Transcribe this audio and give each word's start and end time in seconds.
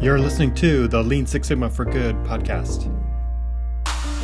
You're 0.00 0.20
listening 0.20 0.54
to 0.54 0.86
the 0.86 1.02
Lean 1.02 1.26
Six 1.26 1.48
Sigma 1.48 1.68
for 1.68 1.84
Good 1.84 2.14
podcast. 2.18 2.86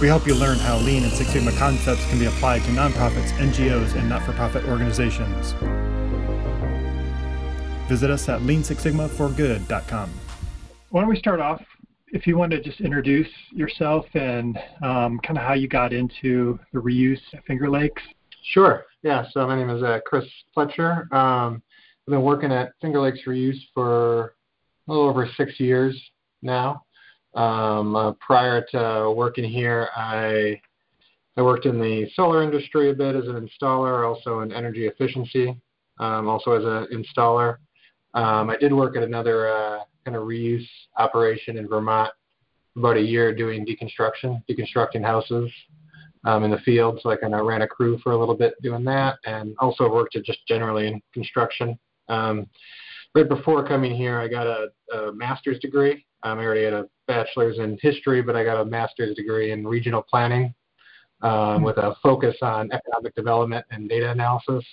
We 0.00 0.06
help 0.06 0.24
you 0.24 0.36
learn 0.36 0.56
how 0.56 0.76
Lean 0.76 1.02
and 1.02 1.10
Six 1.10 1.30
Sigma 1.30 1.50
concepts 1.58 2.08
can 2.08 2.20
be 2.20 2.26
applied 2.26 2.62
to 2.62 2.70
nonprofits, 2.70 3.30
NGOs, 3.38 3.96
and 3.96 4.08
not 4.08 4.22
for 4.22 4.32
profit 4.34 4.64
organizations. 4.66 5.50
Visit 7.88 8.08
us 8.08 8.28
at 8.28 8.42
leansixsigmaforgood.com. 8.42 10.10
Why 10.90 11.00
don't 11.00 11.10
we 11.10 11.18
start 11.18 11.40
off? 11.40 11.60
If 12.06 12.28
you 12.28 12.38
want 12.38 12.52
to 12.52 12.60
just 12.62 12.80
introduce 12.80 13.28
yourself 13.50 14.06
and 14.14 14.56
um, 14.80 15.18
kind 15.24 15.36
of 15.36 15.42
how 15.42 15.54
you 15.54 15.66
got 15.66 15.92
into 15.92 16.56
the 16.72 16.78
reuse 16.78 17.18
at 17.32 17.44
Finger 17.46 17.68
Lakes. 17.68 18.02
Sure. 18.44 18.84
Yeah. 19.02 19.24
So 19.32 19.44
my 19.48 19.56
name 19.56 19.70
is 19.70 19.82
uh, 19.82 19.98
Chris 20.06 20.24
Pletcher. 20.56 21.12
Um, 21.12 21.60
I've 22.06 22.12
been 22.12 22.22
working 22.22 22.52
at 22.52 22.74
Finger 22.80 23.00
Lakes 23.00 23.22
Reuse 23.26 23.58
for 23.74 24.36
a 24.86 24.92
little 24.92 25.08
over 25.08 25.28
six 25.36 25.58
years 25.58 26.00
now. 26.42 26.84
Um, 27.34 27.96
uh, 27.96 28.12
prior 28.20 28.64
to 28.70 29.12
working 29.14 29.44
here, 29.44 29.88
I 29.96 30.60
I 31.36 31.42
worked 31.42 31.66
in 31.66 31.80
the 31.80 32.08
solar 32.14 32.42
industry 32.42 32.90
a 32.90 32.94
bit 32.94 33.16
as 33.16 33.26
an 33.26 33.48
installer, 33.48 34.06
also 34.06 34.40
in 34.40 34.52
energy 34.52 34.86
efficiency, 34.86 35.56
um, 35.98 36.28
also 36.28 36.52
as 36.52 36.64
an 36.64 36.96
installer. 36.96 37.56
Um, 38.14 38.50
I 38.50 38.56
did 38.56 38.72
work 38.72 38.96
at 38.96 39.02
another 39.02 39.48
uh, 39.48 39.80
kind 40.04 40.16
of 40.16 40.24
reuse 40.24 40.66
operation 40.96 41.58
in 41.58 41.66
Vermont 41.66 42.12
about 42.76 42.96
a 42.96 43.00
year 43.00 43.34
doing 43.34 43.66
deconstruction, 43.66 44.42
deconstructing 44.48 45.04
houses 45.04 45.50
um, 46.24 46.44
in 46.44 46.52
the 46.52 46.58
field. 46.58 47.00
So 47.02 47.10
I 47.10 47.16
kind 47.16 47.34
of 47.34 47.44
ran 47.46 47.62
a 47.62 47.68
crew 47.68 47.98
for 48.02 48.12
a 48.12 48.16
little 48.16 48.36
bit 48.36 48.54
doing 48.62 48.84
that, 48.84 49.18
and 49.24 49.56
also 49.58 49.92
worked 49.92 50.14
at 50.14 50.24
just 50.24 50.46
generally 50.46 50.86
in 50.86 51.02
construction. 51.12 51.76
Um, 52.08 52.46
right 53.14 53.28
before 53.28 53.66
coming 53.66 53.94
here, 53.94 54.18
I 54.18 54.28
got 54.28 54.46
a, 54.46 54.68
a 54.92 55.12
master's 55.12 55.58
degree. 55.60 56.04
Um, 56.22 56.38
I 56.38 56.44
already 56.44 56.64
had 56.64 56.72
a 56.72 56.86
bachelor's 57.06 57.58
in 57.58 57.78
history, 57.80 58.22
but 58.22 58.34
I 58.34 58.44
got 58.44 58.60
a 58.60 58.64
master's 58.64 59.14
degree 59.16 59.52
in 59.52 59.66
regional 59.66 60.02
planning 60.02 60.54
um, 61.22 61.62
with 61.62 61.76
a 61.78 61.94
focus 62.02 62.36
on 62.42 62.70
economic 62.72 63.14
development 63.14 63.64
and 63.70 63.88
data 63.88 64.10
analysis. 64.10 64.64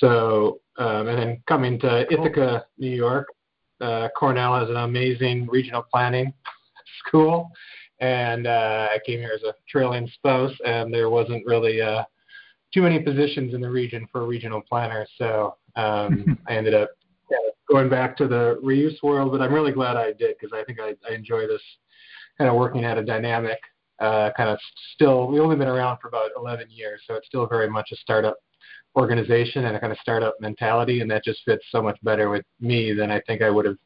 So, 0.00 0.60
um, 0.78 1.08
and 1.08 1.18
then 1.18 1.42
coming 1.46 1.78
to 1.80 2.12
Ithaca, 2.12 2.66
New 2.78 2.90
York, 2.90 3.28
uh, 3.80 4.08
Cornell 4.16 4.58
has 4.58 4.68
an 4.68 4.76
amazing 4.76 5.46
regional 5.50 5.82
planning 5.82 6.32
school, 7.06 7.50
and 8.00 8.46
uh, 8.46 8.88
I 8.90 8.98
came 9.04 9.20
here 9.20 9.32
as 9.34 9.42
a 9.42 9.54
trailing 9.68 10.08
spouse, 10.14 10.52
and 10.64 10.92
there 10.92 11.10
wasn't 11.10 11.44
really 11.46 11.80
uh, 11.80 12.02
too 12.72 12.82
many 12.82 12.98
positions 12.98 13.54
in 13.54 13.60
the 13.60 13.70
region 13.70 14.06
for 14.10 14.22
a 14.22 14.26
regional 14.26 14.62
planners, 14.62 15.08
so 15.18 15.56
um, 15.76 16.38
I 16.48 16.56
ended 16.56 16.74
up 16.74 16.90
going 17.68 17.88
back 17.88 18.16
to 18.18 18.28
the 18.28 18.60
reuse 18.62 19.02
world, 19.02 19.32
but 19.32 19.42
I'm 19.42 19.52
really 19.52 19.72
glad 19.72 19.96
I 19.96 20.12
did 20.12 20.36
because 20.38 20.52
I 20.52 20.64
think 20.64 20.78
I, 20.80 20.94
I 21.08 21.14
enjoy 21.14 21.46
this 21.46 21.62
kind 22.38 22.48
of 22.50 22.56
working 22.56 22.84
at 22.84 22.98
a 22.98 23.04
dynamic, 23.04 23.58
uh, 24.00 24.30
kind 24.36 24.50
of 24.50 24.58
still. 24.94 25.26
We've 25.26 25.40
only 25.42 25.56
been 25.56 25.68
around 25.68 25.98
for 26.00 26.08
about 26.08 26.30
11 26.36 26.68
years, 26.70 27.02
so 27.06 27.14
it's 27.14 27.26
still 27.26 27.46
very 27.46 27.68
much 27.68 27.88
a 27.92 27.96
startup 27.96 28.36
organization 28.96 29.66
and 29.66 29.76
a 29.76 29.80
kind 29.80 29.92
of 29.92 29.98
startup 29.98 30.36
mentality, 30.40 31.00
and 31.00 31.10
that 31.10 31.24
just 31.24 31.40
fits 31.44 31.64
so 31.70 31.82
much 31.82 31.98
better 32.02 32.30
with 32.30 32.44
me 32.60 32.92
than 32.92 33.10
I 33.10 33.20
think 33.26 33.42
I 33.42 33.50
would 33.50 33.66
have 33.66 33.76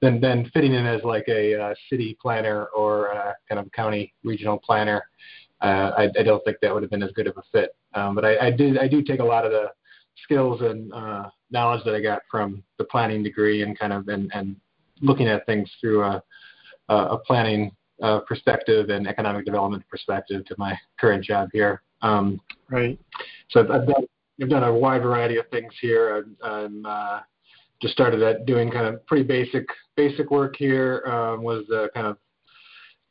than 0.00 0.20
than 0.20 0.50
fitting 0.52 0.74
in 0.74 0.86
as 0.86 1.02
like 1.04 1.24
a 1.28 1.60
uh, 1.60 1.74
city 1.90 2.16
planner 2.20 2.66
or 2.76 3.14
uh, 3.14 3.32
kind 3.48 3.58
of 3.58 3.70
county 3.72 4.12
regional 4.22 4.58
planner. 4.58 5.02
Uh, 5.60 5.92
I, 5.96 6.10
I 6.18 6.22
don't 6.22 6.44
think 6.44 6.58
that 6.60 6.74
would 6.74 6.82
have 6.82 6.90
been 6.90 7.02
as 7.02 7.12
good 7.12 7.26
of 7.26 7.36
a 7.38 7.42
fit. 7.52 7.74
Um, 7.94 8.14
but 8.14 8.24
I, 8.24 8.46
I 8.46 8.50
did 8.50 8.78
I 8.78 8.88
do 8.88 9.02
take 9.02 9.20
a 9.20 9.24
lot 9.24 9.44
of 9.44 9.52
the 9.52 9.68
skills 10.22 10.60
and 10.62 10.92
uh, 10.92 11.28
knowledge 11.50 11.84
that 11.84 11.94
I 11.94 12.00
got 12.00 12.22
from 12.30 12.62
the 12.78 12.84
planning 12.84 13.22
degree 13.22 13.62
and 13.62 13.78
kind 13.78 13.92
of 13.92 14.08
and, 14.08 14.30
and 14.34 14.56
looking 15.00 15.28
at 15.28 15.46
things 15.46 15.70
through 15.80 16.02
a, 16.02 16.22
a 16.88 17.18
planning 17.18 17.70
uh, 18.02 18.20
perspective 18.20 18.90
and 18.90 19.06
economic 19.06 19.44
development 19.44 19.84
perspective 19.88 20.44
to 20.46 20.54
my 20.58 20.76
current 20.98 21.24
job 21.24 21.48
here. 21.52 21.82
Um, 22.02 22.40
right. 22.70 22.98
So 23.50 23.60
I've 23.60 23.86
done 23.86 24.04
I've 24.42 24.48
done 24.48 24.64
a 24.64 24.74
wide 24.74 25.02
variety 25.02 25.36
of 25.36 25.48
things 25.48 25.72
here. 25.80 26.16
I'm, 26.16 26.36
I'm 26.42 26.86
uh, 26.86 27.20
just 27.80 27.94
started 27.94 28.22
at 28.22 28.46
doing 28.46 28.70
kind 28.70 28.86
of 28.86 29.04
pretty 29.06 29.24
basic 29.24 29.66
basic 29.96 30.30
work 30.30 30.54
here. 30.56 31.02
Um, 31.06 31.42
was 31.42 31.64
the 31.68 31.88
kind 31.94 32.06
of 32.06 32.16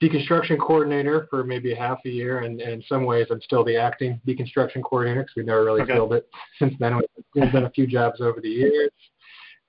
deconstruction 0.03 0.59
coordinator 0.59 1.27
for 1.29 1.43
maybe 1.43 1.73
half 1.73 1.99
a 2.05 2.09
year, 2.09 2.39
and, 2.39 2.59
and, 2.59 2.71
in 2.71 2.83
some 2.87 3.05
ways 3.05 3.27
I'm 3.29 3.41
still 3.41 3.63
the 3.63 3.77
acting 3.77 4.19
deconstruction 4.27 4.83
coordinator 4.83 5.21
because 5.21 5.35
we've 5.37 5.45
never 5.45 5.63
really 5.63 5.81
okay. 5.81 5.93
filled 5.93 6.13
it 6.13 6.27
since 6.59 6.73
then. 6.79 6.99
There's 7.33 7.51
been 7.51 7.65
a 7.65 7.69
few 7.69 7.87
jobs 7.87 8.19
over 8.19 8.41
the 8.41 8.49
years 8.49 8.91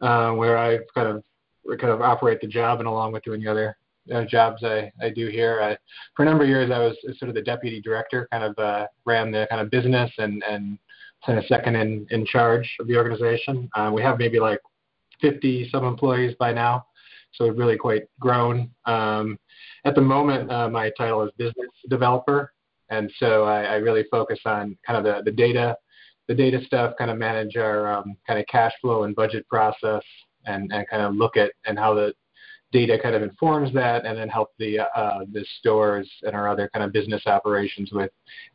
uh, 0.00 0.32
where 0.32 0.58
I've 0.58 0.82
kind 0.94 1.08
of 1.08 1.22
kind 1.78 1.92
of 1.92 2.02
operate 2.02 2.40
the 2.40 2.46
job, 2.46 2.80
and 2.80 2.88
along 2.88 3.12
with 3.12 3.22
doing 3.22 3.42
the 3.42 3.50
other 3.50 3.76
uh, 4.12 4.24
jobs 4.24 4.62
I, 4.64 4.92
I 5.00 5.10
do 5.10 5.28
here, 5.28 5.60
I, 5.62 5.76
for 6.14 6.24
a 6.24 6.26
number 6.26 6.44
of 6.44 6.50
years 6.50 6.70
I 6.70 6.78
was 6.78 6.96
sort 7.18 7.28
of 7.28 7.34
the 7.34 7.42
deputy 7.42 7.80
director, 7.80 8.28
kind 8.30 8.44
of 8.44 8.58
uh, 8.58 8.86
ran 9.04 9.30
the 9.30 9.46
kind 9.48 9.62
of 9.62 9.70
business 9.70 10.10
and 10.18 10.42
and 10.48 10.78
kind 11.24 11.38
of 11.38 11.44
second 11.46 11.76
in 11.76 12.06
in 12.10 12.26
charge 12.26 12.68
of 12.80 12.86
the 12.86 12.96
organization. 12.96 13.68
Uh, 13.74 13.90
we 13.94 14.02
have 14.02 14.18
maybe 14.18 14.40
like 14.40 14.60
50 15.20 15.70
some 15.70 15.84
employees 15.84 16.34
by 16.38 16.52
now, 16.52 16.86
so 17.36 17.48
really 17.48 17.76
quite 17.76 18.04
grown. 18.20 18.70
Um, 18.86 19.38
at 19.84 19.94
the 19.94 20.00
moment, 20.00 20.50
uh, 20.50 20.68
my 20.68 20.90
title 20.96 21.22
is 21.24 21.30
business 21.36 21.70
developer, 21.88 22.52
and 22.90 23.10
so 23.18 23.44
I, 23.44 23.62
I 23.62 23.74
really 23.76 24.04
focus 24.10 24.40
on 24.44 24.76
kind 24.86 24.98
of 24.98 25.04
the, 25.04 25.30
the 25.30 25.36
data, 25.36 25.76
the 26.28 26.34
data 26.34 26.60
stuff, 26.64 26.94
kind 26.98 27.10
of 27.10 27.18
manage 27.18 27.56
our 27.56 27.92
um, 27.92 28.16
kind 28.26 28.38
of 28.38 28.46
cash 28.46 28.72
flow 28.80 29.04
and 29.04 29.14
budget 29.14 29.46
process, 29.48 30.02
and, 30.46 30.72
and 30.72 30.88
kind 30.88 31.02
of 31.02 31.14
look 31.14 31.36
at 31.36 31.52
and 31.66 31.78
how 31.78 31.94
the 31.94 32.12
data 32.72 32.98
kind 33.00 33.14
of 33.14 33.22
informs 33.22 33.72
that, 33.72 34.04
and 34.04 34.18
then 34.18 34.28
help 34.28 34.50
the 34.58 34.80
uh, 34.80 35.20
the 35.32 35.44
stores 35.58 36.10
and 36.22 36.34
our 36.34 36.48
other 36.48 36.68
kind 36.72 36.84
of 36.84 36.92
business 36.92 37.22
operations 37.26 37.90
with 37.92 38.10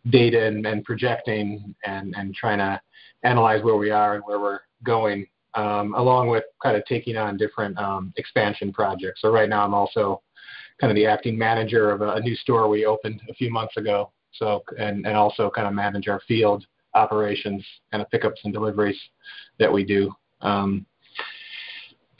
data 0.09 0.45
and, 0.45 0.65
and 0.65 0.83
projecting 0.83 1.73
and 1.85 2.13
and 2.17 2.35
trying 2.35 2.57
to 2.57 2.79
analyze 3.23 3.63
where 3.63 3.77
we 3.77 3.91
are 3.91 4.15
and 4.15 4.23
where 4.25 4.39
we're 4.39 4.59
going 4.83 5.25
um, 5.55 5.93
along 5.95 6.29
with 6.29 6.43
kind 6.61 6.77
of 6.77 6.85
taking 6.85 7.17
on 7.17 7.37
different 7.37 7.77
um, 7.77 8.13
expansion 8.17 8.71
projects. 8.71 9.21
So 9.21 9.31
right 9.31 9.49
now 9.49 9.63
I'm 9.65 9.73
also 9.73 10.21
kind 10.79 10.91
of 10.91 10.95
the 10.95 11.05
acting 11.05 11.37
manager 11.37 11.91
of 11.91 12.01
a, 12.01 12.13
a 12.13 12.19
new 12.19 12.35
store 12.35 12.67
we 12.69 12.85
opened 12.85 13.21
a 13.29 13.33
few 13.33 13.51
months 13.51 13.77
ago. 13.77 14.11
So 14.33 14.63
and 14.77 15.05
and 15.05 15.15
also 15.15 15.49
kind 15.49 15.67
of 15.67 15.73
manage 15.73 16.07
our 16.07 16.21
field 16.27 16.65
operations, 16.93 17.65
kind 17.91 18.01
of 18.01 18.09
pickups 18.11 18.41
and 18.43 18.53
deliveries 18.53 18.99
that 19.59 19.71
we 19.71 19.83
do. 19.83 20.13
Um, 20.41 20.85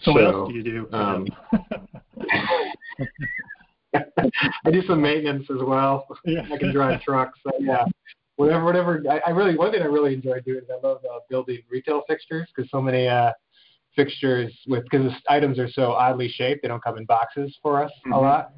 so, 0.02 0.12
so, 0.12 0.14
what 0.14 0.24
else 0.24 0.50
do 0.50 0.56
you 0.56 0.64
do? 0.64 0.90
Um, 0.92 1.28
I 4.66 4.72
do 4.72 4.82
some 4.84 5.02
maintenance 5.02 5.48
as 5.50 5.62
well. 5.62 6.08
Yeah. 6.26 6.42
I 6.52 6.58
can 6.58 6.72
drive 6.72 7.02
trucks. 7.02 7.40
So 7.44 7.52
yeah, 7.60 7.86
whatever, 8.40 8.64
whatever. 8.64 9.04
I, 9.10 9.20
I 9.28 9.30
really 9.32 9.58
one 9.58 9.72
thing 9.72 9.82
I 9.82 9.86
really 9.86 10.14
enjoy 10.14 10.40
doing 10.42 10.60
is 10.60 10.70
I 10.72 10.86
love 10.86 11.02
uh, 11.04 11.20
building 11.30 11.60
retail 11.70 12.04
fixtures 12.08 12.48
because 12.56 12.72
so 12.72 12.82
many 12.82 13.08
uh, 13.08 13.32
fixtures 13.96 14.54
with 14.68 14.84
because 14.90 15.12
the 15.12 15.34
items 15.34 15.60
are 15.60 15.70
so 15.70 15.92
oddly 15.92 16.30
shaped. 16.30 16.62
They 16.62 16.70
don't 16.70 16.84
come 16.84 16.98
in 16.98 17.06
boxes 17.06 17.58
for 17.62 17.84
us 17.84 17.92
mm-hmm. 18.06 18.14
a 18.14 18.20
lot. 18.20 18.54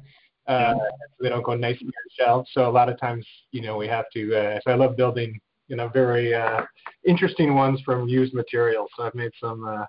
Uh, 0.46 0.74
yeah. 0.76 0.88
They 1.20 1.28
don't 1.28 1.44
go 1.44 1.54
nice 1.54 1.78
on 1.82 1.90
shelves. 2.18 2.50
So 2.52 2.68
a 2.68 2.70
lot 2.70 2.88
of 2.88 2.98
times, 2.98 3.26
you 3.50 3.62
know, 3.62 3.76
we 3.76 3.88
have 3.88 4.04
to. 4.14 4.36
Uh, 4.36 4.60
so 4.64 4.72
I 4.72 4.76
love 4.76 4.96
building, 4.96 5.40
you 5.66 5.76
know, 5.76 5.88
very 5.88 6.34
uh, 6.34 6.62
interesting 7.06 7.54
ones 7.54 7.80
from 7.84 8.08
used 8.08 8.34
materials. 8.34 8.88
So 8.96 9.04
I've 9.04 9.14
made 9.14 9.32
some. 9.40 9.66
Uh, 9.66 9.84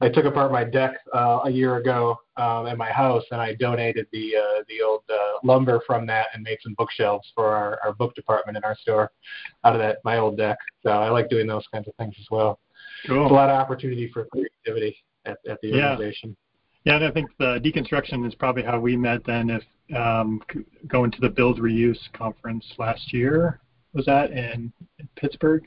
I 0.00 0.10
took 0.10 0.26
apart 0.26 0.52
my 0.52 0.62
deck 0.62 0.98
uh, 1.14 1.40
a 1.44 1.50
year 1.50 1.76
ago 1.76 2.18
um, 2.36 2.66
at 2.66 2.76
my 2.76 2.90
house, 2.90 3.24
and 3.30 3.40
I 3.40 3.54
donated 3.54 4.06
the 4.12 4.36
uh, 4.36 4.62
the 4.68 4.82
old 4.82 5.02
uh, 5.10 5.38
lumber 5.42 5.80
from 5.86 6.06
that 6.06 6.26
and 6.34 6.42
made 6.42 6.58
some 6.62 6.74
bookshelves 6.74 7.32
for 7.34 7.46
our, 7.46 7.78
our 7.82 7.94
book 7.94 8.14
department 8.14 8.58
in 8.58 8.64
our 8.64 8.76
store 8.76 9.10
out 9.64 9.74
of 9.74 9.80
that 9.80 9.98
my 10.04 10.18
old 10.18 10.36
deck. 10.36 10.58
So 10.82 10.90
I 10.90 11.08
like 11.08 11.30
doing 11.30 11.46
those 11.46 11.64
kinds 11.72 11.88
of 11.88 11.94
things 11.94 12.14
as 12.20 12.26
well. 12.30 12.60
Cool. 13.06 13.20
There's 13.20 13.30
a 13.30 13.34
lot 13.34 13.48
of 13.48 13.58
opportunity 13.58 14.10
for 14.12 14.26
creativity 14.26 14.96
at, 15.24 15.38
at 15.48 15.58
the 15.62 15.68
yeah. 15.68 15.90
organization. 15.92 16.36
Yeah, 16.84 16.96
and 16.96 17.04
I 17.04 17.10
think 17.10 17.30
the 17.38 17.58
deconstruction 17.64 18.26
is 18.26 18.34
probably 18.34 18.62
how 18.62 18.78
we 18.78 18.96
met 18.96 19.24
then. 19.24 19.50
If 19.50 19.62
um, 19.96 20.42
going 20.88 21.10
to 21.12 21.20
the 21.20 21.28
Build 21.28 21.58
Reuse 21.58 21.98
conference 22.12 22.64
last 22.78 23.12
year, 23.12 23.60
was 23.92 24.04
that 24.06 24.30
in, 24.30 24.72
in 24.98 25.08
Pittsburgh? 25.16 25.64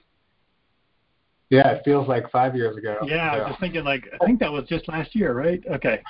Yeah, 1.50 1.69
it 1.69 1.81
feels 1.84 2.07
like 2.07 2.30
five 2.31 2.56
years 2.56 2.78
ago. 2.78 2.98
Yeah, 3.04 3.16
yeah, 3.16 3.31
I 3.31 3.38
was 3.40 3.48
just 3.50 3.60
thinking 3.60 3.84
like 3.84 4.07
I 4.22 4.25
think 4.25 4.40
that 4.40 4.51
was 4.51 4.66
just 4.66 4.88
last 4.88 5.16
year, 5.16 5.34
right? 5.34 5.62
Okay. 5.72 6.01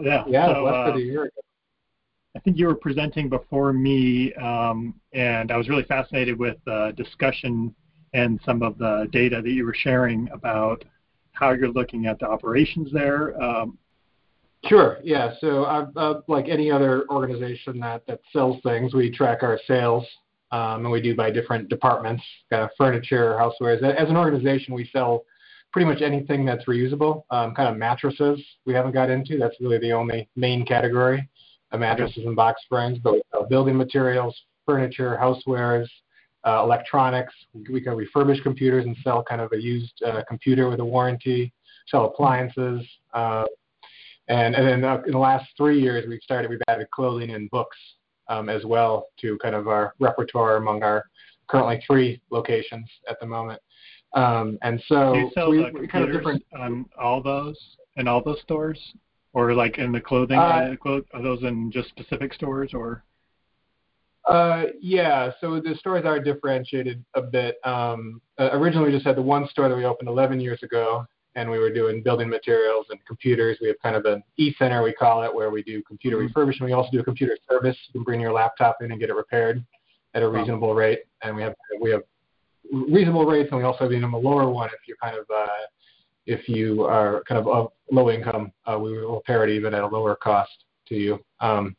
Yeah. 0.00 0.24
Yeah, 0.26 0.54
so, 0.54 0.64
less 0.64 0.74
uh, 0.74 0.86
than 0.86 0.96
a 0.96 1.04
year 1.04 1.22
ago. 1.24 1.40
I 2.36 2.40
think 2.40 2.56
you 2.56 2.66
were 2.66 2.76
presenting 2.76 3.28
before 3.28 3.72
me, 3.72 4.32
um, 4.34 4.94
and 5.12 5.50
I 5.50 5.56
was 5.56 5.68
really 5.68 5.82
fascinated 5.84 6.38
with 6.38 6.56
the 6.64 6.92
discussion 6.96 7.74
and 8.14 8.40
some 8.44 8.62
of 8.62 8.78
the 8.78 9.08
data 9.12 9.40
that 9.42 9.50
you 9.50 9.64
were 9.64 9.74
sharing 9.74 10.28
about 10.32 10.84
how 11.32 11.52
you're 11.52 11.72
looking 11.72 12.06
at 12.06 12.18
the 12.18 12.26
operations 12.26 12.92
there. 12.92 13.40
Um, 13.42 13.78
Sure. 14.66 14.98
Yeah. 15.02 15.32
So, 15.40 15.64
uh, 15.64 15.86
uh, 15.96 16.20
like 16.28 16.48
any 16.48 16.70
other 16.70 17.08
organization 17.08 17.80
that 17.80 18.06
that 18.06 18.20
sells 18.30 18.60
things, 18.62 18.92
we 18.92 19.10
track 19.10 19.42
our 19.42 19.58
sales, 19.66 20.06
um, 20.52 20.84
and 20.84 20.90
we 20.90 21.00
do 21.00 21.14
by 21.14 21.30
different 21.30 21.68
departments, 21.68 22.22
kind 22.50 22.62
of 22.62 22.70
furniture, 22.76 23.38
housewares. 23.38 23.82
As 23.82 24.08
an 24.08 24.16
organization, 24.16 24.74
we 24.74 24.88
sell 24.92 25.24
pretty 25.72 25.86
much 25.86 26.02
anything 26.02 26.44
that's 26.44 26.64
reusable. 26.64 27.22
Um, 27.30 27.54
kind 27.54 27.68
of 27.68 27.76
mattresses 27.76 28.40
we 28.66 28.74
haven't 28.74 28.92
got 28.92 29.10
into. 29.10 29.38
That's 29.38 29.56
really 29.60 29.78
the 29.78 29.92
only 29.92 30.28
main 30.36 30.64
category 30.66 31.28
of 31.70 31.80
mattresses 31.80 32.24
and 32.24 32.34
box 32.34 32.62
springs. 32.64 32.98
But 32.98 33.22
uh, 33.32 33.44
building 33.44 33.76
materials, 33.76 34.36
furniture, 34.66 35.18
housewares, 35.20 35.86
uh, 36.44 36.62
electronics. 36.62 37.34
We 37.70 37.80
can 37.80 37.94
refurbish 37.94 38.42
computers 38.42 38.84
and 38.86 38.96
sell 39.04 39.22
kind 39.22 39.40
of 39.40 39.52
a 39.52 39.60
used 39.60 40.02
uh, 40.04 40.22
computer 40.28 40.68
with 40.68 40.80
a 40.80 40.84
warranty. 40.84 41.52
Sell 41.86 42.06
appliances. 42.06 42.86
Uh, 43.12 43.44
and, 44.28 44.54
and 44.54 44.66
then 44.66 44.84
uh, 44.84 45.02
in 45.06 45.12
the 45.12 45.18
last 45.18 45.46
three 45.56 45.80
years, 45.80 46.04
we've 46.08 46.22
started, 46.22 46.50
we've 46.50 46.60
added 46.68 46.90
clothing 46.90 47.30
and 47.30 47.50
books 47.50 47.76
um, 48.30 48.48
as 48.48 48.64
well 48.64 49.08
to 49.20 49.36
kind 49.38 49.54
of 49.54 49.68
our 49.68 49.94
repertoire 49.98 50.56
among 50.56 50.82
our 50.82 51.04
currently 51.48 51.82
three 51.86 52.22
locations 52.30 52.88
at 53.08 53.18
the 53.20 53.26
moment. 53.26 53.60
Um, 54.14 54.58
and 54.62 54.82
so 54.86 55.12
Do 55.12 55.20
you 55.20 55.30
sell 55.34 55.50
we, 55.50 55.58
the 55.58 55.88
kind 55.88 56.04
of 56.04 56.12
different 56.12 56.42
on 56.58 56.86
all 56.98 57.22
those 57.22 57.58
in 57.96 58.08
all 58.08 58.22
those 58.22 58.40
stores, 58.42 58.80
or 59.32 59.52
like 59.52 59.78
in 59.78 59.92
the 59.92 60.00
clothing? 60.00 60.38
Uh, 60.38 60.74
are 61.12 61.22
those 61.22 61.42
in 61.42 61.70
just 61.70 61.88
specific 61.90 62.32
stores, 62.32 62.70
or? 62.72 63.04
Uh, 64.28 64.64
yeah, 64.80 65.30
so 65.40 65.60
the 65.60 65.74
stores 65.78 66.04
are 66.04 66.20
differentiated 66.20 67.04
a 67.14 67.22
bit. 67.22 67.56
Um, 67.64 68.20
uh, 68.38 68.50
originally, 68.52 68.86
we 68.90 68.92
just 68.92 69.06
had 69.06 69.16
the 69.16 69.22
one 69.22 69.48
store 69.48 69.68
that 69.68 69.76
we 69.76 69.84
opened 69.84 70.08
11 70.08 70.40
years 70.40 70.62
ago, 70.62 71.04
and 71.36 71.50
we 71.50 71.58
were 71.58 71.72
doing 71.72 72.02
building 72.02 72.28
materials 72.28 72.86
and 72.90 72.98
computers. 73.06 73.58
We 73.60 73.68
have 73.68 73.76
kind 73.82 73.96
of 73.96 74.04
an 74.04 74.22
e-center, 74.36 74.82
we 74.82 74.92
call 74.92 75.22
it, 75.22 75.34
where 75.34 75.50
we 75.50 75.62
do 75.62 75.82
computer 75.82 76.18
mm-hmm. 76.18 76.38
refurbishment. 76.38 76.66
We 76.66 76.72
also 76.72 76.90
do 76.90 77.00
a 77.00 77.04
computer 77.04 77.36
service. 77.48 77.76
You 77.88 78.00
can 78.00 78.04
bring 78.04 78.20
your 78.20 78.32
laptop 78.32 78.78
in 78.80 78.90
and 78.90 79.00
get 79.00 79.10
it 79.10 79.14
repaired 79.14 79.64
at 80.14 80.22
a 80.22 80.28
reasonable 80.28 80.74
rate, 80.74 81.00
and 81.22 81.36
we 81.36 81.42
have 81.42 81.54
we 81.80 81.90
have 81.90 82.02
reasonable 82.72 83.26
rates, 83.26 83.48
and 83.50 83.58
we 83.58 83.64
also 83.64 83.84
have 83.84 83.92
even 83.92 84.12
a 84.12 84.18
lower 84.18 84.50
one 84.50 84.68
if 84.68 84.80
you're 84.86 84.96
kind 85.02 85.16
of 85.16 85.24
uh, 85.34 85.46
if 86.26 86.48
you 86.48 86.84
are 86.84 87.22
kind 87.28 87.40
of 87.40 87.46
of 87.48 87.72
low 87.90 88.10
income, 88.10 88.52
uh, 88.66 88.78
we 88.78 88.92
will 88.92 89.16
repair 89.16 89.44
it 89.44 89.50
even 89.50 89.74
at 89.74 89.82
a 89.82 89.86
lower 89.86 90.16
cost 90.16 90.50
to 90.88 90.94
you. 90.94 91.18
Um, 91.40 91.76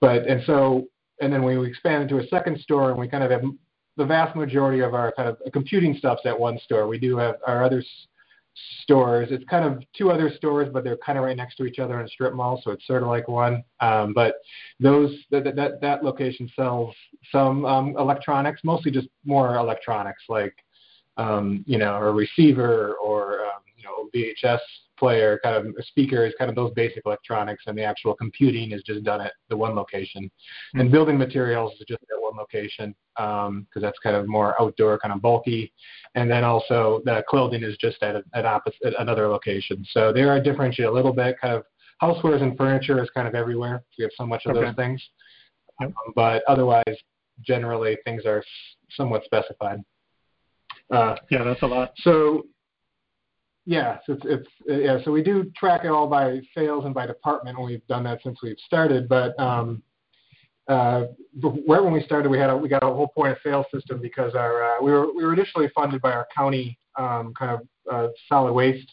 but 0.00 0.26
and 0.26 0.42
so 0.46 0.86
and 1.20 1.32
then 1.32 1.42
we 1.42 1.66
expand 1.66 2.02
into 2.02 2.18
a 2.18 2.26
second 2.28 2.60
store, 2.60 2.90
and 2.90 2.98
we 2.98 3.08
kind 3.08 3.24
of 3.24 3.30
have 3.30 3.42
the 3.96 4.04
vast 4.04 4.36
majority 4.36 4.80
of 4.80 4.94
our 4.94 5.12
kind 5.12 5.28
of 5.28 5.38
computing 5.52 5.96
stuff's 5.98 6.22
at 6.24 6.38
one 6.38 6.58
store. 6.64 6.86
We 6.86 6.98
do 6.98 7.16
have 7.16 7.36
our 7.46 7.64
other 7.64 7.82
stores. 8.82 9.28
It's 9.30 9.44
kind 9.44 9.64
of 9.64 9.82
two 9.96 10.10
other 10.10 10.30
stores, 10.36 10.68
but 10.72 10.84
they're 10.84 10.96
kind 10.98 11.18
of 11.18 11.24
right 11.24 11.36
next 11.36 11.56
to 11.56 11.64
each 11.64 11.78
other 11.78 11.98
in 12.00 12.06
a 12.06 12.08
strip 12.08 12.34
mall, 12.34 12.60
so 12.62 12.70
it's 12.70 12.86
sort 12.86 13.02
of 13.02 13.08
like 13.08 13.28
one. 13.28 13.62
Um, 13.80 14.12
but 14.14 14.36
those 14.80 15.14
that, 15.30 15.56
that 15.56 15.80
that 15.80 16.04
location 16.04 16.50
sells 16.54 16.94
some 17.30 17.64
um, 17.64 17.96
electronics, 17.98 18.62
mostly 18.64 18.90
just 18.90 19.08
more 19.24 19.56
electronics 19.56 20.22
like 20.28 20.54
um, 21.16 21.64
you 21.66 21.78
know 21.78 21.96
a 21.96 22.12
receiver 22.12 22.94
or 23.02 23.40
know 24.14 24.20
VHS 24.44 24.58
player, 24.98 25.38
kind 25.42 25.56
of 25.56 25.84
speakers, 25.84 26.32
kind 26.38 26.48
of 26.48 26.54
those 26.54 26.72
basic 26.72 27.02
electronics, 27.04 27.64
and 27.66 27.76
the 27.76 27.82
actual 27.82 28.14
computing 28.14 28.72
is 28.72 28.82
just 28.82 29.04
done 29.04 29.20
at 29.20 29.32
the 29.48 29.56
one 29.56 29.74
location. 29.74 30.24
Mm-hmm. 30.24 30.80
And 30.80 30.90
building 30.90 31.18
materials 31.18 31.72
is 31.74 31.84
just 31.86 32.02
at 32.02 32.20
one 32.20 32.36
location 32.36 32.94
because 33.14 33.48
um, 33.48 33.66
that's 33.74 33.98
kind 33.98 34.16
of 34.16 34.28
more 34.28 34.60
outdoor, 34.60 34.98
kind 34.98 35.14
of 35.14 35.20
bulky. 35.20 35.72
And 36.14 36.30
then 36.30 36.44
also 36.44 37.02
the 37.04 37.24
clothing 37.28 37.62
is 37.62 37.76
just 37.78 38.02
at, 38.02 38.16
a, 38.16 38.24
at 38.34 38.44
opposite 38.44 38.94
another 38.98 39.28
location. 39.28 39.84
So 39.90 40.12
they 40.12 40.22
are 40.22 40.40
differentiated 40.40 40.90
a 40.90 40.94
little 40.94 41.12
bit. 41.12 41.36
Kind 41.40 41.54
of 41.54 41.64
housewares 42.02 42.42
and 42.42 42.56
furniture 42.56 43.02
is 43.02 43.10
kind 43.10 43.28
of 43.28 43.34
everywhere. 43.34 43.82
We 43.98 44.02
have 44.02 44.12
so 44.16 44.26
much 44.26 44.42
of 44.46 44.56
okay. 44.56 44.66
those 44.66 44.76
things. 44.76 45.02
Um, 45.82 45.94
but 46.14 46.42
otherwise, 46.48 46.84
generally 47.42 47.98
things 48.04 48.24
are 48.24 48.42
somewhat 48.90 49.24
specified. 49.24 49.80
Uh, 50.90 51.16
yeah, 51.30 51.42
that's 51.42 51.62
a 51.62 51.66
lot. 51.66 51.92
So 51.98 52.46
yeah, 53.66 53.98
so 54.06 54.12
it's, 54.12 54.22
it's 54.24 54.48
yeah. 54.66 54.98
So 55.04 55.10
we 55.10 55.24
do 55.24 55.50
track 55.56 55.84
it 55.84 55.88
all 55.88 56.06
by 56.06 56.40
sales 56.56 56.84
and 56.84 56.94
by 56.94 57.04
department, 57.04 57.58
and 57.58 57.66
we've 57.66 57.86
done 57.88 58.04
that 58.04 58.20
since 58.22 58.38
we've 58.40 58.56
started. 58.64 59.08
But 59.08 59.38
um, 59.40 59.82
uh, 60.68 61.06
when 61.42 61.92
we 61.92 62.00
started, 62.04 62.28
we 62.28 62.38
had 62.38 62.48
a, 62.48 62.56
we 62.56 62.68
got 62.68 62.84
a 62.84 62.86
whole 62.86 63.08
point 63.08 63.32
of 63.32 63.38
sale 63.42 63.64
system 63.74 64.00
because 64.00 64.36
our 64.36 64.62
uh, 64.62 64.82
we 64.82 64.92
were 64.92 65.12
we 65.12 65.24
were 65.24 65.32
initially 65.32 65.68
funded 65.74 66.00
by 66.00 66.12
our 66.12 66.28
county 66.34 66.78
um, 66.96 67.34
kind 67.36 67.60
of 67.60 67.60
uh, 67.92 68.08
solid 68.28 68.52
waste 68.52 68.88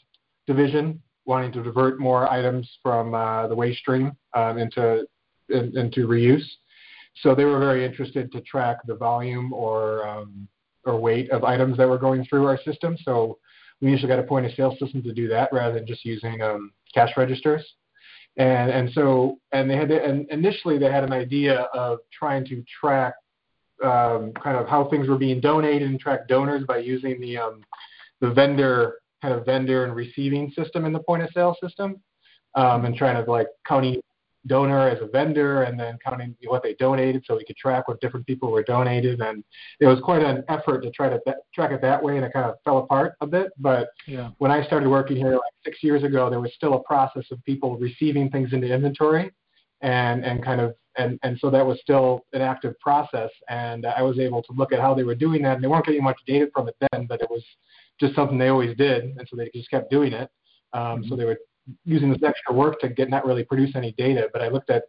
division, 0.48 1.00
wanting 1.26 1.52
to 1.52 1.62
divert 1.62 2.00
more 2.00 2.30
items 2.32 2.68
from 2.82 3.14
uh, 3.14 3.48
the 3.48 3.56
waste 3.56 3.80
stream 3.80 4.12
um, 4.34 4.58
into 4.58 5.06
in, 5.50 5.78
into 5.78 6.08
reuse. 6.08 6.46
So 7.22 7.36
they 7.36 7.46
were 7.46 7.60
very 7.60 7.86
interested 7.86 8.32
to 8.32 8.42
track 8.42 8.78
the 8.88 8.96
volume 8.96 9.54
or 9.54 10.08
um, 10.08 10.48
or 10.84 11.00
weight 11.00 11.30
of 11.30 11.44
items 11.44 11.78
that 11.78 11.88
were 11.88 12.00
going 12.00 12.26
through 12.26 12.48
our 12.48 12.60
system. 12.66 12.98
So 13.04 13.38
we 13.84 13.92
usually 13.92 14.08
got 14.08 14.20
a 14.20 14.24
point 14.24 14.46
of 14.46 14.54
sale 14.54 14.76
system 14.80 15.04
to 15.04 15.14
do 15.14 15.28
that 15.28 15.50
rather 15.52 15.76
than 15.76 15.86
just 15.86 16.06
using 16.06 16.42
um, 16.42 16.72
cash 16.94 17.10
registers. 17.18 17.64
And 18.38 18.72
and 18.72 18.90
so 18.94 19.40
and 19.52 19.70
they 19.70 19.76
had 19.76 19.90
to, 19.90 20.04
and 20.04 20.28
initially 20.32 20.80
they 20.80 20.90
had 20.90 21.04
an 21.04 21.12
idea 21.14 21.68
of 21.74 22.00
trying 22.18 22.46
to 22.46 22.64
track 22.80 23.14
um, 23.84 24.32
kind 24.42 24.58
of 24.58 24.68
how 24.68 24.90
things 24.90 25.08
were 25.08 25.18
being 25.18 25.42
donated 25.42 25.88
and 25.90 26.00
track 26.00 26.28
donors 26.30 26.64
by 26.66 26.78
using 26.78 27.20
the 27.20 27.38
um, 27.38 27.62
the 28.22 28.32
vendor 28.32 29.00
kind 29.22 29.34
of 29.34 29.46
vendor 29.46 29.84
and 29.84 29.94
receiving 29.94 30.50
system 30.52 30.86
in 30.86 30.94
the 30.94 31.00
point 31.00 31.22
of 31.22 31.30
sale 31.34 31.56
system, 31.62 32.02
um, 32.56 32.86
and 32.86 32.96
trying 32.96 33.24
to 33.24 33.30
like 33.30 33.48
counting 33.68 34.02
donor 34.48 34.90
as 34.90 35.02
a 35.02 35.08
vendor 35.08 35.64
and 35.64 35.80
then 35.80 35.98
counting 36.04 36.36
what 36.48 36.62
they 36.64 36.74
donated 36.76 37.24
so 37.26 37.36
we 37.36 37.46
could 37.46 37.56
track 37.56 37.88
what 37.88 38.00
different 38.02 38.26
people 38.26 38.52
were 38.52 38.64
donated 38.64 39.22
and 39.22 39.44
it 39.80 39.88
was 39.88 40.00
quite 40.04 40.22
an 40.22 40.44
effort 40.50 40.82
to 40.82 40.92
try 40.92 41.08
to 41.08 41.20
th- 41.26 41.38
track 41.54 41.72
it 41.72 41.82
that 41.82 42.02
way 42.02 42.18
and 42.18 42.26
it 42.26 42.34
kind 42.34 42.46
of 42.46 42.56
fell 42.66 42.80
apart 42.80 43.14
a 43.22 43.28
bit 43.28 43.52
but 43.58 43.90
yeah. 44.06 44.30
when 44.40 44.52
i 44.52 44.64
started 44.66 44.90
working 44.90 45.16
here 45.16 45.34
like 45.34 45.54
six 45.64 45.82
years 45.82 46.04
ago 46.04 46.30
there 46.30 46.42
was 46.42 46.52
still 46.56 46.74
a 46.74 46.84
process 46.84 47.24
of 47.32 47.44
people 47.46 47.78
receiving 47.78 48.30
things 48.30 48.52
into 48.52 48.68
inventory 48.68 49.32
and 49.82 50.26
and 50.26 50.44
kind 50.44 50.60
of 50.60 50.76
and 50.98 51.18
and 51.24 51.40
so 51.40 51.50
that 51.50 51.66
was 51.66 51.80
still 51.82 52.26
an 52.34 52.42
active 52.42 52.78
process 52.82 53.30
and 53.48 53.86
i 53.86 54.02
was 54.02 54.20
able 54.20 54.44
to 54.44 54.52
look 54.54 54.74
at 54.74 54.80
how 54.80 54.94
they 54.94 55.04
were 55.04 55.16
doing 55.16 55.42
that 55.42 55.56
and 55.56 55.64
they 55.64 55.68
weren't 55.70 55.86
getting 55.86 56.04
much 56.04 56.20
data 56.28 56.48
from 56.54 56.68
it 56.68 56.76
then 56.92 57.06
but 57.08 57.22
it 57.22 57.30
was 57.30 57.44
just 57.98 58.14
something 58.14 58.38
they 58.38 58.50
always 58.50 58.76
did 58.76 59.04
and 59.04 59.26
so 59.30 59.38
they 59.38 59.50
just 59.56 59.70
kept 59.70 59.90
doing 59.90 60.12
it 60.12 60.30
um, 60.74 60.82
mm-hmm. 61.00 61.10
so 61.10 61.16
they 61.16 61.26
would 61.26 61.38
using 61.86 62.12
this 62.12 62.24
extra 62.24 62.54
work 62.54 62.80
to 62.82 62.90
get 62.90 63.10
not 63.10 63.26
really 63.26 63.44
produce 63.44 63.76
any 63.76 63.94
data. 63.94 64.30
But 64.34 64.42
I 64.42 64.50
looked 64.50 64.70
at 64.70 64.84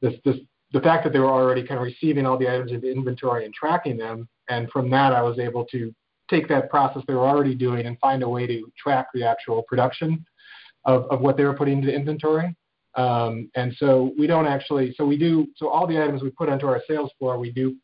this, 0.00 0.14
this 0.24 0.36
the 0.72 0.80
fact 0.80 1.04
that 1.04 1.12
they 1.12 1.18
were 1.18 1.30
already 1.30 1.62
kind 1.66 1.78
of 1.78 1.84
receiving 1.84 2.26
all 2.26 2.38
the 2.38 2.48
items 2.48 2.72
into 2.72 2.90
inventory 2.90 3.44
and 3.44 3.52
tracking 3.52 3.96
them, 3.96 4.28
and 4.48 4.70
from 4.70 4.90
that 4.90 5.12
I 5.12 5.22
was 5.22 5.38
able 5.38 5.64
to 5.66 5.94
take 6.30 6.48
that 6.48 6.70
process 6.70 7.02
they 7.06 7.14
were 7.14 7.26
already 7.26 7.54
doing 7.54 7.86
and 7.86 7.98
find 7.98 8.22
a 8.22 8.28
way 8.28 8.46
to 8.46 8.72
track 8.76 9.06
the 9.12 9.22
actual 9.22 9.62
production 9.64 10.24
of, 10.84 11.04
of 11.10 11.20
what 11.20 11.36
they 11.36 11.44
were 11.44 11.54
putting 11.54 11.78
into 11.78 11.94
inventory. 11.94 12.54
Um, 12.94 13.50
and 13.54 13.74
so 13.78 14.12
we 14.18 14.26
don't 14.26 14.46
actually, 14.46 14.94
so 14.96 15.04
we 15.04 15.16
do, 15.16 15.46
so 15.56 15.68
all 15.68 15.86
the 15.86 16.02
items 16.02 16.22
we 16.22 16.30
put 16.30 16.48
onto 16.48 16.66
our 16.66 16.80
sales 16.88 17.10
floor, 17.18 17.38
we 17.38 17.50
do, 17.50 17.76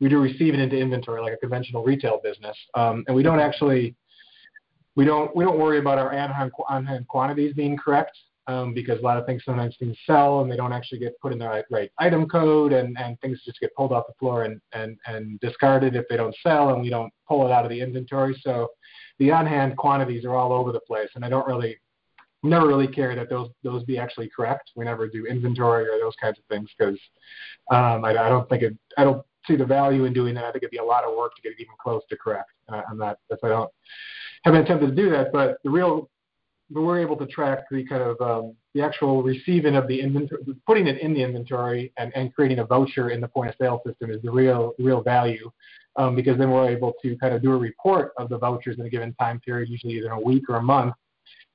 we 0.00 0.08
do 0.08 0.20
receive 0.20 0.54
it 0.54 0.60
into 0.60 0.76
inventory 0.76 1.20
like 1.20 1.32
a 1.32 1.36
conventional 1.36 1.84
retail 1.84 2.20
business. 2.22 2.56
Um, 2.74 3.04
and 3.06 3.16
we 3.16 3.22
don't 3.22 3.40
actually 3.40 3.96
we 4.98 5.04
don't 5.04 5.34
we 5.36 5.44
don't 5.44 5.60
worry 5.60 5.78
about 5.78 5.96
our 5.96 6.12
on-hand, 6.12 7.06
quantities 7.06 7.54
being 7.54 7.76
correct 7.76 8.18
um, 8.48 8.74
because 8.74 8.98
a 8.98 9.02
lot 9.02 9.16
of 9.16 9.26
things 9.26 9.44
sometimes 9.44 9.76
things 9.78 9.96
sell 10.04 10.40
and 10.40 10.50
they 10.50 10.56
don't 10.56 10.72
actually 10.72 10.98
get 10.98 11.18
put 11.20 11.32
in 11.32 11.38
the 11.38 11.46
right, 11.46 11.64
right 11.70 11.92
item 11.98 12.26
code 12.28 12.72
and, 12.72 12.98
and 12.98 13.18
things 13.20 13.40
just 13.44 13.60
get 13.60 13.72
pulled 13.76 13.92
off 13.92 14.08
the 14.08 14.14
floor 14.18 14.42
and, 14.42 14.60
and, 14.72 14.98
and 15.06 15.38
discarded 15.38 15.94
if 15.94 16.04
they 16.10 16.16
don't 16.16 16.34
sell 16.42 16.70
and 16.70 16.82
we 16.82 16.90
don't 16.90 17.12
pull 17.28 17.46
it 17.46 17.52
out 17.52 17.64
of 17.64 17.70
the 17.70 17.80
inventory. 17.80 18.36
So 18.42 18.70
the 19.20 19.30
on-hand 19.30 19.76
quantities 19.76 20.24
are 20.24 20.34
all 20.34 20.52
over 20.52 20.72
the 20.72 20.80
place 20.80 21.10
and 21.14 21.24
I 21.24 21.28
don't 21.28 21.46
really 21.46 21.76
never 22.42 22.66
really 22.66 22.88
care 22.88 23.14
that 23.14 23.30
those 23.30 23.50
those 23.62 23.84
be 23.84 23.98
actually 23.98 24.30
correct. 24.34 24.72
We 24.74 24.84
never 24.84 25.06
do 25.06 25.26
inventory 25.26 25.84
or 25.84 26.00
those 26.00 26.16
kinds 26.20 26.38
of 26.38 26.44
things 26.46 26.70
because 26.76 26.98
um, 27.70 28.04
I, 28.04 28.10
I 28.10 28.28
don't 28.28 28.48
think 28.48 28.64
it 28.64 28.76
I 28.96 29.04
don't 29.04 29.24
see 29.48 29.56
the 29.56 29.64
value 29.64 30.04
in 30.04 30.12
doing 30.12 30.34
that. 30.34 30.44
I 30.44 30.52
think 30.52 30.62
it'd 30.62 30.70
be 30.70 30.78
a 30.78 30.84
lot 30.84 31.04
of 31.04 31.16
work 31.16 31.34
to 31.36 31.42
get 31.42 31.52
it 31.52 31.60
even 31.60 31.74
close 31.82 32.02
to 32.10 32.16
correct. 32.16 32.50
Uh, 32.68 32.82
I'm 32.88 32.98
not 32.98 33.18
if 33.30 33.42
I 33.42 33.48
don't 33.48 33.70
haven't 34.44 34.62
attempted 34.62 34.88
to 34.88 34.94
do 34.94 35.10
that, 35.10 35.32
but 35.32 35.58
the 35.64 35.70
real 35.70 36.08
but 36.70 36.82
we're 36.82 37.00
able 37.00 37.16
to 37.16 37.26
track 37.26 37.64
the 37.70 37.82
kind 37.86 38.02
of 38.02 38.20
um, 38.20 38.54
the 38.74 38.82
actual 38.82 39.22
receiving 39.22 39.74
of 39.74 39.88
the 39.88 40.00
inventory, 40.00 40.42
putting 40.66 40.86
it 40.86 41.00
in 41.00 41.14
the 41.14 41.22
inventory, 41.22 41.92
and, 41.96 42.12
and 42.14 42.34
creating 42.34 42.58
a 42.58 42.64
voucher 42.64 43.10
in 43.10 43.20
the 43.20 43.28
point 43.28 43.48
of 43.48 43.56
sale 43.60 43.80
system 43.86 44.10
is 44.10 44.20
the 44.22 44.30
real 44.30 44.74
real 44.78 45.02
value, 45.02 45.50
um, 45.96 46.14
because 46.14 46.36
then 46.36 46.50
we're 46.50 46.68
able 46.68 46.92
to 47.02 47.16
kind 47.16 47.34
of 47.34 47.42
do 47.42 47.52
a 47.52 47.56
report 47.56 48.12
of 48.18 48.28
the 48.28 48.38
vouchers 48.38 48.78
in 48.78 48.84
a 48.84 48.90
given 48.90 49.14
time 49.14 49.40
period, 49.40 49.68
usually 49.70 49.94
either 49.94 50.10
a 50.10 50.20
week 50.20 50.44
or 50.48 50.56
a 50.56 50.62
month, 50.62 50.94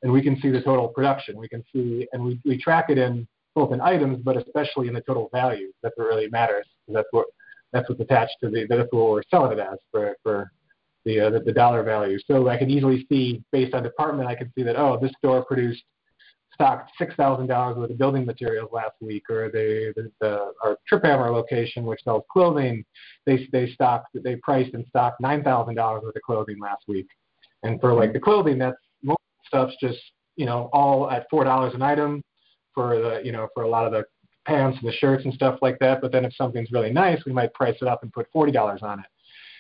and 0.02 0.12
we 0.12 0.22
can 0.22 0.40
see 0.42 0.50
the 0.50 0.62
total 0.62 0.88
production. 0.88 1.38
We 1.38 1.48
can 1.48 1.64
see 1.72 2.08
and 2.12 2.24
we, 2.24 2.40
we 2.44 2.58
track 2.58 2.86
it 2.90 2.98
in 2.98 3.28
both 3.56 3.72
in 3.72 3.82
items, 3.82 4.20
but 4.24 4.36
especially 4.36 4.88
in 4.88 4.96
the 4.96 5.02
total 5.02 5.30
value. 5.32 5.72
That's 5.84 5.96
what 5.96 6.08
really 6.08 6.28
matters. 6.30 6.66
That's 6.88 7.08
what 7.12 7.28
that's 7.74 7.90
what's 7.90 8.02
attached 8.02 8.36
to 8.42 8.50
the 8.50 8.66
that's 8.70 8.88
what 8.92 9.10
we're 9.10 9.24
selling 9.30 9.58
it 9.58 9.60
as 9.60 9.80
for 9.92 10.16
for 10.24 10.52
the, 11.06 11.20
uh, 11.20 11.30
the, 11.32 11.40
the 11.42 11.52
dollar 11.52 11.84
value. 11.84 12.18
So 12.26 12.48
I 12.48 12.58
can 12.58 12.70
easily 12.70 13.06
see 13.12 13.44
based 13.52 13.74
on 13.74 13.84
department, 13.84 14.30
I 14.30 14.36
can 14.36 14.52
see 14.56 14.64
that 14.64 14.78
oh, 14.78 14.98
this 15.02 15.12
store 15.18 15.44
produced 15.44 15.84
stocked 16.54 16.92
six 16.98 17.16
thousand 17.16 17.48
dollars 17.48 17.78
worth 17.78 17.90
of 17.90 17.98
building 17.98 18.26
materials 18.26 18.70
last 18.72 18.94
week, 19.02 19.30
or 19.30 19.50
they 19.52 19.92
the, 19.96 20.12
the 20.22 20.54
our 20.64 20.78
Triphammer 20.92 21.32
location, 21.32 21.84
which 21.84 22.04
sells 22.04 22.24
clothing, 22.32 22.86
they 23.26 23.48
they 23.52 23.72
stocked 23.72 24.08
they 24.24 24.36
priced 24.38 24.74
and 24.74 24.86
stocked 24.88 25.20
nine 25.20 25.44
thousand 25.44 25.76
dollars 25.76 26.04
worth 26.04 26.16
of 26.16 26.22
clothing 26.22 26.60
last 26.62 26.84
week. 26.88 27.08
And 27.64 27.80
for 27.82 27.94
like 27.94 28.14
the 28.14 28.20
clothing, 28.20 28.58
that's 28.60 28.78
most 29.02 29.20
stuff's 29.48 29.76
just 29.82 30.00
you 30.36 30.46
know 30.46 30.70
all 30.74 31.10
at 31.10 31.26
four 31.30 31.44
dollars 31.44 31.74
an 31.74 31.82
item 31.82 32.22
for 32.74 33.00
the 33.00 33.22
you 33.24 33.32
know 33.32 33.48
for 33.54 33.64
a 33.64 33.70
lot 33.70 33.86
of 33.86 33.92
the 33.92 34.04
pants 34.46 34.78
and 34.82 34.88
the 34.88 34.96
shirts 34.96 35.26
and 35.26 35.34
stuff 35.34 35.60
like 35.62 35.80
that. 35.80 36.02
But 36.02 36.12
then 36.12 36.26
if 36.26 36.36
something's 36.36 36.72
really 36.72 36.92
nice, 36.92 37.20
we 37.26 37.34
might 37.34 37.54
price 37.54 37.78
it 37.82 37.88
up 37.88 38.04
and 38.04 38.12
put 38.12 38.28
forty 38.32 38.52
dollars 38.52 38.82
on 38.84 39.00
it. 39.00 39.06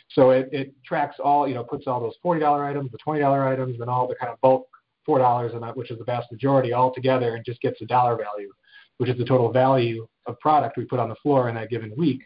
So 0.10 0.32
it, 0.32 0.50
it 0.52 0.74
tracks 0.86 1.18
all 1.24 1.48
you 1.48 1.54
know 1.54 1.64
puts 1.64 1.88
all 1.88 2.00
those 2.00 2.16
forty 2.22 2.40
dollar 2.40 2.66
items, 2.66 2.92
the 2.92 2.98
twenty 2.98 3.22
dollar 3.22 3.48
items, 3.48 3.80
and 3.80 3.90
all 3.90 4.08
the 4.08 4.16
kind 4.16 4.32
of 4.32 4.40
bulk 4.42 4.68
four 5.06 5.20
dollars 5.20 5.54
and 5.54 5.62
that 5.62 5.76
which 5.76 5.92
is 5.92 5.98
the 5.98 6.04
vast 6.06 6.32
majority 6.32 6.74
all 6.74 6.94
together 6.94 7.36
and 7.36 7.46
just 7.46 7.62
gets 7.62 7.82
a 7.82 7.86
dollar 7.86 8.16
value, 8.16 8.52
which 8.98 9.10
is 9.10 9.18
the 9.18 9.26
total 9.26 9.52
value 9.52 10.08
of 10.28 10.40
product 10.40 10.78
we 10.78 10.86
put 10.86 11.00
on 11.00 11.10
the 11.10 11.16
floor 11.16 11.50
in 11.50 11.56
that 11.56 11.70
given 11.70 11.94
week. 11.98 12.22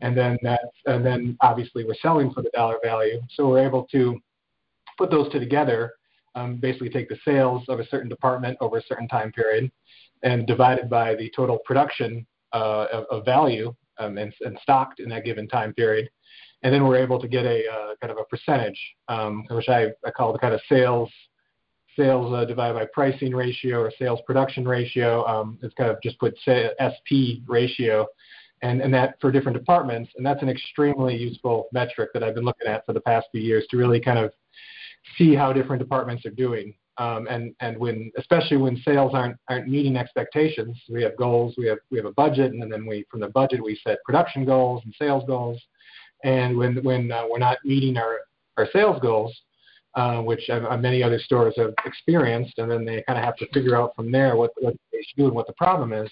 And 0.00 0.16
then 0.16 0.38
that 0.42 0.60
and 0.86 1.04
then 1.04 1.36
obviously 1.40 1.84
we're 1.84 1.94
selling 2.02 2.32
for 2.32 2.42
the 2.42 2.50
dollar 2.50 2.78
value. 2.82 3.20
So 3.34 3.48
we're 3.48 3.66
able 3.66 3.86
to 3.92 4.18
put 4.96 5.10
those 5.10 5.30
two 5.30 5.38
together, 5.38 5.92
um, 6.34 6.56
basically 6.56 6.90
take 6.90 7.08
the 7.08 7.18
sales 7.24 7.64
of 7.68 7.80
a 7.80 7.86
certain 7.88 8.08
department 8.08 8.56
over 8.60 8.78
a 8.78 8.82
certain 8.82 9.08
time 9.08 9.32
period 9.32 9.70
and 10.22 10.46
divided 10.46 10.88
by 10.88 11.14
the 11.14 11.30
total 11.34 11.58
production 11.64 12.26
uh, 12.52 12.86
of, 12.92 13.04
of, 13.10 13.24
value 13.24 13.74
um, 13.98 14.18
and, 14.18 14.32
and, 14.40 14.58
stocked 14.62 14.98
in 14.98 15.08
that 15.08 15.24
given 15.24 15.46
time 15.46 15.72
period. 15.74 16.10
And 16.62 16.74
then 16.74 16.84
we're 16.84 16.98
able 16.98 17.20
to 17.20 17.28
get 17.28 17.46
a 17.46 17.62
uh, 17.68 17.94
kind 18.00 18.10
of 18.10 18.18
a 18.18 18.24
percentage, 18.24 18.78
um, 19.08 19.44
which 19.50 19.68
I, 19.68 19.88
I 20.04 20.10
call 20.10 20.32
the 20.32 20.38
kind 20.38 20.52
of 20.52 20.60
sales 20.68 21.10
sales 21.96 22.32
uh, 22.32 22.44
divided 22.44 22.74
by 22.74 22.86
pricing 22.92 23.34
ratio 23.34 23.80
or 23.80 23.92
sales 23.98 24.20
production 24.26 24.66
ratio. 24.66 25.24
Um, 25.26 25.58
it's 25.62 25.74
kind 25.74 25.90
of 25.90 26.00
just 26.02 26.18
put 26.18 26.36
SP 26.38 27.42
ratio, 27.46 28.06
and, 28.62 28.80
and 28.80 28.92
that 28.94 29.16
for 29.20 29.32
different 29.32 29.58
departments. 29.58 30.10
And 30.16 30.24
that's 30.24 30.42
an 30.42 30.48
extremely 30.48 31.16
useful 31.16 31.68
metric 31.72 32.10
that 32.14 32.22
I've 32.22 32.34
been 32.34 32.44
looking 32.44 32.68
at 32.68 32.84
for 32.86 32.92
the 32.92 33.00
past 33.00 33.26
few 33.32 33.40
years 33.40 33.66
to 33.70 33.76
really 33.76 34.00
kind 34.00 34.18
of 34.18 34.32
see 35.16 35.34
how 35.34 35.52
different 35.52 35.80
departments 35.80 36.24
are 36.26 36.30
doing. 36.30 36.74
Um, 37.00 37.26
and 37.30 37.54
and 37.60 37.78
when 37.78 38.12
especially 38.18 38.58
when 38.58 38.76
sales 38.84 39.12
aren't 39.14 39.36
aren't 39.48 39.68
meeting 39.68 39.96
expectations, 39.96 40.78
we 40.90 41.02
have 41.02 41.16
goals, 41.16 41.54
we 41.56 41.66
have 41.66 41.78
we 41.90 41.96
have 41.96 42.04
a 42.04 42.12
budget, 42.12 42.52
and 42.52 42.70
then 42.70 42.84
we 42.86 43.06
from 43.10 43.20
the 43.20 43.28
budget 43.30 43.62
we 43.62 43.80
set 43.82 44.04
production 44.04 44.44
goals 44.44 44.82
and 44.84 44.94
sales 44.98 45.24
goals. 45.26 45.58
And 46.24 46.58
when 46.58 46.76
when 46.84 47.10
uh, 47.10 47.24
we're 47.30 47.38
not 47.38 47.56
meeting 47.64 47.96
our 47.96 48.18
our 48.58 48.68
sales 48.70 49.00
goals, 49.00 49.34
uh, 49.94 50.20
which 50.20 50.50
uh, 50.50 50.76
many 50.76 51.02
other 51.02 51.18
stores 51.18 51.54
have 51.56 51.72
experienced, 51.86 52.58
and 52.58 52.70
then 52.70 52.84
they 52.84 53.02
kind 53.06 53.18
of 53.18 53.24
have 53.24 53.36
to 53.36 53.46
figure 53.54 53.76
out 53.76 53.96
from 53.96 54.12
there 54.12 54.36
what 54.36 54.50
what 54.60 54.76
they 54.92 54.98
should 54.98 55.16
do 55.16 55.24
and 55.24 55.34
what 55.34 55.46
the 55.46 55.54
problem 55.54 55.94
is. 55.94 56.10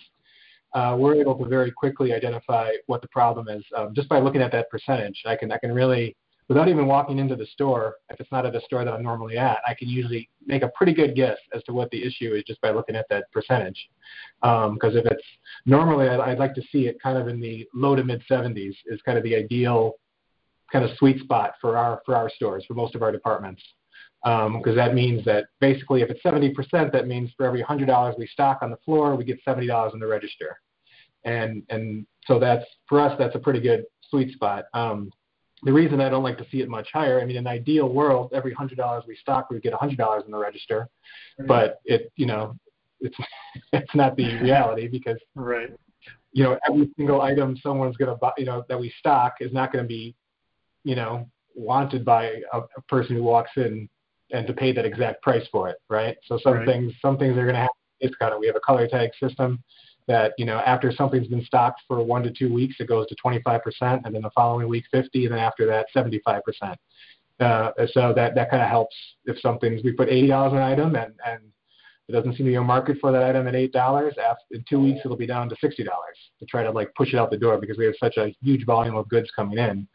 Uh, 0.73 0.97
we're 0.99 1.17
able 1.17 1.35
to 1.35 1.45
very 1.45 1.71
quickly 1.71 2.15
identify 2.15 2.71
what 2.87 3.03
the 3.03 3.09
problem 3.09 3.47
is 3.49 3.63
um, 3.77 3.95
just 3.95 4.09
by 4.09 4.19
looking 4.19 4.41
at 4.41 4.53
that 4.53 4.71
percentage. 4.71 5.23
I 5.27 5.37
can 5.37 5.53
I 5.53 5.59
can 5.59 5.71
really 5.71 6.17
without 6.49 6.69
even 6.69 6.87
walking 6.87 7.19
into 7.19 7.37
the 7.37 7.47
store, 7.47 7.97
if 8.09 8.19
it's 8.19 8.33
not 8.33 8.47
at 8.47 8.57
a 8.57 8.61
store 8.63 8.85
that 8.85 8.93
I'm 8.93 9.03
normally 9.03 9.37
at, 9.37 9.59
I 9.67 9.75
can 9.75 9.89
usually 9.89 10.31
make 10.47 10.63
a 10.63 10.71
pretty 10.75 10.95
good 10.95 11.15
guess 11.15 11.37
as 11.55 11.63
to 11.65 11.73
what 11.73 11.91
the 11.91 12.03
issue 12.03 12.35
is 12.35 12.43
just 12.47 12.61
by 12.63 12.71
looking 12.71 12.97
at 12.97 13.07
that 13.11 13.31
percentage. 13.33 13.89
Because 14.41 14.67
um, 14.95 14.97
if 14.97 15.05
it's 15.05 15.23
normally, 15.67 16.09
I'd, 16.09 16.21
I'd 16.21 16.39
like 16.39 16.55
to 16.55 16.63
see 16.73 16.87
it 16.87 17.01
kind 17.03 17.19
of 17.19 17.29
in 17.29 17.39
the 17.41 17.69
low 17.75 17.95
to 17.95 18.03
mid 18.03 18.23
70s 18.31 18.75
is 18.87 19.01
kind 19.05 19.19
of 19.19 19.25
the 19.25 19.37
ideal 19.37 19.95
kind 20.73 20.85
of 20.85 20.97
sweet 20.99 21.21
spot 21.21 21.53
for 21.61 21.77
our 21.77 22.01
for 22.05 22.15
our 22.15 22.31
stores 22.31 22.65
for 22.67 22.75
most 22.75 22.95
of 22.95 23.03
our 23.03 23.13
departments. 23.13 23.63
Because 24.25 24.73
um, 24.73 24.77
that 24.77 24.95
means 24.95 25.25
that 25.27 25.47
basically, 25.61 26.03
if 26.03 26.11
it's 26.11 26.23
70%, 26.23 26.91
that 26.93 27.07
means 27.07 27.31
for 27.37 27.47
every 27.47 27.63
$100 27.63 28.19
we 28.19 28.27
stock 28.27 28.59
on 28.63 28.71
the 28.71 28.77
floor, 28.85 29.15
we 29.15 29.25
get 29.25 29.39
$70 29.47 29.95
in 29.95 30.01
the 30.01 30.07
register. 30.07 30.59
And 31.25 31.63
and 31.69 32.07
so 32.27 32.39
that's 32.39 32.65
for 32.89 33.01
us, 33.01 33.15
that's 33.19 33.35
a 33.35 33.39
pretty 33.39 33.61
good 33.61 33.85
sweet 34.09 34.33
spot. 34.33 34.65
Um, 34.73 35.11
the 35.63 35.73
reason 35.73 36.01
I 36.01 36.09
don't 36.09 36.23
like 36.23 36.39
to 36.39 36.47
see 36.51 36.61
it 36.61 36.69
much 36.69 36.89
higher, 36.93 37.21
I 37.21 37.25
mean, 37.25 37.37
in 37.37 37.47
an 37.47 37.53
ideal 37.53 37.89
world, 37.89 38.31
every 38.33 38.53
hundred 38.53 38.79
dollars 38.79 39.05
we 39.07 39.17
stock, 39.17 39.51
we 39.51 39.59
get 39.61 39.73
a 39.73 39.77
hundred 39.77 39.99
dollars 39.99 40.23
in 40.25 40.33
the 40.33 40.39
register, 40.39 40.89
right. 41.39 41.49
but 41.49 41.81
it, 41.85 42.13
you 42.17 42.27
know, 42.27 42.57
it's 43.01 43.17
it's 43.73 43.95
not 43.95 44.17
the 44.17 44.39
reality 44.41 44.89
because 44.89 45.19
right, 45.35 45.71
you 46.33 46.45
know, 46.45 46.59
every 46.69 46.89
single 46.97 47.23
item 47.23 47.57
someone's 47.63 47.97
gonna 47.97 48.17
buy, 48.17 48.33
you 48.39 48.45
know, 48.45 48.65
that 48.69 48.79
we 48.79 48.93
stock 48.99 49.35
is 49.41 49.53
not 49.53 49.73
going 49.73 49.85
to 49.85 49.89
be, 49.89 50.15
you 50.85 50.95
know, 50.95 51.29
wanted 51.55 52.05
by 52.05 52.27
a, 52.53 52.59
a 52.77 52.83
person 52.89 53.17
who 53.17 53.23
walks 53.23 53.51
in 53.57 53.89
and 54.31 54.47
to 54.47 54.53
pay 54.53 54.73
that 54.73 54.85
exact 54.85 55.23
price 55.23 55.47
for 55.51 55.69
it, 55.69 55.77
right? 55.89 56.17
So 56.27 56.39
some 56.43 56.55
right. 56.55 56.67
things, 56.67 56.93
some 57.01 57.17
things 57.17 57.37
are 57.37 57.45
going 57.45 57.55
to 57.55 57.61
have 57.63 57.71
discounted. 58.01 58.39
We 58.39 58.47
have 58.47 58.57
a 58.57 58.61
color 58.61 58.87
tag 58.87 59.11
system 59.21 59.63
that 60.09 60.33
you 60.39 60.45
know 60.45 60.59
after 60.59 60.93
something's 60.93 61.29
been 61.29 61.45
stocked 61.45 61.83
for 61.87 62.03
one 62.03 62.23
to 62.25 62.31
two 62.31 62.53
weeks, 62.53 62.77
it 62.81 62.89
goes 62.89 63.07
to 63.09 63.17
25%, 63.25 63.61
and 64.05 64.15
then 64.15 64.23
the 64.23 64.31
following 64.35 64.69
week 64.69 64.85
50, 64.91 65.27
and 65.27 65.35
then 65.35 65.41
after 65.41 65.67
that 65.67 65.87
75%. 65.95 66.41
Uh, 67.41 67.71
so 67.93 68.13
that 68.15 68.35
that 68.35 68.51
kind 68.51 68.63
of 68.63 68.69
helps 68.69 68.97
if 69.27 69.39
something's 69.39 69.85
we 69.85 69.93
put 69.93 70.09
$80 70.09 70.33
on 70.33 70.57
an 70.57 70.63
item 70.63 70.97
and 70.97 71.13
and 71.25 71.41
it 72.09 72.13
doesn't 72.13 72.37
seem 72.37 72.47
to 72.47 72.53
be 72.53 72.55
a 72.55 72.63
market 72.63 72.97
for 73.01 73.13
that 73.13 73.23
item 73.23 73.47
at 73.47 73.55
eight 73.55 73.73
dollars. 73.73 74.15
In 74.51 74.65
two 74.69 74.81
weeks, 74.81 75.01
it'll 75.05 75.17
be 75.17 75.27
down 75.27 75.49
to 75.51 75.57
sixty 75.61 75.85
dollars 75.85 76.17
to 76.39 76.47
try 76.47 76.63
to 76.63 76.71
like 76.71 76.93
push 76.95 77.13
it 77.13 77.19
out 77.19 77.31
the 77.31 77.37
door 77.37 77.59
because 77.59 77.77
we 77.77 77.85
have 77.85 77.95
such 78.03 78.17
a 78.17 78.35
huge 78.43 78.65
volume 78.65 78.97
of 78.97 79.09
goods 79.09 79.31
coming 79.37 79.59
in, 79.59 79.87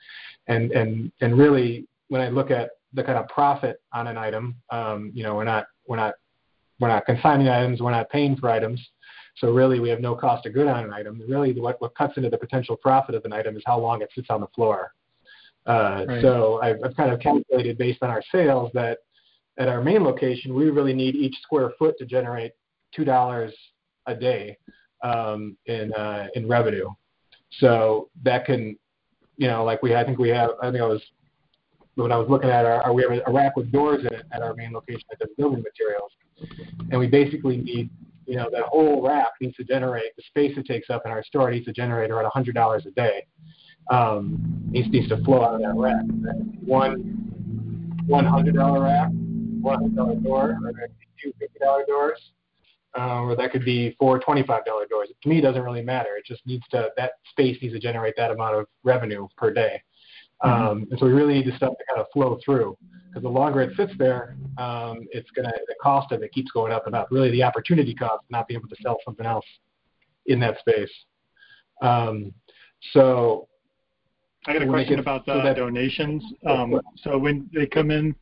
and 0.47 0.71
and 0.71 1.11
and 1.21 1.37
really 1.37 1.87
when 2.09 2.21
I 2.21 2.29
look 2.29 2.51
at 2.51 2.71
the 2.93 3.03
kind 3.03 3.17
of 3.17 3.27
profit 3.29 3.81
on 3.93 4.05
an 4.05 4.17
item, 4.17 4.55
um, 4.69 5.11
you 5.15 5.23
know, 5.23 5.33
we're 5.33 5.43
not 5.43 5.65
we're 5.87 5.97
not 5.97 6.13
we're 6.79 6.89
not 6.89 7.05
consigning 7.07 7.49
items, 7.49 7.81
we're 7.81 7.91
not 7.91 8.09
paying 8.09 8.35
for 8.35 8.49
items. 8.49 8.79
So 9.35 9.51
really, 9.51 9.79
we 9.79 9.89
have 9.89 9.99
no 9.99 10.15
cost 10.15 10.45
of 10.45 10.53
good 10.53 10.67
on 10.67 10.83
an 10.83 10.93
item. 10.93 11.21
Really, 11.27 11.53
what, 11.59 11.81
what 11.81 11.95
cuts 11.95 12.17
into 12.17 12.29
the 12.29 12.37
potential 12.37 12.75
profit 12.77 13.15
of 13.15 13.25
an 13.25 13.33
item 13.33 13.57
is 13.57 13.63
how 13.65 13.79
long 13.79 14.01
it 14.01 14.09
sits 14.13 14.27
on 14.29 14.41
the 14.41 14.47
floor. 14.47 14.93
Uh, 15.65 16.05
right. 16.07 16.21
So 16.21 16.59
I've, 16.61 16.77
I've 16.83 16.95
kind 16.95 17.11
of 17.11 17.19
calculated 17.19 17.77
based 17.77 18.03
on 18.03 18.09
our 18.09 18.23
sales 18.31 18.69
that 18.73 18.99
at 19.57 19.67
our 19.67 19.81
main 19.81 20.03
location, 20.03 20.53
we 20.53 20.69
really 20.69 20.93
need 20.93 21.15
each 21.15 21.35
square 21.41 21.71
foot 21.79 21.95
to 21.99 22.05
generate 22.05 22.51
two 22.93 23.05
dollars 23.05 23.53
a 24.07 24.15
day 24.15 24.57
um, 25.03 25.57
in 25.65 25.93
uh, 25.93 26.27
in 26.35 26.47
revenue. 26.47 26.89
So 27.59 28.09
that 28.23 28.45
can, 28.45 28.77
you 29.37 29.47
know, 29.47 29.63
like 29.63 29.81
we 29.81 29.95
I 29.95 30.03
think 30.03 30.19
we 30.19 30.29
have 30.29 30.51
I 30.61 30.69
think 30.71 30.81
I 30.81 30.87
was 30.87 31.01
when 31.95 32.11
I 32.11 32.17
was 32.17 32.27
looking 32.29 32.49
at 32.49 32.65
our, 32.65 32.81
our 32.83 32.93
we 32.93 33.03
have 33.03 33.11
a 33.25 33.31
rack 33.31 33.55
with 33.55 33.71
doors 33.71 34.01
in 34.01 34.13
it 34.13 34.25
at 34.31 34.41
our 34.41 34.53
main 34.55 34.73
location 34.73 35.03
that 35.09 35.19
does 35.19 35.29
building 35.37 35.63
materials, 35.63 36.11
and 36.91 36.99
we 36.99 37.07
basically 37.07 37.57
need 37.57 37.89
you 38.25 38.35
know, 38.35 38.49
that 38.51 38.63
whole 38.63 39.01
rack 39.01 39.31
needs 39.41 39.55
to 39.57 39.63
generate 39.63 40.15
the 40.15 40.23
space 40.27 40.57
it 40.57 40.65
takes 40.65 40.89
up 40.89 41.03
in 41.05 41.11
our 41.11 41.23
store 41.23 41.51
needs 41.51 41.65
to 41.65 41.73
generate 41.73 42.11
around 42.11 42.25
hundred 42.31 42.55
dollars 42.55 42.85
a 42.85 42.91
day. 42.91 43.25
Um, 43.91 44.63
needs 44.69 44.89
needs 44.89 45.09
to 45.09 45.23
flow 45.23 45.43
out 45.43 45.55
of 45.55 45.61
that 45.61 45.73
rack. 45.75 46.03
One 46.65 48.03
one 48.07 48.25
hundred 48.25 48.55
dollar 48.55 48.83
rack, 48.83 49.09
one 49.61 49.79
hundred 49.79 49.95
dollar 49.95 50.15
door, 50.15 50.57
or 50.63 50.71
two 51.21 51.33
fifty 51.39 51.59
dollar 51.59 51.85
doors, 51.85 52.19
uh, 52.97 53.21
or 53.21 53.35
that 53.35 53.51
could 53.51 53.65
be 53.65 53.95
four 53.99 54.19
twenty 54.19 54.43
five 54.43 54.65
dollar 54.65 54.85
doors. 54.87 55.09
To 55.21 55.29
me, 55.29 55.39
it 55.39 55.41
doesn't 55.41 55.61
really 55.61 55.83
matter. 55.83 56.15
It 56.17 56.25
just 56.25 56.45
needs 56.45 56.63
to 56.71 56.89
that 56.97 57.13
space 57.29 57.57
needs 57.61 57.73
to 57.73 57.79
generate 57.79 58.15
that 58.17 58.31
amount 58.31 58.55
of 58.55 58.65
revenue 58.83 59.27
per 59.37 59.53
day. 59.53 59.81
Mm-hmm. 60.43 60.63
Um, 60.63 60.87
and 60.89 60.99
so 60.99 61.05
we 61.05 61.13
really 61.13 61.35
need 61.35 61.47
the 61.47 61.55
stuff 61.55 61.73
to 61.77 61.85
kind 61.87 62.01
of 62.01 62.07
flow 62.11 62.37
through 62.43 62.77
because 63.07 63.23
the 63.23 63.29
longer 63.29 63.61
it 63.61 63.75
sits 63.77 63.93
there, 63.97 64.35
um, 64.57 65.07
it's 65.11 65.29
gonna 65.31 65.51
the 65.67 65.75
cost 65.81 66.11
of 66.11 66.21
it 66.23 66.31
keeps 66.31 66.51
going 66.51 66.73
up 66.73 66.85
and 66.85 66.95
up. 66.95 67.07
Really, 67.11 67.31
the 67.31 67.43
opportunity 67.43 67.93
cost 67.93 68.23
of 68.23 68.29
not 68.29 68.47
being 68.47 68.59
able 68.59 68.69
to 68.69 68.75
sell 68.81 68.97
something 69.05 69.25
else 69.25 69.45
in 70.25 70.39
that 70.39 70.59
space. 70.59 70.91
Um, 71.81 72.33
so 72.91 73.47
I 74.47 74.53
got 74.53 74.63
a 74.63 74.67
question 74.67 74.99
about 74.99 75.25
the 75.25 75.35
so 75.35 75.43
that, 75.43 75.55
donations. 75.55 76.23
Um, 76.45 76.81
so 76.97 77.17
when 77.17 77.49
they 77.53 77.65
come 77.65 77.91
in, 77.91 78.15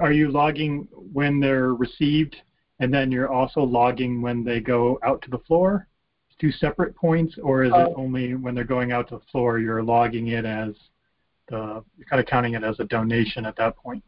are 0.00 0.12
you 0.12 0.30
logging 0.30 0.86
when 1.12 1.40
they're 1.40 1.74
received, 1.74 2.36
and 2.78 2.92
then 2.92 3.10
you're 3.10 3.32
also 3.32 3.60
logging 3.60 4.22
when 4.22 4.44
they 4.44 4.60
go 4.60 5.00
out 5.02 5.20
to 5.22 5.30
the 5.30 5.38
floor? 5.38 5.88
Two 6.40 6.52
separate 6.52 6.94
points, 6.96 7.36
or 7.42 7.64
is 7.64 7.72
uh, 7.72 7.86
it 7.86 7.94
only 7.96 8.34
when 8.34 8.54
they're 8.54 8.64
going 8.64 8.92
out 8.92 9.08
to 9.08 9.16
the 9.16 9.24
floor 9.30 9.58
you're 9.58 9.82
logging 9.82 10.28
it 10.28 10.44
as 10.44 10.74
you're 11.50 12.06
kind 12.08 12.20
of 12.20 12.26
counting 12.26 12.54
it 12.54 12.64
as 12.64 12.80
a 12.80 12.84
donation 12.84 13.46
at 13.46 13.56
that 13.56 13.76
point. 13.76 14.02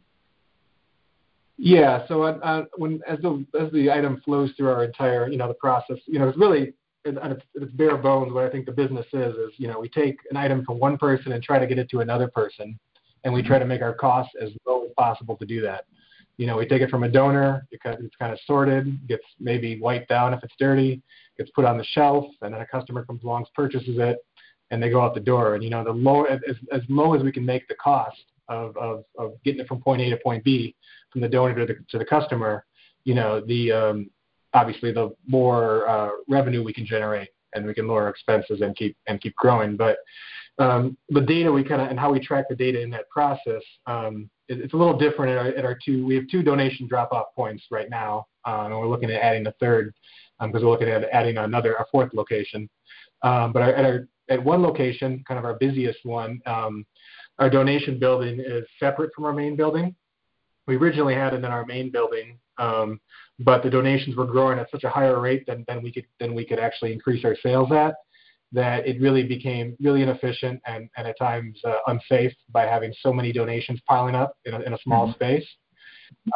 Yeah. 1.59 2.07
So 2.09 2.23
uh, 2.23 2.39
uh, 2.43 2.65
when 2.77 3.01
as 3.07 3.19
the 3.21 3.45
as 3.59 3.73
the 3.73 3.91
item 3.91 4.21
flows 4.25 4.53
through 4.57 4.69
our 4.69 4.85
entire 4.85 5.29
you 5.29 5.39
know 5.39 5.49
the 5.49 5.55
process, 5.55 5.97
you 6.07 6.19
know 6.19 6.29
it's 6.29 6.39
really 6.39 6.75
it's, 7.05 7.45
it's 7.55 7.73
bare 7.73 7.97
bones. 7.97 8.33
What 8.33 8.45
I 8.45 8.51
think 8.51 8.67
the 8.67 8.73
business 8.73 9.07
is 9.13 9.35
is 9.35 9.53
you 9.57 9.69
know 9.69 9.81
we 9.81 9.89
take 9.89 10.19
an 10.31 10.37
item 10.37 10.65
from 10.65 10.79
one 10.79 10.99
person 10.99 11.33
and 11.33 11.43
try 11.43 11.59
to 11.59 11.67
get 11.67 11.79
it 11.79 11.89
to 11.91 12.01
another 12.01 12.29
person, 12.29 12.79
and 13.25 13.33
we 13.33 13.43
try 13.43 13.59
to 13.59 13.65
make 13.65 13.83
our 13.83 13.95
costs 13.95 14.35
as 14.41 14.51
low 14.67 14.85
as 14.85 14.91
possible 14.97 15.37
to 15.37 15.47
do 15.47 15.61
that. 15.63 15.85
You 16.37 16.47
know, 16.47 16.59
we 16.59 16.67
take 16.67 16.83
it 16.83 16.91
from 16.91 17.03
a 17.03 17.09
donor 17.09 17.67
because 17.71 17.97
it's 18.01 18.15
kind 18.17 18.31
of 18.31 18.39
sorted, 18.47 19.09
gets 19.09 19.25
maybe 19.41 19.81
wiped 19.81 20.11
down 20.11 20.35
if 20.35 20.45
it's 20.45 20.53
dirty, 20.59 21.03
gets 21.39 21.51
put 21.53 21.65
on 21.65 21.79
the 21.79 21.85
shelf, 21.85 22.27
and 22.43 22.53
then 22.53 22.61
a 22.61 22.67
customer 22.67 23.07
comes 23.07 23.25
along, 23.25 23.47
purchases 23.55 23.97
it, 23.99 24.19
and 24.71 24.83
they 24.83 24.91
go 24.91 25.01
out 25.01 25.15
the 25.15 25.21
door. 25.21 25.55
And 25.55 25.65
you 25.65 25.71
know, 25.71 25.85
the 25.85 25.93
low 25.93 26.25
as, 26.25 26.41
as 26.73 26.83
low 26.89 27.15
as 27.15 27.23
we 27.23 27.33
can 27.33 27.45
make 27.45 27.67
the 27.69 27.75
cost 27.77 28.23
of, 28.49 28.77
of, 28.77 29.05
of 29.19 29.33
getting 29.45 29.61
it 29.61 29.69
from 29.69 29.81
point 29.81 30.03
A 30.03 30.11
to 30.11 30.17
point 30.19 30.45
B 30.45 30.75
from 31.13 31.21
the 31.21 31.29
donor 31.29 31.67
to 31.67 31.73
the, 31.73 31.79
to 31.91 31.99
the 31.99 32.05
customer, 32.05 32.65
you 33.05 33.15
know, 33.15 33.41
the 33.41 33.73
um, 33.73 34.11
obviously 34.55 34.93
the 34.93 35.15
more 35.27 35.89
uh, 35.89 36.11
revenue 36.29 36.63
we 36.63 36.73
can 36.73 36.87
generate 36.87 37.29
and 37.55 37.67
we 37.67 37.75
can 37.75 37.87
lower 37.87 38.09
expenses 38.09 38.61
and 38.61 38.77
keep 38.77 38.97
and 39.07 39.21
keep 39.21 39.35
growing. 39.37 39.77
But 39.77 39.99
um, 40.59 40.97
the 41.11 41.21
data 41.21 41.53
we 41.53 41.63
kind 41.63 41.83
of 41.83 41.89
and 41.89 41.99
how 41.99 42.13
we 42.13 42.21
track 42.21 42.47
the 42.49 42.57
data 42.57 42.81
in 42.81 42.91
that 42.91 43.09
process, 43.11 43.63
um, 43.87 44.31
it, 44.49 44.59
it's 44.59 44.75
a 44.75 44.77
little 44.77 44.97
different 44.99 45.33
at 45.33 45.39
our, 45.39 45.49
at 45.49 45.65
our, 45.65 45.79
two. 45.85 46.07
We 46.07 46.15
have 46.17 46.29
two 46.29 46.43
donation 46.43 46.87
drop-off 46.87 47.27
points 47.35 47.65
right 47.71 47.91
now, 47.91 48.27
uh, 48.47 48.63
and 48.65 48.75
we're 48.75 48.89
looking 48.89 49.11
at 49.11 49.21
adding 49.21 49.47
a 49.47 49.53
third 49.61 49.93
because 50.41 50.63
um, 50.63 50.65
we're 50.65 50.71
looking 50.71 50.89
at 50.89 51.05
adding 51.13 51.39
another 51.39 51.75
a 51.75 51.85
fourth 51.91 52.13
location. 52.15 52.69
Um, 53.23 53.53
but 53.53 53.63
our, 53.63 53.75
at 53.75 53.85
our 53.85 54.09
at 54.29 54.43
one 54.43 54.63
location, 54.63 55.23
kind 55.27 55.39
of 55.39 55.45
our 55.45 55.55
busiest 55.55 56.05
one, 56.05 56.41
um, 56.47 56.85
our 57.39 57.51
donation 57.51 57.99
building 57.99 58.41
is 58.41 58.65
separate 58.79 59.13
from 59.15 59.25
our 59.25 59.33
main 59.33 59.57
building. 59.57 59.95
We 60.67 60.77
originally 60.77 61.15
had 61.15 61.35
it 61.35 61.39
in 61.39 61.45
our 61.45 61.65
main 61.67 61.91
building, 61.91 62.39
um, 62.59 63.01
but 63.39 63.63
the 63.63 63.71
donations 63.71 64.17
were 64.17 64.27
growing 64.27 64.59
at 64.59 64.71
such 64.71 64.85
a 64.85 64.91
higher 64.91 65.21
rate 65.21 65.45
than, 65.47 65.65
than 65.69 65.83
we 65.83 65.93
could 65.93 66.07
than 66.19 66.35
we 66.35 66.45
could 66.45 66.59
actually 66.59 66.93
increase 66.93 67.25
our 67.25 67.37
sales 67.43 67.71
at 67.73 67.95
that 68.53 68.87
it 68.87 69.01
really 69.01 69.23
became 69.23 69.77
really 69.81 70.03
inefficient 70.03 70.61
and, 70.67 70.89
and 70.97 71.07
at 71.07 71.19
times 71.19 71.61
uh, 71.65 71.77
unsafe 71.89 72.33
by 72.51 72.63
having 72.63 72.93
so 73.01 73.13
many 73.13 73.33
donations 73.33 73.81
piling 73.87 74.15
up 74.15 74.37
in 74.45 74.55
a, 74.55 74.61
in 74.61 74.73
a 74.73 74.79
small 74.79 75.07
mm-hmm. 75.07 75.15
space. 75.15 75.47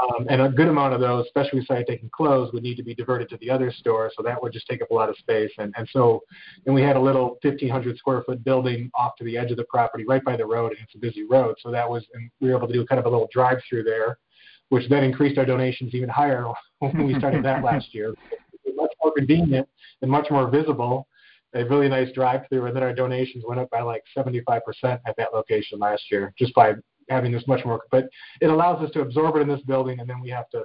Um, 0.01 0.27
and 0.29 0.41
a 0.43 0.49
good 0.49 0.69
amount 0.69 0.95
of 0.95 1.01
those, 1.01 1.27
especially 1.27 1.65
started 1.65 1.87
taking 1.87 2.09
clothes, 2.11 2.53
would 2.53 2.63
need 2.63 2.77
to 2.77 2.83
be 2.83 2.95
diverted 2.95 3.29
to 3.31 3.37
the 3.39 3.51
other 3.51 3.73
store, 3.73 4.11
so 4.17 4.23
that 4.23 4.41
would 4.41 4.53
just 4.53 4.67
take 4.67 4.83
up 4.83 4.91
a 4.91 4.95
lot 4.95 5.09
of 5.09 5.17
space. 5.17 5.51
And, 5.59 5.75
and 5.77 5.89
so, 5.93 6.23
and 6.67 6.75
we 6.75 6.83
had 6.83 6.97
a 6.97 7.01
little 7.01 7.39
1,500 7.43 7.99
square 7.99 8.23
foot 8.23 8.45
building 8.45 8.91
off 8.95 9.17
to 9.17 9.25
the 9.25 9.37
edge 9.37 9.51
of 9.51 9.57
the 9.57 9.65
property, 9.65 10.05
right 10.07 10.25
by 10.25 10.37
the 10.37 10.47
road, 10.47 10.73
and 10.73 10.81
it's 10.83 10.95
a 10.95 10.99
busy 10.99 11.25
road. 11.25 11.57
So 11.61 11.71
that 11.71 11.89
was, 11.89 12.07
and 12.15 12.31
we 12.41 12.51
were 12.51 12.57
able 12.57 12.69
to 12.69 12.73
do 12.73 12.87
kind 12.87 12.99
of 12.99 13.07
a 13.07 13.09
little 13.11 13.29
drive 13.33 13.59
through 13.69 13.85
there, 13.85 14.19
which 14.69 14.89
then 14.89 15.05
increased 15.05 15.39
our 15.39 15.47
donations 15.47 15.95
even 15.95 16.09
higher 16.09 16.47
when 16.79 17.07
we 17.07 17.19
started 17.19 17.45
that 17.45 17.65
last 17.65 17.95
year. 17.95 18.15
Much 18.75 18.93
more 19.03 19.13
convenient 19.13 19.69
and 20.03 20.11
much 20.11 20.31
more 20.31 20.49
visible. 20.49 21.07
A 21.55 21.65
really 21.65 21.89
nice 21.89 22.13
drive 22.13 22.43
through, 22.49 22.67
and 22.67 22.77
then 22.77 22.85
our 22.85 22.95
donations 22.95 23.43
went 23.45 23.61
up 23.61 23.69
by 23.71 23.81
like 23.81 24.05
75% 24.17 24.61
at 24.85 25.01
that 25.17 25.35
location 25.35 25.81
last 25.81 26.05
year, 26.09 26.33
just 26.39 26.55
by 26.55 26.75
having 27.11 27.33
this 27.33 27.47
much 27.47 27.65
more, 27.65 27.83
but 27.91 28.09
it 28.41 28.47
allows 28.47 28.83
us 28.83 28.91
to 28.93 29.01
absorb 29.01 29.37
it 29.37 29.41
in 29.41 29.49
this 29.49 29.61
building, 29.63 30.01
and 30.01 30.09
then 30.09 30.21
we 30.21 30.31
have 30.31 30.49
to 30.51 30.65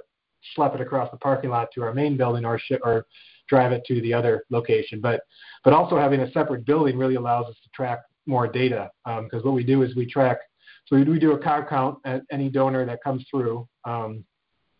schlep 0.56 0.74
it 0.74 0.80
across 0.80 1.10
the 1.10 1.16
parking 1.18 1.50
lot 1.50 1.68
to 1.74 1.82
our 1.82 1.92
main 1.92 2.16
building 2.16 2.44
or 2.44 2.58
ship 2.58 2.80
or 2.84 3.06
drive 3.48 3.72
it 3.72 3.82
to 3.86 4.00
the 4.00 4.14
other 4.14 4.44
location. 4.50 5.00
But 5.00 5.20
but 5.64 5.72
also 5.72 5.98
having 5.98 6.20
a 6.20 6.30
separate 6.32 6.64
building 6.64 6.96
really 6.96 7.16
allows 7.16 7.46
us 7.46 7.56
to 7.62 7.68
track 7.74 8.00
more 8.26 8.46
data 8.46 8.90
because 9.04 9.40
um, 9.40 9.42
what 9.42 9.54
we 9.54 9.64
do 9.64 9.82
is 9.82 9.94
we 9.96 10.06
track. 10.06 10.38
So 10.86 10.96
we, 10.96 11.02
we 11.02 11.18
do 11.18 11.32
a 11.32 11.38
car 11.38 11.66
count 11.68 11.98
at 12.04 12.22
any 12.30 12.48
donor 12.48 12.86
that 12.86 13.02
comes 13.02 13.24
through. 13.30 13.68
Um, 13.84 14.24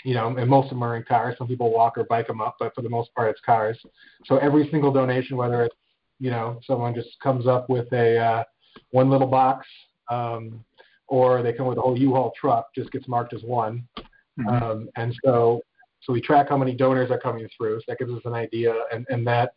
you 0.05 0.15
know, 0.15 0.37
and 0.37 0.49
most 0.49 0.67
of 0.67 0.71
them 0.71 0.85
are 0.85 0.97
in 0.97 1.03
cars. 1.03 1.35
Some 1.37 1.49
people 1.49 1.73
walk 1.73 1.99
or 1.99 2.05
bike 2.05 2.29
them 2.29 2.41
up, 2.41 2.57
but 2.61 2.73
for 2.77 2.83
the 2.83 2.89
most 2.89 3.13
part, 3.15 3.31
it's 3.31 3.41
cars. 3.41 3.77
So 4.27 4.37
every 4.37 4.69
single 4.71 4.93
donation, 4.93 5.37
whether 5.37 5.65
it's 5.65 5.75
you 6.21 6.31
know 6.31 6.61
someone 6.65 6.95
just 6.95 7.09
comes 7.23 7.47
up 7.47 7.69
with 7.69 7.93
a 7.93 8.19
uh, 8.19 8.45
one 8.91 9.11
little 9.11 9.27
box 9.27 9.67
um, 10.09 10.65
or 11.09 11.43
they 11.43 11.53
come 11.53 11.67
with 11.67 11.79
a 11.79 11.81
whole 11.81 11.99
U-Haul 11.99 12.33
truck, 12.39 12.75
just 12.75 12.91
gets 12.91 13.09
marked 13.09 13.33
as 13.33 13.43
one. 13.43 13.87
Mm-hmm. 14.39 14.49
Um, 14.49 14.89
and 14.97 15.15
so, 15.25 15.61
so 16.03 16.13
we 16.13 16.21
track 16.21 16.49
how 16.49 16.57
many 16.57 16.75
donors 16.75 17.11
are 17.11 17.19
coming 17.19 17.49
through. 17.57 17.79
So 17.81 17.85
that 17.89 17.99
gives 17.99 18.13
us 18.13 18.23
an 18.25 18.35
idea, 18.35 18.75
and, 18.93 19.07
and 19.09 19.27
that 19.27 19.55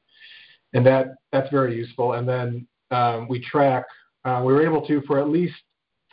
and 0.73 0.85
that 0.85 1.15
that's 1.31 1.49
very 1.49 1.75
useful. 1.75 2.13
And 2.13 2.27
then 2.27 2.67
um, 2.91 3.27
we 3.27 3.39
track. 3.39 3.85
Uh, 4.25 4.41
we 4.45 4.53
were 4.53 4.65
able 4.65 4.85
to 4.87 5.01
for 5.07 5.19
at 5.19 5.29
least 5.29 5.55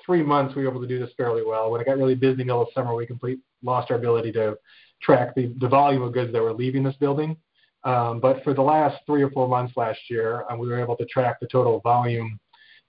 three 0.05 0.23
months. 0.23 0.55
We 0.55 0.63
were 0.63 0.71
able 0.71 0.81
to 0.81 0.87
do 0.87 0.99
this 0.99 1.11
fairly 1.17 1.43
well. 1.45 1.71
When 1.71 1.81
it 1.81 1.85
got 1.85 1.99
really 1.99 2.15
busy 2.15 2.33
in 2.33 2.39
the 2.39 2.45
middle 2.45 2.63
of 2.63 2.69
summer, 2.75 2.95
we 2.95 3.07
complete 3.07 3.41
lost 3.63 3.91
our 3.91 3.97
ability 3.97 4.33
to 4.33 4.57
track 5.03 5.35
the, 5.35 5.53
the 5.61 5.69
volume 5.69 6.03
of 6.03 6.13
goods 6.13 6.33
that 6.33 6.43
were 6.43 6.53
leaving 6.53 6.83
this 6.83 6.97
building. 6.97 7.37
Um, 7.85 8.21
but 8.21 8.43
for 8.43 8.53
the 8.53 8.63
last 8.63 8.97
three 9.07 9.23
or 9.23 9.31
four 9.31 9.49
months 9.49 9.77
last 9.77 10.01
year, 10.09 10.45
um, 10.51 10.59
we 10.59 10.69
were 10.69 10.81
able 10.81 10.97
to 10.97 11.05
track 11.07 11.39
the 11.41 11.47
total 11.47 11.81
volume 11.81 12.39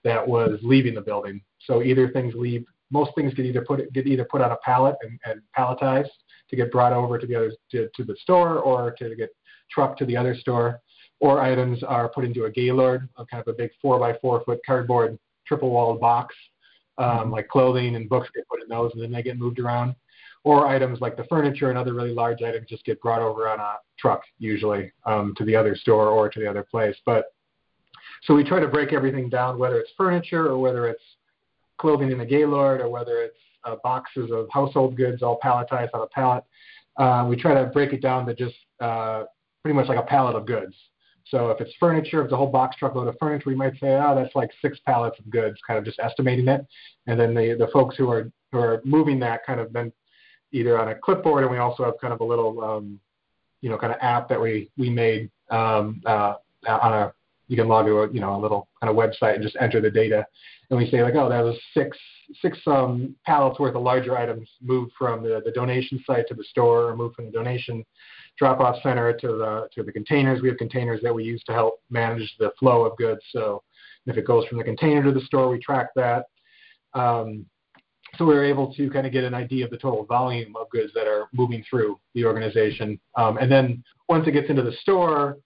that 0.03 0.25
was 0.27 0.59
leaving 0.63 0.95
the 0.95 1.01
building. 1.01 1.41
So 1.59 1.81
either 1.81 2.09
things 2.09 2.33
leave, 2.35 2.65
most 2.91 3.11
things 3.15 3.33
get 3.33 3.45
either 3.45 3.61
put 3.61 3.91
get 3.93 4.07
either 4.07 4.25
put 4.25 4.41
on 4.41 4.51
a 4.51 4.57
pallet 4.57 4.95
and, 5.01 5.19
and 5.25 5.41
palletized 5.57 6.09
to 6.49 6.55
get 6.55 6.71
brought 6.71 6.93
over 6.93 7.17
to 7.17 7.27
the 7.27 7.35
other 7.35 7.51
to, 7.71 7.89
to 7.95 8.03
the 8.03 8.15
store 8.21 8.59
or 8.59 8.91
to 8.91 9.15
get 9.15 9.29
trucked 9.69 9.99
to 9.99 10.05
the 10.05 10.15
other 10.15 10.35
store, 10.35 10.81
or 11.19 11.41
items 11.41 11.83
are 11.83 12.07
put 12.09 12.23
into 12.23 12.45
a 12.45 12.51
gaylord, 12.51 13.09
a 13.17 13.25
kind 13.25 13.41
of 13.45 13.53
a 13.53 13.57
big 13.57 13.71
four 13.82 13.99
by 13.99 14.13
four 14.21 14.43
foot 14.45 14.60
cardboard 14.65 15.17
triple 15.45 15.69
walled 15.69 15.99
box, 15.99 16.36
um, 16.97 17.08
mm-hmm. 17.08 17.32
like 17.32 17.47
clothing 17.47 17.95
and 17.95 18.10
books 18.10 18.29
get 18.34 18.47
put 18.47 18.62
in 18.62 18.69
those, 18.69 18.91
and 18.93 19.01
then 19.01 19.12
they 19.12 19.23
get 19.23 19.38
moved 19.38 19.60
around. 19.60 19.95
Or 20.43 20.67
items 20.67 21.01
like 21.01 21.17
the 21.17 21.25
furniture 21.25 21.69
and 21.69 21.77
other 21.77 21.93
really 21.93 22.13
large 22.13 22.41
items 22.41 22.69
just 22.69 22.86
get 22.86 23.01
brought 23.01 23.21
over 23.21 23.49
on 23.49 23.60
a 23.60 23.73
truck, 23.99 24.21
usually 24.39 24.93
um, 25.05 25.34
to 25.38 25.43
the 25.43 25.55
other 25.55 25.75
store 25.75 26.08
or 26.08 26.29
to 26.29 26.39
the 26.39 26.49
other 26.49 26.63
place. 26.63 26.95
But 27.05 27.25
so 28.23 28.34
we 28.34 28.45
try 28.45 28.62
to 28.62 28.67
break 28.67 28.93
everything 28.93 29.29
down, 29.29 29.60
whether 29.60 29.77
it's 29.79 29.91
furniture 29.97 30.47
or 30.47 30.58
whether 30.58 30.88
it's 30.88 31.03
clothing 31.77 32.11
in 32.11 32.19
a 32.19 32.25
gaylord 32.25 32.81
or 32.81 32.89
whether 32.89 33.21
it's 33.21 33.37
uh, 33.63 33.75
boxes 33.83 34.31
of 34.31 34.47
household 34.51 34.95
goods 34.95 35.21
all 35.21 35.39
palletized 35.43 35.89
on 35.93 36.01
a 36.01 36.07
pallet. 36.07 36.43
Uh, 36.97 37.25
we 37.29 37.35
try 37.35 37.53
to 37.53 37.69
break 37.69 37.93
it 37.93 38.01
down 38.01 38.25
to 38.25 38.33
just 38.33 38.55
uh, 38.79 39.23
pretty 39.61 39.75
much 39.75 39.87
like 39.87 39.99
a 39.99 40.03
pallet 40.03 40.35
of 40.35 40.45
goods. 40.45 40.75
So 41.25 41.49
if 41.49 41.59
it's 41.59 41.73
furniture, 41.79 42.21
if 42.21 42.25
it's 42.25 42.33
a 42.33 42.37
whole 42.37 42.51
box 42.51 42.77
truckload 42.77 43.07
of 43.07 43.15
furniture, 43.19 43.49
we 43.49 43.55
might 43.55 43.73
say, 43.73 43.95
oh, 43.95 44.15
that's 44.15 44.33
like 44.33 44.49
six 44.61 44.79
pallets 44.85 45.19
of 45.19 45.29
goods, 45.29 45.57
kind 45.67 45.77
of 45.77 45.83
just 45.83 45.99
estimating 45.99 46.47
it. 46.47 46.65
And 47.05 47.19
then 47.19 47.33
the, 47.33 47.55
the 47.59 47.67
folks 47.73 47.95
who 47.97 48.09
are 48.09 48.31
who 48.51 48.59
are 48.59 48.81
moving 48.85 49.19
that 49.19 49.45
kind 49.45 49.59
of 49.59 49.73
then 49.73 49.91
either 50.53 50.79
on 50.79 50.87
a 50.87 50.95
clipboard, 50.95 51.43
and 51.43 51.51
we 51.51 51.57
also 51.57 51.83
have 51.83 51.95
kind 51.99 52.13
of 52.13 52.21
a 52.21 52.23
little, 52.23 52.63
um, 52.63 52.99
you 53.59 53.69
know, 53.69 53.77
kind 53.77 53.91
of 53.91 53.99
app 54.01 54.29
that 54.29 54.39
we 54.39 54.69
we 54.77 54.89
made 54.89 55.29
um, 55.49 56.01
uh, 56.05 56.35
on 56.65 56.93
a 56.93 57.13
you 57.47 57.55
can 57.55 57.67
log 57.67 57.86
to 57.86 57.99
a 57.99 58.12
you 58.12 58.19
know 58.19 58.36
a 58.36 58.41
little 58.41 58.67
kind 58.81 58.89
of 58.89 58.95
website 58.95 59.36
and 59.36 59.43
just 59.43 59.57
enter 59.60 59.81
the 59.81 59.89
data, 59.89 60.25
and 60.69 60.77
we 60.77 60.89
say 60.89 61.01
like, 61.03 61.15
oh, 61.15 61.29
that 61.29 61.43
was 61.43 61.57
six 61.73 61.97
six 62.41 62.57
um, 62.67 63.15
pallets 63.25 63.60
worth 63.60 63.75
of 63.75 63.81
larger 63.81 64.17
items 64.17 64.49
moved 64.62 64.91
from 64.97 65.23
the, 65.23 65.41
the 65.45 65.51
donation 65.51 66.03
site 66.05 66.27
to 66.27 66.33
the 66.33 66.43
store, 66.43 66.89
or 66.89 66.95
moved 66.95 67.15
from 67.15 67.25
the 67.25 67.31
donation 67.31 67.86
drop-off 68.38 68.75
center 68.83 69.13
to 69.13 69.27
the 69.27 69.67
to 69.73 69.83
the 69.83 69.91
containers. 69.91 70.41
We 70.41 70.49
have 70.49 70.57
containers 70.57 71.01
that 71.01 71.13
we 71.13 71.23
use 71.23 71.43
to 71.45 71.53
help 71.53 71.81
manage 71.89 72.36
the 72.39 72.51
flow 72.60 72.86
of 72.86 72.97
goods. 72.97 73.21
So 73.31 73.63
if 74.05 74.17
it 74.17 74.25
goes 74.25 74.45
from 74.47 74.57
the 74.57 74.63
container 74.63 75.03
to 75.03 75.12
the 75.12 75.25
store, 75.25 75.49
we 75.49 75.60
track 75.60 75.88
that. 75.95 76.25
Um, 76.93 77.45
so 78.17 78.25
we 78.25 78.36
are 78.36 78.43
able 78.43 78.73
to 78.73 78.89
kind 78.89 79.05
of 79.05 79.12
get 79.12 79.25
an 79.25 79.33
idea 79.33 79.65
of 79.65 79.71
the 79.71 79.77
total 79.77 80.05
volume 80.05 80.55
of 80.55 80.69
goods 80.69 80.93
that 80.95 81.07
are 81.07 81.27
moving 81.33 81.63
through 81.69 81.99
the 82.15 82.25
organization. 82.25 82.99
Um, 83.15 83.38
and 83.38 83.51
then 83.51 83.83
once 84.07 84.27
it 84.27 84.31
gets 84.31 84.49
into 84.49 84.63
the 84.63 84.71
store, 84.81 85.38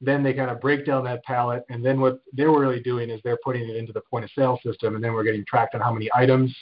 then 0.00 0.22
they 0.22 0.32
kind 0.32 0.50
of 0.50 0.60
break 0.60 0.86
down 0.86 1.04
that 1.04 1.24
pallet, 1.24 1.64
and 1.70 1.84
then 1.84 2.00
what 2.00 2.20
they're 2.32 2.50
really 2.50 2.80
doing 2.80 3.10
is 3.10 3.20
they're 3.24 3.38
putting 3.44 3.68
it 3.68 3.76
into 3.76 3.92
the 3.92 4.02
point 4.10 4.24
of 4.24 4.30
sale 4.36 4.58
system, 4.64 4.94
and 4.94 5.02
then 5.02 5.12
we're 5.12 5.24
getting 5.24 5.44
tracked 5.46 5.74
on 5.74 5.80
how 5.80 5.92
many 5.92 6.08
items, 6.14 6.54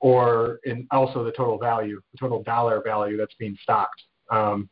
or 0.00 0.60
and 0.64 0.86
also 0.90 1.24
the 1.24 1.32
total 1.32 1.58
value, 1.58 2.00
the 2.12 2.18
total 2.18 2.42
dollar 2.42 2.82
value 2.84 3.16
that's 3.16 3.34
being 3.38 3.56
stocked. 3.62 4.02
Um, 4.30 4.68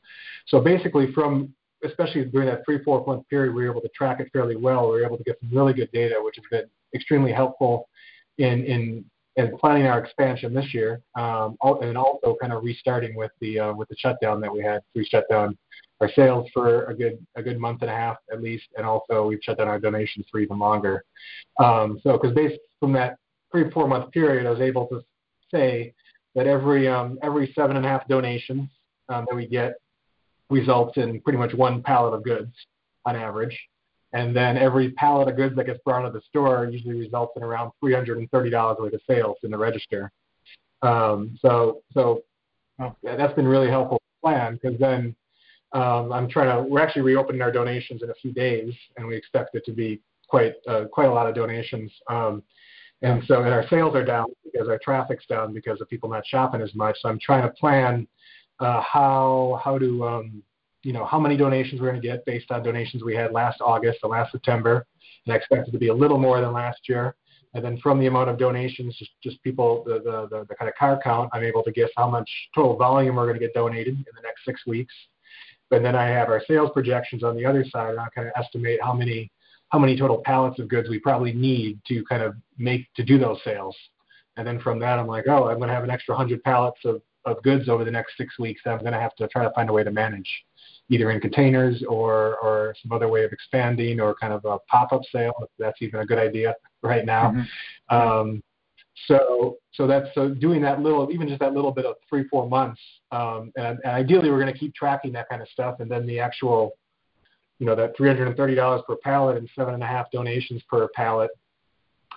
so 0.47 0.61
basically, 0.61 1.13
from 1.13 1.55
especially 1.85 2.25
during 2.27 2.49
that 2.49 2.63
three 2.65 2.83
four 2.85 3.05
month 3.07 3.29
period, 3.29 3.55
we 3.55 3.65
were 3.65 3.71
able 3.71 3.81
to 3.81 3.89
track 3.89 4.21
it 4.21 4.29
fairly 4.33 4.57
well. 4.57 4.91
We 4.91 5.01
were 5.01 5.07
able 5.07 5.19
to 5.19 5.25
get 5.25 5.39
some 5.41 5.57
really 5.57 5.73
good 5.73 5.91
data, 5.93 6.17
which 6.19 6.37
has 6.37 6.45
been 6.51 6.69
extremely 6.95 7.33
helpful 7.33 7.89
in 8.39 8.65
in 8.65 9.05
in 9.37 9.57
planning 9.59 9.87
our 9.87 9.99
expansion 9.99 10.55
this 10.55 10.73
year, 10.73 11.01
um, 11.17 11.57
and 11.63 11.99
also 11.99 12.37
kind 12.41 12.53
of 12.53 12.63
restarting 12.63 13.17
with 13.17 13.33
the 13.41 13.59
uh, 13.59 13.73
with 13.73 13.89
the 13.89 13.97
shutdown 13.99 14.41
that 14.41 14.53
we 14.53 14.63
had. 14.63 14.81
We 14.95 15.05
shut 15.05 15.25
down 15.31 15.57
our 16.01 16.11
sales 16.15 16.49
for 16.53 16.85
a 16.87 16.95
good 16.95 17.25
a 17.37 17.43
good 17.43 17.59
month 17.59 17.83
and 17.83 17.91
a 17.91 17.95
half 17.95 18.17
at 18.33 18.43
least, 18.43 18.65
and 18.77 18.87
also 18.87 19.27
we've 19.27 19.41
shut 19.43 19.59
down 19.59 19.69
our 19.69 19.79
donations 19.79 20.27
for 20.31 20.41
even 20.41 20.59
longer. 20.59 21.05
Um, 21.59 22.01
so, 22.03 22.19
because 22.19 22.35
based 22.35 22.61
from 22.81 22.93
that 22.95 23.17
three 23.53 23.71
four 23.71 23.87
month 23.87 24.11
period, 24.11 24.47
I 24.47 24.51
was 24.51 24.61
able 24.61 24.87
to 24.89 25.03
say 25.51 25.95
that 26.35 26.47
every 26.47 26.89
um, 26.89 27.19
every 27.23 27.53
seven 27.55 27.77
and 27.77 27.87
a 27.87 27.89
half 27.89 28.07
donations 28.09 28.69
um, 29.09 29.27
that 29.29 29.37
we 29.37 29.47
get 29.47 29.75
results 30.51 30.97
in 30.97 31.21
pretty 31.21 31.39
much 31.39 31.55
one 31.55 31.83
pallet 31.83 32.15
of 32.15 32.25
goods 32.25 32.53
on 33.07 33.17
average, 33.17 33.59
and 34.13 34.35
then 34.35 34.57
every 34.57 34.91
pallet 34.93 35.29
of 35.29 35.37
goods 35.37 35.55
that 35.57 35.67
gets 35.67 35.81
brought 35.85 36.03
to 36.03 36.11
the 36.11 36.23
store 36.29 36.69
usually 36.71 36.99
results 36.99 37.33
in 37.37 37.43
around 37.43 37.71
three 37.81 37.95
hundred 37.95 38.19
and 38.19 38.31
thirty 38.31 38.51
dollars 38.51 38.79
worth 38.81 38.93
of 38.93 39.01
sales 39.09 39.37
in 39.45 39.51
the 39.51 39.59
register. 39.59 40.11
Um, 40.83 41.39
so 41.41 41.83
so 41.93 42.23
yeah, 42.79 43.17
that's 43.17 43.35
been 43.35 43.47
really 43.47 43.71
helpful 43.71 44.03
plan 44.23 44.59
because 44.61 44.79
then 44.81 45.15
um, 45.75 46.13
I'm 46.13 46.29
trying 46.29 46.57
to. 46.57 46.63
We're 46.63 46.81
actually 46.81 47.03
reopening 47.03 47.43
our 47.43 47.51
donations 47.51 48.03
in 48.03 48.11
a 48.11 48.15
few 48.15 48.33
days, 48.33 48.73
and 48.97 49.07
we 49.07 49.17
expect 49.17 49.55
it 49.55 49.65
to 49.67 49.73
be 49.73 50.01
quite 50.29 50.55
uh, 50.69 50.85
quite 50.85 51.09
a 51.09 51.13
lot 51.13 51.27
of 51.27 51.35
donations. 51.35 51.93
Um, 52.09 52.43
and 53.03 53.23
so, 53.27 53.43
and 53.43 53.53
our 53.53 53.67
sales 53.69 53.95
are 53.95 54.05
down 54.05 54.27
because 54.45 54.69
our 54.69 54.79
traffic's 54.79 55.27
down 55.27 55.53
because 55.53 55.81
of 55.81 55.89
people 55.91 56.09
not 56.09 56.27
shopping 56.27 56.63
as 56.63 56.75
much. 56.75 56.97
So 57.01 57.09
I'm 57.09 57.19
trying 57.19 57.43
to 57.43 57.51
plan 57.51 58.07
uh, 58.61 58.81
how 58.83 59.61
how 59.63 59.77
to 59.79 60.05
um, 60.05 60.43
you 60.85 60.93
know 60.93 61.05
how 61.05 61.19
many 61.19 61.37
donations 61.37 61.81
we're 61.81 61.91
going 61.91 62.01
to 62.01 62.07
get 62.07 62.25
based 62.25 62.51
on 62.53 62.63
donations 62.63 63.03
we 63.03 63.17
had 63.17 63.33
last 63.33 63.61
August 63.61 63.99
and 64.05 64.13
last 64.13 64.31
September, 64.31 64.87
and 65.27 65.33
I 65.35 65.37
expect 65.37 65.69
it 65.69 65.73
to 65.73 65.79
be 65.79 65.89
a 65.89 65.95
little 65.95 66.19
more 66.19 66.41
than 66.41 66.53
last 66.53 66.89
year. 66.89 67.17
And 67.55 67.65
then 67.65 67.79
from 67.79 68.01
the 68.01 68.07
amount 68.07 68.29
of 68.31 68.37
donations, 68.37 68.97
just, 68.99 69.13
just 69.23 69.41
people, 69.45 69.85
the, 69.87 70.01
the, 70.01 70.27
the, 70.29 70.45
the 70.49 70.55
kind 70.57 70.69
of 70.69 70.75
car 70.75 71.01
count, 71.01 71.31
I'm 71.33 71.45
able 71.45 71.63
to 71.63 71.71
guess 71.71 71.89
how 71.97 72.11
much 72.11 72.29
total 72.53 72.77
volume 72.77 73.15
we're 73.15 73.27
going 73.27 73.39
to 73.39 73.47
get 73.47 73.55
donated 73.55 73.95
in 73.95 74.05
the 74.13 74.23
next 74.23 74.45
six 74.45 74.67
weeks. 74.67 74.93
And 75.71 75.85
then 75.85 75.97
I 75.97 76.07
have 76.09 76.29
our 76.29 76.43
sales 76.47 76.71
projections 76.73 77.25
on 77.25 77.37
the 77.37 77.45
other 77.45 77.65
side, 77.65 77.91
and 77.91 78.01
I 78.01 78.07
kind 78.15 78.29
of 78.29 78.35
estimate 78.37 78.81
how 78.83 78.93
many 78.93 79.31
how 79.71 79.79
many 79.79 79.97
total 79.99 80.23
pallets 80.25 80.61
of 80.61 80.69
goods 80.69 80.89
we 80.89 81.01
probably 81.01 81.33
need 81.33 81.81
to 81.89 82.05
kind 82.05 82.23
of 82.23 82.37
make 82.59 82.87
to 82.95 83.03
do 83.03 83.19
those 83.19 83.39
sales. 83.43 83.77
And 84.37 84.47
then 84.47 84.61
from 84.61 84.79
that, 84.81 85.01
I'm 85.01 85.09
like, 85.09 85.25
oh, 85.29 85.49
I'm 85.49 85.57
going 85.57 85.69
to 85.69 85.75
have 85.75 85.83
an 85.83 85.91
extra 85.91 86.15
100 86.15 86.45
pallets 86.45 86.79
of, 86.85 87.03
of 87.25 87.43
goods 87.43 87.69
over 87.69 87.85
the 87.85 87.91
next 87.91 88.17
six 88.17 88.39
weeks 88.39 88.61
that 88.65 88.73
I'm 88.73 88.81
going 88.81 88.93
to 88.93 89.01
have 89.01 89.17
to 89.17 89.27
try 89.27 89.43
to 89.43 89.51
find 89.51 89.69
a 89.69 89.73
way 89.73 89.83
to 89.83 89.91
manage, 89.91 90.29
either 90.91 91.11
in 91.11 91.21
containers 91.21 91.83
or, 91.89 92.39
or 92.39 92.75
some 92.83 92.93
other 92.93 93.09
way 93.09 93.25
of 93.25 93.33
expanding 93.33 94.01
or 94.01 94.15
kind 94.15 94.33
of 94.33 94.45
a 94.45 94.59
pop 94.69 94.93
up 94.93 95.03
sale, 95.11 95.35
if 95.41 95.49
that's 95.59 95.81
even 95.81 96.01
a 96.01 96.07
good 96.07 96.19
idea 96.19 96.55
right 96.83 97.05
now. 97.05 97.33
Mm-hmm. 97.33 97.97
Um, 97.97 98.43
so 99.07 99.57
so 99.73 99.87
that's 99.87 100.07
so 100.15 100.29
doing 100.29 100.63
that 100.63 100.81
little, 100.81 101.11
even 101.13 101.29
just 101.29 101.41
that 101.41 101.53
little 101.53 101.73
bit 101.73 101.85
of 101.85 101.97
three 102.09 102.27
four 102.29 102.49
months, 102.49 102.81
um, 103.11 103.53
and, 103.57 103.79
and 103.85 103.93
ideally 103.93 104.31
we're 104.31 104.41
going 104.41 104.53
to 104.53 104.59
keep 104.59 104.75
tracking 104.75 105.13
that 105.13 105.29
kind 105.29 105.43
of 105.43 105.49
stuff, 105.49 105.81
and 105.81 105.91
then 105.91 106.07
the 106.07 106.21
actual, 106.21 106.73
you 107.59 107.67
know, 107.67 107.75
that 107.75 107.97
three 107.97 108.09
hundred 108.09 108.29
and 108.29 108.37
thirty 108.37 108.55
dollars 108.55 108.83
per 108.87 108.97
pallet 108.97 109.37
and 109.37 109.49
seven 109.57 109.75
and 109.75 109.83
a 109.83 109.87
half 109.87 110.11
donations 110.11 110.63
per 110.69 110.89
pallet 110.95 111.31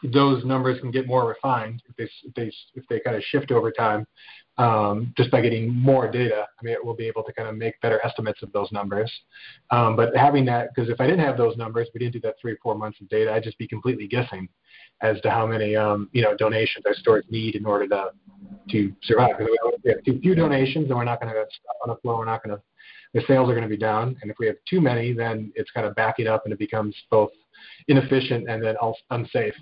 those 0.04 0.44
numbers 0.46 0.80
can 0.80 0.92
get 0.92 1.08
more 1.08 1.28
refined 1.28 1.82
if 1.90 1.96
they 1.96 2.04
if 2.24 2.34
they 2.36 2.52
if 2.76 2.88
they 2.88 3.00
kind 3.00 3.16
of 3.16 3.24
shift 3.24 3.52
over 3.52 3.72
time, 3.72 4.06
um, 4.58 5.14
just 5.16 5.30
by 5.30 5.42
getting 5.42 5.74
more 5.74 6.10
data. 6.10 6.46
I 6.60 6.64
mean, 6.64 6.76
we'll 6.84 6.96
be 6.96 7.08
able 7.08 7.24
to 7.24 7.34
kind 7.34 7.48
of 7.48 7.56
make 7.56 7.80
better 7.82 8.04
estimates 8.04 8.42
of 8.42 8.52
those 8.52 8.72
numbers. 8.72 9.12
Um, 9.72 9.96
but 9.96 10.16
having 10.16 10.46
that, 10.46 10.70
because 10.74 10.90
if 10.90 11.00
I 11.00 11.06
didn't 11.06 11.26
have 11.26 11.38
those 11.38 11.56
numbers, 11.58 11.90
we 11.94 12.00
didn't 12.00 12.14
do 12.14 12.22
that 12.22 12.36
three 12.42 12.54
or 12.54 12.58
four 12.64 12.76
months 12.76 13.00
of 13.02 13.10
data, 13.10 13.32
I'd 13.32 13.44
just 13.44 13.58
be 13.58 13.68
completely 13.68 14.08
guessing 14.08 14.50
as 15.02 15.22
to 15.22 15.30
how 15.30 15.46
many 15.46 15.76
um, 15.76 16.10
you 16.12 16.22
know 16.22 16.36
donations 16.36 16.86
our 16.86 16.96
stores 16.96 17.26
need 17.30 17.56
in 17.56 17.66
order 17.66 17.88
to 17.88 18.12
to 18.72 18.94
survive. 19.04 19.38
Because 19.38 19.54
if 19.54 19.84
we 19.84 19.92
have 19.92 20.04
too 20.04 20.20
few 20.22 20.36
donations, 20.36 20.88
then 20.88 20.98
we're 20.98 21.04
not 21.04 21.22
going 21.22 21.32
to 21.32 21.38
have 21.38 21.48
stuff 21.50 21.76
on 21.84 21.90
the 21.90 21.96
floor. 22.02 22.18
We're 22.18 22.26
not 22.26 22.44
going 22.44 22.56
to 22.56 22.64
the 23.14 23.22
sales 23.28 23.50
are 23.50 23.54
going 23.54 23.64
to 23.64 23.70
be 23.70 23.78
down. 23.78 24.16
And 24.22 24.30
if 24.30 24.38
we 24.40 24.48
have 24.48 24.58
too 24.70 24.82
many, 24.82 25.14
then 25.14 25.52
it's 25.56 25.72
kind 25.72 25.88
of 25.88 25.96
backing 25.96 26.28
up 26.28 26.44
and 26.46 26.54
it 26.54 26.60
becomes 26.60 26.96
both 27.10 27.32
inefficient 27.88 28.50
and 28.50 28.64
then 28.64 28.76
also 28.78 29.00
unsafe 29.12 29.56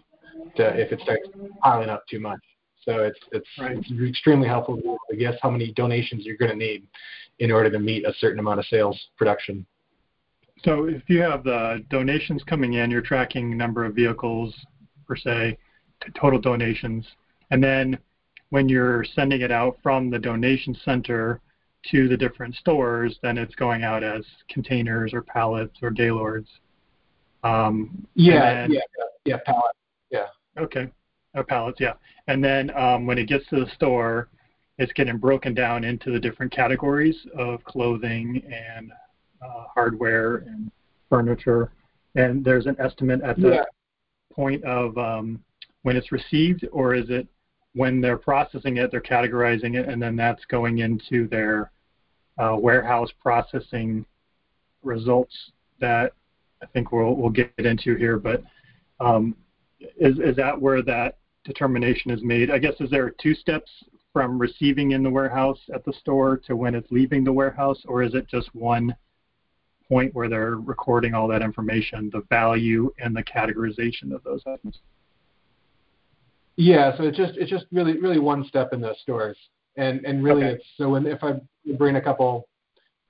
to, 0.57 0.63
if 0.75 0.91
it 0.91 0.99
starts 1.01 1.27
piling 1.61 1.89
up 1.89 2.03
too 2.09 2.19
much. 2.19 2.39
So 2.85 3.03
it's 3.03 3.19
it's, 3.31 3.47
right. 3.59 3.77
it's 3.77 3.91
extremely 4.09 4.47
helpful 4.47 4.79
to 5.09 5.15
guess 5.15 5.35
how 5.41 5.49
many 5.49 5.71
donations 5.73 6.23
you're 6.25 6.37
going 6.37 6.51
to 6.51 6.57
need 6.57 6.87
in 7.39 7.51
order 7.51 7.69
to 7.69 7.79
meet 7.79 8.05
a 8.05 8.13
certain 8.19 8.39
amount 8.39 8.59
of 8.59 8.65
sales 8.67 8.99
production. 9.17 9.65
So 10.63 10.85
if 10.85 11.03
you 11.07 11.21
have 11.21 11.43
the 11.43 11.83
donations 11.89 12.43
coming 12.43 12.73
in, 12.73 12.89
you're 12.89 13.01
tracking 13.01 13.57
number 13.57 13.85
of 13.85 13.95
vehicles 13.95 14.55
per 15.07 15.15
se, 15.15 15.57
total 16.19 16.39
donations, 16.39 17.05
and 17.51 17.63
then 17.63 17.97
when 18.49 18.69
you're 18.69 19.03
sending 19.03 19.41
it 19.41 19.51
out 19.51 19.77
from 19.83 20.09
the 20.09 20.19
donation 20.19 20.77
center 20.85 21.41
to 21.91 22.07
the 22.07 22.17
different 22.17 22.55
stores, 22.55 23.17
then 23.21 23.37
it's 23.37 23.53
going 23.55 23.83
out 23.83 24.03
as 24.03 24.23
containers 24.49 25.13
or 25.13 25.21
pallets 25.21 25.77
or 25.81 25.91
gaylords. 25.91 26.47
Um, 27.43 28.07
yeah, 28.15 28.53
then, 28.53 28.71
yeah, 28.71 28.79
yeah, 29.25 29.37
pallets. 29.45 29.77
Yeah. 30.09 30.27
Okay. 30.57 30.89
Or 31.35 31.43
pallets, 31.43 31.79
yeah. 31.79 31.93
And 32.27 32.43
then 32.43 32.75
um, 32.77 33.05
when 33.05 33.17
it 33.17 33.27
gets 33.27 33.45
to 33.49 33.59
the 33.63 33.69
store, 33.75 34.29
it's 34.77 34.91
getting 34.93 35.17
broken 35.17 35.53
down 35.53 35.83
into 35.83 36.11
the 36.11 36.19
different 36.19 36.51
categories 36.51 37.15
of 37.37 37.63
clothing 37.63 38.41
and 38.45 38.91
uh, 39.41 39.65
hardware 39.73 40.37
and 40.37 40.71
furniture. 41.09 41.71
And 42.15 42.43
there's 42.43 42.65
an 42.65 42.75
estimate 42.79 43.21
at 43.21 43.39
the 43.39 43.49
yeah. 43.49 43.63
point 44.33 44.63
of 44.63 44.97
um, 44.97 45.43
when 45.83 45.95
it's 45.95 46.11
received, 46.11 46.65
or 46.71 46.95
is 46.95 47.09
it 47.09 47.27
when 47.73 47.99
they're 47.99 48.17
processing 48.17 48.77
it, 48.77 48.89
they're 48.91 49.01
categorizing 49.01 49.75
it, 49.75 49.87
and 49.87 50.01
then 50.01 50.15
that's 50.15 50.43
going 50.45 50.79
into 50.79 51.27
their 51.27 51.71
uh, 52.37 52.55
warehouse 52.57 53.09
processing 53.21 54.05
results 54.83 55.35
that 55.79 56.13
I 56.61 56.65
think 56.67 56.91
we'll 56.91 57.15
we'll 57.15 57.29
get 57.29 57.51
into 57.57 57.95
here. 57.95 58.17
But 58.17 58.43
um, 58.99 59.35
is, 59.97 60.17
is 60.19 60.35
that 60.37 60.59
where 60.59 60.81
that 60.83 61.17
determination 61.45 62.11
is 62.11 62.21
made? 62.23 62.51
I 62.51 62.59
guess 62.59 62.73
is 62.79 62.89
there 62.89 63.11
two 63.21 63.33
steps 63.33 63.71
from 64.11 64.39
receiving 64.39 64.91
in 64.91 65.03
the 65.03 65.09
warehouse 65.09 65.59
at 65.73 65.83
the 65.85 65.93
store 65.93 66.37
to 66.47 66.55
when 66.55 66.75
it's 66.75 66.91
leaving 66.91 67.23
the 67.23 67.33
warehouse, 67.33 67.81
or 67.85 68.03
is 68.03 68.13
it 68.13 68.27
just 68.27 68.53
one 68.53 68.95
point 69.87 70.13
where 70.15 70.29
they're 70.29 70.55
recording 70.55 71.13
all 71.13 71.27
that 71.27 71.41
information, 71.41 72.09
the 72.11 72.23
value 72.29 72.91
and 72.99 73.15
the 73.15 73.23
categorization 73.23 74.13
of 74.13 74.23
those 74.23 74.41
items? 74.47 74.79
Yeah, 76.57 76.95
so 76.95 77.03
it's 77.03 77.17
just 77.17 77.33
it's 77.35 77.49
just 77.49 77.65
really 77.71 77.99
really 77.99 78.19
one 78.19 78.45
step 78.45 78.71
in 78.71 78.79
the 78.79 78.95
stores, 79.01 79.37
and 79.75 80.05
and 80.05 80.23
really 80.23 80.45
okay. 80.45 80.53
it's 80.53 80.65
so 80.77 80.89
when 80.89 81.05
if 81.05 81.21
I 81.23 81.33
bring 81.77 81.97
a 81.97 82.01
couple 82.01 82.47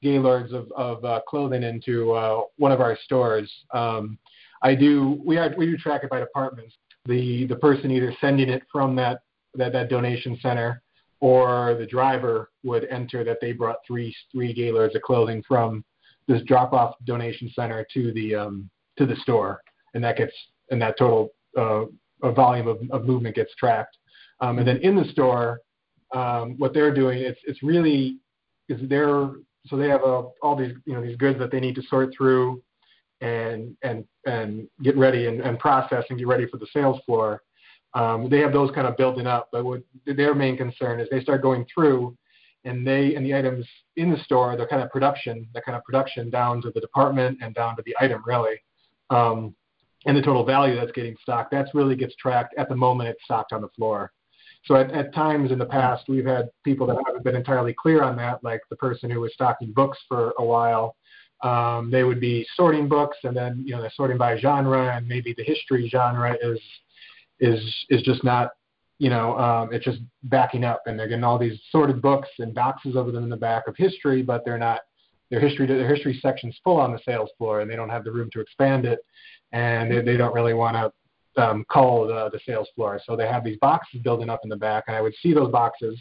gaylords 0.02 0.52
of 0.52 0.72
of 0.72 1.06
uh, 1.06 1.22
clothing 1.28 1.62
into 1.62 2.14
uh, 2.14 2.42
one 2.58 2.72
of 2.72 2.82
our 2.82 2.98
stores, 3.04 3.52
um, 3.72 4.18
I 4.64 4.74
do 4.74 5.22
we 5.24 5.38
are 5.38 5.54
we 5.56 5.68
do 5.68 5.78
track 5.78 6.04
it 6.04 6.10
by 6.10 6.20
departments. 6.20 6.76
The 7.06 7.46
the 7.48 7.56
person 7.56 7.92
either 7.92 8.16
sending 8.20 8.50
it 8.50 8.64
from 8.72 8.96
that 8.96 9.22
that, 9.56 9.74
that 9.74 9.90
donation 9.90 10.38
center 10.42 10.82
or 11.22 11.76
the 11.80 11.86
driver 11.86 12.52
would 12.64 12.86
enter 12.86 13.24
that 13.24 13.38
they 13.42 13.52
brought 13.52 13.78
three 13.88 14.16
three 14.32 14.54
gaylords 14.54 14.96
of 14.96 15.02
clothing 15.02 15.44
from 15.48 15.84
this 16.28 16.42
drop 16.44 16.74
off 16.74 16.96
donation 17.06 17.52
center 17.56 17.86
to 17.94 18.12
the 18.14 18.36
um, 18.36 18.70
to 18.98 19.06
the 19.06 19.16
store, 19.18 19.62
and 19.94 20.04
that 20.04 20.18
gets 20.18 20.34
and 20.72 20.82
that 20.82 20.98
total 20.98 21.30
uh, 21.58 21.86
volume 22.32 22.68
of, 22.68 22.80
of 22.92 23.06
movement 23.06 23.36
gets 23.36 23.54
tracked. 23.56 23.98
Um, 24.42 24.60
and 24.60 24.68
then 24.68 24.78
in 24.78 24.96
the 24.96 25.06
store, 25.12 25.62
um, 26.14 26.56
what 26.58 26.74
they're 26.74 26.94
doing 26.94 27.20
it's 27.20 27.40
it's 27.46 27.62
really 27.64 28.18
is 28.70 28.80
they're 28.90 29.30
so 29.68 29.78
they 29.78 29.88
have 29.90 30.04
uh, 30.04 30.24
all 30.42 30.56
these 30.56 30.74
you 30.86 30.94
know 30.94 31.02
these 31.02 31.18
goods 31.18 31.40
that 31.40 31.52
they 31.52 31.60
need 31.60 31.76
to 31.76 31.84
sort 31.84 32.14
through 32.16 32.62
and 33.22 33.76
and 33.84 34.06
and 34.26 34.68
get 34.84 34.98
ready 34.98 35.28
and, 35.28 35.42
and 35.42 35.60
process 35.60 36.04
and 36.10 36.20
get 36.20 36.28
ready 36.28 36.48
for 36.48 36.58
the 36.58 36.68
sales 36.74 37.00
floor. 37.06 37.42
Um, 37.94 38.30
they 38.30 38.40
have 38.40 38.52
those 38.52 38.72
kind 38.72 38.88
of 38.88 38.98
building 38.98 39.26
up, 39.26 39.48
but 39.52 39.64
what 39.64 39.82
their 40.06 40.36
main 40.36 40.58
concern 40.58 41.00
is 41.00 41.08
they 41.10 41.22
start 41.22 41.42
going 41.42 41.66
through, 41.74 42.18
and 42.66 42.86
they 42.86 43.16
and 43.16 43.26
the 43.26 43.34
items 43.34 43.66
in 43.96 44.12
the 44.12 44.22
store, 44.24 44.58
the 44.58 44.66
kind 44.66 44.82
of 44.82 44.90
production, 44.92 45.48
the 45.54 45.62
kind 45.62 45.78
of 45.78 45.84
production 45.84 46.30
down 46.30 46.62
to 46.62 46.72
the 46.72 46.82
department 46.82 47.40
and 47.42 47.56
down 47.56 47.76
to 47.78 47.84
the 47.86 47.96
item 48.00 48.22
really, 48.26 48.62
um, 49.10 49.56
and 50.06 50.18
the 50.18 50.22
total 50.22 50.44
value 50.44 50.76
that's 50.76 50.92
getting 50.92 51.16
stocked. 51.22 51.52
That's 51.52 51.74
really 51.74 51.96
gets 51.96 52.16
tracked 52.16 52.54
at 52.58 52.68
the 52.68 52.76
moment 52.76 53.10
it's 53.10 53.24
stocked 53.24 53.54
on 53.54 53.62
the 53.62 53.70
floor. 53.70 54.12
So 54.66 54.76
at, 54.76 54.92
at 54.92 55.14
times 55.14 55.52
in 55.52 55.60
the 55.60 55.66
past, 55.66 56.06
we've 56.10 56.26
had 56.26 56.50
people 56.64 56.88
that 56.88 56.98
haven't 57.06 57.24
been 57.24 57.36
entirely 57.36 57.76
clear 57.80 58.02
on 58.04 58.16
that, 58.18 58.44
like 58.44 58.62
the 58.70 58.76
person 58.76 59.10
who 59.12 59.22
was 59.22 59.32
stocking 59.34 59.72
books 59.72 60.00
for 60.08 60.34
a 60.40 60.44
while 60.44 60.96
um, 61.44 61.92
they 61.92 62.04
would 62.04 62.20
be 62.20 62.46
sorting 62.56 62.88
books, 62.88 63.18
and 63.24 63.36
then 63.36 63.64
you 63.66 63.76
know 63.76 63.82
they're 63.82 63.92
sorting 63.96 64.18
by 64.18 64.38
genre, 64.38 64.96
and 64.96 65.08
maybe 65.08 65.34
the 65.38 65.44
history 65.44 65.88
genre 65.90 66.36
is 66.42 66.60
is 67.40 67.60
is 67.90 68.02
just 68.02 68.24
not 68.24 68.52
you 69.00 69.10
know 69.10 69.38
um, 69.38 69.74
it's 69.74 69.86
just 69.86 70.00
backing 70.24 70.64
up, 70.64 70.84
and 70.86 70.98
they're 70.98 71.08
getting 71.08 71.24
all 71.24 71.38
these 71.38 71.60
sorted 71.72 72.02
books 72.02 72.30
and 72.40 72.54
boxes 72.54 72.96
of 72.96 73.12
them 73.12 73.24
in 73.24 73.30
the 73.30 73.38
back 73.38 73.68
of 73.68 73.76
history, 73.78 74.22
but 74.22 74.44
they're 74.46 74.58
not 74.58 74.82
their 75.30 75.40
history 75.40 75.66
their 75.68 75.94
history 75.94 76.18
section's 76.22 76.58
full 76.64 76.78
on 76.78 76.92
the 76.92 77.00
sales 77.06 77.30
floor, 77.38 77.62
and 77.62 77.70
they 77.70 77.76
don't 77.76 77.90
have 77.90 78.04
the 78.04 78.12
room 78.12 78.30
to 78.32 78.40
expand 78.40 78.86
it, 78.86 79.00
and 79.52 79.92
they, 79.92 80.02
they 80.02 80.18
don't 80.18 80.34
really 80.34 80.54
want 80.54 80.76
to 80.76 80.92
um, 81.44 81.66
call 81.70 82.08
the, 82.08 82.30
the 82.32 82.40
sales 82.46 82.70
floor, 82.76 83.00
so 83.06 83.16
they 83.16 83.28
have 83.28 83.44
these 83.44 83.58
boxes 83.58 84.02
building 84.02 84.30
up 84.30 84.42
in 84.44 84.50
the 84.50 84.56
back, 84.56 84.86
and 84.88 84.96
I 84.96 85.02
would 85.02 85.16
see 85.22 85.34
those 85.34 85.52
boxes. 85.52 86.00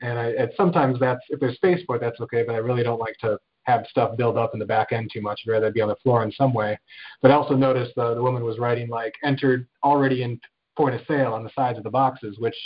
And, 0.00 0.18
I, 0.18 0.30
and 0.32 0.50
sometimes 0.56 0.98
that's 0.98 1.20
if 1.28 1.38
there's 1.38 1.54
space 1.54 1.80
for 1.86 1.96
it, 1.96 2.00
that's 2.00 2.20
okay. 2.20 2.42
But 2.44 2.56
I 2.56 2.58
really 2.58 2.82
don't 2.82 2.98
like 2.98 3.16
to 3.18 3.38
have 3.64 3.86
stuff 3.88 4.16
build 4.16 4.36
up 4.36 4.50
in 4.52 4.58
the 4.58 4.66
back 4.66 4.92
end 4.92 5.10
too 5.12 5.20
much. 5.20 5.40
I'd 5.46 5.50
rather 5.50 5.70
be 5.70 5.80
on 5.80 5.88
the 5.88 5.96
floor 5.96 6.22
in 6.22 6.32
some 6.32 6.52
way. 6.52 6.78
But 7.22 7.30
I 7.30 7.34
also 7.34 7.54
noticed 7.54 7.94
the, 7.96 8.14
the 8.14 8.22
woman 8.22 8.44
was 8.44 8.58
writing 8.58 8.88
like 8.88 9.14
entered 9.22 9.66
already 9.82 10.22
in 10.22 10.40
point 10.76 10.94
of 10.94 11.00
sale 11.06 11.32
on 11.32 11.44
the 11.44 11.50
sides 11.54 11.78
of 11.78 11.84
the 11.84 11.90
boxes, 11.90 12.38
which 12.38 12.56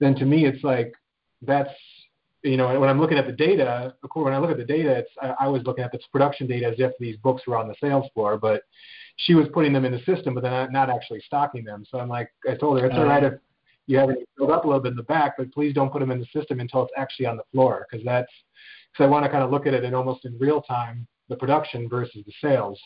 then 0.00 0.14
to 0.16 0.24
me 0.24 0.46
it's 0.46 0.64
like 0.64 0.92
that's 1.42 1.70
you 2.42 2.56
know 2.56 2.78
when 2.78 2.88
I'm 2.88 3.00
looking 3.00 3.18
at 3.18 3.26
the 3.26 3.32
data, 3.32 3.94
of 4.02 4.10
course 4.10 4.24
when 4.24 4.34
I 4.34 4.38
look 4.38 4.50
at 4.50 4.56
the 4.56 4.64
data, 4.64 4.98
it's 4.98 5.10
I, 5.20 5.44
I 5.44 5.48
was 5.48 5.62
looking 5.64 5.84
at 5.84 5.92
this 5.92 6.02
production 6.10 6.46
data 6.46 6.66
as 6.66 6.74
if 6.78 6.92
these 6.98 7.16
books 7.18 7.46
were 7.46 7.56
on 7.56 7.68
the 7.68 7.74
sales 7.80 8.06
floor, 8.14 8.36
but 8.36 8.62
she 9.16 9.34
was 9.34 9.46
putting 9.52 9.72
them 9.72 9.84
in 9.84 9.92
the 9.92 10.00
system, 10.00 10.34
but 10.34 10.42
then 10.42 10.52
not, 10.52 10.72
not 10.72 10.90
actually 10.90 11.20
stocking 11.20 11.64
them. 11.64 11.84
So 11.88 11.98
I'm 11.98 12.08
like, 12.08 12.30
I 12.50 12.54
told 12.54 12.80
her 12.80 12.86
it's 12.86 12.96
all 12.96 13.04
right 13.04 13.22
if 13.22 13.34
you 13.86 13.98
have 13.98 14.10
it 14.10 14.28
build 14.36 14.50
up 14.50 14.64
a 14.64 14.66
little 14.66 14.82
bit 14.82 14.92
in 14.92 14.96
the 14.96 15.02
back, 15.04 15.34
but 15.36 15.52
please 15.52 15.74
don't 15.74 15.92
put 15.92 16.00
them 16.00 16.10
in 16.10 16.20
the 16.20 16.26
system 16.34 16.60
until 16.60 16.82
it's 16.82 16.92
actually 16.96 17.26
on 17.26 17.36
the 17.36 17.42
floor 17.52 17.86
because 17.90 18.04
that's 18.04 18.32
because 18.92 19.06
I 19.06 19.10
want 19.10 19.24
to 19.24 19.30
kind 19.30 19.42
of 19.42 19.50
look 19.50 19.66
at 19.66 19.74
it 19.74 19.84
in 19.84 19.94
almost 19.94 20.24
in 20.24 20.38
real 20.38 20.62
time, 20.62 21.06
the 21.28 21.36
production 21.36 21.88
versus 21.88 22.22
the 22.26 22.32
sales. 22.40 22.80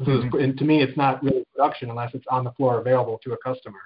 Mm-hmm. 0.00 0.38
And 0.38 0.58
to 0.58 0.64
me, 0.64 0.82
it's 0.82 0.96
not 0.96 1.22
really 1.22 1.44
production 1.54 1.90
unless 1.90 2.14
it's 2.14 2.26
on 2.30 2.44
the 2.44 2.52
floor 2.52 2.78
available 2.78 3.18
to 3.24 3.32
a 3.32 3.36
customer. 3.38 3.80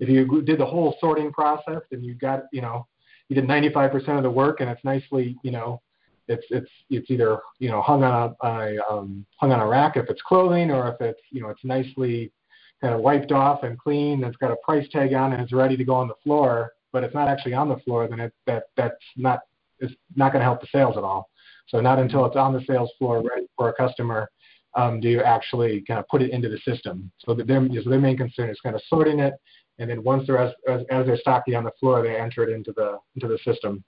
If 0.00 0.08
you 0.08 0.42
did 0.42 0.58
the 0.58 0.66
whole 0.66 0.96
sorting 1.00 1.32
process 1.32 1.82
and 1.90 2.04
you 2.04 2.14
got, 2.14 2.44
you 2.52 2.60
know, 2.60 2.86
you 3.28 3.34
did 3.34 3.46
95% 3.46 4.16
of 4.16 4.22
the 4.22 4.30
work 4.30 4.60
and 4.60 4.68
it's 4.68 4.84
nicely, 4.84 5.36
you 5.42 5.50
know, 5.50 5.80
it's 6.28 6.44
it's 6.50 6.70
it's 6.90 7.08
either 7.10 7.38
you 7.58 7.68
know 7.68 7.80
hung 7.80 8.02
on 8.02 8.34
a, 8.42 8.46
a 8.46 8.92
um, 8.92 9.24
hung 9.36 9.52
on 9.52 9.60
a 9.60 9.66
rack 9.66 9.96
if 9.96 10.06
it's 10.08 10.22
clothing 10.22 10.70
or 10.70 10.88
if 10.88 11.00
it's 11.00 11.20
you 11.30 11.40
know 11.40 11.50
it's 11.50 11.64
nicely 11.64 12.32
kind 12.80 12.94
of 12.94 13.00
wiped 13.00 13.32
off 13.32 13.62
and 13.62 13.78
clean. 13.78 14.22
It's 14.24 14.36
got 14.36 14.50
a 14.50 14.56
price 14.56 14.86
tag 14.90 15.14
on 15.14 15.32
and 15.32 15.42
it's 15.42 15.52
ready 15.52 15.76
to 15.76 15.84
go 15.84 15.94
on 15.94 16.08
the 16.08 16.14
floor, 16.22 16.72
but 16.92 17.04
it's 17.04 17.14
not 17.14 17.28
actually 17.28 17.54
on 17.54 17.68
the 17.68 17.76
floor. 17.78 18.08
Then 18.08 18.20
it, 18.20 18.32
that 18.46 18.64
that's 18.76 18.94
not 19.16 19.40
is 19.80 19.92
not 20.14 20.32
going 20.32 20.40
to 20.40 20.44
help 20.44 20.60
the 20.60 20.68
sales 20.72 20.96
at 20.96 21.04
all. 21.04 21.30
So 21.68 21.80
not 21.80 21.98
until 21.98 22.24
it's 22.26 22.36
on 22.36 22.52
the 22.52 22.64
sales 22.64 22.90
floor 22.98 23.22
ready 23.22 23.46
for 23.56 23.68
a 23.68 23.72
customer 23.72 24.30
um, 24.76 25.00
do 25.00 25.08
you 25.08 25.22
actually 25.22 25.82
kind 25.88 25.98
of 25.98 26.06
put 26.08 26.22
it 26.22 26.30
into 26.30 26.48
the 26.48 26.58
system? 26.58 27.10
So 27.18 27.34
that 27.34 27.46
their, 27.46 27.66
so 27.82 27.90
their 27.90 27.98
main 27.98 28.16
concern 28.16 28.50
is 28.50 28.60
kind 28.62 28.76
of 28.76 28.82
sorting 28.88 29.20
it, 29.20 29.34
and 29.78 29.90
then 29.90 30.04
once 30.04 30.26
they're 30.26 30.38
as, 30.38 30.52
as, 30.68 30.82
as 30.90 31.06
they're 31.06 31.16
stocking 31.16 31.54
on 31.54 31.64
the 31.64 31.72
floor, 31.80 32.02
they 32.02 32.16
enter 32.16 32.44
it 32.44 32.50
into 32.54 32.72
the 32.72 32.98
into 33.14 33.26
the 33.26 33.38
system. 33.38 33.82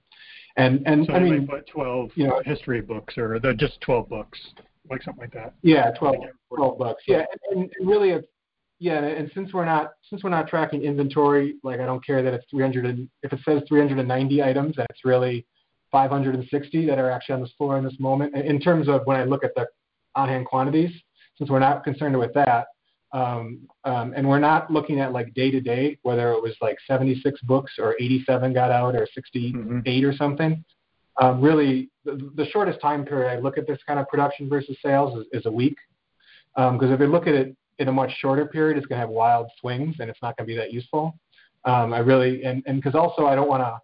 And 0.57 0.81
and 0.85 1.05
so 1.05 1.13
I 1.13 1.19
mean, 1.19 1.47
put 1.47 1.67
12 1.67 2.11
you 2.15 2.27
know, 2.27 2.41
history 2.43 2.81
books 2.81 3.17
or 3.17 3.39
the 3.39 3.53
just 3.53 3.79
12 3.81 4.09
books, 4.09 4.39
like 4.89 5.03
something 5.03 5.21
like 5.21 5.33
that. 5.33 5.53
Yeah, 5.61 5.91
12, 5.91 6.15
12 6.55 6.77
books. 6.77 7.03
Yeah, 7.07 7.25
and, 7.51 7.69
and 7.77 7.87
really, 7.87 8.09
it's, 8.09 8.27
yeah, 8.79 9.03
and 9.03 9.29
since 9.35 9.53
we're 9.53 9.65
not 9.65 9.91
since 10.09 10.23
we're 10.23 10.31
not 10.31 10.47
tracking 10.47 10.81
inventory, 10.81 11.55
like 11.63 11.79
I 11.79 11.85
don't 11.85 12.03
care 12.03 12.23
that 12.23 12.33
it's 12.33 12.45
300 12.49 12.85
and 12.85 13.09
if 13.21 13.31
it 13.31 13.39
says 13.45 13.61
390 13.67 14.41
items 14.41 14.77
and 14.77 14.87
it's 14.89 15.05
really 15.05 15.45
560 15.91 16.85
that 16.85 16.99
are 16.99 17.09
actually 17.09 17.35
on 17.35 17.41
the 17.41 17.49
floor 17.57 17.77
in 17.77 17.83
this 17.83 17.99
moment. 17.99 18.35
In 18.35 18.59
terms 18.59 18.87
of 18.87 19.01
when 19.05 19.17
I 19.17 19.23
look 19.23 19.43
at 19.43 19.55
the 19.55 19.67
on-hand 20.15 20.45
quantities, 20.45 20.91
since 21.37 21.49
we're 21.49 21.59
not 21.59 21.83
concerned 21.83 22.17
with 22.17 22.33
that, 22.33 22.67
um, 23.11 23.67
um, 23.85 24.13
and 24.15 24.27
we're 24.27 24.39
not 24.39 24.71
looking 24.71 24.99
at 24.99 25.11
like 25.11 25.33
day 25.33 25.49
to 25.49 25.59
day, 25.59 25.97
whether 26.03 26.31
it 26.31 26.41
was 26.41 26.55
like 26.61 26.77
76 26.85 27.41
books 27.41 27.73
or 27.79 27.95
87 27.99 28.53
got 28.53 28.71
out 28.71 28.95
or 28.95 29.07
68 29.13 29.55
mm-hmm. 29.55 30.05
or 30.05 30.15
something. 30.15 30.63
Um, 31.19 31.41
really, 31.41 31.89
the, 32.05 32.31
the, 32.35 32.45
shortest 32.45 32.79
time 32.79 33.03
period 33.03 33.29
I 33.29 33.39
look 33.39 33.57
at 33.57 33.67
this 33.67 33.79
kind 33.85 33.99
of 33.99 34.07
production 34.07 34.47
versus 34.47 34.77
sales 34.81 35.19
is, 35.19 35.41
is 35.41 35.45
a 35.47 35.51
week. 35.51 35.75
Because 36.55 36.81
um, 36.83 36.93
if 36.93 36.99
you 36.99 37.07
look 37.07 37.27
at 37.27 37.33
it 37.33 37.57
in 37.79 37.87
a 37.87 37.91
much 37.91 38.11
shorter 38.19 38.45
period, 38.45 38.77
it's 38.77 38.85
going 38.85 38.97
to 38.97 39.01
have 39.01 39.09
wild 39.09 39.49
swings 39.59 39.95
and 39.99 40.09
it's 40.09 40.21
not 40.21 40.37
going 40.37 40.47
to 40.47 40.53
be 40.53 40.57
that 40.57 40.71
useful. 40.71 41.17
Um, 41.65 41.93
I 41.93 41.99
really 41.99 42.43
and 42.43 42.63
and 42.67 42.81
because 42.81 42.95
also 42.95 43.25
I 43.25 43.35
don't 43.35 43.49
want 43.49 43.61
to, 43.61 43.79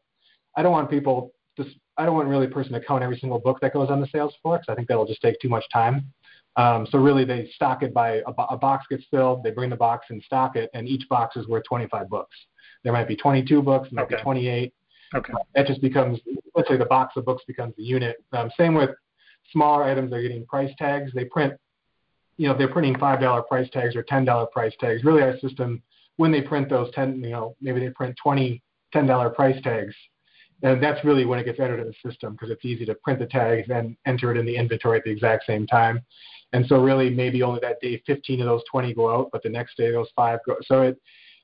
I 0.55 0.63
don't 0.63 0.71
want 0.71 0.89
people 0.89 1.33
just 1.57 1.71
I 1.97 2.05
don't 2.05 2.15
want 2.15 2.27
really 2.27 2.45
a 2.45 2.49
person 2.49 2.73
to 2.73 2.79
count 2.81 3.03
every 3.03 3.17
single 3.17 3.39
book 3.39 3.59
that 3.61 3.73
goes 3.73 3.89
on 3.89 4.01
the 4.01 4.07
sales 4.07 4.33
floor 4.41 4.57
because 4.57 4.71
I 4.71 4.75
think 4.75 4.87
that'll 4.87 5.05
just 5.05 5.21
take 5.21 5.39
too 5.39 5.49
much 5.49 5.65
time. 5.71 6.11
Um, 6.57 6.87
so 6.89 6.97
really, 6.97 7.25
they 7.25 7.49
stock 7.55 7.83
it 7.83 7.93
by 7.93 8.21
a, 8.27 8.31
a, 8.49 8.57
box 8.57 8.85
gets 8.89 9.03
filled, 9.11 9.43
they 9.43 9.51
bring 9.51 9.69
the 9.69 9.75
box 9.75 10.07
and 10.09 10.23
stock 10.23 10.55
it, 10.55 10.69
and 10.73 10.87
each 10.87 11.07
box 11.09 11.35
is 11.35 11.47
worth 11.47 11.63
25 11.67 12.09
books. 12.09 12.35
There 12.83 12.93
might 12.93 13.09
be 13.09 13.15
22 13.15 13.61
books, 13.61 13.89
there 13.91 13.95
might 14.01 14.13
okay. 14.13 14.15
be 14.15 14.21
28. 14.21 14.73
Okay. 15.13 15.33
Uh, 15.33 15.37
that 15.53 15.67
just 15.67 15.81
becomes, 15.81 16.19
let's 16.55 16.69
say, 16.69 16.77
the 16.77 16.85
box 16.85 17.17
of 17.17 17.25
books 17.25 17.43
becomes 17.45 17.73
the 17.75 17.83
unit. 17.83 18.23
Um, 18.31 18.49
same 18.57 18.73
with 18.73 18.91
smaller 19.51 19.83
items; 19.83 20.11
they're 20.11 20.21
getting 20.21 20.45
price 20.45 20.71
tags. 20.77 21.11
They 21.13 21.25
print, 21.25 21.53
you 22.37 22.47
know, 22.47 22.57
they're 22.57 22.69
printing 22.69 22.97
five 22.99 23.19
dollar 23.19 23.41
price 23.41 23.69
tags 23.71 23.95
or 23.95 24.03
ten 24.03 24.23
dollar 24.23 24.45
price 24.45 24.73
tags. 24.79 25.03
Really, 25.03 25.23
our 25.23 25.37
system, 25.39 25.83
when 26.15 26.31
they 26.31 26.41
print 26.41 26.69
those 26.69 26.89
10, 26.93 27.21
you 27.21 27.31
know, 27.31 27.55
maybe 27.61 27.81
they 27.81 27.89
print 27.89 28.15
20 28.21 28.61
ten 28.93 29.05
dollar 29.05 29.29
price 29.29 29.61
tags 29.61 29.93
and 30.65 30.81
that's 30.81 31.03
really 31.05 31.25
when 31.25 31.37
it 31.37 31.43
gets 31.43 31.59
entered 31.59 31.79
in 31.79 31.85
the 31.85 32.09
system 32.09 32.33
because 32.33 32.49
it's 32.49 32.65
easy 32.65 32.85
to 32.85 32.95
print 32.95 33.19
the 33.19 33.27
tags 33.27 33.67
and 33.69 33.95
enter 34.07 34.31
it 34.31 34.37
in 34.37 34.47
the 34.47 34.55
inventory 34.55 34.97
at 34.97 35.03
the 35.03 35.11
exact 35.11 35.45
same 35.45 35.67
time. 35.67 36.01
And 36.53 36.65
so 36.65 36.81
really 36.81 37.11
maybe 37.11 37.43
only 37.43 37.59
that 37.61 37.79
day 37.81 38.01
15 38.07 38.41
of 38.41 38.47
those 38.47 38.63
20 38.71 38.95
go 38.95 39.13
out, 39.13 39.29
but 39.31 39.43
the 39.43 39.49
next 39.49 39.77
day 39.77 39.91
those 39.91 40.09
five 40.15 40.39
go. 40.43 40.55
So 40.63 40.81
it, 40.81 40.97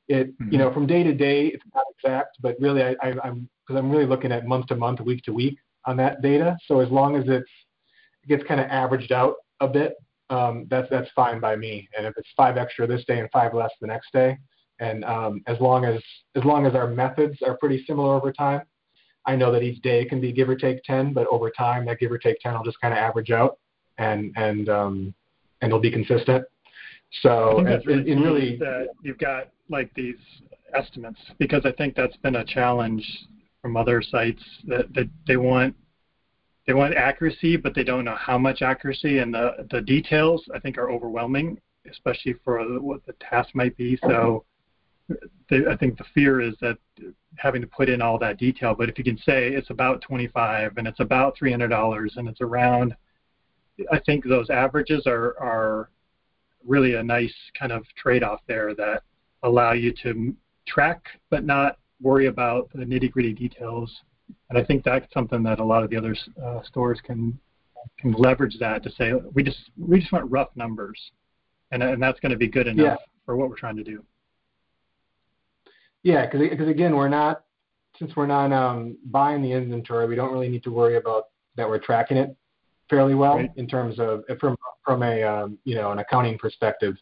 it 0.07 0.31
mm-hmm. 0.39 0.51
you 0.51 0.57
know, 0.57 0.73
from 0.73 0.87
day 0.87 1.03
to 1.03 1.13
day, 1.13 1.47
it's 1.47 1.63
not 1.75 1.83
exact, 1.95 2.37
but 2.41 2.55
really 2.59 2.81
I, 2.81 2.95
I, 3.03 3.13
I'm, 3.23 3.47
because 3.67 3.79
I'm 3.79 3.91
really 3.91 4.07
looking 4.07 4.31
at 4.31 4.47
month 4.47 4.65
to 4.67 4.75
month, 4.75 4.99
week 5.01 5.23
to 5.25 5.33
week 5.33 5.59
on 5.85 5.97
that 5.97 6.23
data. 6.23 6.57
So 6.65 6.79
as 6.79 6.89
long 6.89 7.15
as 7.15 7.25
it's, 7.27 7.49
it 8.23 8.27
gets 8.27 8.43
kind 8.47 8.59
of 8.59 8.67
averaged 8.71 9.11
out 9.11 9.35
a 9.59 9.67
bit, 9.67 9.93
um, 10.31 10.65
that's, 10.67 10.89
that's 10.89 11.11
fine 11.15 11.39
by 11.39 11.55
me. 11.55 11.87
And 11.95 12.07
if 12.07 12.15
it's 12.17 12.29
five 12.35 12.57
extra 12.57 12.87
this 12.87 13.05
day 13.05 13.19
and 13.19 13.29
five 13.29 13.53
less 13.53 13.71
the 13.81 13.87
next 13.87 14.11
day, 14.13 14.39
and 14.79 15.05
um, 15.05 15.43
as 15.45 15.59
long 15.59 15.85
as 15.85 16.01
as 16.35 16.43
long 16.43 16.65
as 16.65 16.73
our 16.73 16.87
methods 16.87 17.37
are 17.45 17.55
pretty 17.57 17.83
similar 17.85 18.15
over 18.15 18.31
time, 18.33 18.61
I 19.25 19.35
know 19.35 19.51
that 19.51 19.61
each 19.61 19.81
day 19.81 20.01
it 20.01 20.09
can 20.09 20.19
be 20.19 20.31
give 20.31 20.49
or 20.49 20.55
take 20.55 20.83
10, 20.83 21.13
but 21.13 21.27
over 21.27 21.51
time 21.51 21.85
that 21.85 21.99
give 21.99 22.11
or 22.11 22.17
take 22.17 22.39
10 22.39 22.53
will 22.53 22.63
just 22.63 22.81
kind 22.81 22.93
of 22.93 22.97
average 22.97 23.31
out 23.31 23.59
and 23.97 24.33
and 24.35 24.69
um, 24.69 25.13
and 25.61 25.69
it'll 25.69 25.79
be 25.79 25.91
consistent. 25.91 26.45
So 27.21 27.59
I 27.59 27.75
really, 27.85 28.09
in 28.09 28.21
really 28.21 28.57
that 28.57 28.87
you've 29.03 29.17
got 29.17 29.49
like 29.69 29.93
these 29.95 30.15
estimates 30.73 31.19
because 31.37 31.65
I 31.65 31.71
think 31.73 31.95
that's 31.95 32.15
been 32.17 32.37
a 32.37 32.45
challenge 32.45 33.05
from 33.61 33.77
other 33.77 34.01
sites 34.01 34.41
that, 34.67 34.93
that 34.93 35.09
they 35.27 35.37
want 35.37 35.75
they 36.67 36.73
want 36.73 36.95
accuracy 36.95 37.57
but 37.57 37.75
they 37.75 37.83
don't 37.83 38.05
know 38.05 38.15
how 38.15 38.37
much 38.37 38.61
accuracy 38.61 39.19
and 39.19 39.33
the 39.33 39.67
the 39.71 39.81
details 39.81 40.43
I 40.55 40.59
think 40.59 40.77
are 40.77 40.89
overwhelming 40.89 41.59
especially 41.89 42.35
for 42.45 42.63
what 42.79 43.05
the 43.05 43.13
task 43.13 43.49
might 43.53 43.75
be 43.75 43.97
so 44.03 44.45
they, 45.49 45.65
I 45.69 45.75
think 45.75 45.97
the 45.97 46.05
fear 46.13 46.41
is 46.41 46.55
that 46.61 46.77
having 47.35 47.61
to 47.61 47.67
put 47.67 47.89
in 47.89 48.01
all 48.01 48.17
that 48.19 48.37
detail. 48.37 48.75
But 48.77 48.89
if 48.89 48.97
you 48.97 49.03
can 49.03 49.17
say 49.17 49.49
it's 49.49 49.69
about 49.69 50.01
25 50.01 50.77
and 50.77 50.87
it's 50.87 50.99
about 50.99 51.37
$300 51.37 52.17
and 52.17 52.27
it's 52.27 52.41
around, 52.41 52.95
I 53.91 53.99
think 53.99 54.25
those 54.25 54.49
averages 54.49 55.03
are 55.07 55.35
are 55.39 55.89
really 56.65 56.95
a 56.95 57.03
nice 57.03 57.33
kind 57.57 57.71
of 57.71 57.83
trade-off 57.97 58.41
there 58.47 58.75
that 58.75 59.01
allow 59.41 59.71
you 59.71 59.91
to 60.03 60.35
track 60.67 61.03
but 61.31 61.43
not 61.43 61.79
worry 62.01 62.27
about 62.27 62.69
the 62.73 62.85
nitty-gritty 62.85 63.33
details. 63.33 63.91
And 64.49 64.59
I 64.59 64.63
think 64.63 64.83
that's 64.83 65.11
something 65.13 65.41
that 65.43 65.59
a 65.59 65.63
lot 65.63 65.83
of 65.83 65.89
the 65.89 65.97
other 65.97 66.15
uh, 66.43 66.61
stores 66.63 66.99
can 67.03 67.37
can 67.97 68.11
leverage 68.13 68.57
that 68.59 68.83
to 68.83 68.91
say 68.91 69.13
we 69.33 69.43
just 69.43 69.71
we 69.77 69.99
just 69.99 70.11
want 70.11 70.29
rough 70.29 70.49
numbers, 70.55 70.99
and 71.71 71.81
and 71.81 72.01
that's 72.01 72.19
going 72.19 72.31
to 72.31 72.37
be 72.37 72.47
good 72.47 72.67
enough 72.67 72.99
yeah. 72.99 73.05
for 73.25 73.35
what 73.35 73.49
we're 73.49 73.55
trying 73.55 73.77
to 73.77 73.83
do. 73.83 74.03
Yeah, 76.03 76.25
because 76.25 76.67
again, 76.67 76.95
we're 76.95 77.09
not 77.09 77.43
since 77.99 78.15
we're 78.15 78.27
not 78.27 78.51
um, 78.51 78.97
buying 79.05 79.41
the 79.41 79.51
inventory, 79.51 80.07
we 80.07 80.15
don't 80.15 80.31
really 80.31 80.49
need 80.49 80.63
to 80.63 80.71
worry 80.71 80.97
about 80.97 81.25
that 81.55 81.67
we're 81.67 81.79
tracking 81.79 82.17
it 82.17 82.35
fairly 82.89 83.15
well 83.15 83.37
right. 83.37 83.51
in 83.55 83.67
terms 83.67 83.99
of 83.99 84.23
from 84.39 84.55
from 84.83 85.03
a 85.03 85.23
um, 85.23 85.57
you 85.63 85.75
know 85.75 85.91
an 85.91 85.99
accounting 85.99 86.37
perspective. 86.37 86.95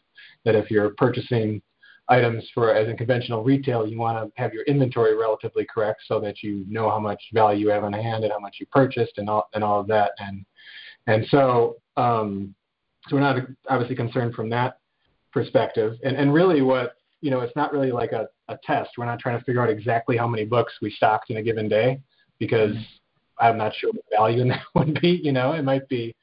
That 0.44 0.54
if 0.54 0.70
you're 0.70 0.90
purchasing 0.90 1.62
items 2.08 2.48
for 2.54 2.74
as 2.74 2.88
in 2.88 2.96
conventional 2.96 3.42
retail, 3.42 3.86
you 3.86 3.98
want 3.98 4.34
to 4.34 4.40
have 4.40 4.52
your 4.52 4.64
inventory 4.64 5.16
relatively 5.16 5.66
correct 5.72 6.02
so 6.06 6.20
that 6.20 6.42
you 6.42 6.64
know 6.68 6.90
how 6.90 6.98
much 6.98 7.22
value 7.32 7.66
you 7.66 7.70
have 7.70 7.84
on 7.84 7.92
hand 7.92 8.24
and 8.24 8.32
how 8.32 8.38
much 8.38 8.56
you 8.60 8.66
purchased 8.66 9.18
and 9.18 9.28
all 9.28 9.48
and 9.54 9.64
all 9.64 9.80
of 9.80 9.86
that. 9.88 10.12
And 10.18 10.44
and 11.06 11.26
so 11.30 11.76
um, 11.96 12.54
so 13.08 13.16
we're 13.16 13.22
not 13.22 13.36
obviously 13.68 13.96
concerned 13.96 14.34
from 14.34 14.50
that 14.50 14.78
perspective. 15.32 15.96
And 16.04 16.16
and 16.16 16.32
really 16.32 16.62
what 16.62 16.96
you 17.20 17.30
know, 17.30 17.40
it's 17.40 17.54
not 17.56 17.72
really 17.72 17.92
like 17.92 18.12
a, 18.12 18.28
a 18.50 18.58
test. 18.64 18.90
We're 18.98 19.06
not 19.06 19.20
trying 19.20 19.38
to 19.38 19.44
figure 19.44 19.62
out 19.62 19.70
exactly 19.70 20.16
how 20.16 20.26
many 20.26 20.44
books 20.44 20.74
we 20.82 20.90
stocked 20.90 21.30
in 21.30 21.38
a 21.38 21.42
given 21.42 21.68
day 21.68 22.00
because 22.38 22.72
mm-hmm. 22.72 23.46
I'm 23.46 23.56
not 23.56 23.74
sure 23.74 23.90
what 23.92 24.04
value 24.14 24.42
in 24.42 24.48
that 24.48 24.62
would 24.74 25.00
be. 25.00 25.20
You 25.22 25.32
know, 25.32 25.52
it 25.52 25.62
might 25.62 25.88
be, 25.88 26.14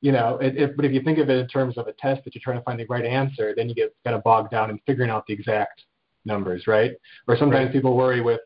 you 0.00 0.12
know, 0.12 0.38
it, 0.38 0.56
it, 0.56 0.76
but 0.76 0.84
if 0.84 0.92
you 0.92 1.00
think 1.02 1.18
of 1.18 1.30
it 1.30 1.38
in 1.38 1.48
terms 1.48 1.78
of 1.78 1.86
a 1.86 1.92
test 1.92 2.24
that 2.24 2.34
you're 2.34 2.42
trying 2.42 2.58
to 2.58 2.64
find 2.64 2.78
the 2.78 2.86
right 2.86 3.04
answer, 3.04 3.54
then 3.56 3.68
you 3.68 3.74
get 3.74 3.94
kind 4.04 4.16
of 4.16 4.22
bogged 4.22 4.50
down 4.50 4.70
in 4.70 4.78
figuring 4.86 5.10
out 5.10 5.24
the 5.26 5.34
exact 5.34 5.82
numbers, 6.24 6.66
right? 6.66 6.92
Or 7.26 7.36
sometimes 7.36 7.66
right. 7.66 7.72
people 7.72 7.96
worry 7.96 8.20
with 8.20 8.40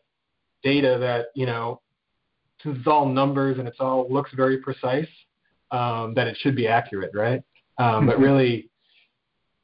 data 0.62 0.96
that, 1.00 1.26
you 1.34 1.46
know, 1.46 1.80
since 2.62 2.78
it's 2.78 2.86
all 2.86 3.06
numbers 3.06 3.58
and 3.58 3.66
it's 3.66 3.80
all 3.80 4.06
looks 4.08 4.30
very 4.34 4.58
precise, 4.58 5.08
um, 5.72 6.14
that 6.14 6.26
it 6.26 6.36
should 6.40 6.54
be 6.54 6.68
accurate, 6.68 7.10
right? 7.14 7.42
Um, 7.78 7.86
mm-hmm. 7.86 8.06
But 8.06 8.18
really, 8.18 8.70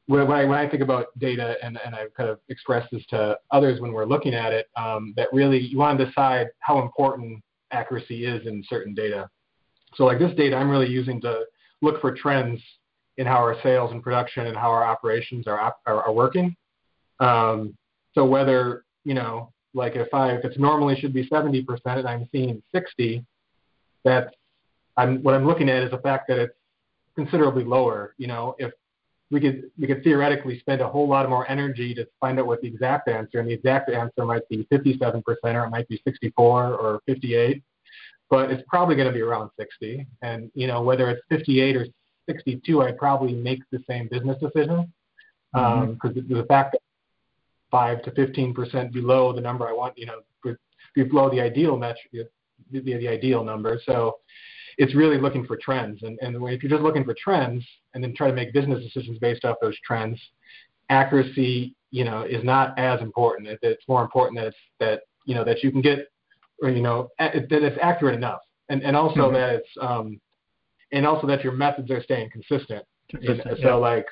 when 0.08 0.22
I, 0.22 0.44
when 0.46 0.58
I 0.58 0.66
think 0.66 0.82
about 0.82 1.06
data, 1.18 1.56
and, 1.62 1.78
and 1.84 1.94
I've 1.94 2.14
kind 2.14 2.30
of 2.30 2.38
expressed 2.48 2.88
this 2.90 3.04
to 3.10 3.38
others 3.50 3.78
when 3.78 3.92
we're 3.92 4.06
looking 4.06 4.32
at 4.32 4.54
it, 4.54 4.66
um, 4.74 5.12
that 5.16 5.28
really 5.34 5.58
you 5.58 5.76
want 5.76 5.98
to 5.98 6.06
decide 6.06 6.48
how 6.60 6.80
important 6.80 7.42
accuracy 7.72 8.24
is 8.24 8.46
in 8.46 8.64
certain 8.66 8.94
data. 8.94 9.28
So, 9.96 10.04
like 10.04 10.18
this 10.18 10.34
data, 10.34 10.56
I'm 10.56 10.70
really 10.70 10.88
using 10.88 11.20
to 11.20 11.44
look 11.82 12.00
for 12.00 12.14
trends 12.14 12.58
in 13.18 13.26
how 13.26 13.36
our 13.36 13.56
sales 13.62 13.92
and 13.92 14.02
production 14.02 14.46
and 14.46 14.56
how 14.56 14.70
our 14.70 14.82
operations 14.82 15.46
are 15.46 15.74
are, 15.86 16.02
are 16.02 16.12
working. 16.12 16.56
Um, 17.20 17.76
so 18.14 18.24
whether 18.24 18.84
you 19.04 19.12
know, 19.12 19.52
like 19.74 19.94
if 19.94 20.12
I 20.14 20.30
if 20.30 20.44
it's 20.44 20.58
normally 20.58 20.96
should 20.98 21.12
be 21.12 21.28
70% 21.28 21.66
and 21.84 22.08
I'm 22.08 22.26
seeing 22.32 22.62
60, 22.72 23.22
that's 24.04 24.30
I'm 24.96 25.22
what 25.22 25.34
I'm 25.34 25.46
looking 25.46 25.68
at 25.68 25.82
is 25.82 25.90
the 25.90 25.98
fact 25.98 26.28
that 26.28 26.38
it's 26.38 26.54
considerably 27.14 27.64
lower. 27.64 28.14
You 28.16 28.28
know, 28.28 28.54
if 28.58 28.72
we 29.30 29.40
could 29.40 29.70
we 29.78 29.86
could 29.86 30.02
theoretically 30.02 30.58
spend 30.60 30.80
a 30.80 30.88
whole 30.88 31.08
lot 31.08 31.28
more 31.28 31.48
energy 31.50 31.94
to 31.94 32.06
find 32.20 32.38
out 32.38 32.46
what 32.46 32.60
the 32.62 32.68
exact 32.68 33.08
answer, 33.08 33.40
and 33.40 33.48
the 33.48 33.52
exact 33.52 33.90
answer 33.90 34.24
might 34.24 34.48
be 34.48 34.66
57% 34.72 35.22
or 35.24 35.64
it 35.64 35.70
might 35.70 35.88
be 35.88 36.00
64 36.04 36.74
or 36.74 37.00
58, 37.06 37.62
but 38.30 38.50
it's 38.50 38.62
probably 38.68 38.94
going 38.96 39.08
to 39.08 39.12
be 39.12 39.20
around 39.20 39.50
60. 39.58 40.06
And 40.22 40.50
you 40.54 40.66
know 40.66 40.82
whether 40.82 41.10
it's 41.10 41.22
58 41.28 41.76
or 41.76 41.86
62, 42.28 42.82
I 42.82 42.92
probably 42.92 43.34
make 43.34 43.60
the 43.70 43.82
same 43.88 44.08
business 44.08 44.38
decision 44.40 44.92
because 45.52 45.96
mm-hmm. 46.04 46.18
um, 46.18 46.26
the 46.28 46.44
fact 46.46 46.72
that 46.72 46.80
five 47.70 48.02
to 48.02 48.10
15% 48.12 48.92
below 48.92 49.32
the 49.32 49.40
number 49.40 49.68
I 49.68 49.72
want, 49.72 49.96
you 49.98 50.06
know, 50.06 50.20
below 50.94 51.30
the 51.30 51.40
ideal 51.40 51.76
metric, 51.76 52.10
the, 52.12 52.80
the, 52.80 52.80
the 52.80 53.08
ideal 53.08 53.44
number. 53.44 53.80
So 53.84 54.18
it's 54.78 54.94
really 54.94 55.18
looking 55.18 55.44
for 55.44 55.56
trends. 55.56 56.02
And, 56.02 56.18
and 56.22 56.36
if 56.48 56.62
you're 56.62 56.70
just 56.70 56.82
looking 56.82 57.04
for 57.04 57.14
trends 57.22 57.64
and 57.94 58.02
then 58.02 58.14
try 58.16 58.28
to 58.28 58.34
make 58.34 58.52
business 58.52 58.82
decisions 58.82 59.18
based 59.18 59.44
off 59.44 59.56
those 59.60 59.76
trends, 59.84 60.20
accuracy, 60.88 61.74
you 61.90 62.04
know, 62.04 62.22
is 62.22 62.44
not 62.44 62.78
as 62.78 63.00
important. 63.00 63.48
It's 63.62 63.88
more 63.88 64.02
important 64.02 64.38
that 64.38 64.46
it's, 64.46 64.56
that 64.80 65.00
you 65.24 65.34
know 65.34 65.44
that 65.44 65.62
you 65.62 65.70
can 65.70 65.82
get, 65.82 66.06
or 66.62 66.70
you 66.70 66.80
know, 66.80 67.08
that 67.18 67.34
it's 67.34 67.78
accurate 67.82 68.14
enough, 68.14 68.40
and 68.68 68.82
and 68.82 68.96
also 68.96 69.22
mm-hmm. 69.22 69.34
that 69.34 69.54
it's 69.56 69.68
um, 69.80 70.20
and 70.92 71.06
also 71.06 71.26
that 71.26 71.42
your 71.42 71.52
methods 71.52 71.90
are 71.90 72.02
staying 72.02 72.30
consistent. 72.30 72.84
Consistent, 73.10 73.58
so 73.62 73.68
yeah. 73.68 73.74
like 73.74 74.06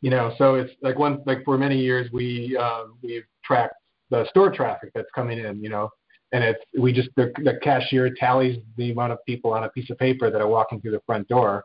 you 0.00 0.10
know, 0.10 0.34
so 0.38 0.54
it's 0.54 0.72
like 0.82 0.98
one 0.98 1.22
like 1.26 1.44
for 1.44 1.58
many 1.58 1.78
years 1.78 2.10
we 2.12 2.56
uh, 2.58 2.84
we've 3.02 3.24
tracked 3.44 3.74
the 4.10 4.26
store 4.30 4.50
traffic 4.50 4.90
that's 4.94 5.10
coming 5.14 5.38
in, 5.38 5.62
you 5.62 5.68
know, 5.68 5.90
and 6.32 6.44
it's 6.44 6.60
we 6.78 6.92
just 6.92 7.08
the, 7.16 7.32
the 7.44 7.58
cashier 7.62 8.10
tallies 8.14 8.58
the 8.76 8.90
amount 8.92 9.12
of 9.12 9.24
people 9.26 9.52
on 9.52 9.64
a 9.64 9.68
piece 9.70 9.90
of 9.90 9.98
paper 9.98 10.30
that 10.30 10.40
are 10.40 10.48
walking 10.48 10.80
through 10.80 10.92
the 10.92 11.02
front 11.06 11.28
door, 11.28 11.64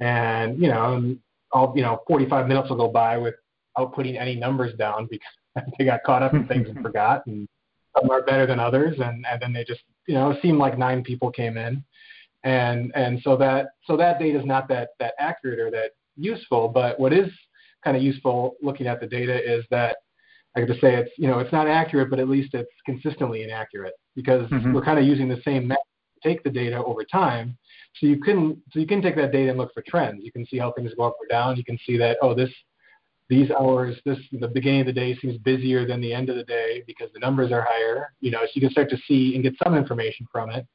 and 0.00 0.60
you 0.60 0.68
know, 0.68 0.94
and 0.94 1.18
all 1.52 1.72
you 1.76 1.82
know, 1.82 2.00
45 2.06 2.48
minutes 2.48 2.70
will 2.70 2.76
go 2.76 2.88
by 2.88 3.16
without 3.16 3.94
putting 3.94 4.16
any 4.16 4.34
numbers 4.34 4.76
down 4.76 5.08
because 5.10 5.72
they 5.78 5.84
got 5.84 6.00
caught 6.04 6.22
up 6.22 6.34
in 6.34 6.46
things 6.46 6.68
and 6.68 6.78
forgot, 6.82 7.26
and 7.26 7.48
some 7.98 8.10
are 8.10 8.22
better 8.22 8.46
than 8.46 8.58
others, 8.58 8.96
and 8.98 9.24
and 9.30 9.40
then 9.40 9.52
they 9.52 9.64
just 9.64 9.82
you 10.06 10.14
know, 10.14 10.30
it 10.30 10.42
seemed 10.42 10.58
like 10.58 10.76
nine 10.76 11.02
people 11.02 11.30
came 11.30 11.56
in, 11.56 11.84
and 12.44 12.92
and 12.94 13.20
so 13.22 13.36
that 13.36 13.68
so 13.84 13.96
that 13.96 14.18
data 14.18 14.38
is 14.38 14.46
not 14.46 14.68
that 14.68 14.90
that 14.98 15.14
accurate 15.18 15.60
or 15.60 15.70
that 15.70 15.92
useful, 16.16 16.68
but 16.68 16.98
what 16.98 17.12
is 17.12 17.28
kind 17.84 17.96
of 17.96 18.02
useful 18.02 18.56
looking 18.60 18.86
at 18.86 19.00
the 19.00 19.06
data 19.06 19.38
is 19.40 19.64
that 19.70 19.96
I 20.56 20.60
have 20.60 20.68
to 20.68 20.74
say 20.74 20.96
it's 20.96 21.10
you 21.16 21.28
know 21.28 21.38
it's 21.38 21.52
not 21.52 21.68
accurate, 21.68 22.10
but 22.10 22.18
at 22.18 22.28
least 22.28 22.54
it's 22.54 22.70
consistently 22.84 23.44
inaccurate 23.44 23.94
because 24.14 24.48
mm-hmm. 24.50 24.72
we're 24.72 24.84
kind 24.84 24.98
of 24.98 25.04
using 25.04 25.28
the 25.28 25.40
same 25.44 25.68
method 25.68 25.82
to 26.22 26.28
take 26.28 26.42
the 26.42 26.50
data 26.50 26.82
over 26.82 27.04
time. 27.04 27.56
So 27.96 28.06
you 28.06 28.20
can 28.20 28.60
so 28.72 28.78
you 28.78 28.86
can 28.86 29.02
take 29.02 29.16
that 29.16 29.32
data 29.32 29.50
and 29.50 29.58
look 29.58 29.72
for 29.74 29.82
trends. 29.86 30.22
You 30.22 30.32
can 30.32 30.46
see 30.46 30.58
how 30.58 30.72
things 30.72 30.92
go 30.96 31.04
up 31.04 31.16
or 31.20 31.26
down. 31.28 31.56
You 31.56 31.64
can 31.64 31.78
see 31.86 31.96
that 31.98 32.18
oh 32.22 32.34
this 32.34 32.50
these 33.28 33.50
hours 33.50 33.96
this 34.04 34.18
the 34.32 34.48
beginning 34.48 34.80
of 34.80 34.86
the 34.86 34.92
day 34.92 35.16
seems 35.16 35.38
busier 35.38 35.86
than 35.86 36.00
the 36.00 36.12
end 36.12 36.30
of 36.30 36.36
the 36.36 36.44
day 36.44 36.82
because 36.86 37.10
the 37.12 37.20
numbers 37.20 37.52
are 37.52 37.66
higher. 37.68 38.12
You 38.20 38.30
know 38.30 38.40
so 38.42 38.50
you 38.54 38.60
can 38.60 38.70
start 38.70 38.90
to 38.90 38.98
see 39.08 39.34
and 39.34 39.42
get 39.42 39.54
some 39.62 39.74
information 39.74 40.26
from 40.30 40.50
it, 40.50 40.66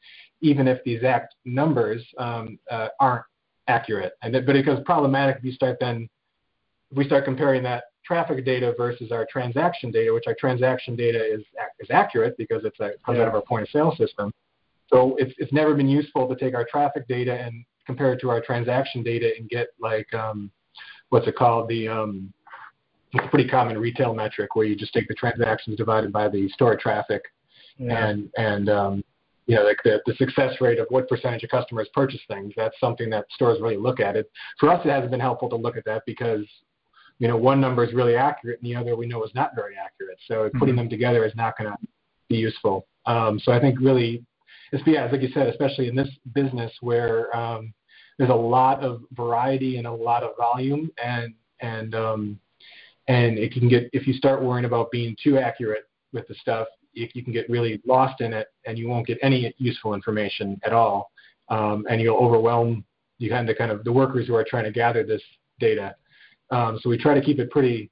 even 0.41 0.67
if 0.67 0.83
the 0.83 0.93
exact 0.93 1.35
numbers 1.45 2.05
um, 2.17 2.59
uh, 2.69 2.89
aren't 2.99 3.25
accurate. 3.67 4.13
And 4.21 4.33
but 4.33 4.55
it 4.55 4.65
becomes 4.65 4.83
problematic 4.85 5.37
if 5.37 5.43
you 5.43 5.51
start 5.53 5.77
then 5.79 6.09
if 6.91 6.97
we 6.97 7.05
start 7.05 7.25
comparing 7.25 7.63
that 7.63 7.85
traffic 8.05 8.45
data 8.45 8.73
versus 8.77 9.11
our 9.11 9.25
transaction 9.31 9.91
data, 9.91 10.13
which 10.13 10.25
our 10.27 10.35
transaction 10.39 10.95
data 10.95 11.23
is 11.23 11.41
is 11.79 11.89
accurate 11.89 12.37
because 12.37 12.63
it's 12.63 12.79
a, 12.79 12.91
comes 13.05 13.17
yeah. 13.17 13.23
out 13.23 13.27
of 13.29 13.35
our 13.35 13.41
point 13.41 13.63
of 13.63 13.69
sale 13.69 13.95
system. 13.97 14.31
So 14.91 15.15
it's 15.17 15.33
it's 15.37 15.51
never 15.51 15.73
been 15.73 15.87
useful 15.87 16.27
to 16.27 16.35
take 16.35 16.53
our 16.53 16.65
traffic 16.69 17.07
data 17.07 17.33
and 17.33 17.65
compare 17.85 18.13
it 18.13 18.21
to 18.21 18.29
our 18.29 18.41
transaction 18.41 19.03
data 19.03 19.31
and 19.37 19.49
get 19.49 19.67
like 19.79 20.11
um, 20.13 20.51
what's 21.09 21.27
it 21.27 21.35
called 21.35 21.67
the 21.69 21.87
um, 21.87 22.33
it's 23.13 23.25
a 23.25 23.29
pretty 23.29 23.47
common 23.47 23.77
retail 23.77 24.13
metric 24.13 24.55
where 24.55 24.65
you 24.65 24.75
just 24.75 24.93
take 24.93 25.07
the 25.07 25.13
transactions 25.13 25.77
divided 25.77 26.11
by 26.11 26.27
the 26.27 26.49
store 26.49 26.75
traffic 26.75 27.23
yeah. 27.77 28.07
and 28.07 28.29
and 28.37 28.69
um, 28.69 29.03
you 29.47 29.55
know 29.55 29.63
like 29.63 29.77
the, 29.83 30.01
the 30.05 30.13
success 30.15 30.55
rate 30.61 30.79
of 30.79 30.87
what 30.89 31.07
percentage 31.07 31.43
of 31.43 31.49
customers 31.49 31.87
purchase 31.93 32.21
things 32.27 32.53
that's 32.55 32.79
something 32.79 33.09
that 33.09 33.25
stores 33.31 33.59
really 33.61 33.77
look 33.77 33.99
at 33.99 34.15
it 34.15 34.29
for 34.59 34.69
us 34.69 34.83
it 34.85 34.89
hasn't 34.89 35.11
been 35.11 35.19
helpful 35.19 35.49
to 35.49 35.55
look 35.55 35.77
at 35.77 35.85
that 35.85 36.03
because 36.05 36.45
you 37.19 37.27
know, 37.27 37.37
one 37.37 37.61
number 37.61 37.83
is 37.83 37.93
really 37.93 38.15
accurate 38.15 38.59
and 38.61 38.69
the 38.69 38.75
other 38.75 38.95
we 38.95 39.07
know 39.07 39.23
is 39.23 39.31
not 39.35 39.55
very 39.55 39.75
accurate. 39.77 40.17
So 40.27 40.35
mm-hmm. 40.35 40.59
putting 40.59 40.75
them 40.75 40.89
together 40.89 41.25
is 41.25 41.35
not 41.35 41.57
going 41.57 41.71
to 41.71 41.77
be 42.29 42.35
useful. 42.35 42.87
Um, 43.05 43.39
so 43.39 43.51
I 43.51 43.59
think 43.59 43.79
really, 43.79 44.23
it's 44.71 44.83
yeah, 44.85 45.05
like 45.11 45.21
you 45.21 45.29
said, 45.33 45.47
especially 45.47 45.87
in 45.87 45.95
this 45.95 46.09
business 46.33 46.71
where 46.81 47.35
um, 47.35 47.73
there's 48.17 48.31
a 48.31 48.33
lot 48.33 48.83
of 48.83 49.01
variety 49.13 49.77
and 49.77 49.87
a 49.87 49.91
lot 49.91 50.23
of 50.23 50.31
volume, 50.37 50.89
and 51.03 51.33
and 51.61 51.93
um, 51.93 52.39
and 53.07 53.37
it 53.37 53.53
can 53.53 53.69
get 53.69 53.89
if 53.93 54.07
you 54.07 54.13
start 54.13 54.41
worrying 54.41 54.65
about 54.65 54.91
being 54.91 55.15
too 55.23 55.37
accurate 55.37 55.83
with 56.13 56.27
the 56.27 56.35
stuff, 56.35 56.67
you, 56.93 57.07
you 57.13 57.23
can 57.23 57.31
get 57.31 57.49
really 57.49 57.81
lost 57.85 58.21
in 58.21 58.33
it, 58.33 58.47
and 58.65 58.77
you 58.77 58.89
won't 58.89 59.05
get 59.05 59.19
any 59.21 59.53
useful 59.59 59.93
information 59.93 60.59
at 60.65 60.73
all, 60.73 61.11
um, 61.49 61.85
and 61.89 62.01
you'll 62.01 62.17
overwhelm 62.17 62.83
you 63.17 63.29
kind 63.29 63.49
of 63.49 63.57
kind 63.57 63.71
of 63.71 63.83
the 63.83 63.91
workers 63.91 64.27
who 64.27 64.35
are 64.35 64.43
trying 64.43 64.65
to 64.65 64.71
gather 64.71 65.03
this 65.03 65.21
data 65.59 65.95
um, 66.51 66.79
so 66.81 66.89
we 66.89 66.97
try 66.97 67.13
to 67.13 67.21
keep 67.21 67.39
it 67.39 67.49
pretty 67.49 67.89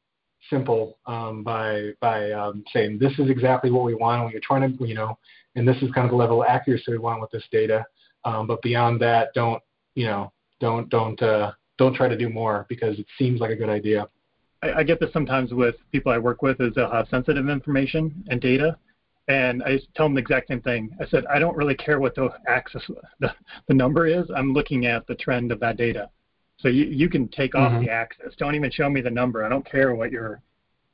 simple 0.50 0.98
um, 1.06 1.44
by 1.44 1.92
by 2.02 2.32
um, 2.32 2.64
saying 2.72 3.00
this 3.00 3.14
is 3.20 3.30
exactly 3.30 3.72
what 3.72 3.84
we 3.84 3.96
want, 3.96 4.32
we're 4.34 4.40
trying 4.42 4.78
to 4.78 4.88
you 4.88 4.96
know, 4.96 5.18
and 5.56 5.68
this 5.68 5.78
is 5.82 5.92
kind 5.92 6.06
of 6.06 6.12
the 6.12 6.18
level 6.18 6.44
of 6.44 6.50
accuracy 6.50 6.92
we 6.92 6.98
want 6.98 7.22
with 7.22 7.32
this 7.32 7.44
data. 7.52 7.86
Um, 8.26 8.48
but 8.48 8.62
beyond 8.62 9.02
that, 9.02 9.30
don't 9.34 9.62
you 9.96 10.06
know, 10.06 10.32
don't 10.60 10.90
don't 10.90 11.22
uh, 11.22 11.52
don't 11.78 11.96
try 11.96 12.08
to 12.08 12.18
do 12.18 12.30
more 12.30 12.66
because 12.70 13.00
it 13.00 13.06
seems 13.18 13.40
like 13.40 13.52
a 13.52 13.56
good 13.56 13.70
idea. 13.70 14.08
I, 14.62 14.80
I 14.80 14.84
get 14.84 15.00
this 15.00 15.12
sometimes 15.14 15.52
with 15.52 15.76
people 15.92 16.12
I 16.12 16.18
work 16.18 16.42
with 16.42 16.62
is 16.62 16.74
they'll 16.76 16.92
have 16.92 17.08
sensitive 17.10 17.50
information 17.50 18.24
and 18.30 18.40
data, 18.40 18.78
and 19.28 19.64
I 19.64 19.80
tell 19.96 20.06
them 20.06 20.16
the 20.16 20.22
exact 20.22 20.48
same 20.50 20.62
thing. 20.62 20.96
I 21.02 21.06
said 21.08 21.26
I 21.26 21.40
don't 21.40 21.58
really 21.58 21.76
care 21.76 22.00
what 22.00 22.16
the 22.16 22.30
axis 22.48 22.84
the, 23.20 23.34
the 23.68 23.74
number 23.74 24.08
is. 24.08 24.26
I'm 24.36 24.54
looking 24.54 24.86
at 24.86 25.08
the 25.08 25.16
trend 25.16 25.52
of 25.52 25.60
that 25.62 25.78
data. 25.78 26.10
So 26.64 26.70
you, 26.70 26.86
you 26.86 27.10
can 27.10 27.28
take 27.28 27.56
off 27.56 27.74
mm-hmm. 27.74 27.84
the 27.84 27.92
axis. 27.92 28.34
Don't 28.38 28.56
even 28.56 28.72
show 28.72 28.90
me 28.90 29.02
the 29.02 29.10
number. 29.10 29.44
I 29.44 29.50
don't 29.50 29.70
care 29.70 29.94
what 29.96 30.14
your 30.14 30.42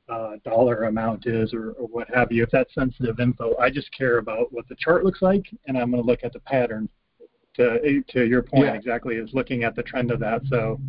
uh, 0.10 0.38
dollar 0.44 0.86
amount 0.86 1.28
is 1.28 1.54
or, 1.54 1.74
or 1.74 1.88
what 1.88 2.08
have 2.12 2.32
you. 2.32 2.42
If 2.42 2.50
that's 2.50 2.74
sensitive 2.74 3.20
info, 3.20 3.56
I 3.58 3.70
just 3.70 3.96
care 3.96 4.18
about 4.18 4.52
what 4.52 4.68
the 4.68 4.76
chart 4.80 5.06
looks 5.06 5.22
like, 5.22 5.46
and 5.68 5.78
I'm 5.78 5.92
going 5.92 6.02
to 6.02 6.08
look 6.08 6.24
at 6.24 6.34
the 6.34 6.40
pattern. 6.40 6.90
To 7.56 8.02
to 8.10 8.26
your 8.26 8.42
point, 8.42 8.66
yeah. 8.66 8.74
exactly 8.74 9.16
is 9.16 9.30
looking 9.34 9.64
at 9.64 9.76
the 9.76 9.84
trend 9.84 10.10
of 10.10 10.20
that. 10.22 10.42
So 10.50 10.80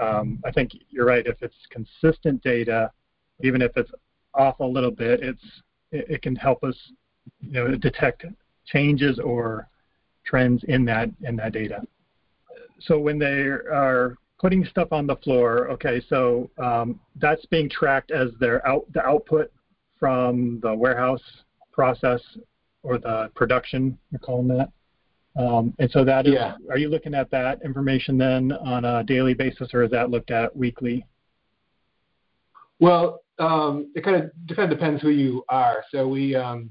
um, 0.00 0.40
I 0.44 0.50
think 0.50 0.72
you're 0.90 1.06
right. 1.06 1.26
If 1.26 1.40
it's 1.42 1.54
consistent 1.70 2.42
data, 2.42 2.90
even 3.42 3.62
if 3.62 3.76
it's 3.76 3.90
off 4.32 4.58
a 4.58 4.64
little 4.64 4.90
bit, 4.90 5.22
it's 5.22 5.44
it, 5.92 6.06
it 6.08 6.22
can 6.22 6.34
help 6.34 6.64
us, 6.64 6.76
you 7.40 7.52
know, 7.52 7.76
detect 7.76 8.24
changes 8.66 9.20
or 9.20 9.68
trends 10.24 10.64
in 10.64 10.84
that 10.86 11.10
in 11.22 11.36
that 11.36 11.52
data. 11.52 11.82
So 12.80 12.98
when 12.98 13.18
they 13.18 13.26
are 13.26 14.16
putting 14.44 14.62
stuff 14.66 14.88
on 14.92 15.06
the 15.06 15.16
floor. 15.16 15.70
Okay, 15.70 16.02
so 16.06 16.50
um, 16.62 17.00
that's 17.16 17.46
being 17.46 17.66
tracked 17.66 18.10
as 18.10 18.28
their 18.40 18.66
out 18.68 18.84
the 18.92 19.02
output 19.02 19.50
from 19.98 20.60
the 20.62 20.74
warehouse 20.74 21.22
process 21.72 22.20
or 22.82 22.98
the 22.98 23.30
production. 23.34 23.96
You're 24.10 24.18
calling 24.18 24.48
that. 24.48 24.68
Um, 25.42 25.72
and 25.78 25.90
so 25.90 26.04
that 26.04 26.26
is. 26.26 26.34
Yeah. 26.34 26.56
Are 26.68 26.76
you 26.76 26.90
looking 26.90 27.14
at 27.14 27.30
that 27.30 27.62
information 27.64 28.18
then 28.18 28.52
on 28.52 28.84
a 28.84 29.02
daily 29.02 29.32
basis, 29.32 29.72
or 29.72 29.82
is 29.82 29.90
that 29.92 30.10
looked 30.10 30.30
at 30.30 30.54
weekly? 30.54 31.06
Well, 32.80 33.22
um, 33.38 33.92
it 33.94 34.04
kind 34.04 34.16
of, 34.16 34.30
kind 34.54 34.70
of 34.70 34.78
depends 34.78 35.00
who 35.00 35.08
you 35.08 35.42
are. 35.48 35.82
So 35.90 36.06
we, 36.06 36.34
um, 36.34 36.68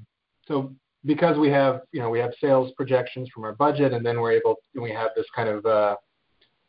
so 0.47 0.71
because 1.05 1.39
we 1.39 1.49
have, 1.49 1.81
you 1.91 2.01
know, 2.01 2.11
we 2.11 2.19
have 2.19 2.33
sales 2.39 2.71
projections 2.77 3.29
from 3.33 3.45
our 3.45 3.53
budget, 3.53 3.93
and 3.93 4.05
then 4.05 4.21
we're 4.21 4.33
able, 4.33 4.57
and 4.75 4.83
we 4.83 4.91
have 4.91 5.09
this 5.15 5.25
kind 5.35 5.49
of 5.49 5.65
uh, 5.65 5.95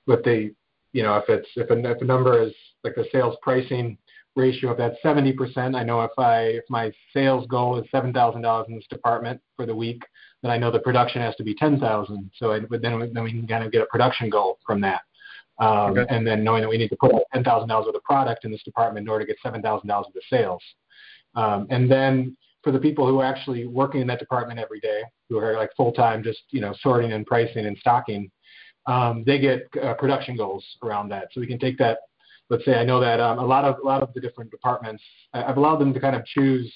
what 0.07 0.25
they 0.25 0.53
you 0.95 1.03
know, 1.03 1.17
if 1.17 1.29
it's 1.29 1.49
if 1.57 1.69
a, 1.71 1.91
if 1.91 2.01
a 2.01 2.05
number 2.05 2.41
is 2.41 2.55
like 2.85 2.95
the 2.95 3.05
sales 3.13 3.37
pricing 3.43 3.99
ratio 4.37 4.71
of 4.71 4.79
that 4.79 4.95
70%, 5.05 5.77
I 5.77 5.83
know 5.83 6.03
if 6.03 6.11
I 6.17 6.43
if 6.43 6.65
my 6.71 6.93
sales 7.13 7.47
goal 7.49 7.79
is 7.79 7.91
seven 7.91 8.13
thousand 8.13 8.43
dollars 8.43 8.67
in 8.69 8.77
this 8.77 8.87
department 8.89 9.41
for 9.57 9.67
the 9.67 9.75
week, 9.75 10.03
then 10.43 10.53
I 10.53 10.57
know 10.57 10.71
the 10.71 10.79
production 10.79 11.21
has 11.21 11.35
to 11.37 11.43
be 11.43 11.55
ten 11.55 11.81
thousand. 11.81 12.31
So 12.39 12.53
I, 12.53 12.61
but 12.61 12.81
then 12.81 13.11
then 13.13 13.25
we 13.25 13.33
can 13.33 13.47
kind 13.47 13.65
of 13.65 13.73
get 13.73 13.83
a 13.83 13.87
production 13.87 14.31
goal 14.31 14.59
from 14.65 14.81
that. 14.83 15.01
Um, 15.59 15.99
okay. 15.99 16.07
And 16.09 16.27
then 16.27 16.45
knowing 16.45 16.63
that 16.63 16.69
we 16.69 16.79
need 16.79 16.91
to 16.91 16.97
put 16.97 17.13
out 17.13 17.23
ten 17.35 17.43
thousand 17.43 17.69
dollars 17.69 17.87
worth 17.87 17.97
of 17.97 18.05
product 18.05 18.45
in 18.45 18.53
this 18.53 18.63
department 18.63 19.05
in 19.05 19.09
order 19.09 19.25
to 19.25 19.33
get 19.33 19.37
seven 19.43 19.63
thousand 19.63 19.89
dollars 19.89 20.07
worth 20.07 20.17
of 20.17 20.23
sales. 20.31 20.63
Um, 21.35 21.67
and 21.71 21.91
then 21.91 22.37
for 22.63 22.71
the 22.71 22.79
people 22.79 23.07
who 23.07 23.19
are 23.19 23.25
actually 23.25 23.67
working 23.67 24.01
in 24.01 24.07
that 24.07 24.21
department 24.21 24.61
every 24.61 24.79
day, 24.79 25.03
who 25.29 25.39
are 25.39 25.55
like 25.55 25.71
full 25.77 25.93
time, 25.93 26.23
just 26.23 26.43
you 26.51 26.61
know 26.61 26.73
sorting 26.81 27.13
and 27.13 27.27
pricing 27.27 27.67
and 27.67 27.77
stocking, 27.79 28.31
um, 28.87 29.25
they 29.27 29.38
get 29.38 29.68
uh, 29.83 29.94
production 29.94 30.37
goals 30.37 30.64
around 30.83 31.09
that. 31.11 31.29
So 31.33 31.40
we 31.40 31.47
can 31.47 31.59
take 31.59 31.79
that. 31.79 31.99
Let's 32.51 32.64
say 32.64 32.75
I 32.75 32.85
know 32.85 33.01
that 33.01 33.20
um, 33.20 33.38
a 33.38 33.44
lot 33.44 33.64
of 33.64 33.77
a 33.83 33.87
lot 33.87 34.03
of 34.03 34.12
the 34.12 34.20
different 34.20 34.51
departments, 34.51 35.03
I've 35.33 35.57
allowed 35.57 35.79
them 35.79 35.94
to 35.94 36.01
kind 36.01 36.14
of 36.14 36.25
choose 36.27 36.73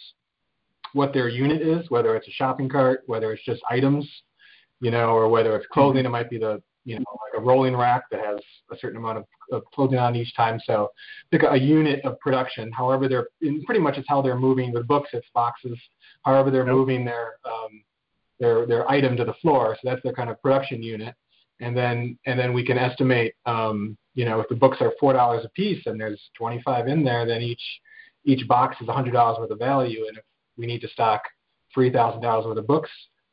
what 0.95 1.13
their 1.13 1.29
unit 1.29 1.61
is, 1.61 1.91
whether 1.91 2.17
it's 2.17 2.27
a 2.27 2.33
shopping 2.33 2.69
cart, 2.69 3.03
whether 3.07 3.33
it's 3.33 3.45
just 3.45 3.61
items, 3.71 4.09
you 4.81 4.91
know, 4.91 5.11
or 5.11 5.29
whether 5.29 5.55
it's 5.57 5.67
clothing. 5.67 6.07
It 6.07 6.09
might 6.09 6.31
be 6.31 6.39
the 6.39 6.63
you 6.87 6.95
know 6.99 7.05
like 7.11 7.43
a 7.43 7.45
rolling 7.45 7.77
rack 7.77 8.05
that 8.11 8.25
has 8.25 8.39
a 8.73 8.79
certain 8.79 8.97
amount 8.97 9.19
of, 9.19 9.25
of 9.53 9.63
clothing 9.75 9.99
on 9.99 10.17
each 10.17 10.35
time. 10.35 10.59
So 10.65 10.91
pick 11.31 11.43
a, 11.43 11.49
a 11.49 11.57
unit 11.57 12.03
of 12.07 12.19
production. 12.21 12.73
However, 12.73 13.07
they're 13.07 13.29
pretty 13.67 13.81
much 13.81 13.99
it's 13.99 14.09
how 14.09 14.23
they're 14.23 14.39
moving 14.39 14.73
the 14.73 14.83
books. 14.83 15.11
It's 15.13 15.29
boxes. 15.35 15.79
However, 16.25 16.51
they're 16.51 16.67
yep. 16.67 16.75
moving 16.75 17.05
their 17.05 17.35
um, 17.45 17.83
their 18.41 18.67
their 18.67 18.91
item 18.91 19.19
to 19.19 19.27
the 19.27 19.35
floor. 19.35 19.77
So 19.83 19.91
that's 19.91 20.03
their 20.03 20.15
kind 20.15 20.31
of 20.31 20.41
production 20.41 20.83
unit 20.83 21.15
and 21.61 21.77
then 21.77 22.19
and 22.27 22.39
then 22.39 22.53
we 22.53 22.65
can 22.65 22.79
estimate 22.79 23.35
um, 23.47 23.97
you 24.15 24.25
know 24.25 24.41
if 24.41 24.49
the 24.49 24.55
books 24.55 24.79
are 24.81 24.93
four 24.99 25.13
dollars 25.13 25.45
a 25.45 25.49
piece 25.51 25.85
and 25.87 26.01
there's 26.01 26.21
25 26.37 26.89
in 26.89 27.05
there 27.05 27.27
then 27.27 27.43
each 27.43 27.63
each 28.25 28.47
box 28.47 28.77
is 28.81 28.89
$100 28.89 29.39
worth 29.39 29.51
of 29.51 29.59
value 29.59 30.07
and 30.09 30.19
if 30.19 30.25
we 30.57 30.67
need 30.67 30.81
to 30.81 30.89
stock 30.89 31.23
$3000 31.77 32.45
worth 32.45 32.59
of 32.59 32.67
books 32.67 32.91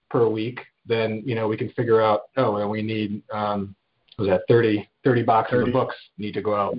per 0.09 0.27
week 0.27 0.59
then 0.85 1.23
you 1.25 1.35
know 1.35 1.47
we 1.47 1.57
can 1.57 1.69
figure 1.71 2.01
out 2.01 2.21
oh 2.37 2.57
and 2.57 2.69
we 2.69 2.81
need 2.81 3.21
um, 3.33 3.75
was 4.17 4.27
that 4.27 4.41
30 4.47 4.87
30 5.03 5.23
boxes 5.23 5.59
30. 5.59 5.69
of 5.69 5.73
books 5.73 5.95
need 6.17 6.33
to 6.33 6.41
go 6.41 6.55
out 6.55 6.77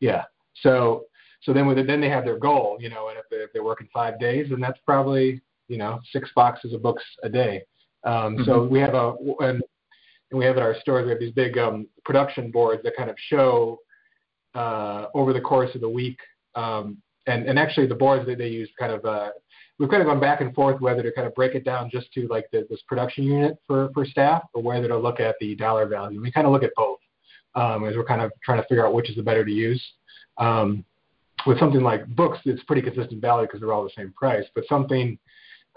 yeah 0.00 0.24
so 0.60 1.04
so 1.42 1.52
then 1.52 1.66
with 1.66 1.78
it, 1.78 1.86
then 1.86 2.00
they 2.00 2.08
have 2.08 2.24
their 2.24 2.38
goal 2.38 2.76
you 2.80 2.88
know 2.88 3.08
and 3.08 3.18
if 3.18 3.24
they're, 3.30 3.44
if 3.44 3.52
they're 3.52 3.64
working 3.64 3.88
five 3.92 4.18
days 4.18 4.46
then 4.50 4.60
that's 4.60 4.78
probably 4.84 5.40
you 5.68 5.78
know 5.78 6.00
six 6.12 6.30
boxes 6.34 6.72
of 6.72 6.82
books 6.82 7.02
a 7.22 7.28
day 7.28 7.62
um, 8.04 8.36
mm-hmm. 8.36 8.44
so 8.44 8.64
we 8.64 8.78
have 8.80 8.94
a 8.94 9.14
and 9.40 9.62
and 10.34 10.40
we 10.40 10.44
have 10.46 10.56
at 10.56 10.62
our 10.62 10.74
stores, 10.80 11.04
we 11.04 11.10
have 11.10 11.20
these 11.20 11.32
big 11.32 11.56
um, 11.58 11.86
production 12.04 12.50
boards 12.50 12.82
that 12.82 12.96
kind 12.96 13.08
of 13.08 13.16
show 13.28 13.78
uh, 14.54 15.06
over 15.14 15.32
the 15.32 15.40
course 15.40 15.72
of 15.76 15.80
the 15.80 15.88
week. 15.88 16.18
Um, 16.56 16.98
and, 17.26 17.46
and 17.46 17.56
actually, 17.56 17.86
the 17.86 17.94
boards 17.94 18.26
that 18.26 18.38
they 18.38 18.48
use 18.48 18.68
kind 18.78 18.92
of 18.92 19.04
uh, 19.04 19.30
we've 19.78 19.88
kind 19.88 20.02
of 20.02 20.08
gone 20.08 20.20
back 20.20 20.40
and 20.40 20.52
forth 20.54 20.80
whether 20.80 21.02
to 21.02 21.12
kind 21.12 21.26
of 21.26 21.34
break 21.34 21.54
it 21.54 21.64
down 21.64 21.88
just 21.88 22.12
to 22.12 22.26
like 22.28 22.46
the, 22.52 22.66
this 22.68 22.82
production 22.88 23.24
unit 23.24 23.56
for, 23.66 23.90
for 23.94 24.04
staff 24.04 24.42
or 24.54 24.62
whether 24.62 24.88
to 24.88 24.98
look 24.98 25.20
at 25.20 25.36
the 25.40 25.54
dollar 25.54 25.86
value. 25.86 26.20
We 26.20 26.32
kind 26.32 26.46
of 26.46 26.52
look 26.52 26.64
at 26.64 26.70
both 26.76 26.98
um, 27.54 27.84
as 27.84 27.96
we're 27.96 28.04
kind 28.04 28.20
of 28.20 28.32
trying 28.44 28.60
to 28.60 28.68
figure 28.68 28.86
out 28.86 28.92
which 28.92 29.08
is 29.08 29.16
the 29.16 29.22
better 29.22 29.44
to 29.44 29.50
use. 29.50 29.82
Um, 30.38 30.84
with 31.46 31.58
something 31.58 31.82
like 31.82 32.06
books, 32.08 32.38
it's 32.44 32.62
pretty 32.64 32.82
consistent 32.82 33.20
value 33.20 33.46
because 33.46 33.60
they're 33.60 33.72
all 33.72 33.84
the 33.84 33.90
same 33.96 34.12
price. 34.12 34.44
But 34.54 34.64
something 34.68 35.18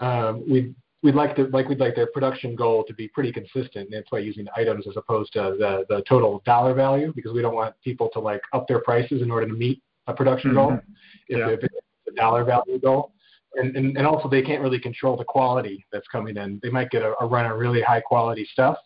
um, 0.00 0.44
we 0.50 0.74
we'd 1.02 1.14
like 1.14 1.36
to 1.36 1.44
like 1.48 1.68
we'd 1.68 1.80
like 1.80 1.94
their 1.94 2.08
production 2.08 2.54
goal 2.56 2.84
to 2.84 2.94
be 2.94 3.08
pretty 3.08 3.32
consistent. 3.32 3.86
And 3.86 3.92
that's 3.92 4.10
why 4.10 4.18
using 4.18 4.46
items 4.56 4.86
as 4.86 4.96
opposed 4.96 5.32
to 5.34 5.56
the 5.58 5.84
the 5.88 6.02
total 6.08 6.42
dollar 6.44 6.74
value 6.74 7.12
because 7.14 7.32
we 7.32 7.42
don't 7.42 7.54
want 7.54 7.74
people 7.82 8.08
to 8.12 8.20
like 8.20 8.42
up 8.52 8.66
their 8.66 8.80
prices 8.80 9.22
in 9.22 9.30
order 9.30 9.46
to 9.46 9.52
meet 9.52 9.82
a 10.06 10.14
production 10.14 10.50
mm-hmm. 10.50 10.74
goal 10.74 10.80
if, 11.28 11.38
yeah. 11.38 11.48
if 11.48 11.62
it's 11.62 11.74
a 12.08 12.12
dollar 12.12 12.44
value 12.44 12.78
goal. 12.80 13.12
And, 13.54 13.76
and 13.76 13.96
and 13.96 14.06
also 14.06 14.28
they 14.28 14.42
can't 14.42 14.62
really 14.62 14.78
control 14.78 15.16
the 15.16 15.24
quality 15.24 15.86
that's 15.92 16.06
coming 16.08 16.36
in. 16.36 16.60
They 16.62 16.70
might 16.70 16.90
get 16.90 17.02
a, 17.02 17.14
a 17.20 17.26
run 17.26 17.46
of 17.46 17.58
really 17.58 17.80
high 17.80 18.00
quality 18.00 18.46
stuff, 18.52 18.76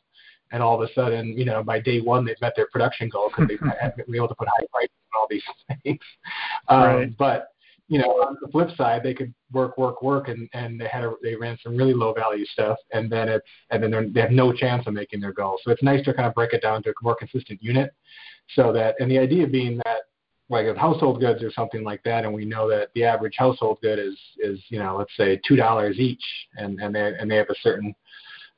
and 0.52 0.62
all 0.62 0.80
of 0.80 0.88
a 0.88 0.92
sudden, 0.94 1.36
you 1.36 1.44
know, 1.44 1.64
by 1.64 1.80
day 1.80 2.00
one 2.00 2.24
they've 2.24 2.40
met 2.40 2.52
their 2.54 2.68
production 2.68 3.08
goal 3.08 3.28
because 3.28 3.48
they've 3.48 3.60
been 4.06 4.14
able 4.14 4.28
to 4.28 4.34
put 4.36 4.46
high 4.48 4.64
prices 4.72 4.90
on 5.12 5.20
all 5.20 5.26
these 5.28 5.42
things. 5.82 5.98
Um, 6.68 6.80
right. 6.80 7.18
But 7.18 7.48
you 7.92 7.98
know, 7.98 8.08
on 8.26 8.38
the 8.40 8.48
flip 8.48 8.70
side, 8.74 9.02
they 9.02 9.12
could 9.12 9.34
work, 9.52 9.76
work, 9.76 10.00
work, 10.00 10.28
and 10.28 10.48
and 10.54 10.80
they 10.80 10.88
had 10.88 11.04
a, 11.04 11.12
they 11.22 11.34
ran 11.34 11.58
some 11.62 11.76
really 11.76 11.92
low 11.92 12.14
value 12.14 12.46
stuff, 12.46 12.78
and 12.94 13.12
then 13.12 13.28
it 13.28 13.42
and 13.68 13.82
then 13.82 14.10
they 14.14 14.22
have 14.22 14.30
no 14.30 14.50
chance 14.50 14.86
of 14.86 14.94
making 14.94 15.20
their 15.20 15.34
goal. 15.34 15.58
So 15.62 15.70
it's 15.70 15.82
nice 15.82 16.02
to 16.06 16.14
kind 16.14 16.26
of 16.26 16.32
break 16.32 16.54
it 16.54 16.62
down 16.62 16.82
to 16.84 16.88
a 16.88 16.92
more 17.02 17.14
consistent 17.14 17.62
unit, 17.62 17.92
so 18.56 18.72
that 18.72 18.94
and 18.98 19.10
the 19.10 19.18
idea 19.18 19.46
being 19.46 19.76
that 19.84 20.04
like 20.48 20.64
if 20.64 20.74
household 20.74 21.20
goods 21.20 21.42
or 21.42 21.52
something 21.52 21.84
like 21.84 22.02
that, 22.04 22.24
and 22.24 22.32
we 22.32 22.46
know 22.46 22.66
that 22.66 22.88
the 22.94 23.04
average 23.04 23.34
household 23.36 23.76
good 23.82 23.98
is 23.98 24.18
is 24.38 24.58
you 24.70 24.78
know 24.78 24.96
let's 24.96 25.14
say 25.18 25.38
two 25.46 25.56
dollars 25.56 25.98
each, 25.98 26.24
and 26.56 26.80
and 26.80 26.94
they 26.94 27.12
and 27.20 27.30
they 27.30 27.36
have 27.36 27.50
a 27.50 27.60
certain 27.60 27.94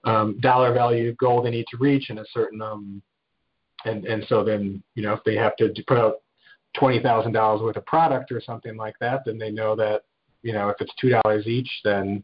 um, 0.04 0.38
dollar 0.38 0.72
value 0.72 1.12
goal 1.16 1.42
they 1.42 1.50
need 1.50 1.66
to 1.72 1.76
reach, 1.78 2.08
and 2.10 2.20
a 2.20 2.24
certain 2.32 2.62
um, 2.62 3.02
and 3.84 4.04
and 4.04 4.24
so 4.28 4.44
then 4.44 4.80
you 4.94 5.02
know 5.02 5.12
if 5.12 5.24
they 5.24 5.34
have 5.34 5.56
to 5.56 5.74
put 5.88 5.98
out 5.98 6.20
twenty 6.74 7.00
thousand 7.00 7.32
dollars 7.32 7.62
worth 7.62 7.76
of 7.76 7.86
product 7.86 8.30
or 8.32 8.40
something 8.40 8.76
like 8.76 8.96
that, 9.00 9.22
then 9.24 9.38
they 9.38 9.50
know 9.50 9.74
that 9.76 10.02
you 10.42 10.52
know 10.52 10.68
if 10.68 10.76
it's 10.80 10.92
two 11.00 11.10
dollars 11.10 11.46
each, 11.46 11.70
then 11.84 12.22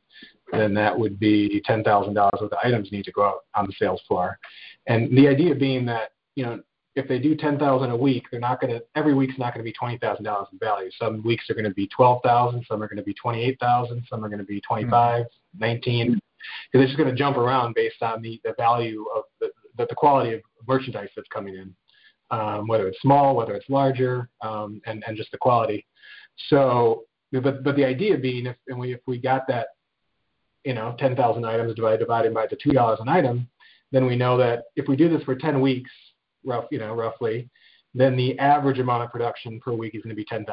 then 0.53 0.75
that 0.75 0.99
would 0.99 1.19
be 1.19 1.63
ten 1.65 1.83
thousand 1.83 2.15
dollars 2.15 2.39
worth 2.41 2.53
of 2.53 2.59
items 2.63 2.93
need 2.93 3.05
to 3.05 3.13
go 3.13 3.25
out 3.25 3.45
on 3.55 3.67
the 3.67 3.73
sales 3.79 4.03
floor. 4.07 4.39
And 4.87 5.17
the 5.17 5.29
idea 5.29 5.55
being 5.55 5.87
that 5.87 6.11
you 6.35 6.45
know 6.45 6.61
if 6.97 7.09
they 7.09 7.19
do 7.19 7.37
ten 7.37 7.59
thousand 7.59 7.91
a 7.91 7.97
week, 7.97 8.25
they're 8.31 8.41
not 8.41 8.61
going 8.61 8.73
to 8.73 8.83
every 8.97 9.15
week's 9.15 9.39
not 9.39 9.55
going 9.55 9.65
to 9.65 9.69
be 9.69 9.73
twenty 9.73 9.99
thousand 9.99 10.25
dollars 10.25 10.49
in 10.53 10.59
value. 10.59 10.91
Some 10.99 11.23
weeks 11.23 11.49
are 11.49 11.55
going 11.55 11.65
to 11.65 11.75
be 11.75 11.89
twelve 11.89 12.23
thousand, 12.23 12.65
some 12.69 12.83
are 12.83 12.89
going 12.89 12.99
to 12.99 13.05
be 13.05 13.15
twenty 13.15 13.43
eight 13.45 13.59
thousand, 13.61 14.05
some 14.09 14.25
are 14.25 14.29
going 14.29 14.41
to 14.41 14.45
be 14.45 14.61
twenty 14.61 14.89
five, 14.89 15.25
mm-hmm. 15.25 15.61
nineteen. 15.61 16.21
Because 16.73 16.85
it's 16.85 16.93
just 16.93 16.99
going 16.99 17.11
to 17.11 17.17
jump 17.17 17.37
around 17.37 17.75
based 17.75 18.03
on 18.03 18.23
the, 18.23 18.41
the 18.45 18.55
value 18.57 19.05
of 19.15 19.25
the, 19.41 19.51
the, 19.77 19.85
the 19.91 19.95
quality 19.95 20.33
of 20.33 20.41
merchandise 20.67 21.11
that's 21.15 21.29
coming 21.29 21.55
in 21.55 21.75
um, 22.31 22.67
whether 22.67 22.87
it's 22.89 23.01
small, 23.01 23.37
whether 23.37 23.55
it's 23.55 23.69
larger, 23.69 24.29
um, 24.43 24.81
and, 24.87 25.03
and 25.07 25.17
just 25.17 25.31
the 25.33 25.39
quality. 25.39 25.87
So, 26.49 27.05
but, 27.33 27.63
but 27.63 27.77
the 27.77 27.85
idea 27.85 28.17
being, 28.17 28.47
if, 28.47 28.57
and 28.69 28.79
we, 28.79 28.93
if 28.95 29.01
we 29.07 29.19
got 29.19 29.47
that, 29.49 29.69
you 30.65 30.75
know, 30.75 30.95
10,000 30.99 31.45
items 31.45 31.75
divided, 31.75 31.99
divided 31.99 32.35
by 32.35 32.47
the 32.47 32.57
$2 32.57 33.01
an 33.01 33.09
item, 33.09 33.49
then 33.93 34.07
we 34.07 34.17
know 34.17 34.37
that 34.37 34.65
if 34.77 34.89
we 34.89 34.97
do 34.97 35.09
this 35.09 35.23
for 35.25 35.35
10 35.35 35.61
weeks, 35.61 35.91
rough, 36.45 36.67
you 36.71 36.79
know, 36.79 36.95
roughly, 36.95 37.49
then 37.95 38.17
the 38.17 38.39
average 38.39 38.79
amount 38.79 39.03
of 39.03 39.11
production 39.11 39.59
per 39.61 39.73
week 39.73 39.95
is 39.95 40.03
going 40.03 40.15
to 40.15 40.17
be 40.17 40.25
$10,000 40.25 40.47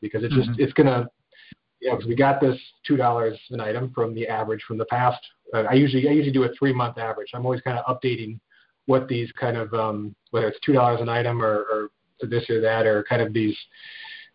because 0.00 0.22
it's 0.22 0.34
just, 0.34 0.50
mm-hmm. 0.50 0.62
it's 0.62 0.72
going 0.74 0.86
to, 0.86 1.08
you 1.80 1.88
know, 1.88 1.96
because 1.96 2.08
we 2.08 2.14
got 2.14 2.40
this 2.40 2.58
$2 2.88 3.36
an 3.50 3.60
item 3.60 3.90
from 3.92 4.14
the 4.14 4.28
average 4.28 4.62
from 4.66 4.78
the 4.78 4.84
past. 4.86 5.20
Uh, 5.54 5.64
I 5.68 5.72
usually, 5.72 6.08
I 6.08 6.12
usually 6.12 6.32
do 6.32 6.44
a 6.44 6.52
three 6.56 6.72
month 6.72 6.98
average. 6.98 7.30
I'm 7.34 7.44
always 7.44 7.60
kind 7.62 7.78
of 7.78 7.84
updating 7.86 8.38
what 8.90 9.06
these 9.06 9.30
kind 9.38 9.56
of 9.56 9.72
um, 9.72 10.16
whether 10.32 10.48
it's 10.48 10.58
two 10.66 10.72
dollars 10.72 11.00
an 11.00 11.08
item 11.08 11.40
or, 11.40 11.64
or 11.70 11.90
this 12.28 12.50
or 12.50 12.60
that 12.60 12.86
or 12.86 13.04
kind 13.04 13.22
of 13.22 13.32
these 13.32 13.56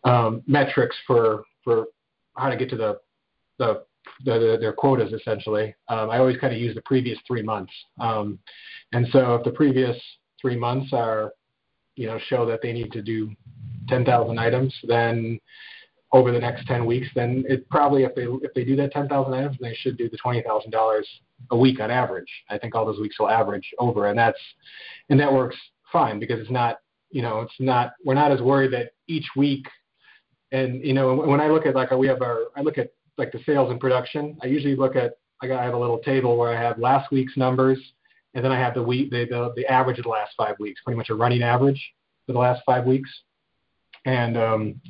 um, 0.05 0.41
metrics 0.47 0.95
for 1.05 1.43
for 1.61 1.87
how 2.37 2.49
to 2.49 2.55
get 2.55 2.69
to 2.69 2.77
the 2.77 2.97
the, 3.59 3.83
the, 4.23 4.39
the 4.39 4.57
their 4.59 4.71
quotas 4.71 5.11
essentially. 5.11 5.75
Um, 5.89 6.09
I 6.09 6.19
always 6.19 6.37
kind 6.37 6.53
of 6.53 6.59
use 6.59 6.73
the 6.73 6.81
previous 6.83 7.19
three 7.27 7.41
months, 7.41 7.73
um, 7.99 8.39
and 8.93 9.05
so 9.11 9.35
if 9.35 9.43
the 9.43 9.51
previous 9.51 9.97
three 10.41 10.55
months 10.55 10.93
are 10.93 11.33
you 11.97 12.07
know 12.07 12.17
show 12.27 12.45
that 12.45 12.61
they 12.61 12.71
need 12.71 12.93
to 12.93 13.01
do 13.01 13.35
10,000 13.89 14.39
items, 14.39 14.73
then 14.87 15.37
over 16.15 16.31
the 16.31 16.39
next 16.39 16.65
10 16.65 16.85
weeks, 16.85 17.09
then 17.13 17.43
it 17.49 17.69
probably 17.69 18.03
if 18.03 18.15
they 18.15 18.23
if 18.23 18.53
they 18.53 18.63
do 18.63 18.77
that 18.77 18.93
10,000 18.93 19.33
items, 19.33 19.57
they 19.59 19.75
should 19.75 19.97
do 19.97 20.09
the 20.09 20.17
$20,000 20.17 21.01
a 21.51 21.57
week 21.57 21.81
on 21.81 21.91
average. 21.91 22.31
I 22.49 22.57
think 22.57 22.73
all 22.73 22.85
those 22.85 23.01
weeks 23.01 23.19
will 23.19 23.29
average 23.29 23.69
over, 23.79 24.07
and 24.07 24.17
that's 24.17 24.39
and 25.09 25.19
that 25.19 25.31
works 25.31 25.57
fine 25.91 26.17
because 26.17 26.39
it's 26.39 26.49
not 26.49 26.77
you 27.11 27.21
know 27.21 27.41
it's 27.41 27.53
not 27.59 27.91
we're 28.05 28.13
not 28.13 28.31
as 28.31 28.39
worried 28.39 28.71
that 28.71 28.93
each 29.07 29.27
week 29.35 29.67
and 30.53 30.81
you 30.85 30.93
know 30.93 31.15
when 31.15 31.41
I 31.41 31.47
look 31.47 31.65
at 31.65 31.75
like 31.75 31.91
we 31.91 32.07
have 32.07 32.21
our 32.21 32.45
I 32.55 32.61
look 32.61 32.77
at 32.77 32.93
like 33.17 33.33
the 33.33 33.41
sales 33.45 33.69
and 33.69 33.79
production. 33.79 34.37
I 34.41 34.45
usually 34.45 34.77
look 34.77 34.95
at 34.95 35.17
I 35.41 35.47
got, 35.47 35.59
I 35.59 35.65
have 35.65 35.73
a 35.73 35.77
little 35.77 35.99
table 35.99 36.37
where 36.37 36.57
I 36.57 36.61
have 36.61 36.79
last 36.79 37.11
week's 37.11 37.35
numbers 37.35 37.77
and 38.35 38.43
then 38.43 38.53
I 38.53 38.59
have 38.59 38.73
the 38.73 38.83
week 38.83 39.11
the 39.11 39.25
the, 39.29 39.51
the 39.57 39.65
average 39.67 39.97
of 39.97 40.03
the 40.05 40.09
last 40.09 40.31
five 40.37 40.55
weeks, 40.59 40.79
pretty 40.85 40.97
much 40.97 41.09
a 41.09 41.15
running 41.15 41.43
average 41.43 41.93
for 42.25 42.31
the 42.31 42.39
last 42.39 42.61
five 42.65 42.85
weeks. 42.85 43.09
And 44.05 44.37
um, 44.37 44.81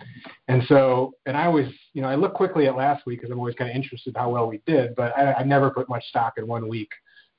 and 0.48 0.64
so 0.68 1.14
and 1.26 1.38
I 1.38 1.46
always 1.46 1.72
you 1.94 2.02
know 2.02 2.10
I 2.10 2.16
look 2.16 2.34
quickly 2.34 2.68
at 2.68 2.76
last 2.76 3.06
week 3.06 3.20
because 3.20 3.32
I'm 3.32 3.40
always 3.40 3.56
kind 3.56 3.70
of 3.70 3.76
interested 3.76 4.16
how 4.16 4.30
well 4.30 4.48
we 4.48 4.62
did, 4.68 4.94
but 4.96 5.18
I, 5.18 5.34
I 5.34 5.44
never 5.44 5.70
put 5.70 5.88
much 5.88 6.04
stock 6.10 6.34
in 6.38 6.48
one 6.48 6.68
week, 6.68 6.90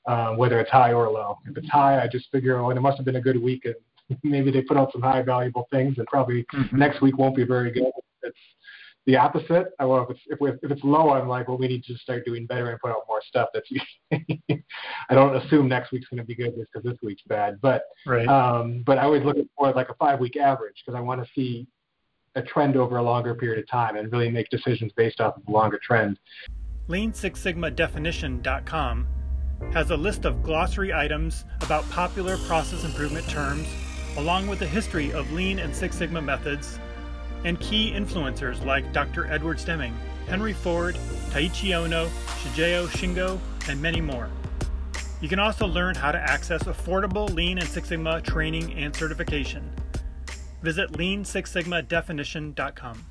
um, 0.07 0.37
whether 0.39 0.59
it's 0.59 0.71
high 0.71 0.93
or 0.93 1.11
low. 1.11 1.39
If 1.47 1.57
it's 1.57 1.69
high, 1.69 2.03
I 2.03 2.09
just 2.09 2.31
figure 2.31 2.59
oh 2.59 2.71
and 2.71 2.79
it 2.79 2.83
must 2.83 2.97
have 2.97 3.05
been 3.05 3.17
a 3.17 3.21
good 3.21 3.41
week 3.41 3.67
and 3.67 3.75
maybe 4.23 4.51
they 4.51 4.63
put 4.63 4.77
out 4.77 4.91
some 4.93 5.03
high 5.03 5.23
valuable 5.23 5.69
things 5.71 5.99
and 5.99 6.07
probably 6.07 6.47
mm-hmm. 6.55 6.79
next 6.79 7.03
week 7.03 7.19
won't 7.19 7.37
be 7.37 7.45
very 7.45 7.71
good. 7.71 7.91
It's 8.23 8.37
the 9.07 9.17
opposite. 9.17 9.69
I 9.79 9.85
well, 9.85 10.03
if 10.03 10.11
it's 10.11 10.21
if, 10.27 10.41
we, 10.41 10.51
if 10.51 10.71
it's 10.71 10.83
low, 10.83 11.11
I'm 11.11 11.29
like, 11.29 11.49
well, 11.49 11.57
we 11.57 11.69
need 11.69 11.85
to 11.85 11.97
start 11.97 12.27
doing 12.27 12.45
better 12.45 12.71
and 12.71 12.81
put 12.81 12.91
out 12.91 13.05
more 13.09 13.23
stuff. 13.27 13.49
That's 13.55 13.69
I 15.09 15.15
don't 15.15 15.37
assume 15.37 15.69
next 15.69 15.93
week's 15.93 16.09
going 16.09 16.19
to 16.19 16.25
be 16.25 16.35
good 16.35 16.55
just 16.57 16.73
because 16.73 16.85
this 16.85 16.99
week's 17.03 17.23
bad. 17.29 17.61
But 17.61 17.85
right. 18.07 18.27
um, 18.27 18.83
but 18.85 18.99
I 18.99 19.05
always 19.05 19.25
look 19.25 19.37
for 19.57 19.73
like 19.73 19.89
a 19.89 19.95
five 19.95 20.19
week 20.19 20.37
average 20.37 20.83
because 20.85 20.99
I 20.99 21.01
want 21.01 21.25
to 21.25 21.31
see 21.35 21.69
a 22.35 22.43
trend 22.43 22.77
over 22.77 22.99
a 22.99 23.03
longer 23.03 23.35
period 23.35 23.59
of 23.59 23.69
time 23.69 23.97
and 23.97 24.13
really 24.13 24.29
make 24.29 24.51
decisions 24.51 24.93
based 24.97 25.21
off 25.21 25.37
of 25.37 25.43
a 25.49 25.51
longer 25.51 25.81
trend. 25.83 26.19
Lean 26.89 27.15
Six 27.15 27.41
Sigma 27.41 27.71
Definition.com 27.71 29.07
has 29.73 29.91
a 29.91 29.97
list 29.97 30.25
of 30.25 30.43
glossary 30.43 30.93
items 30.93 31.45
about 31.63 31.89
popular 31.91 32.37
process 32.47 32.85
improvement 32.85 33.27
terms, 33.29 33.67
along 34.17 34.49
with 34.49 34.61
a 34.63 34.67
history 34.67 35.13
of 35.13 35.33
Lean 35.33 35.61
and 35.61 35.75
Six 35.75 35.97
Sigma 35.97 36.21
methods 36.21 36.79
and 37.47 37.59
key 37.61 37.93
influencers 37.93 38.63
like 38.65 38.93
Dr. 38.93 39.33
Edward 39.33 39.59
Deming, 39.65 39.97
Henry 40.29 40.53
Ford, 40.53 40.97
Taiichi 41.31 41.71
Ohno, 41.71 42.09
Shigeo 42.43 42.89
Shingo, 42.89 43.39
and 43.69 43.81
many 43.81 44.01
more. 44.01 44.29
You 45.21 45.29
can 45.29 45.39
also 45.39 45.65
learn 45.67 45.95
how 45.95 46.11
to 46.11 46.19
access 46.19 46.65
affordable 46.65 47.33
Lean 47.33 47.59
and 47.59 47.69
Six 47.69 47.89
Sigma 47.89 48.21
training 48.21 48.75
and 48.75 48.93
certification. 48.95 49.71
Visit 50.63 50.93
lean6sigmadefinition.com. 50.93 53.05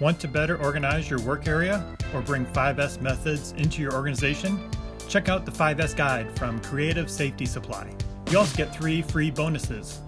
Want 0.00 0.18
to 0.20 0.28
better 0.28 0.56
organize 0.56 1.10
your 1.10 1.20
work 1.20 1.46
area 1.48 1.84
or 2.14 2.22
bring 2.22 2.46
5S 2.46 3.00
methods 3.00 3.52
into 3.58 3.82
your 3.82 3.92
organization? 3.92 4.70
Check 5.08 5.28
out 5.28 5.44
the 5.44 5.52
5S 5.52 5.96
guide 5.96 6.38
from 6.38 6.60
Creative 6.60 7.10
Safety 7.10 7.46
Supply. 7.46 7.92
You 8.30 8.38
also 8.38 8.56
get 8.56 8.72
three 8.74 9.02
free 9.02 9.32
bonuses. 9.32 10.00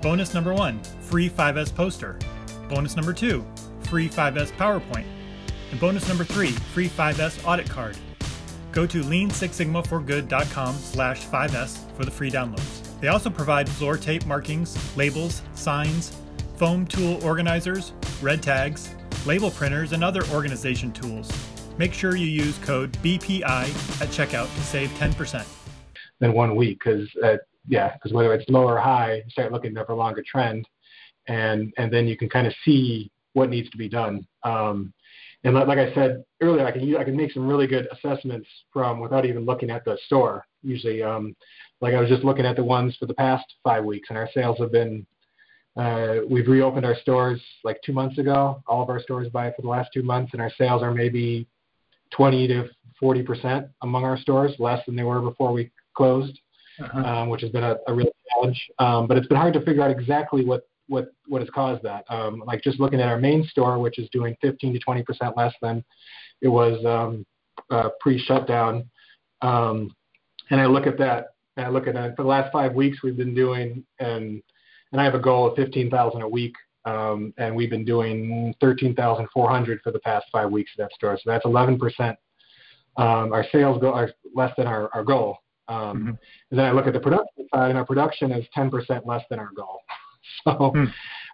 Bonus 0.00 0.32
number 0.34 0.54
one 0.54 0.82
free 1.00 1.28
5S 1.28 1.74
poster. 1.74 2.18
Bonus 2.68 2.96
number 2.96 3.12
two, 3.12 3.44
free 3.82 4.08
5S 4.08 4.52
PowerPoint. 4.52 5.06
And 5.70 5.80
bonus 5.80 6.08
number 6.08 6.24
three, 6.24 6.50
free 6.50 6.88
5S 6.88 7.44
audit 7.46 7.68
card. 7.68 7.96
Go 8.72 8.86
to 8.86 9.02
lean6sigmaforgood.com 9.02 10.74
slash 10.74 11.26
5S 11.26 11.96
for 11.96 12.04
the 12.04 12.10
free 12.10 12.30
downloads. 12.30 13.00
They 13.00 13.08
also 13.08 13.30
provide 13.30 13.68
floor 13.68 13.96
tape 13.96 14.24
markings, 14.26 14.96
labels, 14.96 15.42
signs, 15.54 16.16
foam 16.56 16.86
tool 16.86 17.22
organizers, 17.24 17.92
red 18.22 18.42
tags, 18.42 18.94
label 19.26 19.50
printers, 19.50 19.92
and 19.92 20.02
other 20.02 20.24
organization 20.32 20.90
tools. 20.92 21.30
Make 21.76 21.92
sure 21.92 22.16
you 22.16 22.26
use 22.26 22.56
code 22.58 22.92
BPI 23.02 23.42
at 23.44 24.08
checkout 24.08 24.52
to 24.54 24.60
save 24.62 24.88
10%. 24.90 25.46
Than 26.20 26.32
one 26.32 26.56
week, 26.56 26.78
because 26.82 27.08
uh, 27.22 27.36
yeah, 27.66 27.94
because 27.94 28.12
whether 28.12 28.32
it's 28.32 28.48
low 28.48 28.66
or 28.66 28.78
high, 28.78 29.16
you 29.16 29.30
start 29.30 29.52
looking 29.52 29.74
for 29.74 29.92
a 29.92 29.96
longer 29.96 30.22
trend 30.26 30.66
and 31.28 31.72
and 31.76 31.92
then 31.92 32.06
you 32.06 32.16
can 32.16 32.28
kind 32.28 32.46
of 32.46 32.54
see 32.64 33.10
what 33.32 33.50
needs 33.50 33.70
to 33.70 33.76
be 33.76 33.88
done. 33.88 34.26
Um, 34.42 34.92
and 35.44 35.54
like, 35.54 35.66
like, 35.66 35.78
I 35.78 35.92
said 35.94 36.24
earlier, 36.40 36.66
I 36.66 36.72
can 36.72 36.96
I 36.96 37.04
can 37.04 37.16
make 37.16 37.32
some 37.32 37.46
really 37.46 37.66
good 37.66 37.86
assessments 37.92 38.48
from 38.72 38.98
without 38.98 39.26
even 39.26 39.44
looking 39.44 39.70
at 39.70 39.84
the 39.84 39.98
store. 40.06 40.46
usually. 40.62 41.02
Um, 41.02 41.36
like 41.80 41.94
I 41.94 42.00
was 42.00 42.08
just 42.08 42.24
looking 42.24 42.46
at 42.46 42.56
the 42.56 42.64
ones 42.64 42.96
for 42.98 43.04
the 43.06 43.14
past 43.14 43.44
five 43.62 43.84
weeks, 43.84 44.08
and 44.08 44.18
our 44.18 44.28
sales 44.32 44.58
have 44.58 44.72
been. 44.72 45.06
Uh, 45.76 46.18
we've 46.30 46.46
reopened 46.46 46.86
our 46.86 46.94
stores 47.00 47.42
like 47.64 47.80
two 47.84 47.92
months 47.92 48.16
ago. 48.18 48.62
All 48.66 48.82
of 48.82 48.88
our 48.88 49.02
stores 49.02 49.28
by 49.28 49.50
for 49.50 49.62
the 49.62 49.68
last 49.68 49.90
two 49.92 50.02
months, 50.02 50.32
and 50.32 50.40
our 50.40 50.52
sales 50.56 50.82
are 50.82 50.94
maybe 50.94 51.46
20 52.12 52.46
to 52.48 52.68
40 52.98 53.22
percent 53.22 53.66
among 53.82 54.04
our 54.04 54.16
stores, 54.16 54.52
less 54.58 54.84
than 54.86 54.96
they 54.96 55.02
were 55.02 55.20
before 55.20 55.52
we 55.52 55.70
closed, 55.94 56.38
uh-huh. 56.80 57.00
um, 57.00 57.28
which 57.28 57.42
has 57.42 57.50
been 57.50 57.64
a, 57.64 57.76
a 57.86 57.92
real 57.92 58.08
challenge. 58.30 58.70
Um, 58.78 59.06
but 59.06 59.18
it's 59.18 59.26
been 59.26 59.36
hard 59.36 59.52
to 59.54 59.60
figure 59.62 59.82
out 59.82 59.90
exactly 59.90 60.44
what 60.44 60.66
what 60.88 61.08
what 61.28 61.40
has 61.40 61.50
caused 61.50 61.82
that. 61.82 62.04
Um, 62.08 62.42
like 62.46 62.62
just 62.62 62.80
looking 62.80 63.00
at 63.00 63.08
our 63.08 63.18
main 63.18 63.44
store, 63.44 63.78
which 63.78 63.98
is 63.98 64.08
doing 64.12 64.36
15 64.40 64.74
to 64.74 64.78
20 64.78 65.02
percent 65.02 65.36
less 65.36 65.54
than 65.62 65.84
it 66.42 66.48
was 66.48 66.84
um, 66.84 67.24
uh, 67.70 67.90
pre-shutdown, 68.00 68.88
um, 69.42 69.94
and 70.50 70.60
I 70.60 70.66
look 70.66 70.86
at 70.86 70.98
that. 70.98 71.28
And 71.56 71.64
I 71.64 71.68
look 71.68 71.86
at 71.86 71.94
that 71.94 72.16
for 72.16 72.24
the 72.24 72.28
last 72.28 72.52
five 72.52 72.74
weeks 72.74 73.02
we've 73.04 73.16
been 73.16 73.34
doing, 73.34 73.84
and 74.00 74.42
and 74.92 75.00
I 75.00 75.04
have 75.04 75.14
a 75.14 75.20
goal 75.20 75.48
of 75.48 75.56
15,000 75.56 76.22
a 76.22 76.28
week, 76.28 76.54
um, 76.84 77.32
and 77.38 77.54
we've 77.54 77.70
been 77.70 77.84
doing 77.84 78.54
13,400 78.60 79.80
for 79.82 79.92
the 79.92 79.98
past 80.00 80.26
five 80.32 80.50
weeks 80.50 80.72
at 80.76 80.84
that 80.84 80.92
store. 80.94 81.16
So 81.16 81.30
that's 81.30 81.44
11 81.44 81.78
percent. 81.78 82.18
Um, 82.96 83.32
our 83.32 83.44
sales 83.50 83.80
go 83.80 83.92
are 83.92 84.10
less 84.34 84.52
than 84.56 84.66
our, 84.66 84.88
our 84.94 85.04
goal. 85.04 85.38
Um, 85.68 85.76
mm-hmm. 85.76 86.08
And 86.08 86.58
then 86.58 86.66
I 86.66 86.72
look 86.72 86.86
at 86.86 86.92
the 86.92 87.00
production 87.00 87.48
side, 87.52 87.70
and 87.70 87.78
our 87.78 87.86
production 87.86 88.32
is 88.32 88.46
10% 88.56 89.06
less 89.06 89.22
than 89.30 89.38
our 89.38 89.50
goal. 89.56 89.80
So 90.44 90.72
hmm. 90.74 90.84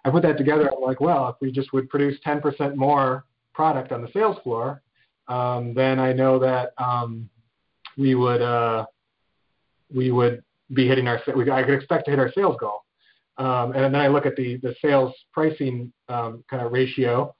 I 0.03 0.09
put 0.09 0.23
that 0.23 0.37
together. 0.37 0.69
I'm 0.71 0.81
like, 0.81 0.99
well, 0.99 1.29
if 1.29 1.35
we 1.41 1.51
just 1.51 1.73
would 1.73 1.89
produce 1.89 2.17
10% 2.25 2.75
more 2.75 3.25
product 3.53 3.91
on 3.91 4.01
the 4.01 4.09
sales 4.11 4.37
floor, 4.43 4.81
um, 5.27 5.73
then 5.73 5.99
I 5.99 6.13
know 6.13 6.39
that 6.39 6.73
um, 6.77 7.29
we 7.97 8.15
would 8.15 8.41
uh, 8.41 8.85
we 9.93 10.11
would 10.11 10.43
be 10.73 10.87
hitting 10.87 11.07
our. 11.07 11.21
We, 11.35 11.49
I 11.51 11.63
could 11.63 11.73
expect 11.73 12.05
to 12.05 12.11
hit 12.11 12.19
our 12.19 12.31
sales 12.31 12.57
goal. 12.59 12.83
Um, 13.37 13.71
and 13.73 13.93
then 13.93 13.95
I 13.95 14.07
look 14.07 14.25
at 14.25 14.35
the 14.35 14.57
the 14.57 14.75
sales 14.81 15.13
pricing 15.31 15.91
um, 16.09 16.43
kind 16.49 16.65
of 16.65 16.71
ratio, 16.71 17.33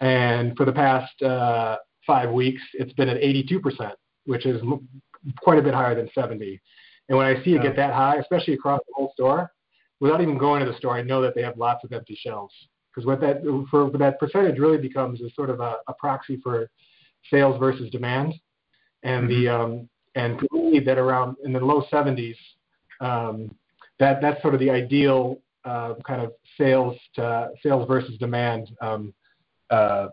and 0.00 0.56
for 0.56 0.64
the 0.64 0.72
past 0.72 1.20
uh, 1.22 1.76
five 2.06 2.30
weeks, 2.30 2.62
it's 2.74 2.92
been 2.94 3.08
at 3.08 3.20
82%, 3.20 3.92
which 4.24 4.46
is 4.46 4.60
m- 4.62 4.88
quite 5.40 5.58
a 5.58 5.62
bit 5.62 5.74
higher 5.74 5.94
than 5.94 6.08
70. 6.14 6.60
And 7.08 7.16
when 7.16 7.26
I 7.26 7.42
see 7.44 7.54
it 7.54 7.62
get 7.62 7.76
that 7.76 7.92
high, 7.92 8.16
especially 8.16 8.54
across 8.54 8.80
the 8.86 8.92
whole 8.94 9.12
store, 9.14 9.52
without 10.00 10.20
even 10.20 10.38
going 10.38 10.64
to 10.64 10.70
the 10.70 10.76
store, 10.78 10.96
I 10.96 11.02
know 11.02 11.20
that 11.22 11.34
they 11.34 11.42
have 11.42 11.56
lots 11.56 11.84
of 11.84 11.92
empty 11.92 12.18
shelves. 12.20 12.54
Because 12.94 13.06
what 13.06 13.20
that 13.20 13.42
for, 13.70 13.90
for 13.90 13.98
that 13.98 14.18
percentage 14.18 14.58
really 14.58 14.78
becomes 14.78 15.20
is 15.20 15.34
sort 15.34 15.50
of 15.50 15.60
a, 15.60 15.76
a 15.86 15.94
proxy 15.94 16.40
for 16.42 16.68
sales 17.30 17.58
versus 17.58 17.90
demand, 17.90 18.34
and 19.02 19.28
mm-hmm. 19.28 19.44
the 19.44 19.48
um, 19.48 19.88
and 20.14 20.42
believe 20.50 20.84
that 20.86 20.98
around 20.98 21.36
in 21.44 21.52
the 21.52 21.60
low 21.60 21.84
70s, 21.92 22.34
um, 23.00 23.54
that 24.00 24.20
that's 24.20 24.40
sort 24.42 24.54
of 24.54 24.60
the 24.60 24.70
ideal 24.70 25.38
uh, 25.64 25.94
kind 26.06 26.22
of 26.22 26.32
sales 26.56 26.96
to 27.14 27.50
sales 27.62 27.86
versus 27.86 28.16
demand, 28.18 28.70
um, 28.80 29.14
uh, 29.70 30.08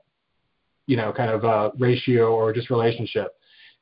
you 0.86 0.98
know, 0.98 1.12
kind 1.12 1.32
of 1.32 1.44
uh, 1.44 1.72
ratio 1.80 2.36
or 2.36 2.54
just 2.54 2.70
relationship. 2.70 3.32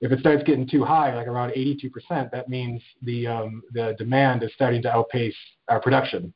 If 0.03 0.11
it 0.11 0.19
starts 0.19 0.43
getting 0.43 0.67
too 0.67 0.83
high, 0.83 1.15
like 1.15 1.27
around 1.27 1.51
82%, 1.51 2.29
that 2.31 2.49
means 2.49 2.81
the 3.03 3.25
um, 3.25 3.61
the 3.71 3.95
demand 3.97 4.43
is 4.43 4.51
starting 4.53 4.81
to 4.81 4.91
outpace 4.91 5.35
our 5.69 5.79
production, 5.79 6.33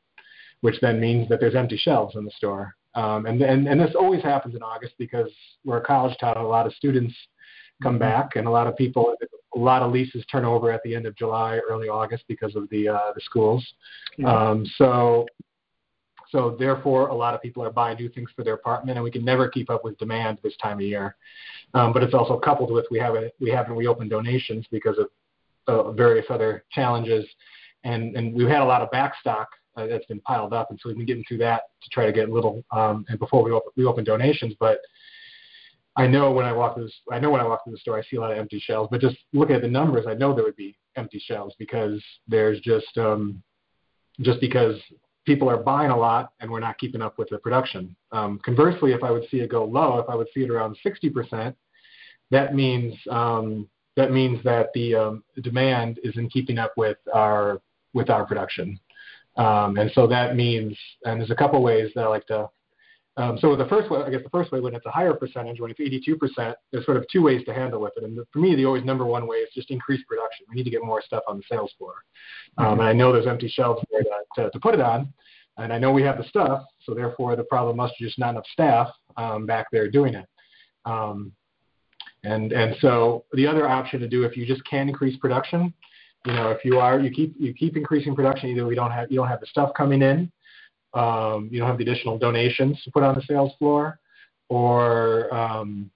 which 0.61 0.79
then 0.81 1.01
means 1.01 1.27
that 1.27 1.41
there's 1.41 1.53
empty 1.53 1.75
shelves 1.75 2.15
in 2.15 2.23
the 2.23 2.31
store. 2.31 2.73
Um, 2.95 3.25
and, 3.25 3.41
and 3.41 3.67
and 3.67 3.79
this 3.79 3.93
always 3.93 4.23
happens 4.23 4.55
in 4.55 4.63
August 4.63 4.93
because 4.97 5.29
we're 5.65 5.77
a 5.79 5.83
college 5.83 6.17
town. 6.17 6.37
A 6.37 6.47
lot 6.47 6.65
of 6.65 6.73
students 6.75 7.13
come 7.83 7.95
mm-hmm. 7.95 7.99
back, 7.99 8.37
and 8.37 8.47
a 8.47 8.49
lot 8.49 8.67
of 8.67 8.77
people, 8.77 9.13
a 9.53 9.59
lot 9.59 9.81
of 9.81 9.91
leases 9.91 10.25
turn 10.31 10.45
over 10.45 10.71
at 10.71 10.81
the 10.83 10.95
end 10.95 11.05
of 11.05 11.13
July, 11.17 11.59
early 11.69 11.89
August 11.89 12.23
because 12.29 12.55
of 12.55 12.69
the 12.69 12.87
uh, 12.87 13.11
the 13.15 13.21
schools. 13.21 13.67
Yeah. 14.17 14.33
Um, 14.33 14.65
so 14.77 15.27
so 16.31 16.55
therefore, 16.57 17.07
a 17.07 17.15
lot 17.15 17.33
of 17.33 17.41
people 17.41 17.63
are 17.63 17.71
buying 17.71 17.97
new 17.97 18.09
things 18.09 18.29
for 18.35 18.43
their 18.43 18.55
apartment, 18.55 18.97
and 18.97 19.03
we 19.03 19.11
can 19.11 19.23
never 19.23 19.47
keep 19.47 19.69
up 19.69 19.83
with 19.83 19.97
demand 19.97 20.39
this 20.43 20.55
time 20.61 20.77
of 20.77 20.81
year. 20.81 21.15
Um, 21.73 21.93
but 21.93 22.03
it's 22.03 22.13
also 22.13 22.37
coupled 22.37 22.71
with 22.71 22.85
we 22.91 22.99
haven't 22.99 23.31
we 23.39 23.49
haven't 23.49 23.75
reopened 23.75 24.09
donations 24.09 24.65
because 24.71 24.97
of 24.97 25.07
uh, 25.67 25.91
various 25.91 26.25
other 26.29 26.63
challenges, 26.71 27.25
and 27.83 28.15
and 28.15 28.33
we've 28.33 28.47
had 28.47 28.61
a 28.61 28.65
lot 28.65 28.81
of 28.81 28.89
backstock 28.91 29.45
uh, 29.75 29.87
that's 29.87 30.05
been 30.05 30.21
piled 30.21 30.53
up, 30.53 30.69
and 30.69 30.79
so 30.81 30.89
we've 30.89 30.97
been 30.97 31.05
getting 31.05 31.23
through 31.27 31.39
that 31.39 31.63
to 31.81 31.89
try 31.89 32.05
to 32.05 32.11
get 32.11 32.29
a 32.29 32.33
little 32.33 32.63
um, 32.71 33.05
and 33.09 33.19
before 33.19 33.43
we 33.43 33.51
open, 33.51 33.71
reopen 33.75 34.03
donations, 34.03 34.53
but. 34.59 34.79
I 35.99 36.05
know 36.05 36.31
when 36.31 36.45
I 36.45 36.53
walk 36.53 36.75
through, 36.75 36.89
I 37.11 37.17
know 37.17 37.31
when 37.31 37.41
I 37.41 37.43
walk 37.43 37.63
through 37.63 37.71
the 37.71 37.79
store, 37.79 37.97
I 37.97 38.03
see 38.03 38.17
a 38.17 38.19
lot 38.19 38.31
of 38.31 38.37
empty 38.37 38.59
shelves. 38.59 38.87
But 38.91 39.01
just 39.01 39.17
looking 39.33 39.55
at 39.55 39.63
the 39.63 39.67
numbers, 39.67 40.05
I 40.07 40.13
know 40.13 40.31
there 40.31 40.43
would 40.43 40.55
be 40.55 40.77
empty 40.95 41.17
shelves 41.17 41.55
because 41.57 41.99
there's 42.27 42.59
just, 42.59 42.95
um, 42.99 43.41
just 44.21 44.39
because 44.39 44.75
people 45.27 45.49
are 45.49 45.57
buying 45.57 45.91
a 45.91 45.97
lot 45.97 46.31
and 46.39 46.49
we're 46.49 46.61
not 46.61 46.79
keeping 46.79 47.01
up 47.01 47.19
with 47.19 47.27
the 47.29 47.37
production. 47.37 47.93
Um, 48.13 48.39
conversely, 48.43 48.93
if 48.93 49.03
I 49.03 49.11
would 49.11 49.27
see 49.29 49.41
it 49.41 49.51
go 49.51 49.65
low, 49.65 49.99
if 49.99 50.09
I 50.09 50.15
would 50.15 50.29
see 50.33 50.39
it 50.39 50.49
around 50.49 50.77
60%, 50.83 51.53
that 52.31 52.55
means 52.55 52.95
um, 53.11 53.67
that 53.97 54.11
means 54.11 54.41
that 54.43 54.69
the 54.73 54.95
um, 54.95 55.23
demand 55.41 55.99
isn't 56.03 56.31
keeping 56.31 56.57
up 56.57 56.71
with 56.77 56.97
our 57.13 57.61
with 57.93 58.09
our 58.09 58.25
production. 58.25 58.79
Um, 59.37 59.77
and 59.77 59.91
so 59.93 60.07
that 60.07 60.35
means, 60.35 60.77
and 61.03 61.19
there's 61.19 61.31
a 61.31 61.35
couple 61.35 61.61
ways 61.61 61.91
that 61.93 62.03
I 62.03 62.07
like 62.07 62.25
to. 62.27 62.49
Um, 63.17 63.37
so 63.39 63.55
the 63.55 63.65
first 63.65 63.89
way, 63.89 64.01
I 64.03 64.11
guess 64.11 64.21
the 64.23 64.29
first 64.29 64.51
way 64.51 64.59
when 64.59 64.75
it's 64.75 64.85
a 64.85 64.91
higher 64.91 65.13
percentage, 65.13 65.59
when 65.59 65.71
it's 65.71 65.79
82%, 65.79 66.53
there's 66.71 66.85
sort 66.85 66.97
of 66.97 67.05
two 67.11 67.23
ways 67.23 67.43
to 67.45 67.53
handle 67.53 67.81
with 67.81 67.93
it. 67.97 68.03
And 68.03 68.19
for 68.31 68.39
me, 68.39 68.55
the 68.55 68.65
always 68.65 68.85
number 68.85 69.05
one 69.05 69.27
way 69.27 69.37
is 69.37 69.49
just 69.55 69.71
increase 69.71 70.03
production. 70.07 70.45
We 70.49 70.55
need 70.55 70.65
to 70.65 70.69
get 70.69 70.83
more 70.83 71.01
stuff 71.01 71.23
on 71.27 71.37
the 71.37 71.43
sales 71.49 71.73
floor. 71.77 71.95
Um, 72.59 72.79
and 72.79 72.87
I 72.87 72.93
know 72.93 73.11
there's 73.11 73.25
empty 73.25 73.47
shelves 73.47 73.83
there 73.91 74.03
to, 74.03 74.09
to, 74.35 74.49
to 74.51 74.59
put 74.59 74.75
it 74.75 74.81
on. 74.81 75.11
And 75.57 75.73
I 75.73 75.79
know 75.79 75.91
we 75.91 76.03
have 76.03 76.19
the 76.19 76.23
stuff, 76.25 76.63
so 76.83 76.93
therefore 76.93 77.35
the 77.35 77.43
problem 77.43 77.77
must 77.77 77.95
be 77.97 78.05
just 78.05 78.19
not 78.19 78.31
enough 78.31 78.45
staff 78.53 78.89
um, 79.17 79.47
back 79.47 79.65
there 79.71 79.89
doing 79.89 80.13
it. 80.13 80.27
Um, 80.85 81.31
and 82.23 82.51
and 82.51 82.75
so 82.81 83.25
the 83.33 83.47
other 83.47 83.67
option 83.67 83.99
to 83.99 84.07
do 84.07 84.23
if 84.23 84.37
you 84.37 84.45
just 84.45 84.63
can 84.65 84.87
increase 84.87 85.17
production, 85.17 85.73
you 86.25 86.33
know, 86.33 86.49
if 86.49 86.63
you 86.63 86.79
are 86.79 86.99
you 86.99 87.09
keep 87.09 87.35
you 87.39 87.53
keep 87.53 87.75
increasing 87.75 88.15
production, 88.15 88.49
either 88.49 88.65
we 88.65 88.75
don't 88.75 88.91
have 88.91 89.11
you 89.11 89.17
don't 89.17 89.27
have 89.27 89.39
the 89.39 89.45
stuff 89.47 89.71
coming 89.75 90.01
in, 90.01 90.31
um, 90.97 91.49
you 91.51 91.59
don't 91.59 91.67
have 91.67 91.77
the 91.77 91.83
additional 91.83 92.17
donations 92.17 92.81
to 92.83 92.91
put 92.91 93.03
on 93.03 93.15
the 93.15 93.21
sales 93.21 93.51
floor, 93.59 93.99
or 94.49 95.33
um, 95.33 95.91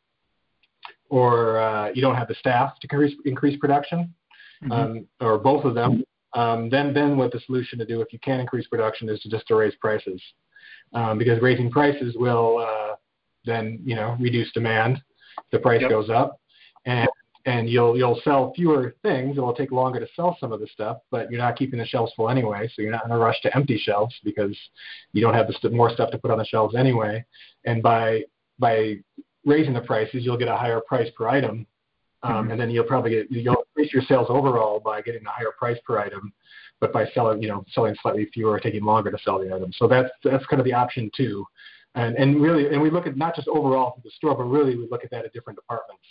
or 1.10 1.60
uh, 1.60 1.90
you 1.94 2.02
don't 2.02 2.16
have 2.16 2.28
the 2.28 2.36
staff 2.36 2.80
to 2.82 2.88
increase 2.92 3.16
increase 3.26 3.58
production, 3.60 4.14
mm-hmm. 4.64 4.72
um, 4.72 5.08
or 5.20 5.38
both 5.38 5.66
of 5.66 5.76
them 5.76 6.04
um, 6.34 6.70
then 6.70 6.94
then 6.94 7.18
what 7.18 7.32
the 7.32 7.40
solution 7.46 7.78
to 7.80 7.86
do 7.86 8.02
if 8.02 8.14
you 8.14 8.20
can 8.20 8.40
increase 8.40 8.68
production 8.68 9.10
is 9.10 9.20
to 9.22 9.30
just 9.30 9.48
to 9.48 9.56
raise 9.56 9.76
prices, 9.76 10.22
um, 10.94 11.18
because 11.18 11.42
raising 11.42 11.70
prices 11.70 12.16
will 12.18 12.60
uh, 12.60 12.96
then 13.46 13.80
you 13.84 13.96
know 13.96 14.16
reduce 14.20 14.52
demand. 14.54 15.02
The 15.52 15.60
price 15.60 15.82
yep. 15.82 15.90
goes 15.90 16.10
up, 16.10 16.40
and 16.86 17.10
and 17.46 17.70
you'll 17.70 17.98
you'll 17.98 18.20
sell 18.24 18.54
fewer 18.56 18.96
things. 19.02 19.38
It 19.38 19.42
will 19.42 19.54
take 19.54 19.72
longer 19.72 20.00
to 20.00 20.08
sell 20.16 20.38
some 20.40 20.52
of 20.52 20.60
the 20.60 20.68
stuff, 20.68 20.98
but 21.10 21.32
you're 21.32 21.42
not 21.42 21.56
keeping 21.56 21.80
the 21.80 21.86
shelves 21.86 22.14
full 22.16 22.30
anyway. 22.30 22.70
So 22.74 22.82
you're 22.82 22.92
not 22.92 23.06
in 23.06 23.12
a 23.12 23.18
rush 23.18 23.40
to 23.42 23.56
empty 23.56 23.78
shelves 23.78 24.16
because 24.24 24.58
you 25.14 25.22
don't 25.22 25.34
have 25.34 25.48
the 25.48 25.54
st- 25.54 25.74
more 25.74 25.90
stuff 25.90 26.12
to 26.12 26.18
put 26.18 26.32
on 26.32 26.38
the 26.38 26.46
shelves 26.46 26.76
anyway. 26.76 27.26
And 27.66 27.82
by 27.82 28.24
by 28.60 28.98
raising 29.46 29.74
the 29.74 29.82
prices, 29.82 30.24
you'll 30.24 30.38
get 30.38 30.48
a 30.48 30.56
higher 30.56 30.82
price 30.82 31.10
per 31.18 31.28
item, 31.28 31.66
um, 32.24 32.32
mm-hmm. 32.32 32.52
and 32.52 32.62
then 32.62 32.70
you'll 32.70 32.86
probably 32.86 33.12
get 33.12 33.32
you'll 33.32 33.64
increase 33.76 33.94
your 33.94 34.04
sales 34.04 34.28
overall 34.30 34.80
by 34.80 35.02
getting 35.02 35.26
a 35.26 35.30
higher 35.30 35.54
price 35.58 35.78
per 35.86 36.00
item, 36.00 36.32
but 36.80 36.94
by 36.94 37.06
selling 37.14 37.42
you 37.42 37.50
know 37.50 37.66
selling 37.72 37.96
slightly 38.02 38.30
fewer 38.34 38.52
or 38.52 38.60
taking 38.60 38.84
longer 38.84 39.12
to 39.12 39.18
sell 39.24 39.40
the 39.40 39.54
item. 39.54 39.72
So 39.74 39.88
that's 39.88 40.10
that's 40.24 40.46
kind 40.46 40.60
of 40.60 40.66
the 40.66 40.74
option 40.74 41.10
too, 41.16 41.46
and 41.96 42.16
and 42.18 42.42
really 42.42 42.68
and 42.68 42.82
we 42.82 42.92
look 42.92 43.08
at 43.08 43.18
not 43.18 43.36
just 43.36 43.48
overall 43.48 43.94
for 43.96 44.02
the 44.04 44.12
store, 44.12 44.36
but 44.36 44.44
really 44.44 44.76
we 44.76 44.88
look 44.92 45.04
at 45.04 45.12
that 45.12 45.26
at 45.26 45.34
different 45.34 45.58
departments. 45.58 46.04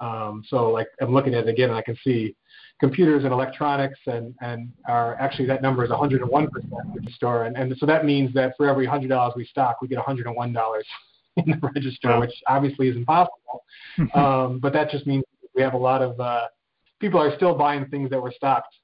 Um, 0.00 0.42
so 0.48 0.70
like 0.70 0.88
I'm 1.00 1.12
looking 1.12 1.34
at 1.34 1.46
it 1.46 1.50
again, 1.50 1.70
and 1.70 1.78
I 1.78 1.82
can 1.82 1.96
see 2.04 2.34
computers 2.80 3.24
and 3.24 3.32
electronics, 3.32 3.98
and 4.06 4.34
and 4.40 4.70
are 4.88 5.14
actually 5.16 5.46
that 5.46 5.62
number 5.62 5.84
is 5.84 5.90
101 5.90 6.50
percent 6.50 6.72
with 6.92 7.04
the 7.04 7.10
store, 7.12 7.44
and 7.44 7.56
and 7.56 7.74
so 7.78 7.86
that 7.86 8.04
means 8.04 8.32
that 8.34 8.54
for 8.56 8.68
every 8.68 8.86
hundred 8.86 9.08
dollars 9.08 9.34
we 9.36 9.44
stock, 9.46 9.80
we 9.80 9.88
get 9.88 9.96
101 9.96 10.52
dollars 10.52 10.86
in 11.36 11.44
the 11.46 11.70
register, 11.74 12.08
wow. 12.08 12.20
which 12.20 12.32
obviously 12.48 12.88
is 12.88 12.96
impossible. 12.96 13.64
um, 14.14 14.58
but 14.60 14.72
that 14.72 14.90
just 14.90 15.06
means 15.06 15.24
we 15.54 15.62
have 15.62 15.74
a 15.74 15.78
lot 15.78 16.02
of 16.02 16.18
uh, 16.18 16.46
people 17.00 17.20
are 17.20 17.34
still 17.36 17.54
buying 17.54 17.86
things 17.86 18.10
that 18.10 18.20
were 18.20 18.32
stocked 18.34 18.74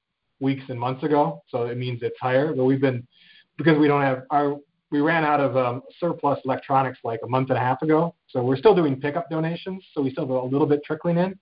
weeks 0.40 0.62
and 0.68 0.78
months 0.78 1.02
ago, 1.02 1.42
so 1.48 1.64
it 1.66 1.76
means 1.76 2.00
it's 2.02 2.18
higher. 2.20 2.54
But 2.54 2.64
we've 2.64 2.80
been 2.80 3.06
because 3.56 3.78
we 3.78 3.88
don't 3.88 4.02
have 4.02 4.22
our 4.30 4.56
we 4.90 5.00
ran 5.00 5.24
out 5.24 5.40
of 5.40 5.56
um, 5.56 5.82
surplus 5.98 6.38
electronics 6.44 6.98
like 7.04 7.20
a 7.24 7.28
month 7.28 7.50
and 7.50 7.58
a 7.58 7.60
half 7.60 7.80
ago, 7.82 8.14
so 8.28 8.42
we're 8.42 8.56
still 8.56 8.74
doing 8.74 9.00
pickup 9.00 9.30
donations. 9.30 9.84
So 9.94 10.02
we 10.02 10.10
still 10.10 10.26
have 10.26 10.30
a 10.30 10.46
little 10.46 10.66
bit 10.66 10.82
trickling 10.84 11.16
in, 11.16 11.38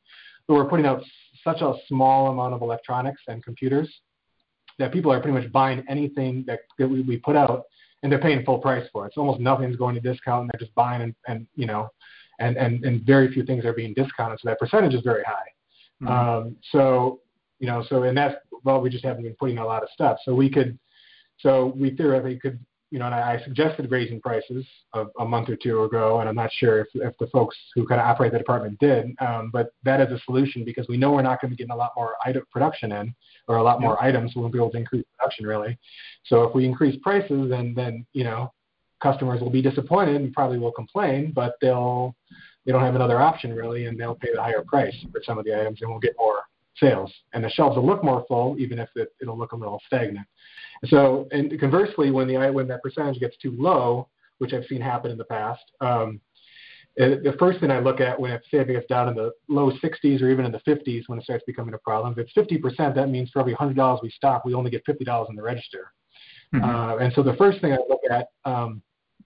but 0.46 0.55
we're 0.55 0.68
putting 0.68 0.86
out 0.86 1.03
such 1.44 1.61
a 1.61 1.74
small 1.86 2.30
amount 2.30 2.55
of 2.55 2.62
electronics 2.62 3.22
and 3.28 3.42
computers 3.42 3.92
that 4.78 4.92
people 4.92 5.11
are 5.12 5.20
pretty 5.20 5.38
much 5.38 5.51
buying 5.51 5.84
anything 5.88 6.44
that, 6.46 6.61
that 6.78 6.88
we, 6.88 7.03
we 7.03 7.16
put 7.16 7.36
out 7.36 7.64
and 8.03 8.12
they're 8.12 8.20
paying 8.20 8.44
full 8.44 8.59
price 8.59 8.86
for 8.92 9.07
it. 9.07 9.12
So 9.14 9.22
almost 9.22 9.40
nothing's 9.40 9.76
going 9.76 9.94
to 9.96 10.01
discount 10.01 10.42
and 10.42 10.51
they're 10.53 10.61
just 10.61 10.74
buying 10.74 11.03
and, 11.03 11.14
and 11.26 11.46
you 11.57 11.66
know 11.66 11.90
and, 12.38 12.57
and, 12.57 12.84
and 12.84 13.03
very 13.05 13.32
few 13.32 13.44
things 13.44 13.64
are 13.64 13.72
being 13.72 13.94
discounted, 13.94 14.38
so 14.40 14.49
that 14.49 14.59
percentage 14.59 14.94
is 14.94 15.03
very 15.03 15.24
high. 15.24 15.49
Mm-hmm. 16.03 16.09
Um, 16.09 16.57
so 16.70 17.20
you 17.59 17.66
know, 17.66 17.84
so 17.88 18.05
and 18.05 18.16
that's 18.16 18.36
well, 18.64 18.80
we 18.80 18.90
just 18.90 19.05
haven't 19.05 19.24
been 19.24 19.34
putting 19.38 19.59
a 19.59 19.64
lot 19.64 19.82
of 19.82 19.88
stuff. 19.92 20.18
So 20.24 20.34
we 20.34 20.51
could, 20.51 20.78
so 21.38 21.72
we 21.76 21.90
theoretically 21.90 22.38
could, 22.38 22.59
you 22.91 22.99
know, 22.99 23.07
and 23.07 23.14
I, 23.14 23.34
I 23.34 23.45
suggested 23.45 23.91
raising 23.91 24.20
prices 24.20 24.66
a, 24.95 25.05
a, 25.18 25.24
month 25.24 25.51
or 25.51 25.57
two 25.57 25.84
ago, 25.84 26.20
and 26.20 26.28
I'm 26.28 26.34
not 26.34 26.51
sure 26.53 26.80
if, 26.80 26.89
if 26.95 27.16
the 27.18 27.26
folks 27.28 27.57
who 27.74 27.86
kind 27.86 28.01
of 28.01 28.07
operate 28.07 28.32
the 28.32 28.39
department 28.39 28.78
did, 28.78 29.14
um, 29.20 29.51
but 29.53 29.70
that 29.82 30.01
is 30.01 30.11
a 30.11 30.22
solution 30.24 30.64
because 30.64 30.86
we 30.89 30.97
know 30.97 31.12
we're 31.12 31.22
not 31.22 31.41
going 31.41 31.51
to 31.51 31.57
be 31.57 31.62
getting 31.62 31.72
a 31.72 31.76
lot 31.76 31.93
more 31.97 32.14
item 32.24 32.45
production 32.51 32.93
in 32.93 33.14
or 33.47 33.57
a 33.57 33.62
lot 33.62 33.80
more 33.80 34.03
items. 34.03 34.32
We 34.34 34.41
won't 34.41 34.53
be 34.53 34.59
able 34.59 34.70
to 34.70 34.78
increase 34.78 35.05
production 35.18 35.47
really. 35.47 35.78
So 36.24 36.45
if 36.45 36.55
we 36.55 36.64
increase 36.64 36.99
prices, 37.03 37.51
then 37.51 37.74
then 37.74 38.07
you 38.14 38.24
know, 38.24 38.53
customers 39.03 39.41
will 39.41 39.51
be 39.51 39.62
disappointed 39.62 40.16
and 40.16 40.32
probably 40.32 40.59
will 40.59 40.72
complain, 40.72 41.32
but 41.34 41.55
they'll 41.61 42.16
they 42.64 42.72
don't 42.72 42.82
have 42.82 42.95
another 42.95 43.20
option 43.20 43.55
really, 43.55 43.86
and 43.86 43.99
they'll 43.99 44.14
pay 44.14 44.28
the 44.34 44.43
higher 44.43 44.62
price 44.62 44.95
for 45.12 45.22
some 45.24 45.39
of 45.39 45.45
the 45.45 45.59
items, 45.59 45.80
and 45.82 45.91
we'll 45.91 46.01
get 46.01 46.14
more 46.18 46.41
sales. 46.81 47.12
And 47.33 47.43
the 47.43 47.51
shelves 47.51 47.76
will 47.76 47.87
look 47.87 48.05
more 48.05 48.24
full, 48.29 48.57
even 48.59 48.79
if 48.79 48.89
it, 48.97 49.09
it'll 49.20 49.39
look 49.39 49.53
a 49.53 49.57
little 49.57 49.81
stagnant. 49.87 50.26
So, 50.87 51.29
and 51.33 51.59
conversely, 51.59 52.11
when 52.11 52.29
the 52.29 52.37
when 52.53 52.68
that 52.68 52.83
percentage 52.83 53.20
gets 53.20 53.37
too 53.39 53.55
low, 53.59 54.09
which 54.39 54.53
I've 54.53 54.66
seen 54.66 54.81
happen 54.81 55.11
in 55.11 55.18
the 55.18 55.24
past, 55.24 55.64
um, 55.81 56.20
it, 56.99 57.22
the 57.22 57.33
first 57.39 57.61
thing 57.61 57.70
I 57.70 57.79
look 57.79 58.01
at 58.01 58.18
when 58.18 58.39
say 58.51 58.59
it 58.59 58.68
gets 58.68 58.87
down 58.87 59.09
in 59.09 59.14
the 59.14 59.31
low 59.49 59.70
60s 59.70 60.20
or 60.20 60.31
even 60.31 60.45
in 60.45 60.53
the 60.53 60.61
50s 60.66 61.05
when 61.07 61.18
it 61.18 61.24
starts 61.24 61.45
becoming 61.47 61.74
a 61.74 61.79
problem, 61.79 62.12
if 62.16 62.18
it's 62.18 62.33
50%, 62.35 62.95
that 62.95 63.09
means 63.09 63.31
for 63.31 63.39
every 63.41 63.55
$100 63.55 64.03
we 64.03 64.11
stock, 64.11 64.45
we 64.45 64.55
only 64.55 64.70
get 64.70 64.85
$50 64.85 65.31
in 65.31 65.37
the 65.37 65.43
register. 65.43 65.93
Mm-hmm. 66.55 66.64
Uh, 66.64 66.97
and 66.97 67.12
so 67.14 67.22
the 67.22 67.35
first 67.35 67.61
thing 67.61 67.72
I 67.72 67.79
look 67.89 68.01
at, 68.11 68.29
um, 68.45 68.83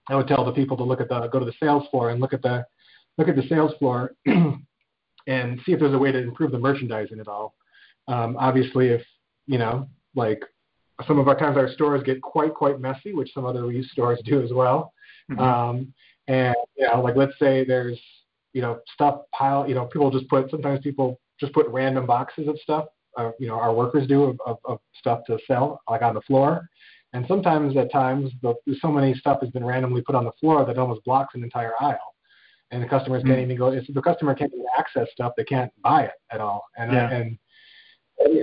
I 0.09 0.15
would 0.15 0.27
tell 0.27 0.45
the 0.45 0.51
people 0.51 0.77
to 0.77 0.83
look 0.83 1.01
at 1.01 1.09
the 1.09 1.27
go 1.27 1.39
to 1.39 1.45
the 1.45 1.53
sales 1.59 1.87
floor 1.89 2.09
and 2.09 2.19
look 2.19 2.33
at 2.33 2.41
the 2.41 2.65
look 3.17 3.29
at 3.29 3.35
the 3.35 3.47
sales 3.47 3.71
floor 3.79 4.13
and 5.27 5.59
see 5.65 5.71
if 5.71 5.79
there's 5.79 5.93
a 5.93 5.97
way 5.97 6.11
to 6.11 6.19
improve 6.19 6.51
the 6.51 6.59
merchandising 6.59 7.19
at 7.19 7.27
all. 7.27 7.55
Um, 8.07 8.35
obviously, 8.37 8.89
if 8.89 9.01
you 9.47 9.57
know, 9.57 9.87
like 10.15 10.41
some 11.07 11.19
of 11.19 11.27
our 11.27 11.37
times 11.37 11.57
our 11.57 11.71
stores 11.73 12.03
get 12.03 12.21
quite 12.21 12.53
quite 12.53 12.79
messy, 12.79 13.13
which 13.13 13.33
some 13.33 13.45
other 13.45 13.71
used 13.71 13.91
stores 13.91 14.19
do 14.25 14.41
as 14.41 14.51
well. 14.53 14.93
Mm-hmm. 15.31 15.41
Um, 15.41 15.93
and 16.27 16.55
you 16.77 16.87
know, 16.87 17.01
like 17.01 17.15
let's 17.15 17.37
say 17.39 17.63
there's 17.65 17.99
you 18.53 18.61
know 18.61 18.79
stuff 18.93 19.21
pile, 19.33 19.67
you 19.67 19.75
know, 19.75 19.85
people 19.85 20.11
just 20.11 20.27
put 20.29 20.49
sometimes 20.49 20.81
people 20.81 21.19
just 21.39 21.53
put 21.53 21.67
random 21.67 22.05
boxes 22.05 22.47
of 22.47 22.57
stuff. 22.59 22.85
Uh, 23.17 23.31
you 23.39 23.47
know, 23.47 23.59
our 23.59 23.73
workers 23.73 24.07
do 24.07 24.23
of, 24.23 24.39
of, 24.45 24.57
of 24.65 24.79
stuff 24.97 25.21
to 25.27 25.37
sell, 25.45 25.81
like 25.89 26.01
on 26.01 26.15
the 26.15 26.21
floor. 26.21 26.67
And 27.15 27.25
sometimes 27.27 27.77
at 27.77 27.91
times, 27.91 28.31
the, 28.41 28.55
so 28.81 28.91
many 28.91 29.13
stuff 29.13 29.39
has 29.41 29.51
been 29.51 29.63
randomly 29.63 30.01
put 30.01 30.15
on 30.15 30.25
the 30.25 30.31
floor 30.39 30.65
that 30.65 30.79
almost 30.79 31.03
blocks 31.05 31.35
an 31.35 31.43
entire 31.43 31.73
aisle 31.79 32.12
and 32.73 32.81
the 32.81 32.87
customers 32.87 33.21
mm-hmm. 33.21 33.29
can't 33.29 33.41
even 33.41 33.57
go. 33.57 33.67
If 33.67 33.85
the 33.87 34.01
customer 34.01 34.33
can't 34.33 34.51
even 34.51 34.65
access 34.77 35.07
stuff, 35.13 35.33
they 35.37 35.43
can't 35.43 35.71
buy 35.81 36.03
it 36.03 36.13
at 36.31 36.41
all. 36.41 36.65
And 36.77 36.91
uh, 36.91 36.93
yeah. 36.93 37.11
and 37.11 37.37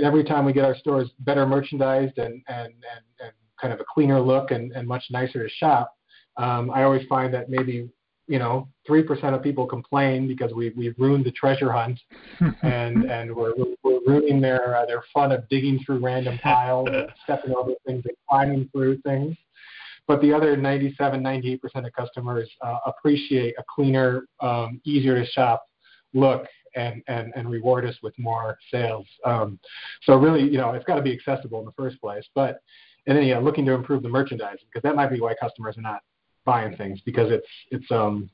every 0.05 0.25
time 0.25 0.45
we 0.45 0.53
get 0.53 0.65
our 0.65 0.77
stores 0.77 1.11
better 1.21 1.47
merchandised 1.47 2.17
and 2.19 2.43
and 2.49 2.67
and, 2.69 3.05
and 3.21 3.33
kind 3.61 3.75
of 3.75 3.81
a 3.81 3.85
cleaner 3.93 4.21
look 4.21 4.53
and, 4.53 4.73
and 4.73 4.87
much 4.87 5.05
nicer 5.11 5.43
to 5.43 5.51
shop, 5.57 5.95
um, 6.37 6.71
I 6.71 6.85
always 6.85 7.07
find 7.09 7.35
that 7.35 7.51
maybe 7.51 7.91
you 8.29 8.39
know 8.39 8.69
three 8.87 9.03
percent 9.03 9.35
of 9.35 9.43
people 9.43 9.67
complain 9.67 10.29
because 10.29 10.53
we 10.53 10.71
we've 10.77 10.95
ruined 10.97 11.25
the 11.25 11.33
treasure 11.33 11.73
hunt 11.73 11.99
and 12.63 13.11
and 13.11 13.35
we're 13.35 13.53
we're 13.83 13.99
ruining 14.07 14.41
their 14.41 14.77
uh, 14.77 14.87
their 14.87 15.03
fun 15.13 15.33
of 15.33 15.49
digging 15.49 15.81
through 15.85 15.99
random 15.99 16.39
piles, 16.43 16.89
and 16.89 17.09
stepping 17.25 17.53
over 17.53 17.73
things, 17.85 18.05
and 18.07 18.17
climbing 18.29 18.71
through 18.73 19.01
things 19.03 19.37
but 20.07 20.21
the 20.21 20.33
other 20.33 20.57
97, 20.57 21.23
98% 21.23 21.61
of 21.87 21.93
customers 21.93 22.49
uh, 22.63 22.79
appreciate 22.87 23.55
a 23.59 23.65
cleaner, 23.73 24.27
um, 24.41 24.81
easier 24.85 25.23
to 25.23 25.31
shop 25.31 25.65
look 26.15 26.47
and, 26.75 27.03
and, 27.09 27.33
and 27.37 27.51
reward 27.51 27.85
us 27.85 27.97
with 28.03 28.15
more 28.19 28.59
sales. 28.71 29.07
Um, 29.25 29.59
so 30.05 30.17
really, 30.17 30.43
you 30.43 30.59
know, 30.59 30.71
it's 30.73 30.85
got 30.85 30.97
to 30.97 31.03
be 31.03 31.13
accessible 31.13 31.61
in 31.61 31.65
the 31.65 31.73
first 31.73 32.01
place. 32.01 32.25
But 32.35 32.61
and 33.07 33.17
then 33.17 33.25
yeah, 33.25 33.39
looking 33.39 33.65
to 33.67 33.73
improve 33.73 34.03
the 34.03 34.09
merchandising 34.09 34.67
because 34.67 34.83
that 34.83 34.95
might 34.95 35.11
be 35.11 35.21
why 35.21 35.35
customers 35.41 35.77
are 35.79 35.83
not 35.83 36.01
buying 36.45 36.77
things 36.77 37.01
because 37.05 37.31
it's 37.31 37.47
it's 37.71 37.91
um 37.91 38.31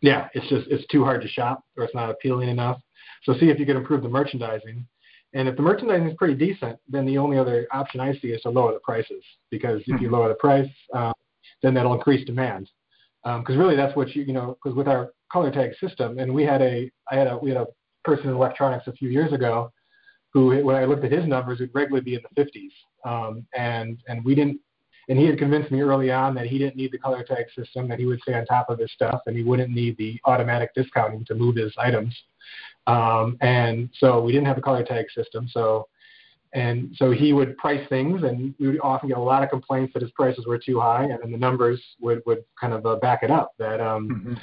yeah 0.00 0.28
it's 0.34 0.48
just 0.48 0.68
it's 0.70 0.86
too 0.88 1.02
hard 1.04 1.20
to 1.20 1.28
shop 1.28 1.64
or 1.76 1.84
it's 1.84 1.94
not 1.94 2.10
appealing 2.10 2.48
enough. 2.48 2.80
So 3.24 3.34
see 3.34 3.46
if 3.50 3.58
you 3.58 3.66
can 3.66 3.76
improve 3.76 4.02
the 4.02 4.08
merchandising 4.08 4.86
and 5.34 5.48
if 5.48 5.56
the 5.56 5.62
merchandising 5.62 6.08
is 6.08 6.16
pretty 6.16 6.34
decent, 6.34 6.78
then 6.88 7.06
the 7.06 7.18
only 7.18 7.38
other 7.38 7.66
option 7.72 8.00
I 8.00 8.12
see 8.18 8.28
is 8.28 8.42
to 8.42 8.50
lower 8.50 8.72
the 8.72 8.80
prices 8.80 9.24
because 9.50 9.80
if 9.86 10.00
you 10.00 10.08
hmm. 10.08 10.14
lower 10.14 10.28
the 10.28 10.34
price, 10.34 10.68
um, 10.94 11.12
then 11.62 11.74
that'll 11.74 11.94
increase 11.94 12.24
demand. 12.26 12.68
Because 13.24 13.54
um, 13.54 13.58
really, 13.58 13.76
that's 13.76 13.96
what 13.96 14.14
you 14.14 14.24
you 14.24 14.32
know 14.32 14.58
because 14.62 14.76
with 14.76 14.88
our 14.88 15.12
color 15.32 15.50
tag 15.50 15.72
system, 15.80 16.18
and 16.18 16.32
we 16.32 16.42
had 16.42 16.60
a 16.60 16.90
I 17.10 17.16
had 17.16 17.28
a 17.28 17.38
we 17.38 17.50
had 17.50 17.58
a 17.58 17.66
person 18.04 18.28
in 18.28 18.34
electronics 18.34 18.88
a 18.88 18.92
few 18.92 19.08
years 19.08 19.32
ago 19.32 19.72
who 20.32 20.62
when 20.64 20.76
I 20.76 20.84
looked 20.84 21.04
at 21.04 21.12
his 21.12 21.26
numbers 21.26 21.60
would 21.60 21.70
regularly 21.74 22.04
be 22.04 22.14
in 22.14 22.20
the 22.34 22.42
50s, 22.42 23.08
um, 23.08 23.46
and 23.56 23.98
and 24.08 24.24
we 24.24 24.34
didn't. 24.34 24.60
And 25.08 25.18
he 25.18 25.26
had 25.26 25.36
convinced 25.36 25.72
me 25.72 25.80
early 25.80 26.12
on 26.12 26.32
that 26.36 26.46
he 26.46 26.58
didn't 26.58 26.76
need 26.76 26.92
the 26.92 26.98
color 26.98 27.24
tag 27.24 27.46
system, 27.58 27.88
that 27.88 27.98
he 27.98 28.06
would 28.06 28.20
stay 28.20 28.34
on 28.34 28.46
top 28.46 28.70
of 28.70 28.78
his 28.78 28.92
stuff, 28.92 29.20
and 29.26 29.36
he 29.36 29.42
wouldn't 29.42 29.70
need 29.70 29.96
the 29.96 30.20
automatic 30.26 30.72
discounting 30.76 31.24
to 31.24 31.34
move 31.34 31.56
his 31.56 31.74
items. 31.76 32.16
Um, 32.86 33.36
and 33.40 33.88
so 33.98 34.20
we 34.20 34.32
didn't 34.32 34.46
have 34.46 34.58
a 34.58 34.62
color 34.62 34.82
tag 34.82 35.06
system. 35.14 35.48
So, 35.50 35.88
and 36.54 36.94
so 36.96 37.10
he 37.10 37.32
would 37.32 37.56
price 37.56 37.86
things, 37.88 38.22
and 38.24 38.54
we 38.58 38.68
would 38.68 38.80
often 38.82 39.08
get 39.08 39.18
a 39.18 39.20
lot 39.20 39.42
of 39.42 39.50
complaints 39.50 39.94
that 39.94 40.02
his 40.02 40.10
prices 40.12 40.46
were 40.46 40.58
too 40.58 40.80
high, 40.80 41.04
and 41.04 41.18
then 41.22 41.32
the 41.32 41.38
numbers 41.38 41.82
would 42.00 42.22
would 42.26 42.44
kind 42.60 42.74
of 42.74 42.84
uh, 42.84 42.96
back 42.96 43.22
it 43.22 43.30
up. 43.30 43.52
That 43.58 43.80
um, 43.80 44.08
mm-hmm. 44.08 44.34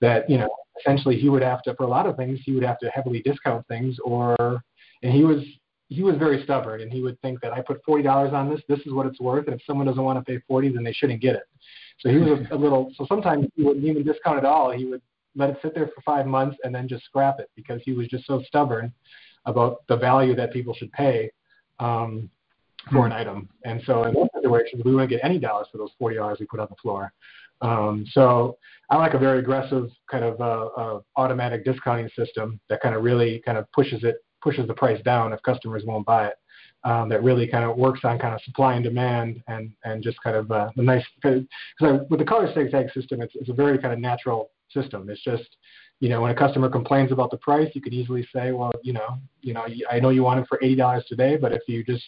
that 0.00 0.30
you 0.30 0.38
know 0.38 0.48
essentially 0.80 1.18
he 1.18 1.28
would 1.28 1.42
have 1.42 1.62
to 1.62 1.74
for 1.74 1.84
a 1.84 1.88
lot 1.88 2.06
of 2.06 2.16
things 2.16 2.38
he 2.44 2.52
would 2.52 2.62
have 2.62 2.78
to 2.80 2.88
heavily 2.90 3.20
discount 3.20 3.66
things, 3.66 3.96
or 4.04 4.62
and 5.02 5.12
he 5.12 5.24
was 5.24 5.42
he 5.88 6.02
was 6.02 6.16
very 6.16 6.42
stubborn, 6.44 6.80
and 6.80 6.92
he 6.92 7.00
would 7.00 7.20
think 7.20 7.40
that 7.40 7.52
I 7.52 7.62
put 7.62 7.82
forty 7.84 8.02
dollars 8.02 8.32
on 8.32 8.48
this, 8.50 8.60
this 8.68 8.80
is 8.80 8.92
what 8.92 9.06
it's 9.06 9.20
worth, 9.20 9.46
and 9.46 9.54
if 9.54 9.62
someone 9.66 9.86
doesn't 9.86 10.02
want 10.02 10.18
to 10.18 10.24
pay 10.24 10.40
forty, 10.46 10.68
then 10.68 10.84
they 10.84 10.92
shouldn't 10.92 11.20
get 11.20 11.36
it. 11.36 11.44
So 12.00 12.10
he 12.10 12.18
was 12.18 12.40
a, 12.50 12.54
a 12.54 12.56
little. 12.56 12.92
So 12.96 13.06
sometimes 13.08 13.46
he 13.56 13.62
wouldn't 13.62 13.84
even 13.84 14.04
discount 14.04 14.38
at 14.38 14.44
all. 14.44 14.70
He 14.70 14.84
would 14.84 15.02
let 15.36 15.50
it 15.50 15.58
sit 15.62 15.74
there 15.74 15.86
for 15.88 16.00
five 16.00 16.26
months 16.26 16.56
and 16.64 16.74
then 16.74 16.88
just 16.88 17.04
scrap 17.04 17.38
it 17.38 17.50
because 17.54 17.80
he 17.84 17.92
was 17.92 18.08
just 18.08 18.26
so 18.26 18.42
stubborn 18.46 18.92
about 19.44 19.86
the 19.88 19.96
value 19.96 20.34
that 20.34 20.52
people 20.52 20.74
should 20.74 20.90
pay 20.92 21.30
um, 21.78 22.28
for 22.90 23.06
an 23.06 23.12
item. 23.12 23.48
And 23.64 23.80
so 23.86 24.04
in 24.04 24.14
those 24.14 24.28
situations, 24.34 24.82
we 24.84 24.92
wouldn't 24.92 25.10
get 25.10 25.20
any 25.22 25.38
dollars 25.38 25.68
for 25.70 25.78
those 25.78 25.90
forty 25.98 26.16
dollars 26.16 26.38
we 26.40 26.46
put 26.46 26.60
on 26.60 26.68
the 26.70 26.76
floor. 26.82 27.12
Um, 27.62 28.04
so 28.10 28.58
I 28.90 28.96
like 28.96 29.14
a 29.14 29.18
very 29.18 29.38
aggressive 29.38 29.88
kind 30.10 30.24
of 30.24 30.40
uh, 30.40 30.66
uh, 30.76 31.00
automatic 31.16 31.64
discounting 31.64 32.10
system 32.16 32.60
that 32.68 32.80
kind 32.80 32.94
of 32.94 33.02
really 33.02 33.42
kind 33.44 33.58
of 33.58 33.70
pushes 33.72 34.04
it 34.04 34.16
pushes 34.42 34.66
the 34.66 34.74
price 34.74 35.02
down 35.02 35.32
if 35.32 35.42
customers 35.42 35.82
won't 35.84 36.06
buy 36.06 36.26
it. 36.26 36.34
Um, 36.84 37.08
that 37.08 37.24
really 37.24 37.48
kind 37.48 37.64
of 37.64 37.76
works 37.76 38.00
on 38.04 38.18
kind 38.18 38.32
of 38.32 38.40
supply 38.42 38.74
and 38.74 38.84
demand 38.84 39.42
and 39.48 39.72
and 39.84 40.02
just 40.02 40.22
kind 40.22 40.36
of 40.36 40.50
uh, 40.50 40.70
the 40.76 40.82
nice 40.82 41.04
because 41.20 41.42
with 41.80 42.18
the 42.20 42.24
color 42.24 42.52
tag 42.52 42.92
system, 42.92 43.22
it's, 43.22 43.32
it's 43.34 43.48
a 43.48 43.52
very 43.52 43.78
kind 43.78 43.92
of 43.92 43.98
natural 43.98 44.50
system. 44.72 45.08
It's 45.10 45.22
just, 45.22 45.56
you 46.00 46.08
know, 46.08 46.20
when 46.20 46.30
a 46.30 46.34
customer 46.34 46.68
complains 46.68 47.12
about 47.12 47.30
the 47.30 47.38
price, 47.38 47.70
you 47.74 47.80
could 47.80 47.94
easily 47.94 48.26
say, 48.34 48.52
well, 48.52 48.72
you 48.82 48.92
know, 48.92 49.18
you 49.40 49.54
know, 49.54 49.66
I 49.90 50.00
know 50.00 50.10
you 50.10 50.22
want 50.22 50.40
it 50.40 50.46
for 50.48 50.58
eighty 50.62 50.76
dollars 50.76 51.04
today, 51.08 51.36
but 51.36 51.52
if 51.52 51.62
you 51.68 51.82
just 51.84 52.04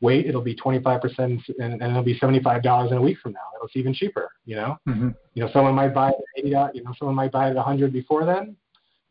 wait, 0.00 0.26
it'll 0.26 0.42
be 0.42 0.54
twenty 0.54 0.80
five 0.82 1.00
percent, 1.00 1.40
and 1.58 1.80
it'll 1.80 2.02
be 2.02 2.18
seventy 2.18 2.42
five 2.42 2.62
dollars 2.62 2.90
in 2.90 2.98
a 2.98 3.02
week 3.02 3.18
from 3.22 3.32
now. 3.32 3.40
It's 3.62 3.76
even 3.76 3.94
cheaper. 3.94 4.30
You 4.44 4.56
know, 4.56 4.78
mm-hmm. 4.88 5.10
you 5.34 5.44
know, 5.44 5.50
someone 5.52 5.74
might 5.74 5.94
buy 5.94 6.08
it 6.08 6.16
at 6.16 6.38
eighty. 6.38 6.48
You 6.48 6.82
know, 6.84 6.92
someone 6.98 7.14
might 7.14 7.30
buy 7.30 7.46
it 7.46 7.50
at 7.50 7.56
a 7.56 7.62
hundred 7.62 7.92
before 7.92 8.24
then. 8.24 8.56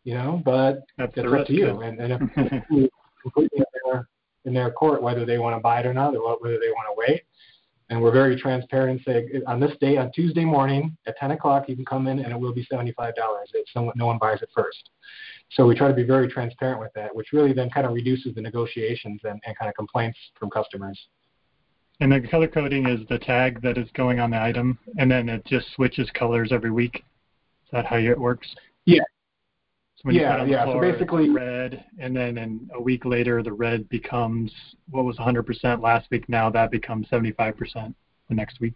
You 0.04 0.16
know, 0.16 0.42
but 0.44 0.84
that's 0.98 1.14
it's 1.16 1.32
up 1.32 1.48
to 1.48 1.54
you. 1.54 1.82
And, 1.82 2.00
and 2.00 2.14
if 2.14 2.90
completely 3.22 3.60
in 3.60 3.64
their, 3.86 4.08
in 4.46 4.54
their 4.54 4.72
court 4.72 5.02
whether 5.02 5.26
they 5.26 5.38
want 5.38 5.56
to 5.56 5.60
buy 5.60 5.80
it 5.80 5.86
or 5.86 5.94
not, 5.94 6.16
or 6.16 6.38
whether 6.40 6.60
they 6.60 6.72
want 6.72 6.88
to 6.90 6.96
wait 6.98 7.22
and 7.92 8.02
we're 8.02 8.12
very 8.12 8.38
transparent 8.38 8.90
and 8.90 9.02
say 9.06 9.42
on 9.46 9.60
this 9.60 9.74
day 9.82 9.98
on 9.98 10.12
Tuesday 10.14 10.46
morning 10.46 10.98
at 11.06 11.18
10 11.18 11.32
o'clock 11.32 11.68
you 11.68 11.76
can 11.76 11.86
come 11.86 12.08
in 12.08 12.20
and 12.20 12.32
it 12.32 12.40
will 12.40 12.54
be 12.54 12.66
$75 12.72 12.94
if 13.54 13.66
someone, 13.72 13.94
no 13.98 14.06
one 14.06 14.18
buys 14.18 14.42
it 14.42 14.50
first. 14.56 14.90
So 15.52 15.68
we 15.68 15.76
try 15.76 15.90
to 15.90 15.94
be 15.94 16.04
very 16.04 16.30
transparent 16.30 16.80
with 16.80 16.92
that, 16.96 17.14
which 17.14 17.34
really 17.34 17.52
then 17.52 17.70
kind 17.70 17.86
of 17.86 17.94
reduces 17.94 18.34
the 18.34 18.42
negotiations 18.42 19.20
and, 19.26 19.42
and 19.46 19.58
kind 19.58 19.68
of 19.68 19.76
complaints 19.76 20.18
from 20.40 20.50
customers. 20.50 20.98
And 22.00 22.14
the 22.14 22.22
color 22.22 22.48
coding 22.48 22.88
is 22.88 23.02
the 23.10 23.20
tag 23.20 23.62
that 23.62 23.78
is 23.78 23.90
going 23.94 24.22
on 24.22 24.32
the 24.32 24.42
item, 24.42 24.80
and 24.98 25.12
then 25.12 25.28
it 25.28 25.46
just 25.46 25.68
switches 25.76 26.10
colors 26.16 26.52
every 26.52 26.72
week. 26.72 26.96
Is 26.96 27.72
that 27.74 27.86
how 27.86 27.98
it 27.98 28.18
works? 28.18 28.48
Yeah, 28.86 29.04
so 30.04 30.10
yeah, 30.12 30.44
yeah. 30.46 30.66
So 30.66 30.80
basically, 30.80 31.30
red, 31.30 31.84
and 32.00 32.16
then 32.16 32.38
in 32.38 32.70
a 32.74 32.82
week 32.82 33.06
later, 33.06 33.44
the 33.44 33.54
red 33.54 33.88
becomes 33.90 34.52
what 34.90 35.06
was 35.06 35.18
100% 35.18 35.82
last 35.82 36.10
week. 36.10 36.28
Now 36.28 36.50
that 36.50 36.72
becomes 36.72 37.08
75% 37.08 37.94
the 38.30 38.36
next 38.36 38.60
week. 38.60 38.74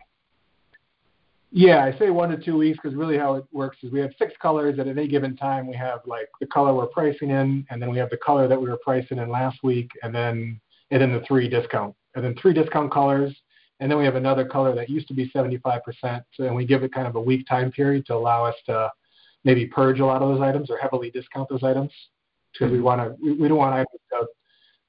Yeah, 1.52 1.84
I 1.86 1.98
say 1.98 2.10
one 2.10 2.30
to 2.30 2.38
two 2.38 2.58
weeks 2.58 2.78
because 2.82 2.96
really 2.98 3.18
how 3.18 3.36
it 3.36 3.46
works 3.54 3.78
is 3.82 3.92
we 3.92 4.00
have 4.02 4.12
six 4.20 4.34
colors 4.42 4.78
at 4.78 4.88
any 4.88 5.08
given 5.08 5.38
time. 5.38 5.68
We 5.68 5.76
have 5.76 6.02
like 6.06 6.28
the 6.42 6.48
color 6.48 6.74
we're 6.74 6.88
pricing 6.88 7.30
in, 7.30 7.66
and 7.70 7.82
then 7.82 7.90
we 7.90 7.98
have 7.98 8.10
the 8.10 8.18
color 8.18 8.48
that 8.48 8.62
we 8.62 8.70
were 8.70 8.80
pricing 8.84 9.20
in 9.20 9.30
last 9.30 9.64
week, 9.64 9.90
and 10.04 10.14
then 10.14 10.60
and 10.92 11.02
then 11.02 11.14
the 11.14 11.22
three 11.22 11.48
discount, 11.48 11.96
and 12.16 12.24
then 12.24 12.36
three 12.36 12.54
discount 12.54 12.92
colors, 12.92 13.34
and 13.80 13.90
then 13.90 13.98
we 13.98 14.06
have 14.06 14.16
another 14.16 14.46
color 14.46 14.76
that 14.76 14.90
used 14.90 15.08
to 15.08 15.14
be 15.14 15.30
75%. 15.30 15.82
So 16.34 16.44
and 16.44 16.56
we 16.56 16.66
give 16.66 16.84
it 16.84 16.94
kind 16.94 17.08
of 17.08 17.16
a 17.16 17.22
week 17.22 17.48
time 17.48 17.72
period 17.72 18.06
to 18.08 18.16
allow 18.16 18.44
us 18.46 18.56
to 18.66 18.92
maybe 19.46 19.66
purge 19.66 20.00
a 20.00 20.06
lot 20.06 20.22
of 20.22 20.30
those 20.30 20.42
items 20.42 20.70
or 20.70 20.78
heavily 20.78 21.10
discount 21.12 21.48
those 21.50 21.64
items 21.64 21.92
because 22.52 22.72
we 22.72 22.78
mm-hmm. 22.78 22.86
want 22.86 23.02
to 23.02 23.16
we, 23.24 23.34
we 23.34 23.48
don't 23.48 23.58
want 23.58 23.74
items 23.74 24.02
to 24.12 24.28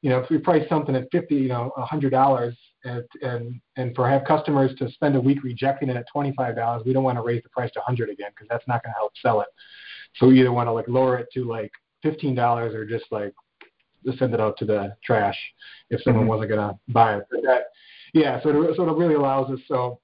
you 0.06 0.10
know, 0.10 0.20
if 0.20 0.30
we 0.30 0.38
price 0.38 0.64
something 0.68 0.94
at 0.94 1.08
fifty, 1.10 1.34
you 1.34 1.48
know, 1.48 1.72
a 1.76 1.84
hundred 1.84 2.10
dollars, 2.10 2.56
and 2.84 3.02
and 3.22 3.60
and 3.76 3.92
for 3.96 4.08
have 4.08 4.24
customers 4.24 4.72
to 4.78 4.88
spend 4.92 5.16
a 5.16 5.20
week 5.20 5.42
rejecting 5.42 5.88
it 5.88 5.96
at 5.96 6.06
twenty 6.12 6.32
five 6.36 6.54
dollars, 6.54 6.84
we 6.86 6.92
don't 6.92 7.02
want 7.02 7.18
to 7.18 7.22
raise 7.22 7.42
the 7.42 7.48
price 7.48 7.72
to 7.72 7.80
hundred 7.80 8.10
again 8.10 8.30
because 8.30 8.46
that's 8.48 8.66
not 8.68 8.84
going 8.84 8.92
to 8.92 8.98
help 8.98 9.12
sell 9.20 9.40
it. 9.40 9.48
So 10.14 10.28
we 10.28 10.38
either 10.38 10.52
want 10.52 10.68
to 10.68 10.72
like 10.72 10.86
lower 10.86 11.18
it 11.18 11.26
to 11.34 11.44
like 11.44 11.72
fifteen 12.04 12.36
dollars 12.36 12.72
or 12.72 12.84
just 12.84 13.06
like 13.10 13.34
send 14.16 14.32
it 14.32 14.40
out 14.40 14.56
to 14.58 14.64
the 14.64 14.94
trash 15.02 15.36
if 15.90 16.00
someone 16.02 16.22
mm-hmm. 16.22 16.30
wasn't 16.30 16.50
going 16.50 16.68
to 16.68 16.78
buy 16.92 17.16
it. 17.16 17.24
But 17.28 17.42
that, 17.42 17.62
yeah, 18.14 18.40
so 18.44 18.50
it, 18.50 18.76
so 18.76 18.88
it 18.88 18.96
really 18.96 19.14
allows 19.14 19.50
us. 19.50 19.58
So 19.66 19.98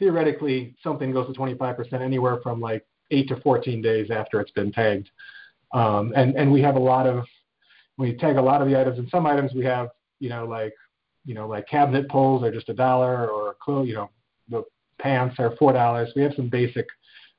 theoretically, 0.00 0.74
something 0.82 1.12
goes 1.12 1.32
to 1.32 1.38
25% 1.38 1.92
anywhere 2.00 2.40
from 2.42 2.60
like 2.60 2.84
eight 3.10 3.28
to 3.28 3.40
14 3.40 3.80
days 3.82 4.10
after 4.10 4.40
it's 4.40 4.50
been 4.52 4.72
tagged. 4.72 5.10
Um, 5.72 6.12
and 6.16 6.34
and 6.36 6.50
we 6.50 6.62
have 6.62 6.76
a 6.76 6.80
lot 6.80 7.06
of 7.06 7.24
we 7.98 8.14
tag 8.14 8.36
a 8.36 8.42
lot 8.42 8.62
of 8.62 8.68
the 8.68 8.80
items. 8.80 8.98
And 8.98 9.08
some 9.10 9.26
items 9.26 9.52
we 9.54 9.64
have, 9.64 9.88
you 10.20 10.28
know, 10.28 10.46
like 10.46 10.72
you 11.24 11.34
know, 11.34 11.46
like 11.46 11.68
cabinet 11.68 12.08
poles 12.10 12.42
are 12.42 12.52
just 12.52 12.68
a 12.70 12.74
dollar, 12.74 13.28
or 13.28 13.56
you 13.84 13.94
know, 13.94 14.10
the 14.48 14.64
pants 14.98 15.36
are 15.38 15.54
four 15.58 15.72
dollars. 15.72 16.10
We 16.16 16.22
have 16.22 16.32
some 16.34 16.48
basic 16.48 16.86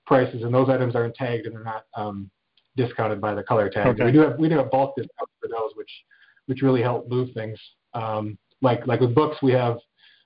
prices, 0.06 0.44
and 0.44 0.54
those 0.54 0.70
items 0.70 0.96
aren't 0.96 1.16
tagged 1.16 1.46
and 1.46 1.56
they're 1.56 1.64
not 1.64 1.86
um, 1.96 2.30
discounted 2.76 3.20
by 3.20 3.34
the 3.34 3.44
color 3.44 3.70
tag. 3.70 3.88
Okay. 3.88 4.06
We 4.06 4.12
do 4.12 4.20
have 4.20 4.38
we 4.38 4.50
do 4.50 4.58
have 4.58 4.70
bulk 4.72 4.96
discounts 4.96 5.34
for 5.42 5.48
those, 5.48 5.72
which 5.76 5.92
which 6.46 6.62
really 6.62 6.82
help 6.82 7.10
move 7.10 7.30
things. 7.34 7.60
Um, 7.94 8.38
like 8.62 8.86
like 8.86 9.00
with 9.00 9.16
books, 9.16 9.38
we 9.42 9.52
have 9.54 9.78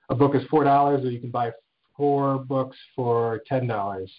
a 0.08 0.14
book 0.14 0.34
is 0.34 0.42
four 0.50 0.64
dollars, 0.64 1.04
or 1.04 1.10
you 1.10 1.20
can 1.20 1.30
buy 1.30 1.52
four 1.96 2.38
books 2.38 2.76
for 2.94 3.42
ten 3.46 3.66
dollars. 3.66 4.12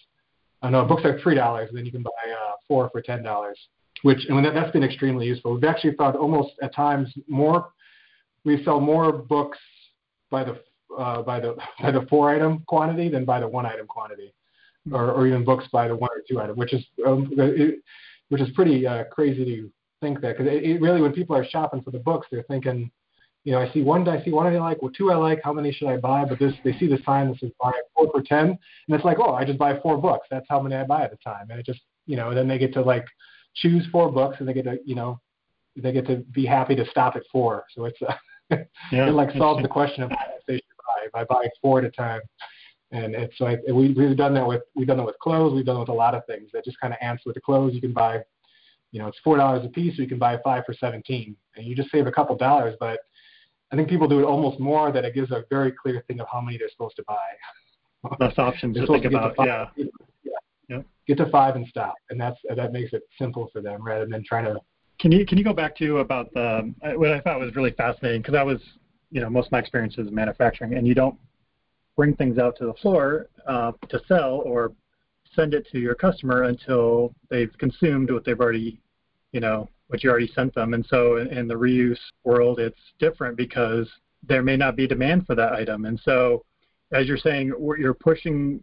No, 0.69 0.85
books 0.85 1.03
are 1.05 1.19
three 1.21 1.35
dollars, 1.35 1.69
and 1.69 1.77
then 1.77 1.85
you 1.85 1.91
can 1.91 2.03
buy 2.03 2.09
uh, 2.31 2.53
four 2.67 2.89
for 2.91 3.01
ten 3.01 3.23
dollars. 3.23 3.57
Which 4.01 4.25
and 4.29 4.43
that, 4.45 4.53
that's 4.53 4.71
been 4.71 4.83
extremely 4.83 5.25
useful. 5.25 5.53
We've 5.53 5.63
actually 5.63 5.95
found 5.95 6.15
almost 6.15 6.51
at 6.61 6.73
times 6.73 7.13
more 7.27 7.69
we 8.45 8.63
sell 8.63 8.79
more 8.79 9.11
books 9.11 9.57
by 10.29 10.43
the 10.43 10.59
uh, 10.97 11.23
by 11.23 11.39
the 11.39 11.55
by 11.81 11.91
the 11.91 12.05
four 12.09 12.33
item 12.33 12.63
quantity 12.67 13.09
than 13.09 13.25
by 13.25 13.39
the 13.39 13.47
one 13.47 13.65
item 13.65 13.87
quantity, 13.87 14.33
or, 14.91 15.11
or 15.11 15.27
even 15.27 15.43
books 15.43 15.65
by 15.71 15.87
the 15.87 15.95
one 15.95 16.09
or 16.11 16.23
two 16.27 16.39
item, 16.39 16.55
which 16.55 16.73
is 16.73 16.85
um, 17.05 17.29
it, 17.37 17.79
which 18.29 18.41
is 18.41 18.49
pretty 18.55 18.87
uh, 18.87 19.03
crazy 19.05 19.43
to 19.43 19.71
think 20.01 20.21
that 20.21 20.37
because 20.37 20.51
it, 20.51 20.63
it 20.63 20.81
really 20.81 21.01
when 21.01 21.11
people 21.11 21.35
are 21.35 21.45
shopping 21.45 21.81
for 21.81 21.91
the 21.91 21.99
books, 21.99 22.27
they're 22.31 22.43
thinking 22.43 22.89
you 23.45 23.51
know, 23.51 23.61
I 23.61 23.71
see 23.71 23.83
one, 23.83 24.07
I 24.09 24.23
see 24.25 24.31
one 24.31 24.47
I 24.47 24.57
like, 24.57 24.81
well, 24.81 24.91
two 24.91 25.11
I 25.11 25.15
like, 25.15 25.39
how 25.43 25.53
many 25.53 25.71
should 25.71 25.87
I 25.87 25.97
buy? 25.97 26.25
But 26.25 26.39
this, 26.39 26.53
they 26.63 26.73
see 26.79 26.87
the 26.87 26.97
sign 27.05 27.29
that 27.29 27.39
says 27.39 27.51
buy 27.61 27.71
four 27.95 28.11
for 28.11 28.23
10, 28.23 28.39
and 28.39 28.57
it's 28.89 29.05
like, 29.05 29.19
oh, 29.19 29.35
I 29.35 29.45
just 29.45 29.59
buy 29.59 29.79
four 29.81 29.99
books. 29.99 30.27
That's 30.31 30.47
how 30.49 30.59
many 30.59 30.75
I 30.75 30.83
buy 30.83 31.03
at 31.03 31.13
a 31.13 31.17
time. 31.17 31.51
And 31.51 31.59
it 31.59 31.65
just, 31.65 31.81
you 32.07 32.17
know, 32.17 32.33
then 32.33 32.47
they 32.47 32.57
get 32.57 32.73
to 32.73 32.81
like 32.81 33.05
choose 33.55 33.85
four 33.91 34.11
books 34.11 34.37
and 34.39 34.49
they 34.49 34.53
get 34.53 34.65
to, 34.65 34.79
you 34.83 34.95
know, 34.95 35.21
they 35.75 35.91
get 35.91 36.07
to 36.07 36.17
be 36.33 36.43
happy 36.43 36.75
to 36.75 36.89
stop 36.89 37.15
at 37.15 37.21
four. 37.31 37.65
So 37.75 37.85
it's, 37.85 37.99
uh, 38.01 38.15
yeah, 38.91 39.07
it 39.07 39.13
like 39.13 39.29
solves 39.37 39.61
the 39.61 39.69
question 39.69 40.01
of 40.01 40.09
how 40.09 40.17
they 40.47 40.55
should 40.55 40.63
buy. 40.79 41.05
If 41.05 41.13
I 41.13 41.23
buy 41.25 41.47
four 41.61 41.79
at 41.79 41.85
a 41.85 41.91
time. 41.91 42.21
And 42.91 43.13
it's 43.13 43.39
like, 43.39 43.61
we, 43.67 43.93
we've 43.93 44.17
done 44.17 44.33
that 44.35 44.47
with, 44.47 44.61
we've 44.75 44.87
done 44.87 44.97
that 44.97 45.05
with 45.05 45.19
clothes. 45.19 45.53
We've 45.53 45.65
done 45.65 45.77
it 45.77 45.81
with 45.81 45.89
a 45.89 45.93
lot 45.93 46.15
of 46.15 46.25
things 46.25 46.49
that 46.53 46.65
just 46.65 46.79
kind 46.79 46.93
of 46.93 46.99
answer 47.01 47.23
with 47.27 47.35
the 47.35 47.41
clothes. 47.41 47.73
You 47.75 47.81
can 47.81 47.93
buy, 47.93 48.21
you 48.91 48.99
know, 48.99 49.07
it's 49.07 49.19
$4 49.25 49.65
a 49.65 49.69
piece, 49.69 49.97
so 49.97 50.01
you 50.01 50.07
can 50.07 50.19
buy 50.19 50.39
five 50.43 50.63
for 50.65 50.73
17 50.73 51.35
and 51.55 51.65
you 51.65 51.75
just 51.75 51.91
save 51.91 52.07
a 52.07 52.11
couple 52.11 52.35
dollars, 52.37 52.75
but 52.79 52.99
I 53.71 53.75
think 53.75 53.89
people 53.89 54.07
do 54.07 54.19
it 54.19 54.23
almost 54.23 54.59
more 54.59 54.91
that 54.91 55.05
it 55.05 55.13
gives 55.15 55.31
a 55.31 55.43
very 55.49 55.71
clear 55.71 56.03
thing 56.07 56.19
of 56.19 56.27
how 56.31 56.41
many 56.41 56.57
they're 56.57 56.69
supposed 56.69 56.95
to 56.97 57.03
buy. 57.07 57.15
Less 58.19 58.37
options 58.37 58.75
to 58.77 58.85
think 58.85 59.03
to 59.03 59.09
about. 59.09 59.35
yeah. 59.39 59.65
yeah. 59.75 59.85
Yep. 60.69 60.85
Get 61.07 61.17
to 61.17 61.29
five 61.29 61.55
and 61.55 61.67
stop, 61.67 61.95
and 62.09 62.19
that's 62.19 62.37
that 62.55 62.71
makes 62.71 62.93
it 62.93 63.03
simple 63.19 63.49
for 63.53 63.61
them 63.61 63.83
rather 63.83 64.05
than 64.05 64.23
trying 64.23 64.45
to. 64.45 64.59
Can 64.99 65.11
you 65.11 65.25
can 65.25 65.37
you 65.37 65.43
go 65.43 65.53
back 65.53 65.75
to 65.77 65.99
about 65.99 66.33
the 66.33 66.73
what 66.95 67.11
I 67.11 67.19
thought 67.21 67.39
was 67.39 67.55
really 67.55 67.71
fascinating 67.71 68.21
because 68.21 68.35
I 68.35 68.43
was 68.43 68.59
you 69.11 69.21
know 69.21 69.29
most 69.29 69.47
of 69.47 69.51
my 69.51 69.59
experience 69.59 69.97
is 69.97 70.09
manufacturing 70.11 70.73
and 70.75 70.87
you 70.87 70.95
don't 70.95 71.15
bring 71.95 72.15
things 72.15 72.37
out 72.37 72.55
to 72.57 72.65
the 72.65 72.73
floor 72.75 73.27
uh, 73.47 73.71
to 73.89 74.01
sell 74.07 74.41
or 74.45 74.71
send 75.35 75.53
it 75.53 75.67
to 75.71 75.79
your 75.79 75.95
customer 75.95 76.43
until 76.43 77.13
they've 77.29 77.51
consumed 77.57 78.11
what 78.11 78.25
they've 78.25 78.39
already 78.39 78.79
you 79.31 79.39
know 79.39 79.69
what 79.87 80.03
you 80.03 80.09
already 80.09 80.31
sent 80.33 80.53
them. 80.55 80.73
And 80.73 80.85
so 80.85 81.17
in, 81.17 81.27
in 81.27 81.47
the 81.47 81.55
reuse 81.55 81.99
world, 82.23 82.59
it's 82.59 82.79
different 82.99 83.37
because 83.37 83.87
there 84.27 84.41
may 84.41 84.57
not 84.57 84.75
be 84.75 84.87
demand 84.87 85.25
for 85.25 85.35
that 85.35 85.53
item. 85.53 85.85
And 85.85 85.99
so, 86.03 86.43
as 86.91 87.07
you're 87.07 87.17
saying, 87.17 87.53
you're 87.77 87.93
pushing 87.93 88.61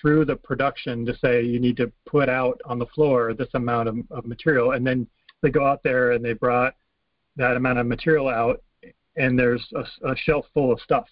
through 0.00 0.24
the 0.24 0.36
production 0.36 1.04
to 1.06 1.16
say 1.18 1.42
you 1.42 1.60
need 1.60 1.76
to 1.76 1.90
put 2.06 2.28
out 2.28 2.60
on 2.64 2.78
the 2.78 2.86
floor 2.86 3.34
this 3.34 3.48
amount 3.54 3.88
of, 3.88 3.96
of 4.10 4.26
material, 4.26 4.72
and 4.72 4.86
then 4.86 5.06
they 5.42 5.50
go 5.50 5.66
out 5.66 5.82
there 5.82 6.12
and 6.12 6.24
they 6.24 6.32
brought 6.32 6.74
that 7.36 7.56
amount 7.56 7.78
of 7.78 7.86
material 7.86 8.28
out, 8.28 8.62
and 9.16 9.38
there's 9.38 9.66
a, 9.74 10.10
a 10.10 10.16
shelf 10.16 10.46
full 10.52 10.72
of 10.72 10.80
stuff. 10.80 11.06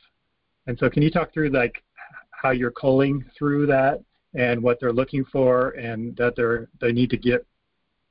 And 0.66 0.78
so, 0.78 0.90
can 0.90 1.02
you 1.02 1.10
talk 1.10 1.32
through 1.32 1.50
like 1.50 1.82
how 2.30 2.50
you're 2.50 2.70
culling 2.70 3.24
through 3.36 3.66
that 3.66 4.00
and 4.34 4.62
what 4.62 4.78
they're 4.78 4.92
looking 4.92 5.24
for, 5.24 5.70
and 5.70 6.16
that 6.16 6.36
they're 6.36 6.68
they 6.80 6.92
need 6.92 7.10
to 7.10 7.16
get 7.16 7.46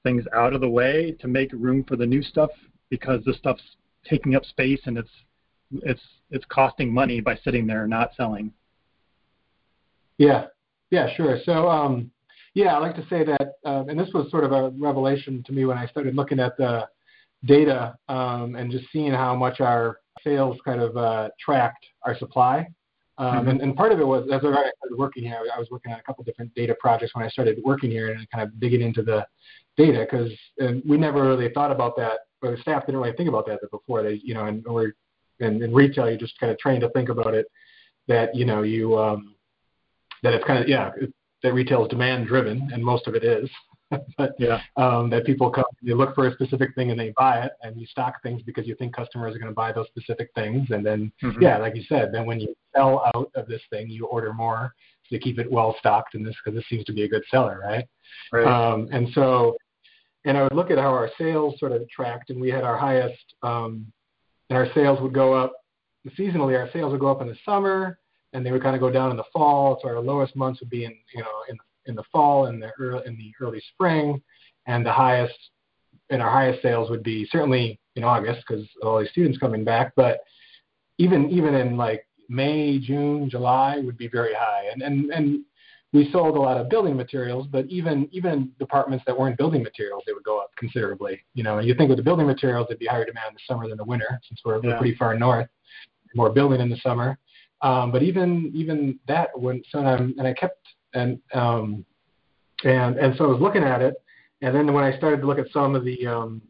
things 0.08 0.24
out 0.34 0.54
of 0.54 0.62
the 0.62 0.70
way 0.70 1.16
to 1.20 1.28
make 1.28 1.52
room 1.52 1.84
for 1.84 1.98
the 1.98 2.06
new 2.06 2.24
stuff 2.24 2.50
because 2.90 3.22
the 3.26 3.34
stuff's 3.34 3.76
taking 4.10 4.36
up 4.36 4.46
space 4.46 4.80
and 4.86 4.98
it's 4.98 5.10
it's 5.84 6.02
it's 6.32 6.46
costing 6.46 6.94
money 6.94 7.20
by 7.20 7.36
sitting 7.44 7.68
there 7.68 7.86
not 7.88 8.12
selling. 8.16 8.54
Yeah, 10.18 10.46
yeah, 10.92 11.14
sure. 11.16 11.40
So 11.44 11.68
um, 11.68 12.10
yeah, 12.54 12.76
I 12.76 12.80
like 12.80 12.96
to 12.96 13.06
say 13.10 13.26
that, 13.26 13.56
um, 13.66 13.90
and 13.90 14.00
this 14.00 14.10
was 14.14 14.32
sort 14.32 14.46
of 14.46 14.54
a 14.54 14.70
revelation 14.78 15.44
to 15.46 15.52
me 15.52 15.66
when 15.66 15.78
I 15.78 15.86
started 15.88 16.16
looking 16.16 16.40
at 16.40 16.56
the 16.56 16.88
data 17.44 17.98
um, 18.08 18.56
and 18.56 18.72
just 18.72 18.86
seeing 18.94 19.12
how 19.12 19.36
much 19.36 19.60
our 19.60 20.00
sales 20.24 20.58
kind 20.64 20.82
of 20.82 20.96
uh, 20.96 21.30
tracked 21.38 21.86
our 22.04 22.18
supply. 22.18 22.66
Um, 23.20 23.28
mm-hmm. 23.28 23.50
and, 23.50 23.62
and, 23.62 23.76
part 23.76 23.92
of 23.92 24.00
it 24.00 24.06
was 24.06 24.24
as 24.28 24.38
I 24.38 24.52
started 24.54 24.96
working 24.96 25.24
here, 25.24 25.40
I 25.54 25.58
was 25.58 25.68
working 25.72 25.92
on 25.92 26.00
a 26.00 26.04
couple 26.04 26.24
different 26.24 26.54
data 26.54 26.76
projects 26.80 27.16
when 27.16 27.26
I 27.26 27.30
started 27.30 27.60
working 27.66 27.90
here 27.90 28.12
and 28.14 28.30
kind 28.30 28.44
of 28.44 28.60
digging 28.60 28.82
into 28.82 29.02
the 29.02 29.26
data 29.78 30.06
because 30.10 30.32
we 30.86 30.98
never 30.98 31.24
really 31.24 31.50
thought 31.54 31.72
about 31.72 31.96
that, 31.98 32.20
or 32.42 32.52
the 32.52 32.62
staff 32.62 32.86
didn't 32.86 33.02
really 33.02 33.16
think 33.16 33.30
about 33.30 33.46
that 33.48 33.60
before. 33.72 34.04
They, 34.04 34.20
you 34.24 34.34
know, 34.34 34.46
and 34.46 34.64
we're 34.66 34.94
in, 35.40 35.64
in 35.64 35.74
retail, 35.74 36.10
you're 36.10 36.18
just 36.18 36.40
kind 36.40 36.52
of 36.52 36.58
trained 36.58 36.82
to 36.82 36.90
think 36.90 37.10
about 37.10 37.34
it 37.34 37.48
that 38.08 38.34
you 38.36 38.46
know 38.46 38.64
you 38.64 38.98
um, 38.98 39.36
that 40.24 40.34
it's 40.34 40.46
kind 40.46 40.62
of 40.62 40.68
yeah 40.68 40.92
it, 41.00 41.14
that 41.44 41.54
retail 41.54 41.84
is 41.84 41.90
demand 41.90 42.28
driven, 42.28 42.70
and 42.74 42.84
most 42.84 43.08
of 43.08 43.16
it 43.16 43.24
is. 43.24 43.50
but 44.18 44.34
yeah. 44.38 44.60
um, 44.76 45.10
that 45.10 45.26
people 45.26 45.50
come, 45.50 45.64
they 45.82 45.94
look 45.94 46.14
for 46.14 46.28
a 46.28 46.34
specific 46.34 46.76
thing 46.76 46.92
and 46.92 47.00
they 47.00 47.14
buy 47.16 47.40
it, 47.46 47.54
and 47.62 47.80
you 47.80 47.88
stock 47.88 48.22
things 48.22 48.42
because 48.42 48.68
you 48.68 48.76
think 48.76 48.94
customers 48.94 49.34
are 49.34 49.40
going 49.40 49.50
to 49.50 49.56
buy 49.56 49.72
those 49.72 49.88
specific 49.88 50.30
things, 50.36 50.68
and 50.72 50.86
then 50.86 51.12
mm-hmm. 51.24 51.42
yeah, 51.42 51.58
like 51.58 51.74
you 51.74 51.84
said, 51.88 52.10
then 52.12 52.26
when 52.26 52.40
you 52.40 52.54
sell 52.76 53.10
out 53.16 53.32
of 53.36 53.48
this 53.48 53.62
thing, 53.70 53.90
you 53.90 54.06
order 54.08 54.34
more 54.34 54.74
to 55.10 55.20
keep 55.20 55.40
it 55.40 55.50
well 55.50 55.74
stocked 55.80 56.16
in 56.16 56.24
this 56.24 56.36
because 56.44 56.58
this 56.58 56.68
seems 56.70 56.84
to 56.84 56.92
be 56.92 57.04
a 57.04 57.08
good 57.08 57.24
seller, 57.32 57.62
right? 57.64 57.86
right. 58.34 58.46
Um, 58.46 58.90
and 58.92 59.08
so 59.14 59.56
and 60.28 60.38
I 60.38 60.44
would 60.44 60.54
look 60.54 60.72
at 60.72 60.78
how 60.78 60.90
our 60.90 61.10
sales 61.18 61.56
sort 61.58 61.72
of 61.72 61.88
tracked, 61.90 62.30
and 62.30 62.40
we 62.40 62.50
had 62.50 62.66
our 62.66 62.78
highest, 62.78 63.34
um, 63.44 63.92
and 64.50 64.58
our 64.58 64.68
sales 64.76 65.00
would 65.02 65.14
go 65.14 65.34
up 65.34 65.54
seasonally. 66.20 66.60
Our 66.60 66.70
sales 66.74 66.92
would 66.92 67.00
go 67.00 67.08
up 67.08 67.22
in 67.22 67.28
the 67.28 67.38
summer, 67.46 67.98
and 68.34 68.46
they 68.46 68.52
would 68.52 68.62
kind 68.62 68.76
of 68.76 68.82
go 68.82 68.92
down 68.92 69.10
in 69.10 69.18
the 69.18 69.24
fall. 69.32 69.80
So 69.82 69.88
our 69.88 70.02
lowest 70.02 70.36
months 70.36 70.60
would 70.60 70.70
be 70.70 70.84
in 70.84 70.94
you 71.16 71.22
know 71.22 71.32
in 71.50 71.58
in 71.86 71.96
the 71.96 72.04
fall 72.12 72.48
and 72.48 72.62
the 72.62 72.72
early, 72.78 73.08
in 73.08 73.18
the 73.18 73.32
early 73.40 73.62
spring, 73.74 74.22
and 74.66 74.86
the 74.86 74.92
highest 74.92 75.38
and 76.10 76.22
our 76.22 76.30
highest 76.30 76.62
sales 76.62 76.90
would 76.90 77.04
be 77.04 77.26
certainly 77.32 77.80
in 77.96 78.04
August 78.04 78.44
because 78.48 78.66
all 78.84 79.00
these 79.00 79.10
students 79.12 79.38
coming 79.38 79.64
back, 79.64 79.94
but 79.96 80.20
even 80.98 81.30
even 81.30 81.56
in 81.56 81.78
like 81.78 82.06
May, 82.28 82.80
June, 82.80 83.30
July 83.30 83.80
would 83.80 83.98
be 83.98 84.10
very 84.10 84.34
high. 84.34 84.66
And 84.74 84.82
and 84.82 85.10
and 85.12 85.46
we 85.94 86.12
sold 86.12 86.36
a 86.36 86.40
lot 86.40 86.58
of 86.58 86.70
building 86.70 86.96
materials, 86.98 87.48
but 87.50 87.66
even 87.68 88.10
even 88.12 88.52
departments 88.60 89.06
that 89.08 89.18
weren't 89.18 89.38
building 89.38 89.64
materials, 89.64 90.04
they 90.06 90.14
would 90.14 90.24
go 90.24 90.40
up 90.40 90.52
considerably. 90.58 91.24
You 91.34 91.44
know, 91.44 91.60
you 91.60 91.74
think 91.76 91.90
with 91.90 91.98
the 91.98 92.04
building 92.04 92.28
materials, 92.28 92.68
it'd 92.70 92.80
be 92.80 92.88
higher 92.88 93.06
demand 93.06 93.30
in 93.30 93.34
the 93.36 93.40
summer 93.48 93.68
than 93.68 93.78
the 93.78 93.86
winter, 93.86 94.20
since 94.28 94.42
we're, 94.44 94.56
yeah. 94.56 94.72
we're 94.72 94.78
pretty 94.78 94.96
far 94.96 95.18
north, 95.18 95.48
more 96.14 96.30
building 96.30 96.60
in 96.60 96.70
the 96.70 96.78
summer. 96.78 97.18
Um, 97.62 97.92
but 97.92 98.04
even 98.04 98.52
even 98.54 99.00
that, 99.08 99.30
when 99.40 99.64
so 99.72 99.80
I'm, 99.80 100.14
and 100.18 100.28
I 100.28 100.34
kept 100.34 100.60
and 100.94 101.20
um, 101.34 101.86
and 102.64 102.98
and 102.98 103.16
so 103.18 103.26
I 103.26 103.28
was 103.28 103.42
looking 103.42 103.64
at 103.64 103.82
it, 103.82 103.96
and 104.42 104.54
then 104.54 104.72
when 104.74 104.84
I 104.84 104.96
started 104.98 105.22
to 105.22 105.28
look 105.28 105.40
at 105.40 105.48
some 105.52 105.74
of 105.74 105.86
the 105.86 106.06
um, 106.06 106.42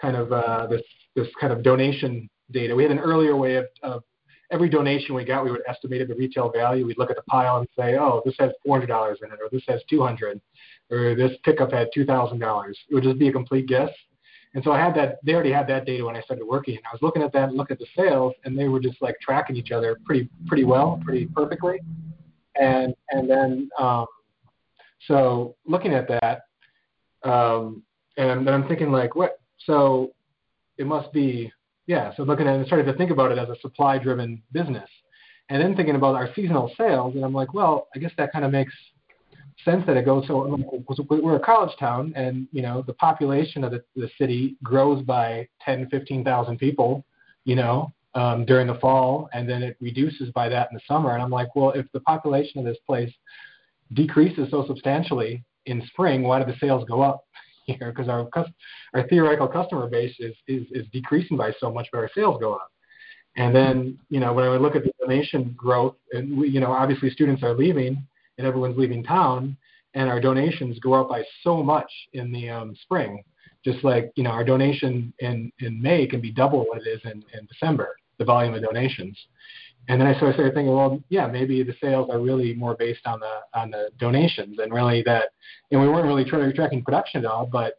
kind 0.00 0.16
of 0.16 0.32
uh, 0.32 0.66
this 0.66 0.82
this 1.14 1.28
kind 1.40 1.52
of 1.52 1.62
donation 1.62 2.28
data, 2.50 2.74
we 2.74 2.82
had 2.82 2.92
an 2.92 2.98
earlier 2.98 3.36
way 3.36 3.56
of, 3.56 3.66
of 3.82 4.02
every 4.50 4.68
donation 4.68 5.14
we 5.14 5.24
got, 5.24 5.44
we 5.44 5.50
would 5.50 5.62
estimate 5.68 6.06
the 6.08 6.14
retail 6.14 6.50
value. 6.50 6.86
We'd 6.86 6.98
look 6.98 7.10
at 7.10 7.16
the 7.16 7.22
pile 7.22 7.58
and 7.58 7.68
say, 7.76 7.96
oh, 7.96 8.22
this 8.24 8.34
has 8.38 8.50
$400 8.66 8.82
in 9.22 9.32
it, 9.32 9.38
or 9.40 9.48
this 9.50 9.62
has 9.68 9.80
200, 9.90 10.40
or 10.90 11.14
this 11.14 11.32
pickup 11.44 11.72
had 11.72 11.88
$2,000. 11.96 12.70
It 12.70 12.94
would 12.94 13.04
just 13.04 13.18
be 13.18 13.28
a 13.28 13.32
complete 13.32 13.66
guess. 13.66 13.90
And 14.54 14.64
so 14.64 14.72
I 14.72 14.78
had 14.78 14.94
that. 14.94 15.18
They 15.22 15.34
already 15.34 15.52
had 15.52 15.66
that 15.68 15.84
data 15.84 16.04
when 16.04 16.16
I 16.16 16.22
started 16.22 16.46
working. 16.46 16.76
And 16.76 16.84
I 16.86 16.94
was 16.94 17.02
looking 17.02 17.22
at 17.22 17.32
that 17.34 17.50
and 17.50 17.56
look 17.56 17.70
at 17.70 17.78
the 17.78 17.86
sales, 17.94 18.32
and 18.44 18.58
they 18.58 18.66
were 18.68 18.80
just 18.80 19.00
like 19.02 19.14
tracking 19.20 19.56
each 19.56 19.70
other 19.72 19.98
pretty 20.06 20.28
pretty 20.46 20.64
well, 20.64 21.00
pretty 21.04 21.26
perfectly. 21.26 21.80
And 22.58 22.94
and 23.10 23.28
then 23.28 23.68
um, 23.78 24.06
so 25.06 25.54
looking 25.66 25.92
at 25.92 26.08
that, 26.08 26.44
um, 27.28 27.82
and 28.16 28.46
then 28.46 28.54
I'm 28.54 28.66
thinking 28.66 28.90
like, 28.90 29.14
what? 29.14 29.38
So 29.66 30.12
it 30.78 30.86
must 30.86 31.12
be 31.12 31.52
yeah, 31.88 32.12
so 32.14 32.22
looking 32.22 32.46
at 32.46 32.60
it, 32.60 32.66
started 32.66 32.84
to 32.84 32.92
think 32.92 33.10
about 33.10 33.32
it 33.32 33.38
as 33.38 33.48
a 33.48 33.56
supply-driven 33.62 34.42
business, 34.52 34.88
and 35.48 35.60
then 35.60 35.74
thinking 35.74 35.96
about 35.96 36.14
our 36.14 36.28
seasonal 36.36 36.70
sales, 36.76 37.14
and 37.14 37.24
I'm 37.24 37.32
like, 37.32 37.54
well, 37.54 37.88
I 37.96 37.98
guess 37.98 38.12
that 38.18 38.30
kind 38.30 38.44
of 38.44 38.52
makes 38.52 38.74
sense 39.64 39.84
that 39.86 39.96
it 39.96 40.04
goes 40.04 40.26
so. 40.28 40.58
We're 41.08 41.36
a 41.36 41.40
college 41.40 41.74
town, 41.80 42.12
and 42.14 42.46
you 42.52 42.60
know 42.60 42.84
the 42.86 42.92
population 42.92 43.64
of 43.64 43.72
the, 43.72 43.82
the 43.96 44.10
city 44.18 44.56
grows 44.62 45.02
by 45.02 45.48
10, 45.64 45.88
15,000 45.88 46.58
people, 46.58 47.06
you 47.46 47.56
know, 47.56 47.90
um, 48.14 48.44
during 48.44 48.66
the 48.66 48.74
fall, 48.74 49.30
and 49.32 49.48
then 49.48 49.62
it 49.62 49.78
reduces 49.80 50.30
by 50.32 50.50
that 50.50 50.68
in 50.70 50.74
the 50.74 50.82
summer. 50.86 51.14
And 51.14 51.22
I'm 51.22 51.30
like, 51.30 51.56
well, 51.56 51.70
if 51.70 51.86
the 51.94 52.00
population 52.00 52.58
of 52.58 52.66
this 52.66 52.78
place 52.86 53.12
decreases 53.94 54.50
so 54.50 54.66
substantially 54.66 55.42
in 55.64 55.82
spring, 55.86 56.22
why 56.22 56.38
do 56.38 56.44
the 56.44 56.58
sales 56.58 56.84
go 56.86 57.00
up 57.00 57.24
Because 57.68 58.08
our 58.08 58.28
our 58.94 59.08
theoretical 59.08 59.48
customer 59.48 59.88
base 59.88 60.14
is, 60.18 60.34
is 60.46 60.66
is 60.70 60.86
decreasing 60.92 61.36
by 61.36 61.52
so 61.60 61.70
much, 61.70 61.88
but 61.92 61.98
our 61.98 62.10
sales 62.14 62.38
go 62.40 62.54
up. 62.54 62.70
And 63.36 63.54
then, 63.54 63.98
you 64.10 64.18
know, 64.18 64.32
when 64.32 64.46
I 64.46 64.56
look 64.56 64.74
at 64.74 64.82
the 64.82 64.92
donation 65.00 65.54
growth, 65.56 65.94
and 66.12 66.36
we, 66.36 66.48
you 66.48 66.60
know, 66.60 66.72
obviously 66.72 67.08
students 67.10 67.42
are 67.42 67.54
leaving 67.54 68.04
and 68.36 68.46
everyone's 68.46 68.76
leaving 68.76 69.04
town, 69.04 69.56
and 69.94 70.08
our 70.08 70.20
donations 70.20 70.78
go 70.80 70.94
up 70.94 71.08
by 71.08 71.22
so 71.42 71.62
much 71.62 71.90
in 72.14 72.32
the 72.32 72.48
um, 72.48 72.74
spring. 72.82 73.22
Just 73.64 73.84
like, 73.84 74.12
you 74.16 74.22
know, 74.22 74.30
our 74.30 74.44
donation 74.44 75.12
in, 75.20 75.52
in 75.60 75.80
May 75.80 76.06
can 76.06 76.20
be 76.20 76.32
double 76.32 76.64
what 76.66 76.80
it 76.80 76.88
is 76.88 77.00
in, 77.04 77.24
in 77.32 77.46
December, 77.46 77.96
the 78.18 78.24
volume 78.24 78.54
of 78.54 78.62
donations. 78.62 79.18
And 79.88 79.98
then 79.98 80.06
I 80.06 80.14
started 80.16 80.36
thinking, 80.36 80.74
well, 80.74 81.02
yeah, 81.08 81.26
maybe 81.26 81.62
the 81.62 81.74
sales 81.80 82.10
are 82.10 82.20
really 82.20 82.54
more 82.54 82.76
based 82.76 83.06
on 83.06 83.20
the 83.20 83.58
on 83.58 83.70
the 83.70 83.90
donations, 83.98 84.58
and 84.58 84.72
really 84.72 85.02
that, 85.04 85.30
and 85.70 85.80
we 85.80 85.88
weren't 85.88 86.06
really 86.06 86.26
tra- 86.26 86.52
tracking 86.52 86.84
production 86.84 87.24
at 87.24 87.30
all, 87.30 87.46
but 87.46 87.74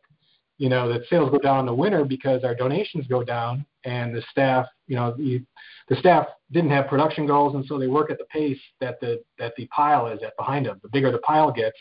you 0.57 0.69
know, 0.69 0.91
that 0.91 1.03
sales 1.09 1.29
go 1.29 1.37
down 1.37 1.61
in 1.61 1.65
the 1.67 1.73
winter 1.73 2.03
because 2.03 2.43
our 2.43 2.55
donations 2.55 3.07
go 3.07 3.23
down, 3.23 3.65
and 3.85 4.13
the 4.13 4.21
staff, 4.29 4.65
you 4.87 4.95
know, 4.95 5.15
the, 5.15 5.41
the 5.87 5.95
staff 5.95 6.25
didn't 6.51 6.71
have 6.71 6.87
production 6.87 7.25
goals, 7.27 7.55
and 7.55 7.63
so 7.65 7.77
they 7.77 7.87
work 7.87 8.11
at 8.11 8.17
the 8.17 8.25
pace 8.25 8.59
that 8.81 8.99
the 8.99 9.21
that 9.37 9.53
the 9.55 9.67
pile 9.67 10.07
is 10.07 10.19
at 10.23 10.35
behind 10.35 10.65
them. 10.65 10.79
The 10.81 10.89
bigger 10.89 11.11
the 11.11 11.19
pile 11.19 11.51
gets, 11.51 11.77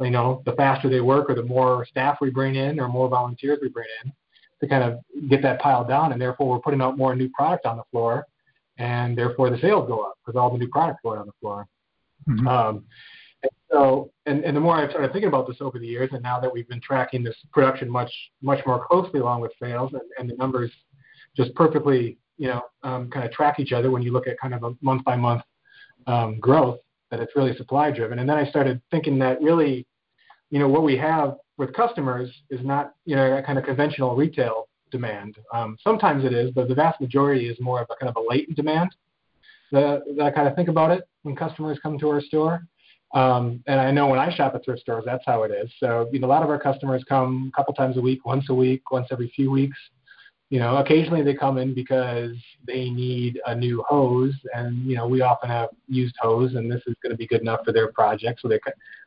you 0.00 0.10
know, 0.10 0.42
the 0.46 0.52
faster 0.52 0.88
they 0.88 1.02
work, 1.02 1.28
or 1.28 1.34
the 1.34 1.42
more 1.42 1.84
staff 1.84 2.16
we 2.22 2.30
bring 2.30 2.54
in, 2.54 2.80
or 2.80 2.88
more 2.88 3.10
volunteers 3.10 3.58
we 3.60 3.68
bring 3.68 3.88
in 4.04 4.12
to 4.62 4.66
kind 4.66 4.84
of 4.84 5.00
get 5.28 5.42
that 5.42 5.60
pile 5.60 5.84
down, 5.84 6.12
and 6.12 6.20
therefore 6.20 6.48
we're 6.48 6.60
putting 6.60 6.80
out 6.80 6.96
more 6.96 7.14
new 7.14 7.28
product 7.28 7.66
on 7.66 7.76
the 7.76 7.84
floor 7.90 8.26
and 8.80 9.16
therefore 9.16 9.50
the 9.50 9.58
sales 9.58 9.86
go 9.86 10.00
up 10.00 10.14
because 10.24 10.38
all 10.38 10.50
the 10.50 10.58
new 10.58 10.68
products 10.68 11.00
go 11.04 11.12
out 11.12 11.18
on 11.18 11.26
the 11.26 11.32
floor. 11.40 11.66
Mm-hmm. 12.28 12.48
Um, 12.48 12.84
and 13.42 13.50
so, 13.70 14.10
and, 14.26 14.42
and 14.44 14.56
the 14.56 14.60
more 14.60 14.74
I've 14.74 14.90
started 14.90 15.12
thinking 15.12 15.28
about 15.28 15.46
this 15.46 15.58
over 15.60 15.78
the 15.78 15.86
years, 15.86 16.10
and 16.12 16.22
now 16.22 16.40
that 16.40 16.52
we've 16.52 16.68
been 16.68 16.80
tracking 16.80 17.22
this 17.22 17.36
production 17.52 17.88
much 17.88 18.10
much 18.42 18.64
more 18.66 18.84
closely 18.86 19.20
along 19.20 19.42
with 19.42 19.52
sales, 19.62 19.92
and, 19.92 20.02
and 20.18 20.28
the 20.28 20.34
numbers 20.36 20.70
just 21.36 21.54
perfectly, 21.54 22.18
you 22.38 22.48
know, 22.48 22.62
um, 22.82 23.10
kind 23.10 23.24
of 23.24 23.32
track 23.32 23.60
each 23.60 23.72
other 23.72 23.90
when 23.90 24.02
you 24.02 24.12
look 24.12 24.26
at 24.26 24.38
kind 24.40 24.54
of 24.54 24.64
a 24.64 24.72
month 24.80 25.04
by 25.04 25.14
month 25.14 25.42
um, 26.06 26.40
growth, 26.40 26.80
that 27.10 27.20
it's 27.20 27.36
really 27.36 27.54
supply 27.56 27.90
driven. 27.90 28.18
And 28.18 28.28
then 28.28 28.36
I 28.36 28.48
started 28.48 28.80
thinking 28.90 29.18
that 29.20 29.40
really, 29.42 29.86
you 30.50 30.58
know, 30.58 30.68
what 30.68 30.82
we 30.82 30.96
have 30.96 31.36
with 31.58 31.72
customers 31.74 32.30
is 32.48 32.60
not, 32.64 32.94
you 33.04 33.14
know, 33.14 33.36
a 33.36 33.42
kind 33.42 33.58
of 33.58 33.64
conventional 33.64 34.16
retail 34.16 34.69
demand. 34.90 35.36
Um, 35.52 35.76
sometimes 35.82 36.24
it 36.24 36.32
is, 36.32 36.50
but 36.50 36.68
the 36.68 36.74
vast 36.74 37.00
majority 37.00 37.48
is 37.48 37.58
more 37.60 37.80
of 37.80 37.88
a 37.90 37.96
kind 37.96 38.14
of 38.14 38.16
a 38.16 38.26
latent 38.28 38.56
demand. 38.56 38.94
That, 39.72 40.02
I 40.22 40.30
kind 40.30 40.48
of 40.48 40.56
think 40.56 40.68
about 40.68 40.90
it 40.90 41.04
when 41.22 41.36
customers 41.36 41.78
come 41.82 41.98
to 41.98 42.08
our 42.08 42.20
store. 42.20 42.66
Um, 43.12 43.62
and 43.66 43.80
I 43.80 43.90
know 43.90 44.06
when 44.06 44.18
I 44.18 44.34
shop 44.34 44.54
at 44.54 44.64
thrift 44.64 44.82
stores, 44.82 45.04
that's 45.04 45.24
how 45.26 45.42
it 45.42 45.50
is. 45.50 45.70
So 45.78 46.08
you 46.12 46.20
know, 46.20 46.26
a 46.26 46.28
lot 46.28 46.42
of 46.42 46.50
our 46.50 46.60
customers 46.60 47.04
come 47.08 47.50
a 47.52 47.56
couple 47.56 47.74
times 47.74 47.96
a 47.96 48.00
week, 48.00 48.24
once 48.24 48.46
a 48.50 48.54
week, 48.54 48.90
once 48.90 49.08
every 49.10 49.32
few 49.34 49.50
weeks. 49.50 49.76
You 50.48 50.58
know, 50.58 50.78
occasionally 50.78 51.22
they 51.22 51.34
come 51.34 51.58
in 51.58 51.74
because 51.74 52.34
they 52.66 52.90
need 52.90 53.40
a 53.46 53.54
new 53.54 53.84
hose, 53.88 54.34
and 54.52 54.84
you 54.84 54.96
know, 54.96 55.06
we 55.06 55.22
often 55.22 55.48
have 55.48 55.70
used 55.86 56.14
hose, 56.20 56.54
and 56.54 56.70
this 56.70 56.82
is 56.88 56.96
going 57.02 57.10
to 57.10 57.16
be 57.16 57.26
good 57.26 57.40
enough 57.40 57.60
for 57.64 57.72
their 57.72 57.92
project. 57.92 58.40
So 58.40 58.48
they 58.48 58.58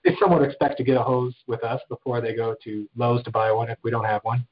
they 0.06 0.16
somewhat 0.22 0.42
expect 0.42 0.78
to 0.78 0.84
get 0.84 0.96
a 0.96 1.04
hose 1.04 1.36
with 1.48 1.64
us 1.64 1.82
before 1.90 2.22
they 2.22 2.34
go 2.34 2.56
to 2.64 2.88
Lowe's 2.96 3.24
to 3.24 3.32
buy 3.32 3.52
one 3.52 3.70
if 3.70 3.78
we 3.84 3.92
don't 3.92 4.06
have 4.06 4.22
one. 4.24 4.46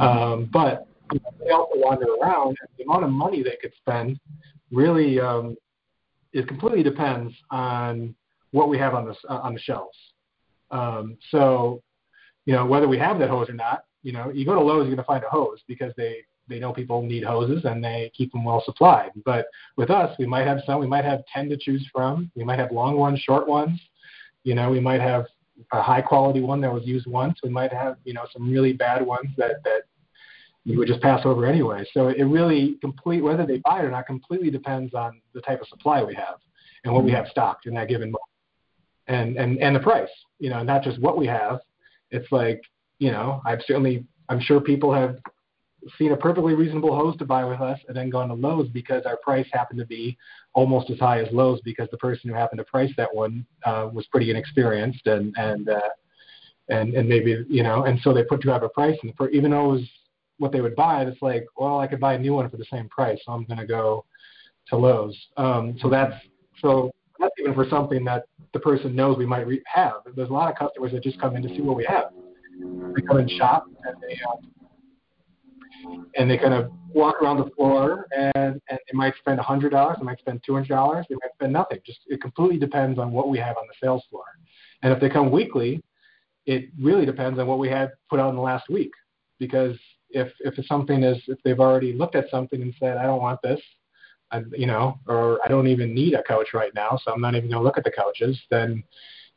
Um, 0.00 0.48
but 0.52 0.86
you 1.12 1.20
know, 1.20 1.30
they 1.44 1.50
also 1.50 1.74
wander 1.76 2.06
around, 2.20 2.56
and 2.60 2.68
the 2.76 2.84
amount 2.84 3.04
of 3.04 3.10
money 3.10 3.42
they 3.42 3.56
could 3.60 3.72
spend 3.80 4.18
really 4.72 5.20
um, 5.20 5.56
it 6.32 6.46
completely 6.46 6.82
depends 6.82 7.34
on 7.50 8.14
what 8.50 8.68
we 8.68 8.78
have 8.78 8.94
on 8.94 9.06
the 9.06 9.14
uh, 9.28 9.38
on 9.38 9.54
the 9.54 9.60
shelves. 9.60 9.96
Um, 10.70 11.16
so, 11.30 11.82
you 12.44 12.52
know, 12.52 12.66
whether 12.66 12.88
we 12.88 12.98
have 12.98 13.18
that 13.20 13.30
hose 13.30 13.48
or 13.48 13.54
not, 13.54 13.84
you 14.02 14.12
know, 14.12 14.30
you 14.30 14.44
go 14.44 14.54
to 14.54 14.60
Lowe's, 14.60 14.86
you're 14.86 14.96
going 14.96 14.96
to 14.96 15.04
find 15.04 15.24
a 15.24 15.28
hose 15.28 15.60
because 15.66 15.92
they 15.96 16.18
they 16.48 16.58
know 16.58 16.72
people 16.72 17.02
need 17.02 17.24
hoses 17.24 17.64
and 17.64 17.82
they 17.82 18.10
keep 18.14 18.32
them 18.32 18.44
well 18.44 18.62
supplied. 18.64 19.10
But 19.24 19.46
with 19.76 19.90
us, 19.90 20.14
we 20.18 20.26
might 20.26 20.46
have 20.46 20.58
some. 20.66 20.78
We 20.78 20.86
might 20.86 21.04
have 21.04 21.22
ten 21.32 21.48
to 21.48 21.56
choose 21.56 21.88
from. 21.92 22.30
We 22.34 22.44
might 22.44 22.58
have 22.58 22.70
long 22.70 22.96
ones, 22.96 23.18
short 23.20 23.48
ones. 23.48 23.80
You 24.44 24.54
know, 24.54 24.70
we 24.70 24.78
might 24.78 25.00
have 25.00 25.26
a 25.72 25.82
high 25.82 26.02
quality 26.02 26.40
one 26.40 26.60
that 26.60 26.72
was 26.72 26.84
used 26.86 27.06
once. 27.06 27.38
We 27.42 27.50
might 27.50 27.72
have 27.72 27.96
you 28.04 28.14
know 28.14 28.26
some 28.32 28.50
really 28.50 28.72
bad 28.72 29.04
ones 29.04 29.30
that 29.36 29.62
that 29.64 29.82
you 30.64 30.78
would 30.78 30.88
just 30.88 31.00
pass 31.00 31.20
over 31.24 31.46
anyway. 31.46 31.86
So 31.94 32.08
it 32.08 32.24
really 32.24 32.76
complete 32.80 33.22
whether 33.22 33.46
they 33.46 33.58
buy 33.58 33.80
it 33.80 33.84
or 33.84 33.90
not 33.90 34.06
completely 34.06 34.50
depends 34.50 34.94
on 34.94 35.20
the 35.32 35.40
type 35.40 35.60
of 35.60 35.68
supply 35.68 36.02
we 36.02 36.14
have 36.14 36.38
and 36.84 36.92
what 36.92 37.04
we 37.04 37.10
mm-hmm. 37.10 37.18
have 37.18 37.28
stocked 37.28 37.66
in 37.66 37.74
that 37.74 37.88
given 37.88 38.08
moment. 38.08 38.22
And 39.06 39.36
and 39.36 39.58
and 39.58 39.76
the 39.76 39.80
price, 39.80 40.08
you 40.40 40.50
know, 40.50 40.62
not 40.62 40.82
just 40.82 41.00
what 41.00 41.16
we 41.16 41.26
have. 41.26 41.60
It's 42.10 42.30
like, 42.32 42.60
you 42.98 43.12
know, 43.12 43.40
I've 43.46 43.60
certainly 43.66 44.04
I'm 44.28 44.40
sure 44.40 44.60
people 44.60 44.92
have 44.92 45.18
seen 45.98 46.12
a 46.12 46.16
perfectly 46.16 46.54
reasonable 46.54 46.96
hose 46.96 47.16
to 47.18 47.24
buy 47.24 47.44
with 47.44 47.60
us 47.60 47.78
and 47.88 47.96
then 47.96 48.10
gone 48.10 48.28
to 48.28 48.34
Lowe's 48.34 48.68
because 48.68 49.04
our 49.04 49.16
price 49.18 49.46
happened 49.52 49.78
to 49.80 49.86
be 49.86 50.16
almost 50.54 50.90
as 50.90 50.98
high 50.98 51.20
as 51.20 51.28
Lowe's 51.32 51.60
because 51.62 51.88
the 51.90 51.98
person 51.98 52.30
who 52.30 52.36
happened 52.36 52.58
to 52.58 52.64
price 52.64 52.92
that 52.96 53.14
one 53.14 53.46
uh, 53.64 53.88
was 53.92 54.06
pretty 54.06 54.30
inexperienced 54.30 55.06
and 55.06 55.34
and 55.36 55.68
uh, 55.68 55.80
and 56.68 56.94
and 56.94 57.08
maybe 57.08 57.44
you 57.48 57.62
know 57.62 57.84
and 57.84 58.00
so 58.00 58.12
they 58.12 58.24
put 58.24 58.42
too 58.42 58.50
high 58.50 58.56
a 58.56 58.68
price 58.68 58.98
and 59.02 59.14
for 59.16 59.28
even 59.30 59.50
though 59.50 59.70
it 59.70 59.78
was 59.78 59.90
what 60.38 60.52
they 60.52 60.60
would 60.60 60.76
buy, 60.76 61.02
it's 61.02 61.22
like 61.22 61.46
well 61.56 61.78
I 61.78 61.86
could 61.86 62.00
buy 62.00 62.14
a 62.14 62.18
new 62.18 62.34
one 62.34 62.48
for 62.50 62.56
the 62.56 62.66
same 62.70 62.88
price, 62.88 63.18
so 63.24 63.32
I'm 63.32 63.44
going 63.44 63.58
to 63.58 63.66
go 63.66 64.04
to 64.68 64.76
Lowe's. 64.76 65.16
Um, 65.36 65.76
so 65.80 65.88
that's 65.88 66.14
so 66.60 66.90
that's 67.18 67.34
even 67.40 67.54
for 67.54 67.66
something 67.68 68.04
that 68.04 68.24
the 68.52 68.60
person 68.60 68.94
knows 68.94 69.16
we 69.16 69.26
might 69.26 69.46
re- 69.46 69.62
have. 69.66 69.94
There's 70.14 70.28
a 70.28 70.32
lot 70.32 70.50
of 70.50 70.58
customers 70.58 70.92
that 70.92 71.02
just 71.02 71.20
come 71.20 71.36
in 71.36 71.42
to 71.42 71.48
see 71.48 71.60
what 71.60 71.76
we 71.76 71.84
have. 71.88 72.10
They 72.94 73.02
come 73.02 73.18
and 73.18 73.30
shop 73.30 73.66
and 73.84 73.96
they 74.02 74.18
uh, 74.28 74.36
and 76.16 76.30
they 76.30 76.38
kind 76.38 76.54
of 76.54 76.70
walk 76.88 77.20
around 77.22 77.38
the 77.38 77.50
floor 77.56 78.06
and, 78.16 78.60
and 78.68 78.78
they 78.90 78.94
might 78.94 79.14
spend 79.18 79.38
$100, 79.38 79.98
they 79.98 80.04
might 80.04 80.18
spend 80.18 80.42
$200, 80.48 81.04
they 81.08 81.14
might 81.16 81.32
spend 81.34 81.52
nothing. 81.52 81.78
Just 81.84 82.00
it 82.06 82.20
completely 82.20 82.58
depends 82.58 82.98
on 82.98 83.12
what 83.12 83.28
we 83.28 83.38
have 83.38 83.56
on 83.56 83.64
the 83.66 83.74
sales 83.82 84.04
floor. 84.10 84.24
And 84.82 84.92
if 84.92 85.00
they 85.00 85.08
come 85.08 85.30
weekly, 85.30 85.82
it 86.46 86.70
really 86.80 87.04
depends 87.04 87.38
on 87.38 87.46
what 87.46 87.58
we 87.58 87.68
had 87.68 87.90
put 88.08 88.20
out 88.20 88.30
in 88.30 88.36
the 88.36 88.42
last 88.42 88.68
week. 88.68 88.92
Because 89.38 89.76
if 90.10 90.32
if 90.40 90.54
something 90.66 91.02
is 91.02 91.22
if 91.26 91.38
they've 91.44 91.60
already 91.60 91.92
looked 91.92 92.14
at 92.14 92.30
something 92.30 92.62
and 92.62 92.72
said 92.78 92.96
I 92.96 93.02
don't 93.02 93.20
want 93.20 93.40
this, 93.42 93.60
I, 94.30 94.42
you 94.52 94.66
know, 94.66 94.98
or 95.06 95.40
I 95.44 95.48
don't 95.48 95.68
even 95.68 95.94
need 95.94 96.14
a 96.14 96.22
couch 96.22 96.48
right 96.54 96.72
now, 96.74 96.98
so 97.02 97.12
I'm 97.12 97.20
not 97.20 97.34
even 97.34 97.50
going 97.50 97.60
to 97.60 97.64
look 97.64 97.78
at 97.78 97.84
the 97.84 97.90
couches, 97.90 98.40
then 98.50 98.82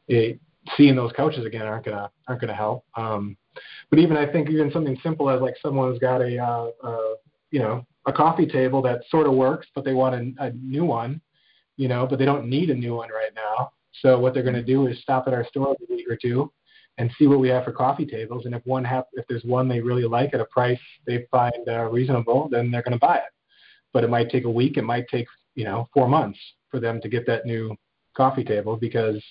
it, 0.08 0.40
seeing 0.78 0.96
those 0.96 1.12
couches 1.14 1.46
again 1.46 1.64
aren't 1.64 1.86
gonna 1.86 2.10
aren't 2.28 2.42
gonna 2.42 2.56
help. 2.56 2.86
Um, 2.96 3.38
but 3.90 4.00
even 4.00 4.18
I 4.18 4.32
think 4.32 4.50
even 4.50 4.72
something 4.72 4.98
simple 5.02 5.30
as 5.30 5.42
like 5.42 5.56
someone's 5.62 6.00
got 6.00 6.22
a, 6.22 6.38
uh, 6.38 6.70
uh, 6.84 7.16
you 7.52 7.60
know, 7.60 7.86
a 8.06 8.14
coffee 8.14 8.46
table 8.46 8.82
that 8.84 9.02
sort 9.10 9.28
of 9.28 9.34
works, 9.34 9.68
but 9.76 9.84
they 9.86 9.94
want 9.94 10.16
a, 10.16 10.46
a 10.46 10.52
new 10.52 10.86
one, 10.86 11.22
you 11.78 11.88
know, 11.88 12.08
but 12.08 12.20
they 12.20 12.26
don't 12.26 12.48
need 12.48 12.70
a 12.70 12.76
new 12.76 12.96
one 12.96 13.10
right 13.10 13.32
now. 13.36 13.72
So 14.02 14.20
what 14.20 14.34
they're 14.34 14.44
going 14.44 14.56
to 14.56 14.64
do 14.64 14.88
is 14.88 15.02
stop 15.02 15.28
at 15.28 15.34
our 15.34 15.46
store 15.46 15.76
every 15.82 15.96
week 15.96 16.10
or 16.10 16.18
two 16.18 16.52
and 16.98 17.10
see 17.18 17.28
what 17.28 17.40
we 17.40 17.50
have 17.50 17.64
for 17.64 17.72
coffee 17.72 18.06
tables. 18.06 18.46
And 18.46 18.54
if 18.54 18.66
one 18.66 18.84
have, 18.84 19.06
if 19.14 19.26
there's 19.28 19.44
one 19.44 19.68
they 19.68 19.80
really 19.80 20.04
like 20.04 20.34
at 20.34 20.42
a 20.42 20.46
price 20.46 20.80
they 21.06 21.26
find 21.32 21.68
uh, 21.68 21.86
reasonable, 21.86 22.50
then 22.52 22.70
they're 22.70 22.84
going 22.84 22.94
to 22.94 23.00
buy 23.00 23.18
it. 23.18 23.34
But 23.94 24.04
it 24.04 24.10
might 24.10 24.30
take 24.30 24.44
a 24.44 24.50
week. 24.50 24.78
It 24.78 24.84
might 24.84 25.08
take 25.08 25.28
you 25.56 25.64
know 25.64 25.90
four 25.94 26.08
months 26.08 26.40
for 26.70 26.80
them 26.80 27.02
to 27.02 27.10
get 27.10 27.26
that 27.28 27.46
new 27.46 27.76
coffee 28.16 28.44
table 28.44 28.76
because 28.76 29.24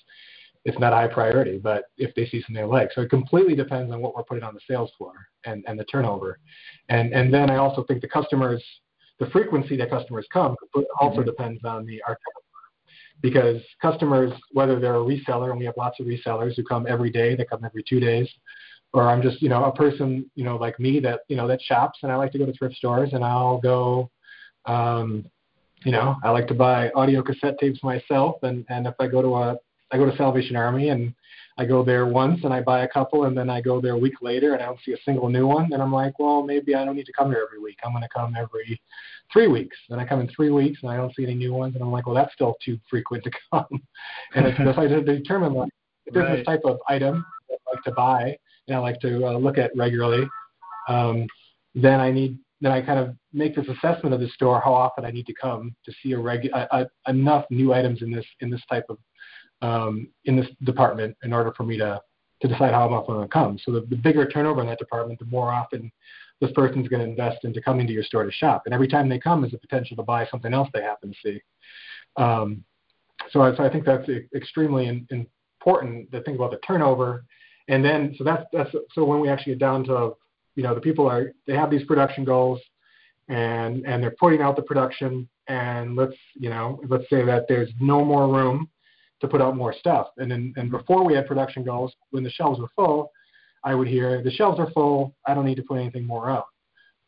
it's 0.68 0.78
not 0.78 0.92
high 0.92 1.08
priority, 1.08 1.58
but 1.58 1.84
if 1.96 2.14
they 2.14 2.26
see 2.26 2.40
something 2.42 2.54
they 2.54 2.64
like. 2.64 2.90
So 2.94 3.00
it 3.00 3.10
completely 3.10 3.56
depends 3.56 3.92
on 3.92 4.00
what 4.00 4.14
we're 4.14 4.22
putting 4.22 4.44
on 4.44 4.54
the 4.54 4.60
sales 4.68 4.90
floor 4.96 5.14
and, 5.44 5.64
and 5.66 5.78
the 5.78 5.84
turnover. 5.84 6.38
And 6.88 7.12
and 7.12 7.32
then 7.32 7.50
I 7.50 7.56
also 7.56 7.84
think 7.84 8.02
the 8.02 8.08
customers, 8.08 8.62
the 9.18 9.26
frequency 9.26 9.76
that 9.76 9.90
customers 9.90 10.26
come 10.32 10.56
also 11.00 11.18
mm-hmm. 11.18 11.24
depends 11.24 11.64
on 11.64 11.86
the 11.86 12.02
our 12.06 12.18
because 13.20 13.60
customers, 13.82 14.32
whether 14.52 14.78
they're 14.78 14.94
a 14.94 14.98
reseller, 14.98 15.50
and 15.50 15.58
we 15.58 15.64
have 15.64 15.74
lots 15.76 15.98
of 15.98 16.06
resellers 16.06 16.54
who 16.54 16.62
come 16.62 16.86
every 16.88 17.10
day, 17.10 17.34
they 17.34 17.44
come 17.44 17.64
every 17.64 17.82
two 17.82 17.98
days, 17.98 18.28
or 18.92 19.08
I'm 19.08 19.22
just, 19.22 19.42
you 19.42 19.48
know, 19.48 19.64
a 19.64 19.74
person, 19.74 20.30
you 20.34 20.44
know, 20.44 20.56
like 20.56 20.78
me 20.78 21.00
that, 21.00 21.20
you 21.28 21.36
know, 21.36 21.48
that 21.48 21.60
shops 21.60 21.98
and 22.02 22.12
I 22.12 22.16
like 22.16 22.32
to 22.32 22.38
go 22.38 22.46
to 22.46 22.52
thrift 22.52 22.76
stores 22.76 23.10
and 23.12 23.24
I'll 23.24 23.58
go, 23.58 24.10
um, 24.66 25.26
you 25.84 25.92
know, 25.92 26.16
I 26.22 26.30
like 26.30 26.46
to 26.48 26.54
buy 26.54 26.90
audio 26.94 27.22
cassette 27.22 27.58
tapes 27.58 27.82
myself. 27.82 28.36
And, 28.42 28.64
and 28.68 28.86
if 28.86 28.94
I 28.98 29.06
go 29.06 29.22
to 29.22 29.34
a 29.34 29.56
I 29.90 29.96
go 29.96 30.10
to 30.10 30.16
Salvation 30.16 30.56
Army 30.56 30.90
and 30.90 31.14
I 31.58 31.64
go 31.64 31.82
there 31.82 32.06
once 32.06 32.44
and 32.44 32.54
I 32.54 32.60
buy 32.60 32.84
a 32.84 32.88
couple, 32.88 33.24
and 33.24 33.36
then 33.36 33.50
I 33.50 33.60
go 33.60 33.80
there 33.80 33.94
a 33.94 33.98
week 33.98 34.22
later 34.22 34.54
and 34.54 34.62
I 34.62 34.66
don't 34.66 34.78
see 34.84 34.92
a 34.92 34.98
single 35.04 35.28
new 35.28 35.46
one. 35.46 35.72
And 35.72 35.82
I'm 35.82 35.92
like, 35.92 36.18
well, 36.20 36.42
maybe 36.42 36.76
I 36.76 36.84
don't 36.84 36.94
need 36.94 37.06
to 37.06 37.12
come 37.12 37.30
here 37.30 37.44
every 37.44 37.60
week. 37.60 37.78
I'm 37.84 37.90
going 37.90 38.04
to 38.04 38.08
come 38.08 38.36
every 38.36 38.80
three 39.32 39.48
weeks. 39.48 39.76
And 39.90 40.00
I 40.00 40.04
come 40.04 40.20
in 40.20 40.28
three 40.28 40.50
weeks 40.50 40.78
and 40.82 40.90
I 40.90 40.96
don't 40.96 41.14
see 41.16 41.24
any 41.24 41.34
new 41.34 41.52
ones. 41.52 41.74
And 41.74 41.82
I'm 41.82 41.90
like, 41.90 42.06
well, 42.06 42.14
that's 42.14 42.32
still 42.32 42.54
too 42.64 42.78
frequent 42.88 43.24
to 43.24 43.30
come. 43.52 43.82
and 44.34 44.46
it's 44.46 44.56
just 44.58 44.78
I 44.78 44.86
to 44.86 45.02
determine 45.02 45.54
like 45.54 45.72
if 46.06 46.14
there's 46.14 46.28
right. 46.28 46.36
this 46.36 46.46
type 46.46 46.62
of 46.64 46.78
item 46.88 47.26
I 47.50 47.74
like 47.74 47.82
to 47.84 47.92
buy 47.92 48.38
and 48.68 48.76
I 48.76 48.78
like 48.78 49.00
to 49.00 49.26
uh, 49.26 49.38
look 49.38 49.58
at 49.58 49.72
regularly, 49.76 50.28
um, 50.88 51.26
then 51.74 51.98
I 51.98 52.12
need 52.12 52.38
then 52.60 52.72
I 52.72 52.80
kind 52.82 52.98
of 52.98 53.14
make 53.32 53.54
this 53.54 53.66
assessment 53.68 54.12
of 54.12 54.20
the 54.20 54.28
store, 54.30 54.60
how 54.60 54.74
often 54.74 55.04
I 55.04 55.12
need 55.12 55.26
to 55.26 55.34
come 55.40 55.76
to 55.84 55.92
see 56.02 56.12
a 56.12 56.16
regu- 56.16 56.52
a, 56.52 56.66
a, 56.76 57.10
enough 57.10 57.44
new 57.50 57.72
items 57.72 58.02
in 58.02 58.10
this 58.10 58.24
in 58.40 58.50
this 58.50 58.62
type 58.68 58.84
of 58.88 58.98
um, 59.62 60.08
in 60.24 60.36
this 60.36 60.46
department 60.64 61.16
in 61.22 61.32
order 61.32 61.52
for 61.56 61.64
me 61.64 61.76
to 61.78 62.00
to 62.40 62.48
decide 62.48 62.72
how 62.72 62.88
often 62.88 63.14
I'm 63.14 63.18
going 63.18 63.28
to 63.28 63.32
come. 63.32 63.58
So 63.64 63.72
the, 63.72 63.80
the 63.90 63.96
bigger 63.96 64.26
turnover 64.28 64.60
in 64.60 64.68
that 64.68 64.78
department, 64.78 65.18
the 65.18 65.24
more 65.24 65.52
often 65.52 65.90
this 66.40 66.52
person's 66.52 66.88
going 66.88 67.02
to 67.02 67.10
invest 67.10 67.44
into 67.44 67.60
coming 67.60 67.86
to 67.86 67.92
your 67.92 68.04
store 68.04 68.24
to 68.24 68.30
shop. 68.30 68.62
And 68.64 68.72
every 68.72 68.86
time 68.86 69.08
they 69.08 69.18
come 69.18 69.44
is 69.44 69.52
a 69.54 69.58
potential 69.58 69.96
to 69.96 70.04
buy 70.04 70.26
something 70.30 70.54
else 70.54 70.68
they 70.72 70.82
happen 70.82 71.12
to 71.12 71.16
see. 71.24 71.42
Um, 72.16 72.62
so, 73.30 73.40
I, 73.42 73.56
so 73.56 73.64
I 73.64 73.70
think 73.70 73.84
that's 73.84 74.08
extremely 74.34 74.86
in, 74.86 75.26
important 75.60 76.12
to 76.12 76.22
think 76.22 76.36
about 76.36 76.52
the 76.52 76.58
turnover. 76.58 77.24
And 77.66 77.84
then, 77.84 78.14
so 78.16 78.22
that's, 78.22 78.44
that's, 78.52 78.70
so 78.92 79.04
when 79.04 79.20
we 79.20 79.28
actually 79.28 79.54
get 79.54 79.60
down 79.60 79.84
to, 79.86 80.12
you 80.54 80.62
know, 80.62 80.74
the 80.74 80.80
people 80.80 81.08
are, 81.08 81.32
they 81.46 81.54
have 81.54 81.70
these 81.70 81.84
production 81.84 82.24
goals 82.24 82.60
and, 83.28 83.84
and 83.84 84.00
they're 84.00 84.14
putting 84.18 84.40
out 84.40 84.54
the 84.54 84.62
production 84.62 85.28
and 85.48 85.96
let's, 85.96 86.16
you 86.34 86.50
know, 86.50 86.80
let's 86.88 87.08
say 87.10 87.24
that 87.24 87.46
there's 87.48 87.70
no 87.80 88.04
more 88.04 88.28
room 88.28 88.68
to 89.20 89.28
put 89.28 89.40
out 89.40 89.56
more 89.56 89.72
stuff. 89.72 90.08
And 90.18 90.30
then, 90.30 90.52
and 90.56 90.70
before 90.70 91.04
we 91.04 91.14
had 91.14 91.26
production 91.26 91.64
goals, 91.64 91.94
when 92.10 92.24
the 92.24 92.30
shelves 92.30 92.60
were 92.60 92.70
full, 92.76 93.10
I 93.64 93.74
would 93.74 93.88
hear 93.88 94.22
the 94.22 94.30
shelves 94.30 94.58
are 94.60 94.70
full. 94.70 95.14
I 95.26 95.34
don't 95.34 95.44
need 95.44 95.56
to 95.56 95.62
put 95.62 95.78
anything 95.78 96.06
more 96.06 96.30
out 96.30 96.46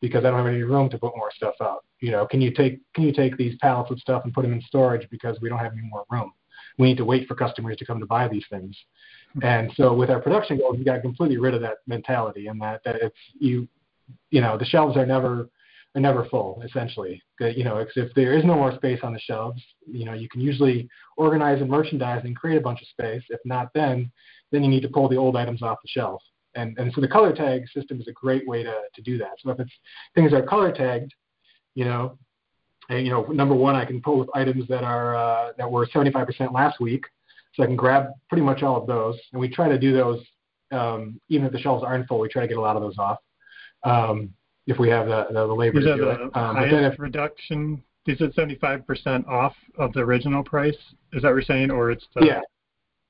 because 0.01 0.25
I 0.25 0.29
don't 0.29 0.39
have 0.39 0.47
any 0.47 0.63
room 0.63 0.89
to 0.89 0.97
put 0.97 1.15
more 1.15 1.31
stuff 1.33 1.55
out. 1.61 1.85
You 1.99 2.11
know, 2.11 2.25
can 2.25 2.41
you 2.41 2.51
take 2.51 2.79
can 2.93 3.03
you 3.03 3.13
take 3.13 3.37
these 3.37 3.55
pallets 3.61 3.91
of 3.91 3.99
stuff 3.99 4.23
and 4.25 4.33
put 4.33 4.41
them 4.41 4.53
in 4.53 4.61
storage 4.61 5.07
because 5.09 5.39
we 5.41 5.49
don't 5.49 5.59
have 5.59 5.73
any 5.73 5.87
more 5.87 6.03
room? 6.09 6.33
We 6.77 6.87
need 6.87 6.97
to 6.97 7.05
wait 7.05 7.27
for 7.27 7.35
customers 7.35 7.77
to 7.77 7.85
come 7.85 7.99
to 7.99 8.05
buy 8.05 8.27
these 8.27 8.45
things. 8.49 8.75
Mm-hmm. 9.35 9.45
And 9.45 9.71
so 9.75 9.93
with 9.93 10.09
our 10.09 10.19
production 10.19 10.57
goals, 10.57 10.77
we 10.77 10.83
got 10.83 11.01
completely 11.01 11.37
rid 11.37 11.53
of 11.53 11.61
that 11.61 11.77
mentality 11.87 12.47
and 12.47 12.59
that 12.61 12.81
that 12.83 12.95
it's 12.95 13.15
you 13.39 13.67
you 14.29 14.41
know 14.41 14.57
the 14.57 14.65
shelves 14.65 14.97
are 14.97 15.05
never 15.05 15.49
are 15.95 16.01
never 16.01 16.25
full 16.25 16.61
essentially. 16.65 17.21
You 17.39 17.63
know, 17.63 17.85
if 17.95 18.13
there 18.15 18.33
is 18.33 18.45
no 18.45 18.55
more 18.55 18.75
space 18.75 18.99
on 19.03 19.13
the 19.13 19.19
shelves, 19.19 19.61
you 19.85 20.05
know, 20.05 20.13
you 20.13 20.29
can 20.29 20.41
usually 20.41 20.89
organize 21.17 21.61
and 21.61 21.69
merchandise 21.69 22.21
and 22.23 22.35
create 22.35 22.57
a 22.57 22.61
bunch 22.61 22.81
of 22.81 22.87
space. 22.87 23.23
If 23.29 23.39
not, 23.45 23.69
then 23.73 24.11
then 24.51 24.63
you 24.63 24.69
need 24.69 24.81
to 24.81 24.89
pull 24.89 25.09
the 25.09 25.17
old 25.17 25.35
items 25.35 25.61
off 25.61 25.79
the 25.83 25.89
shelf. 25.89 26.21
And 26.55 26.77
and 26.77 26.91
so 26.93 27.01
the 27.01 27.07
color 27.07 27.33
tag 27.33 27.63
system 27.73 27.99
is 27.99 28.07
a 28.07 28.13
great 28.13 28.47
way 28.47 28.63
to 28.63 28.81
to 28.93 29.01
do 29.01 29.17
that. 29.17 29.31
So 29.39 29.51
if 29.51 29.59
it's 29.59 29.71
things 30.15 30.33
are 30.33 30.41
color 30.41 30.71
tagged, 30.71 31.13
you 31.75 31.85
know, 31.85 32.17
and, 32.89 33.05
you 33.05 33.11
know, 33.11 33.23
number 33.23 33.55
one, 33.55 33.75
I 33.75 33.85
can 33.85 34.01
pull 34.01 34.19
with 34.19 34.29
items 34.35 34.67
that 34.67 34.83
are 34.83 35.15
uh, 35.15 35.51
that 35.57 35.69
were 35.69 35.87
75% 35.87 36.53
last 36.53 36.79
week, 36.79 37.05
so 37.53 37.63
I 37.63 37.65
can 37.65 37.75
grab 37.75 38.07
pretty 38.29 38.43
much 38.43 38.63
all 38.63 38.77
of 38.77 38.87
those. 38.87 39.17
And 39.31 39.39
we 39.39 39.49
try 39.49 39.69
to 39.69 39.77
do 39.77 39.93
those 39.93 40.21
um, 40.71 41.19
even 41.29 41.45
if 41.45 41.51
the 41.51 41.59
shelves 41.59 41.83
aren't 41.83 42.07
full. 42.07 42.19
We 42.19 42.29
try 42.29 42.41
to 42.41 42.47
get 42.47 42.57
a 42.57 42.61
lot 42.61 42.75
of 42.75 42.81
those 42.81 42.97
off. 42.97 43.17
Um, 43.83 44.33
if 44.67 44.79
we 44.79 44.89
have 44.89 45.07
the, 45.07 45.27
the, 45.31 45.47
the 45.47 45.53
labor 45.53 45.79
Is 45.79 45.85
to 45.85 45.95
do 45.95 46.05
the 46.05 46.11
it. 46.11 46.21
Um, 46.35 46.55
highest 46.55 46.93
if, 46.93 46.99
reduction, 46.99 47.83
is 48.07 48.19
it 48.21 48.35
75% 48.35 49.27
off 49.27 49.55
of 49.77 49.93
the 49.93 49.99
original 49.99 50.43
price? 50.43 50.75
Is 51.13 51.21
that 51.21 51.29
what 51.29 51.35
you're 51.35 51.41
saying? 51.41 51.71
Or 51.71 51.91
it's 51.91 52.05
the, 52.15 52.25
yeah. 52.25 52.41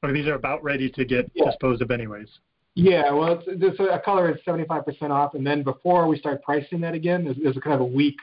Or 0.04 0.12
these 0.12 0.28
are 0.28 0.34
about 0.34 0.64
ready 0.64 0.90
to 0.90 1.06
get 1.06 1.30
yeah. 1.34 1.46
disposed 1.46 1.82
of 1.82 1.92
anyways? 1.92 2.28
Yeah, 2.74 3.12
well, 3.12 3.34
it's, 3.34 3.44
it's 3.48 3.80
a 3.80 4.00
color 4.04 4.32
is 4.32 4.38
75% 4.48 5.10
off, 5.10 5.34
and 5.34 5.46
then 5.46 5.62
before 5.62 6.08
we 6.08 6.18
start 6.18 6.42
pricing 6.42 6.80
that 6.82 6.94
again, 6.94 7.26
there's, 7.26 7.38
there's 7.44 7.58
a 7.58 7.62
kind 7.62 7.76
of 7.76 7.82
a 7.82 7.86
week, 7.86 8.16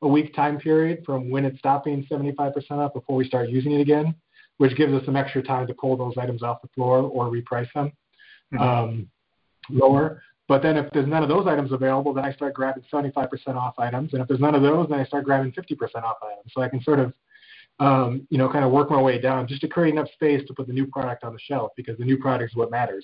a 0.00 0.08
week 0.08 0.34
time 0.34 0.58
period 0.58 1.02
from 1.04 1.28
when 1.28 1.44
it's 1.44 1.58
stopping 1.58 2.06
75% 2.10 2.54
off 2.72 2.94
before 2.94 3.16
we 3.16 3.26
start 3.26 3.50
using 3.50 3.72
it 3.72 3.82
again, 3.82 4.14
which 4.56 4.74
gives 4.76 4.94
us 4.94 5.04
some 5.04 5.14
extra 5.14 5.42
time 5.42 5.66
to 5.66 5.74
pull 5.74 5.96
those 5.96 6.14
items 6.16 6.42
off 6.42 6.62
the 6.62 6.68
floor 6.68 7.00
or 7.00 7.30
reprice 7.30 7.70
them 7.74 7.92
mm-hmm. 8.52 8.62
um, 8.62 9.08
lower. 9.70 10.22
But 10.52 10.60
then 10.60 10.76
if 10.76 10.92
there's 10.92 11.06
none 11.06 11.22
of 11.22 11.30
those 11.30 11.46
items 11.46 11.72
available, 11.72 12.12
then 12.12 12.26
I 12.26 12.32
start 12.34 12.52
grabbing 12.52 12.84
75% 12.92 13.56
off 13.56 13.72
items. 13.78 14.12
And 14.12 14.20
if 14.20 14.28
there's 14.28 14.38
none 14.38 14.54
of 14.54 14.60
those, 14.60 14.86
then 14.90 15.00
I 15.00 15.04
start 15.06 15.24
grabbing 15.24 15.50
50% 15.52 16.02
off 16.02 16.18
items. 16.22 16.52
So 16.52 16.60
I 16.60 16.68
can 16.68 16.82
sort 16.82 16.98
of, 16.98 17.14
um, 17.80 18.26
you 18.28 18.36
know, 18.36 18.52
kind 18.52 18.62
of 18.62 18.70
work 18.70 18.90
my 18.90 19.00
way 19.00 19.18
down 19.18 19.48
just 19.48 19.62
to 19.62 19.68
create 19.68 19.94
enough 19.94 20.08
space 20.12 20.46
to 20.46 20.52
put 20.52 20.66
the 20.66 20.74
new 20.74 20.86
product 20.86 21.24
on 21.24 21.32
the 21.32 21.38
shelf 21.38 21.72
because 21.74 21.96
the 21.96 22.04
new 22.04 22.18
product 22.18 22.52
is 22.52 22.54
what 22.54 22.70
matters 22.70 23.02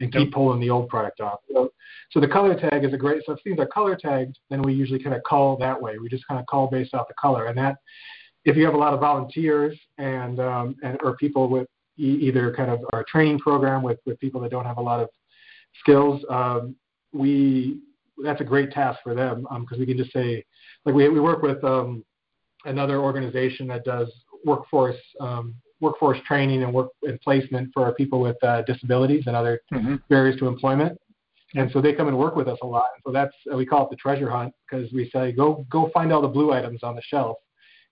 and 0.00 0.12
keep 0.12 0.34
pulling 0.34 0.60
the 0.60 0.68
old 0.68 0.90
product 0.90 1.22
off. 1.22 1.38
So, 1.50 1.72
so 2.10 2.20
the 2.20 2.28
color 2.28 2.54
tag 2.60 2.84
is 2.84 2.92
a 2.92 2.98
great, 2.98 3.22
so 3.24 3.32
if 3.32 3.38
things 3.42 3.58
are 3.58 3.66
color 3.68 3.96
tagged, 3.96 4.38
then 4.50 4.60
we 4.60 4.74
usually 4.74 5.02
kind 5.02 5.16
of 5.16 5.22
call 5.22 5.56
that 5.60 5.80
way. 5.80 5.96
We 5.96 6.10
just 6.10 6.28
kind 6.28 6.38
of 6.38 6.44
call 6.44 6.66
based 6.66 6.92
off 6.92 7.08
the 7.08 7.14
color. 7.14 7.46
And 7.46 7.56
that, 7.56 7.76
if 8.44 8.54
you 8.54 8.66
have 8.66 8.74
a 8.74 8.78
lot 8.78 8.92
of 8.92 9.00
volunteers 9.00 9.80
and, 9.96 10.38
um, 10.40 10.76
and 10.82 10.98
or 11.02 11.16
people 11.16 11.48
with 11.48 11.68
e- 11.98 12.18
either 12.20 12.52
kind 12.54 12.70
of 12.70 12.80
our 12.92 13.02
training 13.04 13.38
program 13.38 13.82
with, 13.82 13.98
with 14.04 14.20
people 14.20 14.42
that 14.42 14.50
don't 14.50 14.66
have 14.66 14.76
a 14.76 14.82
lot 14.82 15.00
of 15.00 15.08
skills, 15.80 16.22
um, 16.28 16.76
we 17.12 17.78
that's 18.22 18.40
a 18.40 18.44
great 18.44 18.70
task 18.70 19.00
for 19.02 19.14
them 19.14 19.42
because 19.42 19.76
um, 19.76 19.80
we 19.80 19.86
can 19.86 19.96
just 19.96 20.12
say 20.12 20.44
like 20.84 20.94
we 20.94 21.08
we 21.08 21.20
work 21.20 21.42
with 21.42 21.62
um, 21.64 22.04
another 22.64 22.98
organization 22.98 23.66
that 23.68 23.84
does 23.84 24.10
workforce 24.44 24.96
um, 25.20 25.54
workforce 25.80 26.18
training 26.26 26.62
and 26.62 26.72
work 26.72 26.90
and 27.02 27.20
placement 27.20 27.70
for 27.74 27.92
people 27.94 28.20
with 28.20 28.42
uh, 28.44 28.62
disabilities 28.62 29.24
and 29.26 29.34
other 29.34 29.60
mm-hmm. 29.72 29.96
barriers 30.08 30.38
to 30.38 30.46
employment. 30.46 30.96
And 31.54 31.70
so 31.72 31.82
they 31.82 31.92
come 31.92 32.08
and 32.08 32.16
work 32.16 32.34
with 32.34 32.48
us 32.48 32.58
a 32.62 32.66
lot. 32.66 32.86
And 32.94 33.02
so 33.04 33.12
that's 33.12 33.34
we 33.54 33.66
call 33.66 33.84
it 33.84 33.90
the 33.90 33.96
treasure 33.96 34.30
hunt 34.30 34.54
because 34.68 34.90
we 34.92 35.10
say 35.10 35.32
go 35.32 35.66
go 35.70 35.90
find 35.92 36.12
all 36.12 36.22
the 36.22 36.28
blue 36.28 36.52
items 36.52 36.82
on 36.82 36.94
the 36.94 37.02
shelf, 37.02 37.36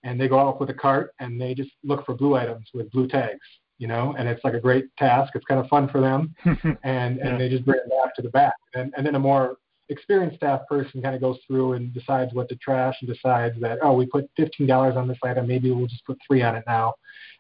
and 0.03 0.19
they 0.19 0.29
go 0.29 0.39
out 0.39 0.61
with 0.61 0.71
a 0.71 0.75
cart 0.75 1.13
and 1.21 1.39
they 1.39 1.55
just 1.55 1.71
look 1.85 2.07
for 2.07 2.15
blue 2.15 2.37
items 2.37 2.69
with 2.73 2.91
blue 2.91 3.07
tags 3.07 3.47
you 3.81 3.87
know, 3.89 4.15
and 4.19 4.29
it's 4.29 4.45
like 4.45 4.53
a 4.53 4.61
great 4.61 4.95
task. 4.99 5.33
It's 5.35 5.47
kind 5.47 5.59
of 5.59 5.67
fun 5.69 5.89
for 5.89 6.01
them, 6.03 6.35
and 6.85 7.17
yeah. 7.17 7.27
and 7.27 7.41
they 7.41 7.49
just 7.49 7.65
bring 7.65 7.81
it 7.81 7.91
back 7.91 8.15
to 8.15 8.23
the 8.23 8.29
back. 8.29 8.55
And 8.75 8.93
and 8.97 9.05
then 9.05 9.15
a 9.15 9.19
more 9.19 9.57
experienced 9.89 10.37
staff 10.37 10.61
person 10.69 11.03
kind 11.03 11.15
of 11.15 11.21
goes 11.21 11.39
through 11.47 11.73
and 11.73 11.93
decides 11.93 12.33
what 12.35 12.49
to 12.51 12.57
trash 12.57 12.95
and 13.01 13.09
decides 13.13 13.59
that 13.61 13.79
oh 13.83 13.95
we 13.95 14.07
put 14.07 14.31
fifteen 14.37 14.67
dollars 14.67 14.97
on 14.97 15.09
this 15.09 15.17
item, 15.25 15.49
maybe 15.49 15.71
we'll 15.71 15.87
just 15.87 16.05
put 16.05 16.19
three 16.27 16.43
on 16.43 16.55
it 16.55 16.65
now, 16.67 16.93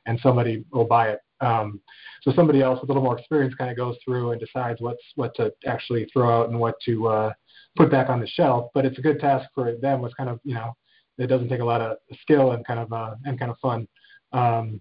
and 0.06 0.18
somebody 0.20 0.64
will 0.72 0.86
buy 0.86 1.10
it. 1.10 1.20
Um, 1.42 1.78
so 2.22 2.32
somebody 2.32 2.62
else 2.62 2.80
with 2.80 2.88
a 2.88 2.92
little 2.92 3.02
more 3.02 3.18
experience 3.18 3.54
kind 3.54 3.70
of 3.70 3.76
goes 3.76 3.96
through 4.02 4.32
and 4.32 4.40
decides 4.40 4.80
what's 4.80 5.04
what 5.16 5.34
to 5.36 5.52
actually 5.66 6.08
throw 6.10 6.40
out 6.40 6.48
and 6.48 6.58
what 6.58 6.76
to 6.86 7.06
uh, 7.06 7.32
put 7.76 7.90
back 7.90 8.08
on 8.08 8.18
the 8.18 8.26
shelf. 8.26 8.70
But 8.72 8.86
it's 8.86 8.98
a 8.98 9.02
good 9.02 9.20
task 9.20 9.46
for 9.54 9.76
them. 9.76 10.02
It's 10.06 10.14
kind 10.14 10.30
of 10.30 10.40
you 10.42 10.54
know 10.54 10.74
it 11.18 11.26
doesn't 11.26 11.50
take 11.50 11.60
a 11.60 11.64
lot 11.64 11.82
of 11.82 11.98
skill 12.22 12.52
and 12.52 12.66
kind 12.66 12.80
of 12.80 12.90
uh, 12.94 13.14
and 13.26 13.38
kind 13.38 13.50
of 13.50 13.58
fun. 13.58 13.86
Um, 14.32 14.80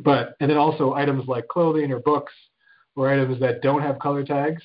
but 0.00 0.36
and 0.40 0.50
then 0.50 0.58
also 0.58 0.94
items 0.94 1.26
like 1.26 1.48
clothing 1.48 1.92
or 1.92 2.00
books 2.00 2.32
or 2.94 3.10
items 3.10 3.40
that 3.40 3.62
don't 3.62 3.82
have 3.82 3.98
color 3.98 4.24
tags, 4.24 4.62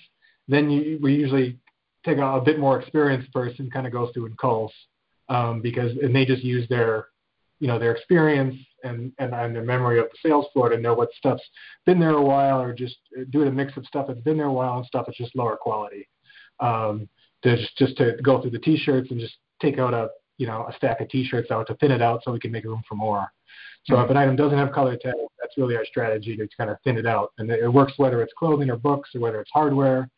then 0.48 0.70
you, 0.70 1.00
we 1.02 1.14
usually 1.16 1.58
take 2.06 2.18
a, 2.18 2.26
a 2.26 2.42
bit 2.42 2.60
more 2.60 2.80
experienced 2.80 3.32
person 3.34 3.70
kind 3.70 3.86
of 3.86 3.94
goes 3.94 4.10
through 4.14 4.26
and 4.26 4.38
calls 4.38 4.72
um, 5.30 5.62
because 5.62 5.92
and 6.02 6.16
they 6.16 6.26
just 6.26 6.44
use 6.44 6.68
their 6.70 7.08
you 7.60 7.68
know 7.68 7.80
their 7.80 7.94
experience 7.94 8.56
and, 8.84 9.12
and 9.20 9.34
and 9.34 9.56
their 9.56 9.64
memory 9.64 10.00
of 10.00 10.06
the 10.06 10.30
sales 10.30 10.46
floor 10.54 10.70
to 10.70 10.78
know 10.78 10.94
what 10.94 11.10
stuff's 11.18 11.44
been 11.86 12.00
there 12.00 12.12
a 12.12 12.22
while 12.22 12.62
or 12.62 12.74
just 12.74 12.98
do 13.30 13.44
a 13.44 13.52
mix 13.52 13.76
of 13.78 13.86
stuff 13.86 14.08
that's 14.08 14.20
been 14.22 14.38
there 14.38 14.48
a 14.48 14.54
while 14.54 14.78
and 14.78 14.86
stuff 14.86 15.06
that's 15.06 15.18
just 15.18 15.36
lower 15.36 15.56
quality. 15.56 16.08
Um, 16.60 17.08
to 17.44 17.58
just, 17.58 17.76
just 17.78 17.98
to 17.98 18.18
go 18.22 18.40
through 18.40 18.52
the 18.52 18.60
t-shirts 18.60 19.10
and 19.10 19.20
just 19.20 19.34
take 19.62 19.80
out 19.80 19.96
a 19.96 20.10
you 20.42 20.48
know 20.48 20.66
a 20.68 20.74
stack 20.76 21.00
of 21.00 21.08
t-shirts 21.10 21.52
out 21.52 21.68
to 21.68 21.76
thin 21.76 21.92
it 21.92 22.02
out 22.02 22.22
so 22.24 22.32
we 22.32 22.40
can 22.40 22.52
make 22.52 22.64
room 22.64 22.82
for 22.90 22.96
more. 22.96 23.32
So 23.86 24.00
if 24.02 24.10
an 24.10 24.18
item 24.18 24.36
doesn't 24.36 24.58
have 24.58 24.72
color 24.72 24.98
tag, 24.98 25.14
that's 25.40 25.56
really 25.56 25.76
our 25.76 25.86
strategy 25.86 26.36
to 26.36 26.48
kind 26.58 26.72
of 26.72 26.78
thin 26.84 26.98
it 26.98 27.06
out. 27.06 27.32
And 27.38 27.50
it 27.52 27.72
works 27.72 27.94
whether 27.98 28.24
it's 28.24 28.34
clothing 28.34 28.72
or 28.72 28.76
books 28.76 29.12
or 29.14 29.22
whether 29.22 29.40
it's 29.40 29.52
hardware. 29.54 30.10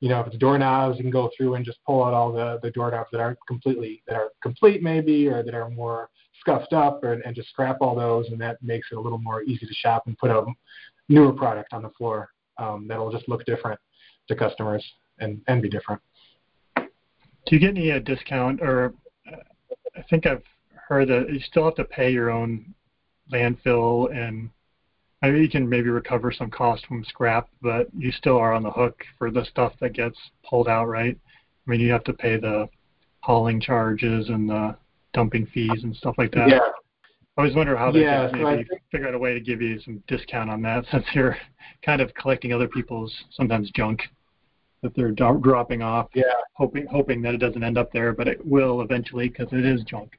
You 0.00 0.08
know, 0.08 0.20
if 0.20 0.28
it's 0.28 0.38
doorknobs, 0.38 0.96
you 0.96 1.04
can 1.04 1.10
go 1.10 1.30
through 1.36 1.54
and 1.54 1.64
just 1.64 1.78
pull 1.86 2.02
out 2.02 2.14
all 2.14 2.32
the, 2.32 2.58
the 2.62 2.70
doorknobs 2.70 3.10
that 3.12 3.20
aren't 3.20 3.38
completely 3.46 4.02
that 4.06 4.16
are 4.16 4.30
complete 4.42 4.82
maybe 4.82 5.28
or 5.28 5.42
that 5.42 5.54
are 5.54 5.68
more 5.68 6.08
scuffed 6.40 6.72
up 6.72 7.04
or, 7.04 7.12
and 7.12 7.36
just 7.36 7.50
scrap 7.50 7.76
all 7.82 7.94
those 7.94 8.28
and 8.30 8.40
that 8.40 8.56
makes 8.62 8.88
it 8.90 8.96
a 8.96 9.00
little 9.00 9.18
more 9.18 9.42
easy 9.42 9.66
to 9.66 9.74
shop 9.74 10.04
and 10.06 10.16
put 10.16 10.30
out 10.30 10.46
newer 11.10 11.32
product 11.32 11.72
on 11.74 11.82
the 11.82 11.90
floor 11.90 12.30
um, 12.58 12.86
that'll 12.88 13.12
just 13.12 13.28
look 13.28 13.44
different 13.44 13.78
to 14.28 14.34
customers 14.34 14.84
and, 15.18 15.40
and 15.48 15.60
be 15.60 15.68
different. 15.68 16.00
Do 16.76 17.54
you 17.54 17.58
get 17.58 17.70
any 17.70 17.92
uh, 17.92 18.00
discount 18.00 18.60
or 18.60 18.92
I 19.96 20.02
think 20.02 20.26
I've 20.26 20.42
heard 20.88 21.08
that 21.08 21.32
you 21.32 21.40
still 21.40 21.64
have 21.64 21.74
to 21.76 21.84
pay 21.84 22.10
your 22.12 22.30
own 22.30 22.74
landfill 23.32 24.14
and 24.14 24.50
I 25.22 25.30
mean, 25.30 25.42
you 25.42 25.48
can 25.48 25.66
maybe 25.68 25.88
recover 25.88 26.30
some 26.30 26.50
cost 26.50 26.86
from 26.86 27.02
scrap, 27.04 27.48
but 27.62 27.88
you 27.96 28.12
still 28.12 28.36
are 28.36 28.52
on 28.52 28.62
the 28.62 28.70
hook 28.70 29.02
for 29.18 29.30
the 29.30 29.44
stuff 29.46 29.72
that 29.80 29.94
gets 29.94 30.16
pulled 30.48 30.68
out, 30.68 30.84
right? 30.86 31.16
I 31.66 31.70
mean, 31.70 31.80
you 31.80 31.90
have 31.90 32.04
to 32.04 32.12
pay 32.12 32.36
the 32.36 32.68
hauling 33.20 33.58
charges 33.60 34.28
and 34.28 34.48
the 34.48 34.76
dumping 35.14 35.46
fees 35.46 35.82
and 35.84 35.96
stuff 35.96 36.16
like 36.18 36.32
that. 36.32 36.50
Yeah. 36.50 36.58
I 37.38 37.42
was 37.42 37.54
wondering 37.54 37.78
how 37.78 37.90
they 37.90 38.02
Yeah, 38.02 38.28
could 38.30 38.40
so 38.40 38.46
I 38.46 38.56
maybe 38.56 38.68
think- 38.68 38.82
figure 38.92 39.08
out 39.08 39.14
a 39.14 39.18
way 39.18 39.32
to 39.32 39.40
give 39.40 39.62
you 39.62 39.80
some 39.80 40.02
discount 40.06 40.50
on 40.50 40.60
that 40.62 40.84
since 40.92 41.04
you're 41.14 41.36
kind 41.84 42.02
of 42.02 42.12
collecting 42.14 42.52
other 42.52 42.68
people's 42.68 43.12
sometimes 43.32 43.70
junk 43.70 44.02
that 44.86 44.94
they're 44.94 45.10
do- 45.10 45.40
dropping 45.42 45.82
off, 45.82 46.08
Yeah. 46.14 46.22
hoping 46.54 46.86
hoping 46.86 47.20
that 47.22 47.34
it 47.34 47.38
doesn't 47.38 47.62
end 47.62 47.76
up 47.76 47.90
there, 47.92 48.12
but 48.12 48.28
it 48.28 48.44
will 48.46 48.80
eventually 48.82 49.28
because 49.28 49.52
it 49.52 49.64
is 49.64 49.82
junk. 49.82 50.16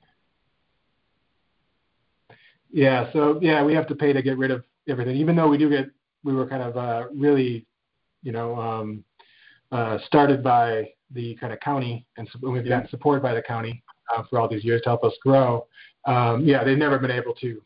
Yeah, 2.69 3.11
so 3.13 3.39
yeah, 3.41 3.63
we 3.63 3.73
have 3.73 3.87
to 3.87 3.95
pay 3.95 4.11
to 4.11 4.21
get 4.21 4.37
rid 4.37 4.51
of 4.51 4.65
everything, 4.89 5.15
even 5.15 5.35
though 5.35 5.47
we 5.47 5.57
do 5.57 5.69
get 5.69 5.89
we 6.23 6.33
were 6.33 6.45
kind 6.47 6.61
of 6.63 6.75
uh, 6.75 7.07
really, 7.13 7.65
you 8.23 8.33
know, 8.33 8.59
um, 8.59 9.03
uh, 9.71 9.97
started 10.05 10.43
by 10.43 10.89
the 11.11 11.35
kind 11.35 11.53
of 11.53 11.59
county, 11.61 12.05
and 12.17 12.27
we've 12.41 12.67
gotten 12.67 12.89
support 12.89 13.21
by 13.21 13.33
the 13.33 13.41
county 13.41 13.81
uh, 14.13 14.23
for 14.29 14.39
all 14.39 14.49
these 14.49 14.65
years 14.65 14.81
to 14.81 14.89
help 14.89 15.03
us 15.05 15.13
grow. 15.23 15.65
Um, 16.05 16.43
yeah, 16.43 16.63
they've 16.65 16.77
never 16.77 16.99
been 16.99 17.11
able 17.11 17.33
to, 17.35 17.61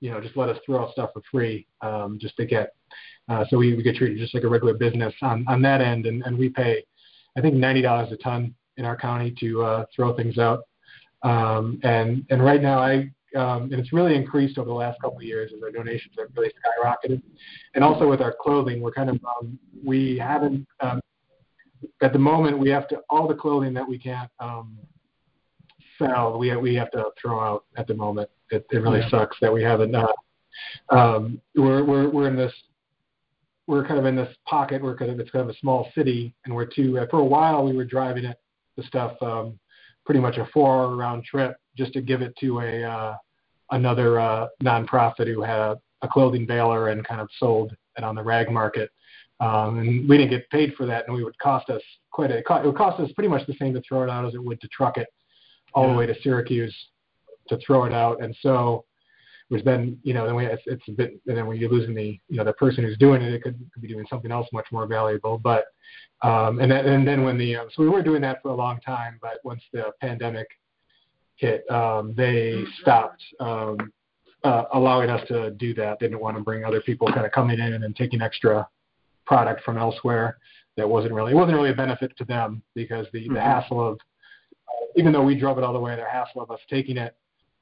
you 0.00 0.10
know, 0.10 0.20
just 0.20 0.36
let 0.36 0.48
us 0.48 0.58
throw 0.64 0.82
out 0.82 0.92
stuff 0.92 1.10
for 1.12 1.22
free, 1.30 1.66
um, 1.80 2.18
just 2.20 2.36
to 2.36 2.46
get. 2.46 2.74
Uh, 3.28 3.44
so 3.48 3.58
we, 3.58 3.74
we 3.74 3.82
get 3.82 3.96
treated 3.96 4.18
just 4.18 4.34
like 4.34 4.44
a 4.44 4.48
regular 4.48 4.74
business 4.74 5.14
on 5.22 5.44
on 5.48 5.62
that 5.62 5.80
end, 5.80 6.06
and, 6.06 6.22
and 6.24 6.38
we 6.38 6.48
pay, 6.48 6.84
I 7.36 7.40
think 7.40 7.54
ninety 7.54 7.82
dollars 7.82 8.12
a 8.12 8.16
ton 8.16 8.54
in 8.76 8.84
our 8.84 8.96
county 8.96 9.34
to 9.40 9.62
uh, 9.62 9.84
throw 9.94 10.14
things 10.14 10.38
out. 10.38 10.64
Um, 11.22 11.80
and 11.82 12.24
and 12.30 12.44
right 12.44 12.62
now 12.62 12.78
I 12.78 13.10
um, 13.36 13.64
and 13.64 13.74
it's 13.74 13.92
really 13.92 14.14
increased 14.14 14.58
over 14.58 14.68
the 14.68 14.74
last 14.74 15.00
couple 15.00 15.18
of 15.18 15.24
years 15.24 15.52
as 15.54 15.62
our 15.62 15.70
donations 15.70 16.14
have 16.18 16.28
really 16.36 16.50
skyrocketed. 16.50 17.20
And 17.74 17.84
also 17.84 18.08
with 18.08 18.20
our 18.20 18.34
clothing, 18.40 18.80
we're 18.80 18.92
kind 18.92 19.10
of 19.10 19.20
um, 19.24 19.58
we 19.84 20.16
haven't 20.18 20.66
um, 20.80 21.00
at 22.02 22.12
the 22.12 22.18
moment 22.18 22.58
we 22.58 22.70
have 22.70 22.88
to 22.88 23.02
all 23.10 23.28
the 23.28 23.34
clothing 23.34 23.74
that 23.74 23.86
we 23.86 23.98
can't 23.98 24.30
um, 24.40 24.78
sell 25.98 26.38
we 26.38 26.54
we 26.56 26.74
have 26.74 26.90
to 26.92 27.04
throw 27.20 27.40
out 27.40 27.64
at 27.76 27.86
the 27.86 27.94
moment. 27.94 28.30
It, 28.50 28.66
it 28.70 28.78
really 28.78 29.00
Yeah. 29.00 29.08
sucks 29.10 29.36
that 29.40 29.52
we 29.52 29.62
haven't. 29.62 29.94
Uh, 29.94 30.06
um, 30.90 31.40
we're 31.54 31.84
we're 31.84 32.08
we're 32.08 32.28
in 32.28 32.36
this 32.36 32.52
we're 33.66 33.84
kind 33.84 33.98
of 33.98 34.06
in 34.06 34.14
this 34.14 34.34
pocket. 34.46 34.82
We're 34.82 34.96
kind 34.96 35.10
of 35.10 35.18
it's 35.20 35.30
kind 35.30 35.42
of 35.42 35.54
a 35.54 35.58
small 35.58 35.88
city, 35.94 36.34
and 36.44 36.54
we're 36.54 36.66
too. 36.66 37.04
For 37.10 37.18
a 37.18 37.24
while, 37.24 37.64
we 37.64 37.74
were 37.76 37.84
driving 37.84 38.24
it 38.24 38.38
the 38.76 38.82
stuff 38.84 39.20
um, 39.22 39.58
pretty 40.04 40.20
much 40.20 40.36
a 40.36 40.46
four-hour 40.52 40.94
round 40.96 41.24
trip 41.24 41.56
just 41.76 41.92
to 41.94 42.00
give 42.00 42.22
it 42.22 42.34
to 42.40 42.60
a 42.60 42.82
uh, 42.84 43.16
another 43.72 44.20
uh, 44.20 44.46
nonprofit 44.62 45.26
who 45.26 45.42
had 45.42 45.58
a, 45.58 45.80
a 46.02 46.08
clothing 46.08 46.46
baler 46.46 46.88
and 46.88 47.06
kind 47.06 47.20
of 47.20 47.28
sold 47.38 47.74
it 47.96 48.04
on 48.04 48.14
the 48.14 48.22
rag 48.22 48.50
market. 48.50 48.90
Um, 49.40 49.78
and 49.78 50.08
we 50.08 50.16
didn't 50.16 50.30
get 50.30 50.48
paid 50.50 50.74
for 50.74 50.86
that, 50.86 51.06
and 51.06 51.14
we 51.16 51.24
would 51.24 51.38
cost 51.38 51.68
us 51.68 51.82
quite 52.10 52.30
a. 52.30 52.38
It 52.38 52.44
it 52.48 52.64
would 52.66 52.76
cost 52.76 53.00
us 53.00 53.10
pretty 53.12 53.28
much 53.28 53.46
the 53.46 53.54
same 53.58 53.74
to 53.74 53.82
throw 53.82 54.02
it 54.04 54.10
out 54.10 54.24
as 54.24 54.34
it 54.34 54.42
would 54.42 54.60
to 54.60 54.68
truck 54.68 54.96
it 54.96 55.08
all 55.74 55.86
Yeah. 55.86 55.92
the 55.92 55.98
way 55.98 56.06
to 56.06 56.14
Syracuse 56.22 56.74
to 57.48 57.58
throw 57.58 57.84
it 57.84 57.92
out. 57.92 58.22
And 58.22 58.36
so, 58.40 58.84
which 59.48 59.64
then 59.64 59.98
you 60.02 60.12
know 60.12 60.26
then 60.26 60.34
we 60.34 60.46
it's, 60.46 60.62
it's 60.66 60.88
a 60.88 60.92
bit 60.92 61.20
and 61.26 61.36
then 61.36 61.46
when 61.46 61.56
you're 61.56 61.70
losing 61.70 61.94
the 61.94 62.18
you 62.28 62.36
know 62.36 62.44
the 62.44 62.52
person 62.54 62.84
who's 62.84 62.98
doing 62.98 63.22
it, 63.22 63.32
it 63.32 63.42
could, 63.42 63.58
could 63.72 63.82
be 63.82 63.88
doing 63.88 64.06
something 64.10 64.32
else 64.32 64.48
much 64.52 64.66
more 64.72 64.86
valuable. 64.86 65.38
But 65.38 65.66
um, 66.22 66.58
and 66.60 66.70
then 66.70 66.86
and 66.86 67.06
then 67.06 67.22
when 67.24 67.38
the 67.38 67.56
uh, 67.56 67.64
so 67.72 67.82
we 67.82 67.88
were 67.88 68.02
doing 68.02 68.22
that 68.22 68.42
for 68.42 68.48
a 68.48 68.54
long 68.54 68.80
time, 68.80 69.18
but 69.22 69.38
once 69.44 69.62
the 69.72 69.92
pandemic 70.00 70.48
hit, 71.36 71.70
um, 71.70 72.14
they 72.16 72.64
stopped 72.80 73.22
um, 73.40 73.76
uh, 74.42 74.64
allowing 74.72 75.10
us 75.10 75.26
to 75.28 75.50
do 75.52 75.74
that. 75.74 75.98
They 76.00 76.06
didn't 76.06 76.20
want 76.20 76.36
to 76.36 76.42
bring 76.42 76.64
other 76.64 76.80
people 76.80 77.06
kind 77.12 77.26
of 77.26 77.32
coming 77.32 77.58
in 77.60 77.82
and 77.82 77.94
taking 77.94 78.22
extra 78.22 78.66
product 79.26 79.62
from 79.64 79.76
elsewhere. 79.78 80.38
That 80.76 80.88
wasn't 80.88 81.14
really 81.14 81.32
it 81.32 81.36
wasn't 81.36 81.56
really 81.56 81.70
a 81.70 81.74
benefit 81.74 82.16
to 82.18 82.24
them 82.24 82.62
because 82.74 83.06
the, 83.12 83.28
the 83.28 83.34
Mhm. 83.34 83.42
hassle 83.42 83.86
of 83.86 83.98
even 84.96 85.12
though 85.12 85.22
we 85.22 85.38
drove 85.38 85.58
it 85.58 85.64
all 85.64 85.72
the 85.72 85.78
way, 85.78 85.94
the 85.94 86.04
hassle 86.04 86.40
of 86.42 86.50
us 86.50 86.60
taking 86.68 86.96
it 86.96 87.14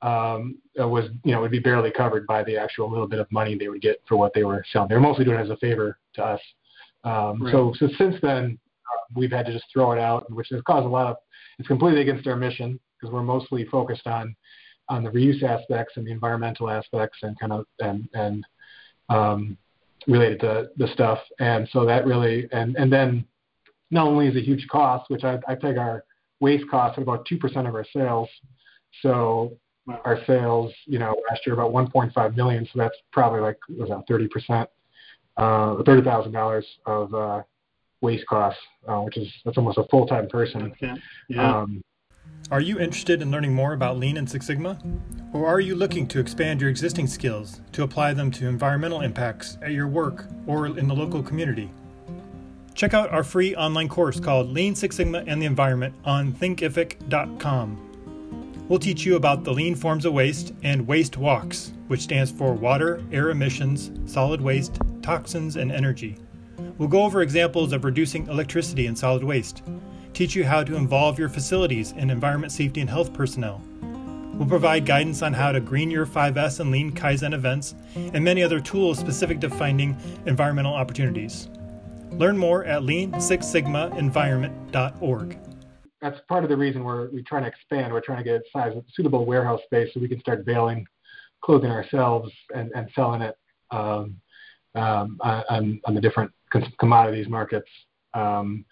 um, 0.04 0.58
was 0.76 1.08
you 1.24 1.32
know 1.32 1.40
would 1.40 1.50
be 1.50 1.58
barely 1.58 1.90
covered 1.90 2.26
by 2.26 2.44
the 2.44 2.58
actual 2.58 2.90
little 2.90 3.08
bit 3.08 3.18
of 3.18 3.32
money 3.32 3.56
they 3.56 3.68
would 3.68 3.80
get 3.80 4.02
for 4.06 4.16
what 4.16 4.34
they 4.34 4.44
were 4.44 4.62
selling. 4.70 4.88
They 4.88 4.94
were 4.94 5.00
mostly 5.00 5.24
doing 5.24 5.38
it 5.38 5.42
as 5.42 5.50
a 5.50 5.56
favor 5.56 5.98
to 6.14 6.22
us. 6.22 6.40
Um, 7.04 7.42
Right. 7.42 7.52
So 7.52 7.72
so 7.78 7.88
since 7.96 8.16
then 8.20 8.58
uh, 8.92 9.04
we've 9.16 9.32
had 9.32 9.46
to 9.46 9.52
just 9.52 9.64
throw 9.72 9.92
it 9.92 9.98
out, 9.98 10.30
which 10.30 10.48
has 10.50 10.60
caused 10.62 10.84
a 10.86 10.88
lot 10.90 11.06
of. 11.06 11.16
It's 11.58 11.68
completely 11.68 12.02
against 12.02 12.26
our 12.26 12.36
mission 12.36 12.78
because 13.00 13.12
we're 13.14 13.22
mostly 13.22 13.64
focused 13.64 14.06
on 14.06 14.36
on 14.90 15.02
the 15.04 15.10
reuse 15.10 15.42
aspects 15.42 15.94
and 15.96 16.06
the 16.06 16.12
environmental 16.12 16.68
aspects 16.68 17.18
and 17.22 17.38
kind 17.40 17.52
of 17.52 17.64
and 17.80 18.06
and 18.12 18.44
um, 19.08 19.56
related 20.06 20.40
to 20.40 20.68
the 20.76 20.88
stuff. 20.88 21.20
And 21.38 21.66
so 21.72 21.86
that 21.86 22.04
really 22.04 22.46
and 22.52 22.76
and 22.76 22.92
then 22.92 23.24
not 23.90 24.06
only 24.06 24.28
is 24.28 24.36
it 24.36 24.40
a 24.40 24.42
huge 24.42 24.66
cost, 24.68 25.08
which 25.08 25.24
I, 25.24 25.38
I 25.48 25.54
peg 25.54 25.78
our 25.78 26.04
waste 26.40 26.68
costs 26.70 26.98
at 26.98 27.02
about 27.02 27.24
two 27.24 27.38
percent 27.38 27.66
of 27.66 27.74
our 27.74 27.86
sales. 27.90 28.28
So. 29.00 29.56
Our 30.04 30.18
sales, 30.26 30.72
you 30.86 30.98
know, 30.98 31.14
last 31.30 31.46
year 31.46 31.54
about 31.54 31.72
1.5 31.72 32.36
million. 32.36 32.66
So 32.72 32.78
that's 32.78 32.96
probably 33.12 33.40
like 33.40 33.58
was 33.68 33.88
that 33.90 34.04
30 34.08 34.28
percent, 34.28 34.68
uh, 35.36 35.82
thirty 35.82 36.02
thousand 36.02 36.32
dollars 36.32 36.66
of 36.86 37.14
uh, 37.14 37.42
waste 38.00 38.26
costs, 38.26 38.60
uh, 38.88 39.00
which 39.00 39.16
is 39.16 39.28
that's 39.44 39.58
almost 39.58 39.78
a 39.78 39.84
full 39.90 40.06
time 40.06 40.28
person. 40.28 40.72
Yeah. 40.80 40.96
yeah. 41.28 41.60
Um, 41.60 41.82
Are 42.50 42.60
you 42.60 42.78
interested 42.78 43.22
in 43.22 43.30
learning 43.30 43.54
more 43.54 43.72
about 43.72 43.98
Lean 43.98 44.16
and 44.16 44.28
Six 44.28 44.46
Sigma? 44.46 44.78
Or 45.32 45.46
are 45.46 45.60
you 45.60 45.74
looking 45.74 46.06
to 46.08 46.20
expand 46.20 46.60
your 46.60 46.70
existing 46.70 47.06
skills 47.06 47.60
to 47.72 47.82
apply 47.82 48.12
them 48.12 48.30
to 48.32 48.46
environmental 48.46 49.00
impacts 49.00 49.58
at 49.62 49.72
your 49.72 49.88
work 49.88 50.26
or 50.46 50.66
in 50.66 50.86
the 50.86 50.94
local 50.94 51.22
community? 51.22 51.70
Check 52.74 52.92
out 52.92 53.10
our 53.10 53.22
free 53.22 53.54
online 53.54 53.88
course 53.88 54.18
called 54.18 54.50
Lean 54.50 54.74
Six 54.74 54.96
Sigma 54.96 55.24
and 55.26 55.40
the 55.40 55.46
Environment 55.46 55.94
on 56.04 56.32
thinkific.com. 56.32 57.83
We'll 58.68 58.78
teach 58.78 59.04
you 59.04 59.16
about 59.16 59.44
the 59.44 59.52
lean 59.52 59.74
forms 59.74 60.06
of 60.06 60.14
waste 60.14 60.54
and 60.62 60.86
waste 60.86 61.18
walks, 61.18 61.74
which 61.88 62.00
stands 62.00 62.30
for 62.30 62.54
water, 62.54 63.02
air 63.12 63.28
emissions, 63.28 63.90
solid 64.10 64.40
waste, 64.40 64.78
toxins, 65.02 65.56
and 65.56 65.70
energy. 65.70 66.16
We'll 66.78 66.88
go 66.88 67.02
over 67.02 67.20
examples 67.20 67.74
of 67.74 67.84
reducing 67.84 68.26
electricity 68.28 68.86
and 68.86 68.98
solid 68.98 69.22
waste, 69.22 69.62
teach 70.14 70.34
you 70.34 70.44
how 70.44 70.64
to 70.64 70.76
involve 70.76 71.18
your 71.18 71.28
facilities 71.28 71.92
and 71.94 72.10
environment 72.10 72.52
safety 72.52 72.80
and 72.80 72.88
health 72.88 73.12
personnel. 73.12 73.60
We'll 74.34 74.48
provide 74.48 74.86
guidance 74.86 75.20
on 75.20 75.34
how 75.34 75.52
to 75.52 75.60
green 75.60 75.90
your 75.90 76.06
5S 76.06 76.60
and 76.60 76.70
Lean 76.70 76.92
Kaizen 76.92 77.34
events, 77.34 77.74
and 77.94 78.24
many 78.24 78.42
other 78.42 78.60
tools 78.60 78.98
specific 78.98 79.40
to 79.40 79.50
finding 79.50 79.94
environmental 80.26 80.72
opportunities. 80.72 81.50
Learn 82.12 82.38
more 82.38 82.64
at 82.64 82.80
lean6sigmaenvironment.org. 82.82 85.38
that's 86.04 86.20
part 86.28 86.44
of 86.44 86.50
the 86.50 86.56
reason 86.56 86.84
we're 86.84 87.08
we're 87.10 87.24
trying 87.26 87.44
to 87.44 87.48
expand. 87.48 87.90
We're 87.90 88.02
trying 88.02 88.18
to 88.18 88.24
get 88.24 88.42
size 88.52 88.74
suitable 88.92 89.24
warehouse 89.24 89.60
space 89.64 89.88
so 89.94 90.00
we 90.00 90.08
can 90.08 90.20
start 90.20 90.44
baling 90.44 90.86
clothing 91.42 91.70
ourselves 91.70 92.30
and, 92.54 92.70
and 92.74 92.88
selling 92.94 93.22
it 93.22 93.36
um, 93.70 94.20
um, 94.74 95.18
on, 95.22 95.80
on 95.84 95.94
the 95.94 96.00
different 96.00 96.30
commodities 96.78 97.28
markets. 97.28 97.68
Um, 98.12 98.66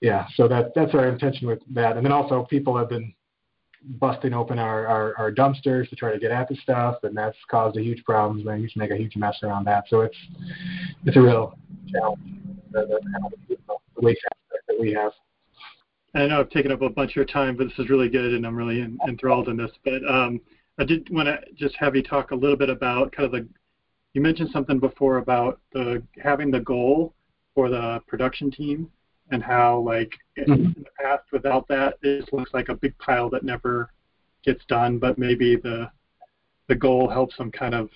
yeah, 0.00 0.26
so 0.34 0.46
that 0.46 0.72
that's 0.76 0.94
our 0.94 1.08
intention 1.08 1.48
with 1.48 1.58
that. 1.74 1.96
And 1.96 2.06
then 2.06 2.12
also 2.12 2.46
people 2.48 2.76
have 2.76 2.88
been 2.88 3.12
busting 3.98 4.32
open 4.32 4.58
our, 4.58 4.86
our, 4.86 5.16
our 5.18 5.32
dumpsters 5.32 5.88
to 5.90 5.96
try 5.96 6.12
to 6.12 6.18
get 6.18 6.30
at 6.30 6.48
the 6.48 6.56
stuff, 6.56 6.96
and 7.02 7.16
that's 7.16 7.36
caused 7.50 7.76
a 7.76 7.82
huge 7.82 8.04
problems. 8.04 8.44
Man, 8.44 8.60
you 8.60 8.68
make 8.76 8.92
a 8.92 8.96
huge 8.96 9.16
mess 9.16 9.38
around 9.42 9.64
that. 9.64 9.84
So 9.88 10.02
it's 10.02 10.16
it's 11.04 11.16
a 11.16 11.20
real 11.20 11.58
challenge. 11.88 12.20
The, 12.70 13.00
the, 13.48 13.56
the 13.58 13.76
waste 13.96 14.20
aspect 14.24 14.66
that 14.68 14.80
we 14.80 14.92
have. 14.92 15.12
I 16.16 16.26
know 16.26 16.40
I've 16.40 16.50
taken 16.50 16.72
up 16.72 16.80
a 16.80 16.88
bunch 16.88 17.10
of 17.10 17.16
your 17.16 17.24
time, 17.26 17.56
but 17.56 17.64
this 17.64 17.78
is 17.78 17.90
really 17.90 18.08
good, 18.08 18.32
and 18.32 18.46
I'm 18.46 18.56
really 18.56 18.80
en- 18.80 18.98
enthralled 19.06 19.48
in 19.48 19.56
this. 19.56 19.70
But 19.84 20.02
um, 20.08 20.40
I 20.78 20.84
did 20.84 21.08
want 21.10 21.26
to 21.28 21.40
just 21.54 21.76
have 21.76 21.94
you 21.94 22.02
talk 22.02 22.30
a 22.30 22.34
little 22.34 22.56
bit 22.56 22.70
about 22.70 23.12
kind 23.12 23.26
of 23.26 23.32
the. 23.32 23.46
You 24.14 24.22
mentioned 24.22 24.48
something 24.50 24.78
before 24.78 25.18
about 25.18 25.60
the 25.72 26.02
having 26.22 26.50
the 26.50 26.60
goal 26.60 27.14
for 27.54 27.68
the 27.68 28.00
production 28.06 28.50
team, 28.50 28.90
and 29.30 29.42
how 29.42 29.80
like 29.80 30.12
in, 30.36 30.44
Mhm. 30.44 30.76
in 30.76 30.82
the 30.84 30.90
past 31.02 31.24
without 31.32 31.68
that, 31.68 31.98
it 32.02 32.20
just 32.20 32.32
looks 32.32 32.54
like 32.54 32.70
a 32.70 32.74
big 32.74 32.96
pile 32.96 33.28
that 33.30 33.42
never 33.42 33.92
gets 34.42 34.64
done. 34.66 34.98
But 34.98 35.18
maybe 35.18 35.56
the 35.56 35.90
the 36.68 36.76
goal 36.76 37.08
helps 37.10 37.36
them 37.36 37.50
kind 37.50 37.74
of 37.74 37.90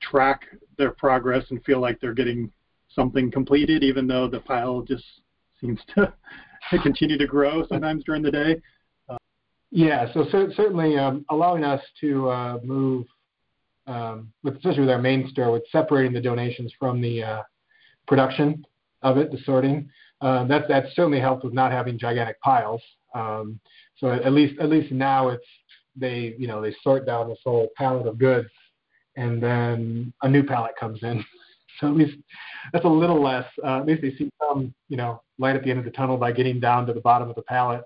track 0.00 0.46
their 0.78 0.92
progress 0.92 1.44
and 1.50 1.62
feel 1.64 1.80
like 1.80 2.00
they're 2.00 2.14
getting 2.14 2.50
something 2.88 3.30
completed, 3.30 3.82
even 3.84 4.06
though 4.06 4.26
the 4.26 4.40
pile 4.40 4.80
just 4.80 5.04
seems 5.60 5.80
to 5.94 6.10
continue 6.76 7.16
to 7.16 7.26
grow 7.26 7.66
sometimes 7.66 8.04
during 8.04 8.22
the 8.22 8.30
day. 8.30 8.60
Yeah, 9.70 10.12
so 10.14 10.26
cer- 10.30 10.52
certainly 10.56 10.96
um, 10.96 11.24
allowing 11.30 11.62
us 11.62 11.82
to 12.00 12.28
uh, 12.30 12.58
move, 12.64 13.06
um, 13.86 14.32
with, 14.42 14.56
especially 14.56 14.80
with 14.80 14.90
our 14.90 15.00
main 15.00 15.28
store, 15.30 15.52
with 15.52 15.64
separating 15.70 16.12
the 16.12 16.20
donations 16.20 16.72
from 16.78 17.00
the 17.00 17.22
uh, 17.22 17.42
production 18.06 18.64
of 19.02 19.18
it, 19.18 19.30
the 19.30 19.38
sorting. 19.44 19.90
Uh, 20.20 20.44
that 20.46 20.84
certainly 20.94 21.20
helped 21.20 21.44
with 21.44 21.52
not 21.52 21.70
having 21.70 21.98
gigantic 21.98 22.40
piles. 22.40 22.82
Um, 23.14 23.60
so 23.98 24.10
at 24.10 24.32
least 24.32 24.58
at 24.60 24.68
least 24.68 24.92
now 24.92 25.28
it's 25.28 25.46
they 25.96 26.34
you 26.38 26.46
know 26.46 26.60
they 26.60 26.74
sort 26.82 27.06
down 27.06 27.28
this 27.28 27.38
whole 27.44 27.68
pallet 27.76 28.06
of 28.06 28.18
goods, 28.18 28.48
and 29.16 29.42
then 29.42 30.12
a 30.22 30.28
new 30.28 30.42
pallet 30.42 30.72
comes 30.78 31.00
in. 31.02 31.24
So 31.80 31.86
at 31.86 31.94
least 31.94 32.16
that's 32.72 32.84
a 32.84 32.88
little 32.88 33.22
less. 33.22 33.46
Uh, 33.62 33.78
at 33.78 33.86
least 33.86 34.02
they 34.02 34.14
see 34.16 34.30
some 34.40 34.74
you 34.88 34.96
know 34.96 35.22
light 35.38 35.56
at 35.56 35.62
the 35.64 35.70
end 35.70 35.78
of 35.78 35.84
the 35.84 35.90
tunnel 35.90 36.16
by 36.16 36.32
getting 36.32 36.60
down 36.60 36.86
to 36.86 36.92
the 36.92 37.00
bottom 37.00 37.28
of 37.28 37.36
the 37.36 37.42
pallet 37.42 37.82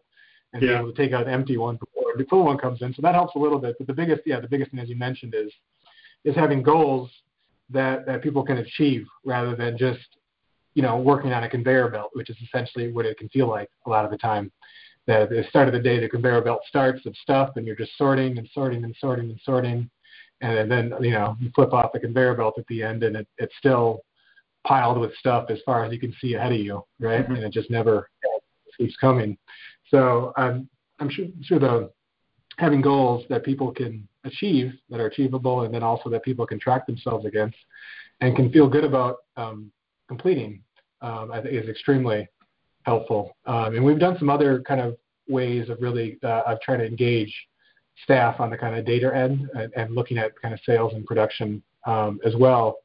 and 0.53 0.63
Yeah. 0.63 0.79
able 0.81 0.93
to 0.93 0.97
take 0.97 1.13
out 1.13 1.27
an 1.27 1.33
empty 1.33 1.57
one 1.57 1.77
before 1.77 2.13
the 2.17 2.25
full 2.25 2.45
one 2.45 2.59
comes 2.59 2.83
in. 2.83 2.93
So 2.95 3.03
that 3.03 3.15
helps 3.15 3.35
a 3.35 3.39
little 3.39 3.59
bit. 3.59 3.77
But 3.79 3.87
the 3.87 3.95
biggest, 3.95 4.23
yeah, 4.27 4.41
the 4.41 4.49
biggest 4.49 4.71
thing 4.71 4.81
as 4.81 4.89
you 4.89 4.97
mentioned 4.97 5.35
is 5.35 5.53
is 6.25 6.35
having 6.37 6.63
goals 6.63 7.11
that, 7.71 8.07
that 8.07 8.23
people 8.23 8.45
can 8.45 8.59
achieve 8.59 9.07
rather 9.25 9.57
than 9.57 9.77
just 9.77 10.07
you 10.75 10.83
know 10.83 10.99
working 10.99 11.33
on 11.33 11.45
a 11.45 11.49
conveyor 11.49 11.89
belt, 11.89 12.11
which 12.15 12.31
is 12.31 12.37
essentially 12.43 12.93
what 12.93 13.07
it 13.07 13.19
can 13.19 13.29
feel 13.29 13.49
like 13.49 13.69
a 13.87 13.91
lot 13.91 14.05
of 14.05 14.11
the 14.11 14.19
time. 14.19 14.51
That 15.07 15.23
at 15.23 15.31
the 15.31 15.45
start 15.49 15.67
of 15.67 15.75
the 15.75 15.81
day, 15.81 15.99
the 15.99 16.09
conveyor 16.09 16.43
belt 16.43 16.61
starts 16.69 17.05
of 17.07 17.17
stuff, 17.17 17.51
and 17.57 17.67
you're 17.67 17.77
just 17.77 17.97
sorting 17.97 18.39
and 18.39 18.49
sorting 18.55 18.85
and 18.85 18.95
sorting 19.01 19.31
and 19.31 19.41
sorting, 19.45 19.91
and 20.43 20.71
then 20.71 20.93
you 21.01 21.13
know 21.13 21.37
you 21.41 21.51
flip 21.55 21.73
off 21.73 21.93
the 21.93 22.01
conveyor 22.01 22.35
belt 22.35 22.55
at 22.59 22.67
the 22.67 22.83
end, 22.83 23.03
and 23.05 23.17
it, 23.17 23.29
it's 23.39 23.55
still 23.59 24.03
piled 24.67 24.99
with 24.99 25.15
stuff 25.17 25.47
as 25.51 25.59
far 25.65 25.85
as 25.85 25.93
you 25.93 25.99
can 25.99 26.15
see 26.21 26.35
ahead 26.35 26.53
of 26.53 26.59
you, 26.59 26.85
right? 27.01 27.25
Mm-hmm. 27.25 27.35
And 27.35 27.45
it 27.45 27.53
just 27.53 27.71
never 27.71 28.09
keeps 28.79 28.97
coming. 28.97 29.37
So 29.89 30.33
I'm 30.37 30.69
I'm 30.99 31.11
sure, 31.11 31.27
sure 31.43 31.59
the 31.59 31.91
having 32.59 32.81
goals 32.81 33.25
that 33.29 33.45
people 33.45 33.73
can 33.73 34.07
achieve 34.25 34.73
that 34.91 35.01
are 35.01 35.07
achievable, 35.07 35.63
and 35.63 35.73
then 35.73 35.83
also 35.83 36.11
that 36.11 36.23
people 36.23 36.47
can 36.47 36.59
track 36.59 36.87
themselves 36.87 37.25
against 37.25 37.57
and 38.21 38.37
can 38.37 38.53
feel 38.53 38.69
good 38.69 38.85
about 38.85 39.19
um, 39.37 39.73
completing, 40.09 40.63
um, 41.01 41.31
I 41.33 41.41
think 41.41 41.55
is 41.55 41.69
extremely 41.69 42.29
helpful. 42.85 43.37
Um, 43.47 43.75
and 43.75 43.85
we've 43.85 43.99
done 43.99 44.17
some 44.19 44.31
other 44.31 44.61
kind 44.63 44.81
of 44.81 44.97
ways 45.29 45.69
of 45.69 45.79
really 45.81 46.19
uh, 46.23 46.43
of 46.47 46.61
trying 46.61 46.79
to 46.79 46.87
engage 46.87 47.35
staff 48.03 48.41
on 48.41 48.51
the 48.51 48.57
kind 48.57 48.77
of 48.77 48.85
data 48.85 49.15
end 49.15 49.49
and, 49.55 49.73
and 49.77 49.95
looking 49.95 50.19
at 50.19 50.33
kind 50.41 50.55
of 50.55 50.61
sales 50.65 50.93
and 50.95 51.05
production 51.07 51.63
um, 51.87 52.21
as 52.25 52.35
well. 52.37 52.79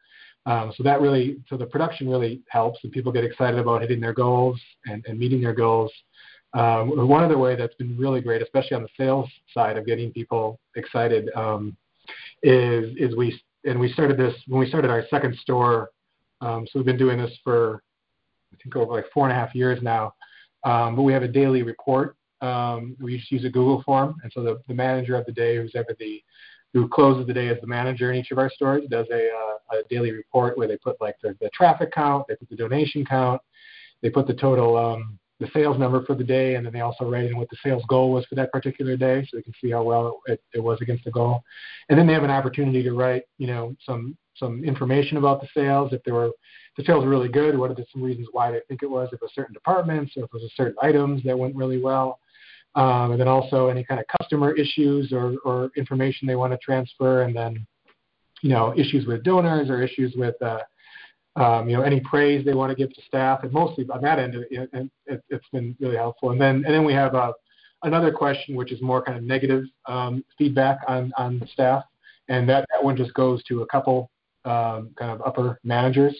Um, 0.45 0.71
so 0.75 0.83
that 0.83 1.01
really, 1.01 1.37
so 1.49 1.57
the 1.57 1.65
production 1.65 2.09
really 2.09 2.41
helps, 2.49 2.79
and 2.83 2.91
people 2.91 3.11
get 3.11 3.25
excited 3.25 3.59
about 3.59 3.81
hitting 3.81 3.99
their 3.99 4.13
goals 4.13 4.59
and, 4.85 5.05
and 5.05 5.19
meeting 5.19 5.41
their 5.41 5.53
goals. 5.53 5.91
Um, 6.53 7.07
one 7.07 7.23
other 7.23 7.37
way 7.37 7.55
that's 7.55 7.75
been 7.75 7.97
really 7.97 8.21
great, 8.21 8.41
especially 8.41 8.75
on 8.75 8.83
the 8.83 8.89
sales 8.95 9.29
side 9.53 9.77
of 9.77 9.85
getting 9.85 10.11
people 10.11 10.59
excited, 10.75 11.29
um, 11.35 11.75
is 12.43 12.95
is 12.97 13.15
we 13.15 13.37
and 13.65 13.77
we 13.77 13.91
started 13.91 14.17
this 14.17 14.33
when 14.47 14.59
we 14.61 14.69
started 14.69 14.89
our 14.89 15.03
second 15.09 15.35
store. 15.39 15.89
Um, 16.39 16.65
so 16.65 16.79
we've 16.79 16.85
been 16.85 16.97
doing 16.97 17.17
this 17.17 17.37
for 17.43 17.83
I 18.53 18.57
think 18.63 18.75
over 18.77 18.93
like 18.93 19.05
four 19.13 19.27
and 19.27 19.35
a 19.35 19.39
half 19.39 19.53
years 19.53 19.81
now. 19.81 20.13
Um, 20.63 20.95
but 20.95 21.03
we 21.03 21.11
have 21.13 21.23
a 21.23 21.27
daily 21.27 21.63
report. 21.63 22.15
Um, 22.41 22.95
we 22.99 23.17
just 23.17 23.31
use 23.31 23.45
a 23.45 23.49
Google 23.49 23.81
form, 23.83 24.15
and 24.23 24.31
so 24.31 24.43
the, 24.43 24.61
the 24.67 24.73
manager 24.73 25.15
of 25.15 25.25
the 25.25 25.31
day, 25.31 25.57
who's 25.57 25.73
ever 25.75 25.95
the 25.99 26.23
who 26.73 26.87
closes 26.87 27.25
the 27.25 27.33
day 27.33 27.47
as 27.47 27.59
the 27.61 27.67
manager 27.67 28.11
in 28.11 28.19
each 28.19 28.31
of 28.31 28.37
our 28.37 28.49
stores, 28.49 28.83
does 28.89 29.07
a, 29.11 29.29
uh, 29.29 29.77
a 29.77 29.83
daily 29.89 30.11
report 30.11 30.57
where 30.57 30.67
they 30.67 30.77
put 30.77 30.99
like 31.01 31.15
the, 31.23 31.35
the 31.39 31.49
traffic 31.51 31.91
count, 31.93 32.25
they 32.27 32.35
put 32.35 32.49
the 32.49 32.55
donation 32.55 33.05
count, 33.05 33.41
they 34.01 34.09
put 34.09 34.27
the 34.27 34.33
total 34.33 34.77
um, 34.77 35.17
the 35.39 35.49
sales 35.53 35.77
number 35.77 36.03
for 36.03 36.15
the 36.15 36.23
day, 36.23 36.55
and 36.55 36.65
then 36.65 36.73
they 36.73 36.81
also 36.81 37.05
write 37.05 37.25
in 37.25 37.37
what 37.37 37.49
the 37.49 37.57
sales 37.63 37.83
goal 37.87 38.11
was 38.11 38.25
for 38.25 38.35
that 38.35 38.51
particular 38.51 38.97
day, 38.97 39.21
so 39.23 39.37
they 39.37 39.43
can 39.43 39.53
see 39.61 39.69
how 39.69 39.83
well 39.83 40.19
it, 40.25 40.41
it 40.53 40.59
was 40.59 40.79
against 40.81 41.05
the 41.05 41.11
goal. 41.11 41.43
And 41.89 41.97
then 41.97 42.07
they 42.07 42.13
have 42.13 42.23
an 42.23 42.31
opportunity 42.31 42.81
to 42.83 42.93
write, 42.93 43.23
you 43.37 43.47
know, 43.47 43.75
some 43.85 44.17
some 44.35 44.63
information 44.63 45.17
about 45.17 45.41
the 45.41 45.47
sales. 45.53 45.93
If 45.93 46.03
there 46.03 46.13
were 46.13 46.31
the 46.75 46.83
sales 46.83 47.03
were 47.03 47.09
really 47.09 47.29
good, 47.29 47.57
what 47.57 47.71
are 47.71 47.75
the, 47.75 47.85
some 47.91 48.03
reasons 48.03 48.27
why 48.31 48.51
they 48.51 48.61
think 48.67 48.83
it 48.83 48.89
was? 48.89 49.07
If 49.07 49.15
it 49.15 49.21
was 49.21 49.31
certain 49.33 49.53
departments, 49.53 50.13
or 50.15 50.23
if 50.23 50.25
it 50.25 50.33
was 50.33 50.43
a 50.43 50.55
certain 50.55 50.75
items 50.81 51.23
that 51.23 51.37
went 51.37 51.55
really 51.55 51.81
well, 51.81 52.19
um, 52.77 53.11
and 53.11 53.19
then 53.19 53.27
also 53.27 53.67
any 53.67 53.83
kind 53.83 53.99
of 53.99 54.05
customer 54.21 54.55
issues 54.55 55.11
or, 55.11 55.35
or 55.43 55.71
information 55.75 56.27
they 56.27 56.35
want 56.35 56.53
to 56.53 56.57
transfer, 56.59 57.23
and 57.23 57.35
then 57.35 57.67
you 58.41 58.49
know 58.49 58.73
issues 58.77 59.05
with 59.05 59.23
donors 59.23 59.69
or 59.69 59.81
issues 59.81 60.13
with 60.15 60.41
uh, 60.41 60.59
um, 61.37 61.69
you 61.69 61.77
know, 61.77 61.83
any 61.83 61.99
praise 61.99 62.43
they 62.43 62.55
want 62.55 62.71
to 62.71 62.75
give 62.75 62.93
to 62.93 63.01
staff, 63.03 63.43
and 63.43 63.51
mostly 63.51 63.85
on 63.93 64.01
that 64.01 64.17
end, 64.17 64.33
it, 64.33 64.47
it, 64.73 64.89
it, 65.05 65.23
has 65.31 65.41
been 65.53 65.75
really 65.79 65.95
helpful. 65.95 66.31
And 66.31 66.41
then, 66.41 66.63
and 66.65 66.73
then 66.73 66.83
we 66.83 66.93
have 66.93 67.13
uh, 67.13 67.31
another 67.83 68.11
question, 68.11 68.55
which 68.55 68.71
is 68.71 68.81
more 68.81 69.03
kind 69.03 69.17
of 69.17 69.23
negative 69.23 69.65
um, 69.85 70.25
feedback 70.37 70.79
on 70.87 71.13
on 71.15 71.47
staff, 71.53 71.83
and 72.27 72.49
that, 72.49 72.65
that 72.71 72.83
one 72.83 72.97
just 72.97 73.13
goes 73.13 73.43
to 73.43 73.61
a 73.61 73.67
couple 73.67 74.09
um, 74.45 74.89
kind 74.97 75.11
of 75.11 75.21
upper 75.21 75.59
managers 75.63 76.17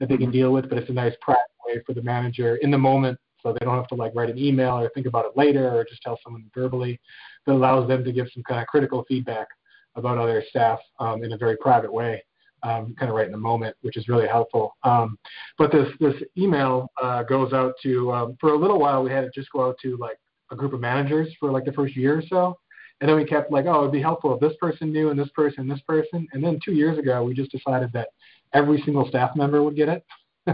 that 0.00 0.08
they 0.08 0.16
can 0.16 0.32
deal 0.32 0.52
with. 0.52 0.68
But 0.68 0.78
it's 0.78 0.90
a 0.90 0.94
nice 0.94 1.14
practical 1.20 1.54
way 1.68 1.80
for 1.86 1.94
the 1.94 2.02
manager 2.02 2.56
in 2.56 2.72
the 2.72 2.78
moment, 2.78 3.18
so 3.46 3.52
they 3.52 3.64
don't 3.64 3.76
have 3.76 3.86
to 3.88 3.94
like 3.94 4.12
write 4.14 4.30
an 4.30 4.38
email 4.38 4.78
or 4.78 4.90
think 4.90 5.06
about 5.06 5.24
it 5.24 5.36
later 5.36 5.70
or 5.70 5.84
just 5.84 6.02
tell 6.02 6.18
someone 6.24 6.50
verbally. 6.52 7.00
That 7.46 7.52
allows 7.52 7.86
them 7.86 8.02
to 8.02 8.12
give 8.12 8.26
some 8.34 8.42
kind 8.42 8.60
of 8.60 8.66
critical 8.66 9.04
feedback 9.06 9.46
about 9.94 10.18
other 10.18 10.42
staff 10.50 10.80
um, 10.98 11.22
in 11.22 11.32
a 11.32 11.36
very 11.36 11.56
private 11.56 11.92
way 11.92 12.22
um, 12.64 12.94
kind 12.98 13.08
of 13.08 13.14
right 13.14 13.26
in 13.26 13.32
the 13.32 13.38
moment, 13.38 13.76
which 13.82 13.96
is 13.96 14.08
really 14.08 14.26
helpful. 14.26 14.76
Um, 14.82 15.16
but 15.58 15.70
this 15.70 15.88
this 16.00 16.14
email 16.36 16.90
uh, 17.00 17.22
goes 17.22 17.52
out 17.52 17.74
to 17.84 18.12
um, 18.12 18.36
for 18.40 18.50
a 18.50 18.58
little 18.58 18.80
while 18.80 19.04
we 19.04 19.10
had 19.10 19.22
it 19.22 19.32
just 19.32 19.50
go 19.52 19.68
out 19.68 19.76
to 19.82 19.96
like 19.98 20.18
a 20.50 20.56
group 20.56 20.72
of 20.72 20.80
managers 20.80 21.32
for 21.38 21.52
like 21.52 21.64
the 21.64 21.72
first 21.72 21.96
year 21.96 22.18
or 22.18 22.22
so, 22.28 22.58
and 23.00 23.08
then 23.08 23.16
we 23.16 23.24
kept 23.24 23.52
like 23.52 23.66
oh 23.66 23.80
it'd 23.80 23.92
be 23.92 24.02
helpful 24.02 24.34
if 24.34 24.40
this 24.40 24.56
person 24.60 24.92
knew 24.92 25.10
and 25.10 25.18
this 25.18 25.30
person 25.30 25.60
and 25.60 25.70
this 25.70 25.82
person, 25.86 26.26
and 26.32 26.42
then 26.42 26.58
two 26.64 26.72
years 26.72 26.98
ago 26.98 27.22
we 27.22 27.32
just 27.32 27.52
decided 27.52 27.92
that 27.92 28.08
every 28.52 28.82
single 28.82 29.06
staff 29.08 29.36
member 29.36 29.62
would 29.62 29.76
get 29.76 29.88
it. 29.88 30.04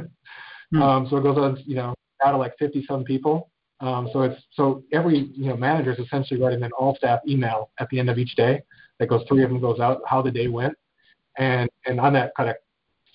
um, 0.74 1.06
so 1.08 1.16
it 1.16 1.22
goes 1.22 1.38
on 1.38 1.58
you 1.64 1.76
know 1.76 1.94
out 2.24 2.34
of 2.34 2.40
like 2.40 2.54
50 2.58 2.84
some 2.86 3.04
people. 3.04 3.50
Um, 3.80 4.08
so 4.12 4.22
it's 4.22 4.40
so 4.52 4.84
every 4.92 5.30
you 5.34 5.48
know 5.48 5.56
manager 5.56 5.92
is 5.92 5.98
essentially 5.98 6.40
writing 6.40 6.62
an 6.62 6.70
all 6.78 6.94
staff 6.96 7.20
email 7.26 7.70
at 7.78 7.88
the 7.90 7.98
end 7.98 8.10
of 8.10 8.18
each 8.18 8.36
day 8.36 8.62
that 8.98 9.08
goes 9.08 9.24
three 9.28 9.42
of 9.42 9.50
them 9.50 9.60
goes 9.60 9.80
out 9.80 10.00
how 10.06 10.22
the 10.22 10.30
day 10.30 10.46
went 10.46 10.76
and 11.38 11.68
and 11.86 11.98
on 12.00 12.12
that 12.12 12.32
kind 12.36 12.50
of 12.50 12.56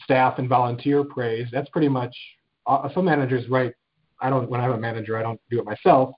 staff 0.03 0.39
and 0.39 0.47
volunteer 0.47 1.03
praise, 1.03 1.47
that's 1.51 1.69
pretty 1.69 1.89
much 1.89 2.15
uh, 2.65 2.87
some 2.93 3.05
managers 3.05 3.47
write. 3.49 3.73
I 4.21 4.29
don't 4.29 4.49
when 4.49 4.61
I'm 4.61 4.71
a 4.71 4.77
manager, 4.77 5.17
I 5.17 5.21
don't 5.21 5.39
do 5.49 5.59
it 5.59 5.65
myself, 5.65 6.13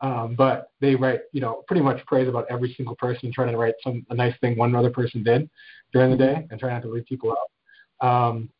um, 0.00 0.34
but 0.36 0.68
they 0.80 0.94
write 0.94 1.20
you 1.32 1.40
know 1.40 1.62
pretty 1.66 1.82
much 1.82 2.04
praise 2.06 2.28
about 2.28 2.46
every 2.50 2.74
single 2.76 2.96
person, 2.96 3.32
trying 3.32 3.52
to 3.52 3.58
write 3.58 3.74
some 3.82 4.04
a 4.10 4.14
nice 4.14 4.34
thing 4.40 4.56
one 4.56 4.74
other 4.74 4.90
person 4.90 5.22
did 5.22 5.48
during 5.92 6.10
the 6.10 6.16
day, 6.16 6.46
and 6.50 6.58
trying 6.58 6.74
not 6.74 6.82
to 6.82 6.88
leave 6.90 7.06
people 7.06 7.32
out. 7.32 8.06
Um, 8.06 8.50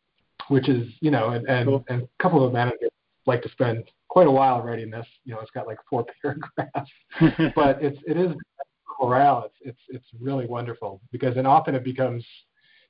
which 0.47 0.69
is 0.69 0.87
you 1.01 1.11
know 1.11 1.29
and 1.29 1.47
and, 1.47 1.67
cool. 1.67 1.85
and 1.89 2.03
a 2.03 2.23
couple 2.23 2.45
of 2.45 2.53
managers 2.53 2.91
like 3.25 3.41
to 3.43 3.49
spend 3.49 3.83
quite 4.07 4.27
a 4.27 4.31
while 4.31 4.61
writing 4.61 4.89
this. 4.89 5.07
You 5.23 5.33
know, 5.33 5.41
it's 5.41 5.51
got 5.51 5.67
like 5.67 5.77
four 5.89 6.05
paragraphs, 6.21 6.91
but 7.55 7.81
it's 7.81 7.99
it 8.05 8.17
is 8.17 8.35
morale. 8.99 9.43
It's 9.45 9.55
it's 9.61 9.81
it's 9.89 10.21
really 10.21 10.45
wonderful 10.45 11.01
because 11.11 11.37
and 11.37 11.47
often 11.47 11.75
it 11.75 11.83
becomes 11.83 12.25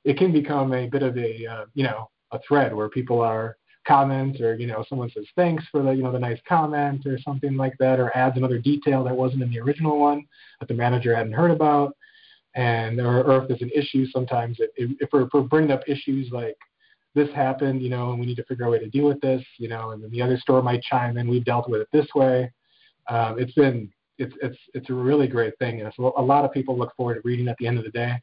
it 0.04 0.16
can 0.16 0.32
become 0.32 0.72
a 0.72 0.86
bit 0.86 1.02
of 1.02 1.16
a 1.18 1.46
uh, 1.46 1.64
you 1.74 1.84
know 1.84 2.10
a 2.32 2.40
thread 2.46 2.74
where 2.74 2.88
people 2.88 3.20
are 3.20 3.56
comment 3.86 4.40
or 4.40 4.56
you 4.56 4.66
know 4.66 4.84
someone 4.88 5.10
says 5.10 5.24
thanks 5.36 5.64
for 5.70 5.82
the 5.82 5.92
you 5.92 6.02
know 6.02 6.10
the 6.10 6.18
nice 6.18 6.40
comment 6.48 7.06
or 7.06 7.18
something 7.18 7.56
like 7.56 7.74
that 7.78 8.00
or 8.00 8.14
adds 8.16 8.36
another 8.36 8.58
detail 8.58 9.04
that 9.04 9.14
wasn't 9.14 9.40
in 9.40 9.50
the 9.50 9.60
original 9.60 9.98
one 9.98 10.24
that 10.58 10.66
the 10.66 10.74
manager 10.74 11.14
hadn't 11.14 11.32
heard 11.32 11.52
about 11.52 11.96
and 12.56 13.00
or, 13.00 13.22
or 13.22 13.42
if 13.42 13.48
there's 13.48 13.62
an 13.62 13.70
issue 13.74 14.04
sometimes 14.10 14.56
it, 14.58 14.72
if, 14.76 15.08
we're, 15.12 15.22
if 15.22 15.28
we're 15.32 15.42
bringing 15.42 15.70
up 15.70 15.82
issues 15.86 16.30
like 16.32 16.56
this 17.16 17.28
happened 17.34 17.82
you 17.82 17.90
know 17.90 18.10
and 18.10 18.20
we 18.20 18.26
need 18.26 18.36
to 18.36 18.44
figure 18.44 18.64
out 18.64 18.68
a 18.68 18.70
way 18.72 18.78
to 18.78 18.88
deal 18.88 19.06
with 19.06 19.20
this 19.20 19.42
you 19.58 19.68
know 19.68 19.90
and 19.90 20.02
then 20.02 20.10
the 20.12 20.22
other 20.22 20.38
store 20.38 20.62
might 20.62 20.82
chime 20.82 21.18
in 21.18 21.28
we've 21.28 21.44
dealt 21.44 21.68
with 21.68 21.80
it 21.80 21.88
this 21.92 22.06
way 22.14 22.50
um, 23.08 23.36
it's 23.38 23.52
been 23.54 23.90
it's 24.18 24.34
it's 24.40 24.58
it's 24.74 24.90
a 24.90 24.94
really 24.94 25.26
great 25.26 25.58
thing 25.58 25.80
and 25.80 25.92
so 25.96 26.12
a 26.16 26.22
lot 26.22 26.44
of 26.44 26.52
people 26.52 26.78
look 26.78 26.94
forward 26.96 27.14
to 27.14 27.20
reading 27.24 27.48
at 27.48 27.56
the 27.58 27.66
end 27.66 27.78
of 27.78 27.84
the 27.84 27.90
day 27.90 28.14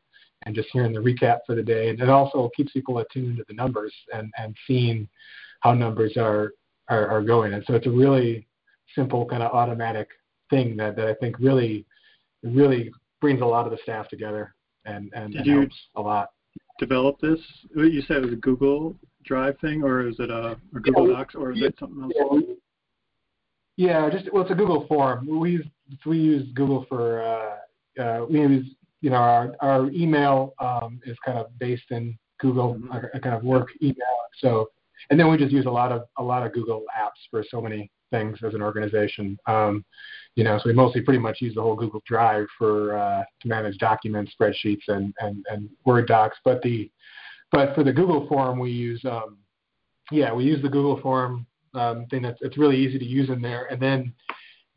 and 0.46 0.56
just 0.56 0.70
hearing 0.72 0.94
the 0.94 1.00
recap 1.00 1.40
for 1.46 1.56
the 1.56 1.64
day. 1.64 1.90
And 1.90 2.00
it 2.00 2.10
also 2.10 2.50
keeps 2.56 2.72
people 2.72 3.00
attuned 3.00 3.38
to 3.38 3.46
the 3.48 3.54
numbers 3.54 3.94
and, 4.14 4.32
and 4.38 4.56
seeing 4.68 5.08
how 5.62 5.74
numbers 5.74 6.18
are, 6.18 6.52
are, 6.90 7.08
are 7.08 7.22
going. 7.22 7.54
And 7.54 7.64
so 7.66 7.74
it's 7.74 7.88
a 7.88 7.92
really 7.92 8.48
simple 8.96 9.26
kind 9.26 9.42
of 9.42 9.52
automatic 9.52 10.10
thing 10.50 10.76
that, 10.78 10.96
that 10.98 11.08
I 11.08 11.14
think 11.16 11.40
really 11.40 11.86
really 12.44 12.92
brings 13.22 13.42
a 13.42 13.46
lot 13.46 13.66
of 13.66 13.72
the 13.72 13.78
staff 13.84 14.10
together 14.10 14.54
and, 14.86 15.10
and, 15.16 15.34
and 15.34 15.48
helps 15.48 15.76
a 15.96 16.02
lot. 16.02 16.30
Develop 16.86 17.20
this? 17.22 17.40
You 17.76 18.02
said 18.08 18.18
it 18.18 18.26
was 18.26 18.34
a 18.34 18.38
Google 18.38 18.96
Drive 19.24 19.58
thing, 19.60 19.84
or 19.84 20.08
is 20.08 20.16
it 20.20 20.30
a 20.30 20.58
or 20.74 20.80
Google 20.82 21.08
yeah, 21.10 21.18
Docs, 21.18 21.36
or 21.36 21.52
is 21.54 21.62
it 21.62 21.76
something 21.80 22.12
else? 22.20 22.44
Yeah, 23.78 24.10
just 24.10 24.32
well, 24.34 24.44
it's 24.44 24.52
a 24.52 24.56
Google 24.56 24.86
form. 24.88 25.28
We 25.40 25.52
use 25.52 25.66
we 26.06 26.18
use 26.18 26.48
Google 26.54 26.86
for 26.90 27.22
uh, 27.22 28.02
uh, 28.02 28.26
we 28.30 28.40
use 28.40 28.76
you 29.04 29.10
know, 29.10 29.18
our, 29.18 29.54
our 29.60 29.90
email 29.92 30.54
um, 30.60 31.02
is 31.06 31.18
kind 31.26 31.38
of 31.38 31.48
based 31.60 31.92
in 31.92 32.18
Google, 32.40 32.76
mm-hmm. 32.76 32.94
a, 32.94 33.18
a 33.18 33.20
kind 33.20 33.36
of 33.36 33.44
work 33.44 33.68
email. 33.82 33.98
So, 34.40 34.70
and 35.10 35.20
then 35.20 35.30
we 35.30 35.38
just 35.38 35.52
use 35.52 35.66
a 35.66 35.70
lot 35.70 35.92
of 35.92 36.04
a 36.18 36.24
lot 36.24 36.46
of 36.46 36.54
Google 36.54 36.84
apps 36.98 37.20
for 37.30 37.44
so 37.52 37.62
many 37.62 37.92
things 38.14 38.38
as 38.46 38.54
an 38.54 38.62
organization. 38.62 39.38
Um, 39.48 39.84
you 40.36 40.44
know, 40.44 40.58
so 40.58 40.64
we 40.68 40.74
mostly 40.74 41.02
pretty 41.02 41.20
much 41.20 41.42
use 41.42 41.56
the 41.56 41.62
whole 41.62 41.76
Google 41.76 42.02
Drive 42.06 42.46
for 42.58 42.98
uh, 42.98 43.24
to 43.42 43.48
manage 43.48 43.78
documents, 43.78 44.32
spreadsheets, 44.40 44.88
and, 44.88 45.14
and 45.20 45.46
and 45.50 45.70
Word 45.86 46.08
docs. 46.08 46.38
But 46.46 46.62
the 46.62 46.90
but 47.52 47.76
for 47.76 47.84
the 47.84 47.94
Google 47.94 48.28
form, 48.28 48.60
we 48.60 48.72
use 48.72 49.02
um, 49.06 49.38
yeah, 50.12 50.34
we 50.34 50.44
use 50.44 50.62
the 50.62 50.70
Google 50.70 51.00
form 51.02 51.46
um, 51.74 52.06
thing 52.10 52.22
that's 52.22 52.40
it's 52.42 52.58
really 52.58 52.78
easy 52.78 53.00
to 53.00 53.06
use 53.06 53.30
in 53.30 53.42
there, 53.42 53.66
and 53.66 53.82
then 53.82 54.14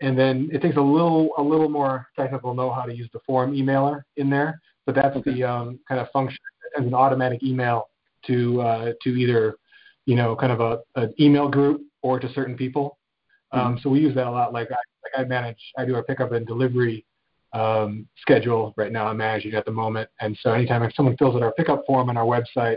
and 0.00 0.18
then 0.18 0.48
it 0.52 0.60
takes 0.60 0.76
a 0.76 0.80
little 0.80 1.30
a 1.38 1.42
little 1.42 1.68
more 1.68 2.08
technical 2.16 2.54
know 2.54 2.70
how 2.70 2.82
to 2.82 2.94
use 2.94 3.08
the 3.12 3.20
form 3.26 3.54
emailer 3.54 4.02
in 4.16 4.28
there, 4.28 4.60
but 4.84 4.94
that's 4.94 5.16
okay. 5.16 5.34
the 5.34 5.44
um, 5.44 5.78
kind 5.88 6.00
of 6.00 6.08
function 6.10 6.38
as 6.78 6.84
an 6.84 6.94
automatic 6.94 7.42
email 7.42 7.88
to 8.26 8.60
uh, 8.60 8.92
to 9.02 9.10
either 9.10 9.56
you 10.04 10.16
know 10.16 10.36
kind 10.36 10.52
of 10.52 10.60
a 10.60 10.78
an 11.00 11.14
email 11.18 11.48
group 11.48 11.80
or 12.02 12.20
to 12.20 12.32
certain 12.32 12.56
people. 12.56 12.98
Um, 13.52 13.60
mm-hmm. 13.60 13.80
So 13.82 13.90
we 13.90 14.00
use 14.00 14.14
that 14.14 14.26
a 14.26 14.30
lot. 14.30 14.52
Like 14.52 14.70
I, 14.70 14.74
like 14.74 15.24
I 15.24 15.24
manage, 15.24 15.60
I 15.78 15.84
do 15.84 15.94
our 15.94 16.02
pickup 16.02 16.32
and 16.32 16.46
delivery 16.46 17.04
um, 17.52 18.06
schedule 18.20 18.74
right 18.76 18.92
now 18.92 19.06
I'm 19.06 19.16
managing 19.16 19.54
at 19.54 19.64
the 19.64 19.70
moment. 19.70 20.10
And 20.20 20.36
so 20.42 20.52
anytime 20.52 20.82
if 20.82 20.94
someone 20.94 21.16
fills 21.16 21.36
out 21.36 21.42
our 21.42 21.52
pickup 21.52 21.86
form 21.86 22.10
on 22.10 22.16
our 22.16 22.24
website, 22.24 22.76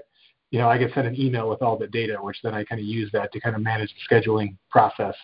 you 0.51 0.59
know, 0.59 0.69
I 0.69 0.77
get 0.77 0.93
sent 0.93 1.05
an 1.07 1.19
email 1.19 1.49
with 1.49 1.61
all 1.61 1.77
the 1.77 1.87
data, 1.87 2.17
which 2.19 2.37
then 2.43 2.53
I 2.53 2.63
kind 2.63 2.79
of 2.79 2.87
use 2.87 3.09
that 3.13 3.31
to 3.33 3.39
kind 3.39 3.55
of 3.55 3.61
manage 3.61 3.93
the 3.93 4.15
scheduling 4.15 4.55
process 4.69 5.15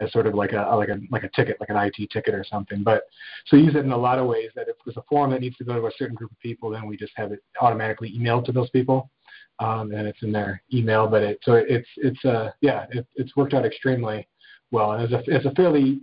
as 0.00 0.10
sort 0.12 0.26
of 0.26 0.34
like 0.34 0.52
a 0.52 0.74
like 0.76 0.88
a 0.88 0.98
like 1.10 1.24
a 1.24 1.28
ticket, 1.30 1.58
like 1.60 1.68
an 1.68 1.76
IT 1.76 2.10
ticket 2.10 2.34
or 2.34 2.44
something. 2.48 2.82
But 2.82 3.02
so 3.46 3.56
we 3.56 3.64
use 3.64 3.74
it 3.74 3.84
in 3.84 3.92
a 3.92 3.96
lot 3.96 4.18
of 4.18 4.26
ways. 4.26 4.50
That 4.54 4.68
if 4.68 4.76
there's 4.84 4.96
a 4.96 5.02
form 5.08 5.30
that 5.32 5.40
needs 5.40 5.56
to 5.58 5.64
go 5.64 5.74
to 5.74 5.86
a 5.86 5.90
certain 5.98 6.14
group 6.14 6.30
of 6.30 6.38
people, 6.40 6.70
then 6.70 6.86
we 6.86 6.96
just 6.96 7.12
have 7.16 7.32
it 7.32 7.40
automatically 7.60 8.16
emailed 8.18 8.44
to 8.46 8.52
those 8.52 8.70
people, 8.70 9.10
um, 9.58 9.92
and 9.92 10.06
it's 10.06 10.22
in 10.22 10.32
their 10.32 10.62
email. 10.72 11.06
But 11.06 11.22
it 11.22 11.38
so 11.42 11.52
it's 11.54 11.88
it's 11.96 12.24
uh 12.24 12.50
yeah 12.60 12.86
it, 12.90 13.06
it's 13.16 13.36
worked 13.36 13.54
out 13.54 13.66
extremely 13.66 14.26
well, 14.72 14.92
and 14.92 15.04
it's 15.04 15.12
a 15.12 15.34
it's 15.34 15.46
a 15.46 15.52
fairly 15.52 16.00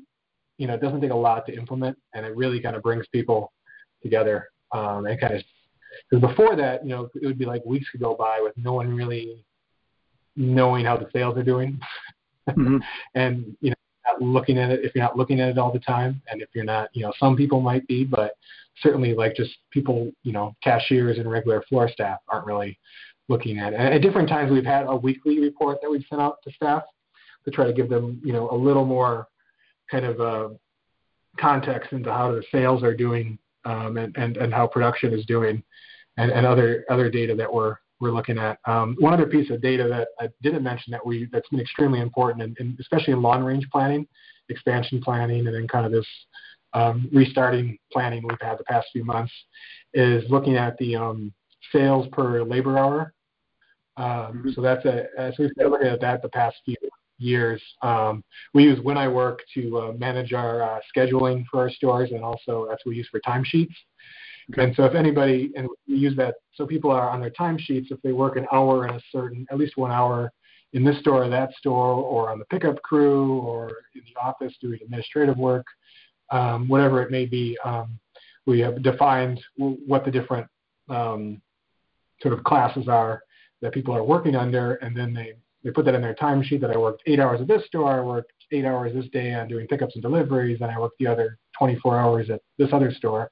you 0.57 0.67
know 0.67 0.75
it 0.75 0.81
doesn't 0.81 1.01
take 1.01 1.11
a 1.11 1.15
lot 1.15 1.45
to 1.47 1.53
implement, 1.53 1.97
and 2.13 2.25
it 2.25 2.35
really 2.35 2.61
kind 2.61 2.75
of 2.75 2.83
brings 2.83 3.05
people 3.07 3.51
together 4.01 4.47
um, 4.71 5.05
and 5.05 5.19
kind 5.19 5.33
of 5.33 5.43
because 6.09 6.27
before 6.29 6.55
that, 6.55 6.83
you 6.83 6.91
know, 6.91 7.09
it 7.21 7.25
would 7.25 7.37
be 7.37 7.45
like 7.45 7.65
weeks 7.65 7.89
could 7.89 7.99
go 7.99 8.15
by 8.15 8.39
with 8.41 8.53
no 8.57 8.73
one 8.73 8.95
really 8.95 9.43
knowing 10.35 10.85
how 10.85 10.97
the 10.97 11.09
sales 11.11 11.37
are 11.37 11.43
doing. 11.43 11.79
Mm-hmm. 12.47 12.77
and 13.15 13.57
you 13.61 13.71
know, 13.71 13.75
not 14.07 14.21
looking 14.21 14.57
at 14.57 14.71
it 14.71 14.83
if 14.83 14.95
you're 14.95 15.03
not 15.03 15.17
looking 15.17 15.39
at 15.41 15.49
it 15.49 15.57
all 15.57 15.71
the 15.71 15.79
time, 15.79 16.21
and 16.31 16.41
if 16.41 16.49
you're 16.53 16.63
not, 16.63 16.89
you 16.93 17.03
know, 17.03 17.13
some 17.19 17.35
people 17.35 17.59
might 17.59 17.85
be, 17.87 18.03
but 18.03 18.33
certainly 18.81 19.13
like 19.13 19.35
just 19.35 19.51
people, 19.71 20.11
you 20.23 20.31
know, 20.31 20.55
cashiers 20.63 21.17
and 21.17 21.29
regular 21.29 21.63
floor 21.67 21.89
staff 21.89 22.19
aren't 22.29 22.45
really 22.45 22.77
looking 23.27 23.59
at 23.59 23.73
it. 23.73 23.79
And 23.79 23.93
at 23.93 24.01
different 24.01 24.29
times, 24.29 24.51
we've 24.51 24.65
had 24.65 24.85
a 24.87 24.95
weekly 24.95 25.39
report 25.39 25.79
that 25.81 25.89
we've 25.89 26.05
sent 26.09 26.21
out 26.21 26.37
to 26.43 26.51
staff 26.53 26.83
to 27.45 27.51
try 27.51 27.65
to 27.65 27.73
give 27.73 27.89
them, 27.89 28.21
you 28.23 28.33
know, 28.33 28.49
a 28.51 28.55
little 28.55 28.85
more 28.85 29.27
kind 29.89 30.05
of 30.05 30.19
uh, 30.19 30.49
context 31.39 31.91
into 31.93 32.11
how 32.11 32.31
the 32.31 32.43
sales 32.51 32.83
are 32.83 32.95
doing 32.95 33.37
um, 33.65 33.97
and, 33.97 34.15
and, 34.17 34.37
and 34.37 34.53
how 34.53 34.67
production 34.67 35.13
is 35.13 35.25
doing 35.25 35.63
and, 36.17 36.31
and 36.31 36.45
other 36.45 36.85
other 36.89 37.09
data 37.09 37.35
that 37.35 37.51
we're 37.51 37.77
we're 37.99 38.11
looking 38.11 38.37
at. 38.37 38.59
Um, 38.65 38.95
one 38.99 39.13
other 39.13 39.25
piece 39.25 39.49
of 39.49 39.61
data 39.61 39.87
that 39.89 40.09
I 40.19 40.29
didn't 40.41 40.63
mention 40.63 40.91
that 40.91 41.05
we 41.05 41.27
that's 41.31 41.49
been 41.49 41.59
extremely 41.59 42.01
important, 42.01 42.43
and, 42.43 42.57
and 42.59 42.79
especially 42.79 43.13
in 43.13 43.21
long 43.21 43.43
range 43.43 43.67
planning, 43.71 44.07
expansion 44.49 45.01
planning, 45.01 45.47
and 45.47 45.55
then 45.55 45.67
kind 45.67 45.85
of 45.85 45.91
this 45.91 46.07
um, 46.73 47.09
restarting 47.11 47.77
planning 47.91 48.23
we've 48.27 48.37
had 48.41 48.57
the 48.57 48.63
past 48.65 48.87
few 48.91 49.03
months, 49.03 49.33
is 49.93 50.23
looking 50.29 50.55
at 50.55 50.77
the 50.77 50.95
um, 50.95 51.33
sales 51.71 52.07
per 52.11 52.43
labor 52.43 52.77
hour. 52.77 53.13
Um, 53.97 54.05
mm-hmm. 54.05 54.49
so 54.51 54.61
that's 54.61 54.85
a 54.85 55.07
so 55.15 55.43
we've 55.43 55.55
been 55.55 55.69
looking 55.69 55.87
at 55.87 56.01
that 56.01 56.21
the 56.21 56.29
past 56.29 56.57
few 56.63 56.75
years. 57.19 57.61
Um, 57.81 58.23
we 58.53 58.63
use 58.63 58.79
When 58.81 58.97
I 58.97 59.07
Work 59.07 59.41
to 59.53 59.77
uh, 59.77 59.91
manage 59.93 60.33
our 60.33 60.63
uh, 60.63 60.79
scheduling 60.95 61.45
for 61.49 61.59
our 61.61 61.69
stores, 61.69 62.11
and 62.11 62.23
also 62.23 62.65
that's 62.69 62.85
what 62.85 62.91
we 62.91 62.95
use 62.95 63.07
for 63.11 63.19
timesheets. 63.21 63.75
Okay. 64.51 64.63
And 64.63 64.75
so 64.75 64.83
if 64.85 64.95
anybody, 64.95 65.51
and 65.55 65.67
we 65.87 65.95
use 65.95 66.15
that, 66.17 66.35
so 66.55 66.65
people 66.65 66.91
are 66.91 67.09
on 67.09 67.19
their 67.19 67.29
timesheets, 67.31 67.91
if 67.91 68.01
they 68.01 68.11
work 68.11 68.35
an 68.35 68.47
hour 68.51 68.87
in 68.87 68.95
a 68.95 68.99
certain, 69.11 69.45
at 69.51 69.57
least 69.57 69.77
one 69.77 69.91
hour 69.91 70.31
in 70.73 70.83
this 70.83 70.99
store 70.99 71.23
or 71.23 71.29
that 71.29 71.53
store, 71.53 71.93
or 71.93 72.31
on 72.31 72.39
the 72.39 72.45
pickup 72.45 72.81
crew, 72.81 73.37
or 73.39 73.69
in 73.95 74.01
the 74.13 74.19
office 74.19 74.53
doing 74.59 74.79
administrative 74.83 75.37
work, 75.37 75.65
um, 76.31 76.67
whatever 76.67 77.01
it 77.01 77.11
may 77.11 77.25
be, 77.25 77.57
um, 77.63 77.99
we 78.45 78.59
have 78.59 78.81
defined 78.81 79.39
what 79.57 80.05
the 80.05 80.11
different 80.11 80.47
um, 80.89 81.41
sort 82.21 82.33
of 82.33 82.43
classes 82.43 82.87
are 82.87 83.21
that 83.61 83.73
people 83.73 83.95
are 83.95 84.03
working 84.03 84.35
under, 84.35 84.75
and 84.75 84.95
then 84.95 85.13
they 85.13 85.33
they 85.63 85.71
put 85.71 85.85
that 85.85 85.95
in 85.95 86.01
their 86.01 86.15
timesheet 86.15 86.61
that 86.61 86.71
I 86.71 86.77
worked 86.77 87.03
eight 87.05 87.19
hours 87.19 87.41
at 87.41 87.47
this 87.47 87.65
store, 87.65 87.99
I 87.99 88.01
worked 88.01 88.31
eight 88.51 88.65
hours 88.65 88.93
this 88.93 89.09
day 89.11 89.33
on 89.33 89.47
doing 89.47 89.67
pickups 89.67 89.95
and 89.95 90.01
deliveries, 90.01 90.61
and 90.61 90.71
I 90.71 90.79
worked 90.79 90.97
the 90.99 91.07
other 91.07 91.37
24 91.57 91.99
hours 91.99 92.29
at 92.29 92.41
this 92.57 92.69
other 92.71 92.91
store. 92.91 93.29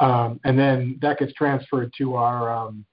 Um, 0.00 0.40
and 0.44 0.58
then 0.58 0.98
that 1.02 1.18
gets 1.18 1.32
transferred 1.34 1.92
to 1.98 2.14
our 2.14 2.50
um, 2.50 2.84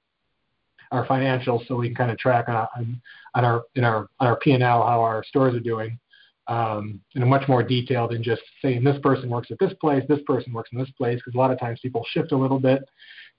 our 0.92 1.06
financials, 1.06 1.68
so 1.68 1.76
we 1.76 1.88
can 1.88 1.96
kind 1.96 2.12
of 2.12 2.18
track 2.18 2.50
on, 2.50 3.02
on 3.36 3.46
our 3.46 3.64
in 3.76 3.84
our 3.84 4.10
on 4.20 4.28
our 4.28 4.38
P 4.38 4.52
and 4.52 4.64
L 4.64 4.86
how 4.86 5.02
our 5.02 5.24
stores 5.24 5.56
are 5.56 5.60
doing 5.60 6.00
um, 6.48 7.00
in 7.16 7.22
a 7.22 7.26
much 7.26 7.48
more 7.48 7.64
detail 7.64 8.08
than 8.08 8.24
just 8.24 8.42
saying 8.62 8.84
this 8.84 9.00
person 9.02 9.30
works 9.30 9.52
at 9.52 9.60
this 9.60 9.74
place, 9.80 10.04
this 10.10 10.20
person 10.26 10.52
works 10.52 10.72
in 10.74 10.80
this 10.80 10.90
place, 10.98 11.18
because 11.18 11.36
a 11.36 11.38
lot 11.38 11.52
of 11.52 11.60
times 11.60 11.80
people 11.82 12.04
shift 12.10 12.32
a 12.32 12.38
little 12.38 12.60
bit, 12.60 12.84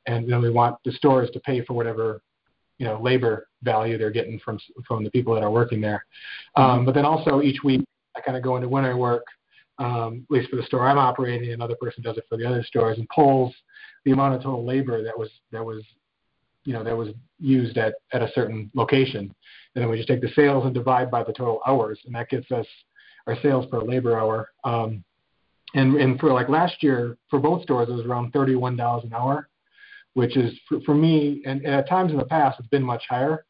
and 0.07 0.25
you 0.25 0.31
know 0.31 0.41
we 0.41 0.51
want 0.51 0.77
the 0.85 0.93
stores 0.93 1.29
to 1.33 1.41
pay 1.41 1.65
for 1.65 1.75
whatever 1.75 2.23
you 2.81 2.86
know 2.86 2.98
labor 3.01 3.47
value 3.62 3.98
they're 3.98 4.11
getting 4.11 4.40
from 4.40 4.59
from 4.89 5.05
the 5.05 5.11
people 5.11 5.35
that 5.35 5.44
are 5.44 5.51
working 5.51 5.81
there. 5.81 6.05
Um, 6.57 6.65
mm-hmm. 6.65 6.85
but 6.86 6.94
then 6.94 7.05
also 7.05 7.43
each 7.43 7.62
week 7.62 7.85
I 8.16 8.20
kind 8.20 8.36
of 8.36 8.43
go 8.43 8.57
into 8.57 8.69
when 8.69 8.86
I 8.86 8.94
work, 8.94 9.24
um, 9.78 10.27
at 10.28 10.35
least 10.35 10.51
for 10.51 10.57
the 10.57 10.65
store 10.65 10.89
I'm 10.89 10.98
operating, 10.98 11.52
another 11.52 11.77
person 11.77 12.02
does 12.02 12.16
it 12.16 12.24
for 12.28 12.39
the 12.39 12.47
other 12.47 12.65
stores, 12.65 12.98
and 12.98 13.09
polls 13.11 13.55
the 14.05 14.12
amount 14.12 14.35
of 14.35 14.43
total 14.43 14.66
labor 14.66 15.05
that 15.05 15.16
was 15.16 15.28
that 15.52 15.65
was 15.65 15.85
you 16.65 16.73
know 16.73 16.82
that 16.82 16.97
was 16.97 17.11
used 17.39 17.77
at 17.77 17.94
at 18.15 18.23
a 18.23 18.32
certain 18.35 18.70
location, 18.74 19.32
and 19.74 19.82
then 19.82 19.90
we 19.90 19.98
just 19.98 20.09
take 20.09 20.23
the 20.23 20.32
sales 20.35 20.65
and 20.65 20.73
divide 20.73 21.11
by 21.11 21.23
the 21.23 21.35
total 21.35 21.61
hours, 21.66 22.01
and 22.07 22.15
that 22.15 22.31
gets 22.31 22.51
us 22.51 22.66
our 23.27 23.36
sales 23.43 23.66
per 23.70 23.82
labor 23.82 24.19
hour. 24.19 24.48
Um, 24.65 25.05
and 25.74 25.97
and 25.97 26.19
for 26.19 26.32
like 26.32 26.48
last 26.48 26.82
year 26.82 27.19
for 27.28 27.39
both 27.39 27.62
stores 27.62 27.90
it 27.90 27.93
was 27.93 28.07
around 28.07 28.32
thirty 28.32 28.57
one 28.57 28.74
dollars 28.74 29.05
an 29.05 29.12
hour 29.12 29.49
which 30.15 30.37
is 30.37 30.59
for, 30.69 30.81
for 30.82 30.95
me, 30.95 31.43
and, 31.47 31.62
and, 31.62 31.74
at 31.74 31.89
times 31.89 32.12
in 32.12 32.19
the 32.19 32.24
past 32.24 32.59
it's 32.59 32.69
been 32.69 32.82
much 32.82 33.05
higher. 33.09 33.45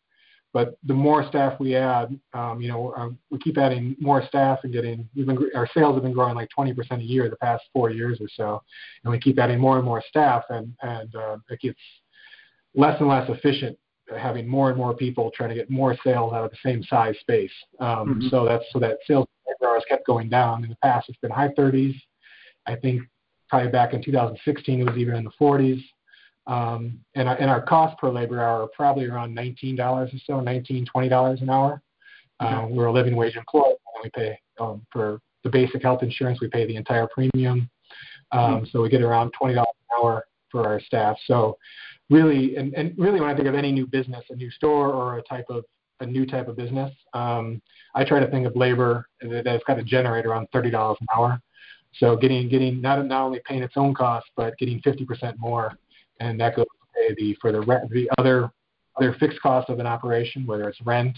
But 0.53 0.77
the 0.85 0.95
more 0.95 1.27
staff 1.29 1.61
we 1.61 1.77
add, 1.77 2.19
um, 2.35 2.61
you 2.61 2.69
know, 2.69 2.93
um, 2.97 3.17
we 3.31 3.39
keep 3.39 3.57
adding 3.57 3.95
more 4.01 4.27
staff 4.27 4.59
and 4.65 4.73
getting. 4.73 5.09
We've 5.15 5.27
been 5.27 5.39
our 5.55 5.69
sales 5.73 5.95
have 5.95 6.03
been 6.03 6.13
growing 6.13 6.35
like 6.35 6.49
20% 6.57 6.77
a 6.99 7.03
year 7.03 7.31
the 7.31 7.37
past 7.37 7.63
four 7.73 7.91
years 7.91 8.19
or 8.21 8.27
so, 8.35 8.61
and 9.05 9.13
we 9.13 9.21
keep 9.21 9.39
adding 9.39 9.61
more 9.61 9.77
and 9.77 9.85
more 9.85 10.03
staff, 10.09 10.43
and 10.49 10.75
and 10.83 11.15
uh, 11.15 11.37
it 11.51 11.61
gets 11.61 11.79
less 12.75 12.99
and 13.01 13.09
less 13.09 13.29
efficient 13.29 13.79
having 14.19 14.47
more 14.47 14.71
and 14.71 14.77
more 14.77 14.95
people 14.95 15.31
trying 15.35 15.51
to 15.51 15.55
get 15.55 15.71
more 15.71 15.97
sales 16.03 16.33
out 16.33 16.45
of 16.45 16.51
the 16.51 16.57
same 16.65 16.83
size 16.83 17.15
space. 17.21 17.53
Um, 17.79 17.87
mm-hmm. 17.89 18.29
So 18.29 18.45
that's 18.45 18.65
so 18.73 18.81
that 18.81 18.99
sales 19.07 19.27
hours 19.65 19.85
kept 19.89 20.07
going 20.07 20.29
down. 20.29 20.65
In 20.65 20.71
the 20.71 20.77
past, 20.77 21.09
it's 21.09 21.19
been 21.19 21.31
high 21.31 21.51
30s. 21.59 21.95
I 22.67 22.77
think 22.77 23.03
probably 23.49 23.71
back 23.71 23.95
in 23.95 24.03
2016 24.03 24.81
it 24.81 24.85
was 24.85 24.97
even 24.97 25.15
in 25.15 25.25
the 25.25 25.31
40s. 25.41 25.83
Um, 26.51 26.99
and, 27.15 27.29
our, 27.29 27.37
and 27.37 27.49
our 27.49 27.63
cost 27.63 27.97
per 27.99 28.11
labor 28.11 28.43
hour 28.43 28.65
are 28.65 28.69
probably 28.75 29.07
around 29.07 29.37
$19 29.37 29.79
or 29.79 30.09
so, 30.27 30.33
$19, 30.35 30.85
$20 30.85 31.43
an 31.43 31.49
hour. 31.49 31.81
Uh, 32.41 32.67
we're 32.69 32.87
a 32.87 32.93
living 32.93 33.15
wage 33.15 33.37
employee, 33.37 33.77
and 33.95 34.03
we 34.03 34.11
pay 34.11 34.37
um, 34.59 34.85
for 34.91 35.21
the 35.45 35.51
basic 35.51 35.81
health 35.83 36.03
insurance. 36.03 36.41
We 36.41 36.49
pay 36.49 36.67
the 36.67 36.75
entire 36.75 37.07
premium, 37.15 37.71
um, 38.33 38.41
mm-hmm. 38.41 38.65
so 38.73 38.83
we 38.83 38.89
get 38.89 39.03
around 39.03 39.33
$20 39.41 39.59
an 39.59 39.65
hour 39.97 40.25
for 40.51 40.67
our 40.67 40.81
staff. 40.81 41.17
So, 41.27 41.57
really, 42.09 42.57
and, 42.57 42.75
and 42.75 42.95
really, 42.99 43.21
when 43.21 43.29
I 43.29 43.35
think 43.37 43.47
of 43.47 43.55
any 43.55 43.71
new 43.71 43.87
business, 43.87 44.25
a 44.31 44.35
new 44.35 44.51
store 44.51 44.93
or 44.93 45.19
a 45.19 45.23
type 45.23 45.45
of 45.51 45.65
a 46.01 46.07
new 46.07 46.25
type 46.27 46.49
of 46.49 46.57
business, 46.57 46.93
um, 47.13 47.61
I 47.95 48.05
try 48.05 48.21
to 48.21 48.31
think 48.31 48.47
of 48.47 48.57
labor 48.57 49.07
that's 49.21 49.63
got 49.65 49.75
to 49.75 49.85
generate 49.85 50.25
around 50.25 50.49
$30 50.53 50.97
an 50.99 51.07
hour. 51.15 51.41
So, 51.93 52.17
getting 52.17 52.49
getting 52.49 52.81
not 52.81 53.05
not 53.07 53.27
only 53.27 53.41
paying 53.45 53.63
its 53.63 53.75
own 53.77 53.95
costs, 53.95 54.31
but 54.35 54.57
getting 54.59 54.81
50% 54.81 55.35
more 55.39 55.77
and 56.21 56.39
that 56.41 56.55
goes 56.55 56.67
to 56.67 56.99
pay 57.09 57.15
the 57.15 57.37
for 57.41 57.53
the 57.53 57.61
rent, 57.61 57.91
the 57.91 58.09
other 58.19 58.51
other 58.97 59.17
fixed 59.19 59.41
costs 59.41 59.71
of 59.71 59.79
an 59.79 59.87
operation, 59.87 60.47
whether 60.47 60.69
it's 60.69 60.81
rent 60.83 61.17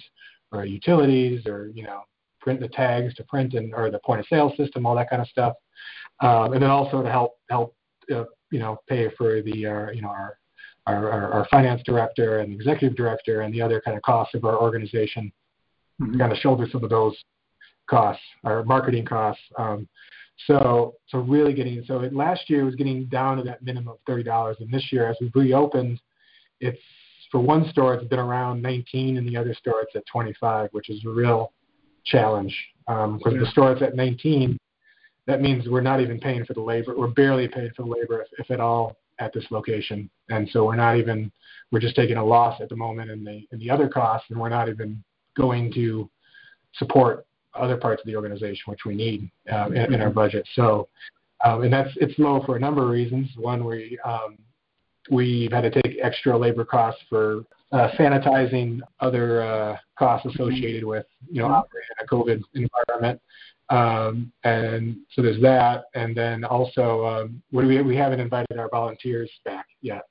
or 0.53 0.65
utilities 0.65 1.47
or 1.47 1.71
you 1.75 1.83
know 1.83 2.03
print 2.41 2.61
the 2.61 2.69
tags 2.69 3.15
to 3.15 3.25
print 3.25 3.55
and 3.55 3.75
or 3.75 3.91
the 3.91 3.99
point 4.01 4.21
of 4.21 4.27
sale 4.27 4.53
system, 4.57 4.87
all 4.87 4.97
that 4.97 5.11
kind 5.11 5.23
of 5.23 5.29
stuff, 5.29 5.55
um, 6.21 6.53
and 6.53 6.63
then 6.63 6.71
also 6.71 7.03
to 7.03 7.11
help 7.11 7.39
help 7.51 7.75
uh, 8.15 8.25
you 8.51 8.59
know 8.59 8.79
pay 8.89 9.09
for 9.17 9.43
the 9.43 9.67
uh, 9.67 9.91
you 9.91 10.03
know 10.03 10.09
our, 10.09 10.39
our 10.87 11.33
our 11.33 11.49
finance 11.51 11.83
director 11.85 12.39
and 12.39 12.53
executive 12.53 12.97
director 12.97 13.43
and 13.43 13.53
the 13.53 13.63
other 13.63 13.81
kind 13.81 13.97
of 13.97 14.03
costs 14.03 14.35
of 14.35 14.45
our 14.45 14.61
organization, 14.61 15.33
mm-hmm. 16.01 16.19
kind 16.19 16.33
of 16.33 16.39
shoulder 16.39 16.67
some 16.71 16.85
of 16.85 16.91
those 16.91 17.17
costs, 17.89 18.23
our 18.45 18.65
marketing 18.65 19.05
costs. 19.05 19.43
Um, 19.59 19.89
so, 20.47 20.95
so 21.09 21.19
really 21.19 21.53
getting 21.55 21.85
so 21.87 22.01
it, 22.01 22.15
last 22.15 22.49
year 22.49 22.65
was 22.65 22.75
getting 22.75 23.07
down 23.07 23.37
to 23.37 23.43
that 23.45 23.63
minimum 23.63 23.95
of 23.95 23.99
thirty 24.07 24.23
dollars, 24.23 24.57
and 24.61 24.71
this 24.73 24.93
year 24.93 25.09
as 25.09 25.17
we've 25.21 25.35
reopened, 25.35 26.01
it's 26.61 26.81
for 27.33 27.41
one 27.41 27.69
store 27.71 27.95
it's 27.95 28.07
been 28.09 28.19
around 28.19 28.61
19, 28.63 29.17
and 29.17 29.27
the 29.27 29.37
other 29.37 29.55
store 29.55 29.81
it's 29.83 29.97
at 29.97 30.05
25, 30.07 30.69
which 30.73 30.91
is 30.91 31.03
a 31.07 31.09
real 31.09 31.53
challenge 32.05 32.55
because 32.87 33.07
um, 33.07 33.33
yeah. 33.33 33.41
the 33.41 33.51
store 33.51 33.73
it's 33.73 33.83
at 33.83 33.97
19. 33.97 34.59
That 35.27 35.41
means 35.41 35.67
we're 35.67 35.81
not 35.81 36.01
even 36.01 36.21
paying 36.21 36.45
for 36.45 36.53
the 36.53 36.61
labor. 36.61 36.95
We're 36.97 37.09
barely 37.09 37.49
paying 37.49 37.71
for 37.75 37.85
the 37.85 37.89
labor, 37.89 38.21
if, 38.23 38.29
if 38.39 38.51
at 38.51 38.61
all, 38.61 38.99
at 39.19 39.33
this 39.33 39.45
location, 39.51 40.11
and 40.29 40.49
so 40.51 40.65
we're 40.65 40.77
not 40.77 40.97
even. 40.97 41.33
We're 41.71 41.81
just 41.81 41.97
taking 41.97 42.19
a 42.19 42.25
loss 42.25 42.61
at 42.61 42.69
the 42.69 42.77
moment 42.77 43.11
in 43.11 43.25
the 43.25 43.47
in 43.51 43.59
the 43.59 43.71
other 43.71 43.89
costs, 43.89 44.27
and 44.31 44.39
we're 44.39 44.51
not 44.51 44.69
even 44.69 45.03
going 45.37 45.73
to 45.73 46.11
support 46.75 47.25
other 47.55 47.77
parts 47.77 48.01
of 48.03 48.07
the 48.07 48.17
organization, 48.17 48.63
which 48.67 48.81
we 48.85 48.95
need 48.95 49.31
uh, 49.53 49.67
in, 49.69 49.95
in, 49.95 50.01
our 50.01 50.11
budget. 50.11 50.47
So, 50.55 50.89
um, 51.45 51.63
and 51.63 51.73
that's 51.73 51.91
it's 51.97 52.19
low 52.19 52.43
for 52.45 52.57
a 52.57 52.61
number 52.61 52.83
of 52.83 52.91
reasons. 52.91 53.29
One, 53.37 53.65
we 53.65 53.99
um, 54.05 54.39
we've 55.11 55.53
had 55.53 55.63
to 55.63 55.83
take 55.83 55.99
extra 56.03 56.37
labor 56.37 56.65
costs 56.65 57.03
for 57.09 57.45
uh, 57.73 57.91
sanitizing, 57.99 58.81
other 59.01 59.43
uh, 59.43 59.77
costs 59.99 60.27
associated 60.35 60.85
with 60.85 61.07
you 61.31 61.43
know 61.43 61.49
operating 61.49 61.89
in 61.99 62.05
a 62.05 62.09
COVID 62.09 62.43
environment. 62.55 63.21
Um, 63.69 64.33
and 64.45 64.97
so 65.13 65.23
there's 65.23 65.41
that, 65.41 65.85
and 65.95 66.17
then 66.17 66.45
also 66.45 67.07
um, 67.07 67.43
we 67.53 67.81
we 67.83 67.97
haven't 67.97 68.21
invited 68.21 68.59
our 68.59 68.69
volunteers 68.69 69.31
back 69.45 69.67
yet. 69.81 70.03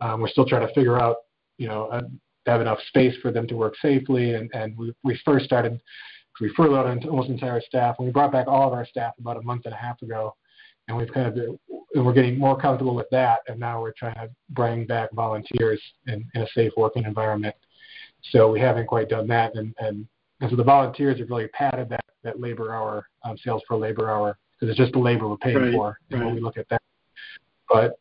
Um, 0.00 0.20
we're 0.20 0.28
still 0.28 0.46
trying 0.46 0.66
to 0.66 0.72
figure 0.74 1.00
out, 1.00 1.16
you 1.58 1.68
know, 1.68 1.86
uh, 1.86 2.02
have 2.46 2.60
enough 2.60 2.78
space 2.88 3.14
for 3.20 3.30
them 3.30 3.46
to 3.46 3.54
work 3.54 3.74
safely. 3.80 4.34
And, 4.34 4.50
and 4.54 4.76
we, 4.76 4.94
we 5.02 5.20
first 5.24 5.44
started, 5.44 5.80
we 6.40 6.52
furloughed 6.56 7.04
almost 7.06 7.28
entire 7.28 7.60
staff, 7.60 7.96
and 7.98 8.06
we 8.06 8.12
brought 8.12 8.32
back 8.32 8.46
all 8.48 8.66
of 8.66 8.72
our 8.72 8.86
staff 8.86 9.14
about 9.18 9.36
a 9.36 9.42
month 9.42 9.62
and 9.66 9.74
a 9.74 9.76
half 9.76 10.00
ago. 10.02 10.34
And 10.88 10.96
we've 10.96 11.12
kind 11.12 11.28
of, 11.28 11.36
and 11.94 12.04
we're 12.04 12.12
getting 12.12 12.36
more 12.38 12.58
comfortable 12.58 12.94
with 12.96 13.08
that. 13.10 13.40
And 13.46 13.60
now 13.60 13.80
we're 13.80 13.92
trying 13.96 14.14
to 14.14 14.28
bring 14.48 14.86
back 14.86 15.12
volunteers 15.12 15.80
in, 16.08 16.28
in 16.34 16.42
a 16.42 16.46
safe 16.52 16.72
working 16.76 17.04
environment. 17.04 17.54
So 18.32 18.50
we 18.50 18.58
haven't 18.58 18.86
quite 18.86 19.08
done 19.08 19.28
that. 19.28 19.54
And, 19.54 19.72
and, 19.78 20.06
and 20.40 20.50
so 20.50 20.56
the 20.56 20.64
volunteers 20.64 21.20
have 21.20 21.30
really 21.30 21.48
padded 21.48 21.88
that, 21.90 22.04
that 22.24 22.40
labor 22.40 22.74
hour, 22.74 23.06
um, 23.24 23.36
sales 23.38 23.62
per 23.68 23.76
labor 23.76 24.10
hour, 24.10 24.36
because 24.58 24.70
it's 24.70 24.78
just 24.78 24.92
the 24.92 24.98
labor 24.98 25.28
we're 25.28 25.36
paying 25.36 25.56
right, 25.56 25.72
for 25.72 25.98
right. 26.10 26.24
when 26.24 26.34
we 26.34 26.40
look 26.40 26.56
at 26.56 26.68
that. 26.70 26.82
But 27.68 27.98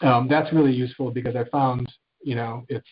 um, 0.00 0.26
that's 0.26 0.52
really 0.52 0.72
useful 0.72 1.10
because 1.10 1.36
I 1.36 1.44
found, 1.44 1.92
you 2.22 2.34
know, 2.34 2.64
it's 2.68 2.88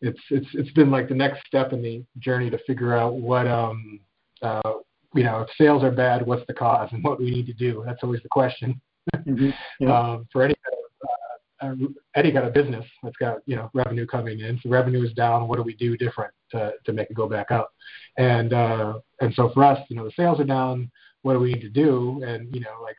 it's 0.00 0.20
it's 0.30 0.48
it's 0.54 0.70
been 0.72 0.90
like 0.90 1.08
the 1.08 1.14
next 1.14 1.46
step 1.46 1.72
in 1.72 1.82
the 1.82 2.04
journey 2.18 2.50
to 2.50 2.58
figure 2.66 2.96
out 2.96 3.14
what 3.14 3.46
um 3.46 4.00
uh 4.42 4.72
you 5.14 5.22
know 5.22 5.40
if 5.40 5.48
sales 5.56 5.82
are 5.82 5.90
bad, 5.90 6.26
what's 6.26 6.46
the 6.46 6.54
cause 6.54 6.88
and 6.92 7.02
what 7.02 7.18
we 7.18 7.30
need 7.30 7.46
to 7.46 7.52
do. 7.52 7.82
That's 7.86 8.02
always 8.02 8.22
the 8.22 8.28
question 8.28 8.80
mm-hmm. 9.16 9.50
yeah. 9.80 9.98
um, 9.98 10.28
for 10.32 10.42
any 10.42 10.54
kind 10.54 10.74
of 10.74 10.84
uh, 11.62 11.86
any 12.16 12.32
kind 12.32 12.46
of 12.46 12.52
business 12.52 12.84
that's 13.02 13.16
got 13.16 13.38
you 13.46 13.56
know 13.56 13.70
revenue 13.74 14.06
coming 14.06 14.40
in. 14.40 14.58
So 14.62 14.68
revenue 14.68 15.04
is 15.04 15.12
down. 15.12 15.48
What 15.48 15.56
do 15.56 15.62
we 15.62 15.74
do 15.74 15.96
different 15.96 16.32
to 16.50 16.72
to 16.84 16.92
make 16.92 17.10
it 17.10 17.14
go 17.14 17.28
back 17.28 17.50
up? 17.50 17.72
And 18.18 18.52
uh, 18.52 18.94
and 19.20 19.32
so 19.34 19.50
for 19.54 19.64
us, 19.64 19.78
you 19.88 19.96
know, 19.96 20.04
the 20.04 20.12
sales 20.16 20.40
are 20.40 20.44
down. 20.44 20.90
What 21.22 21.34
do 21.34 21.40
we 21.40 21.52
need 21.52 21.62
to 21.62 21.70
do? 21.70 22.22
And 22.26 22.54
you 22.54 22.60
know, 22.60 22.80
like 22.82 22.96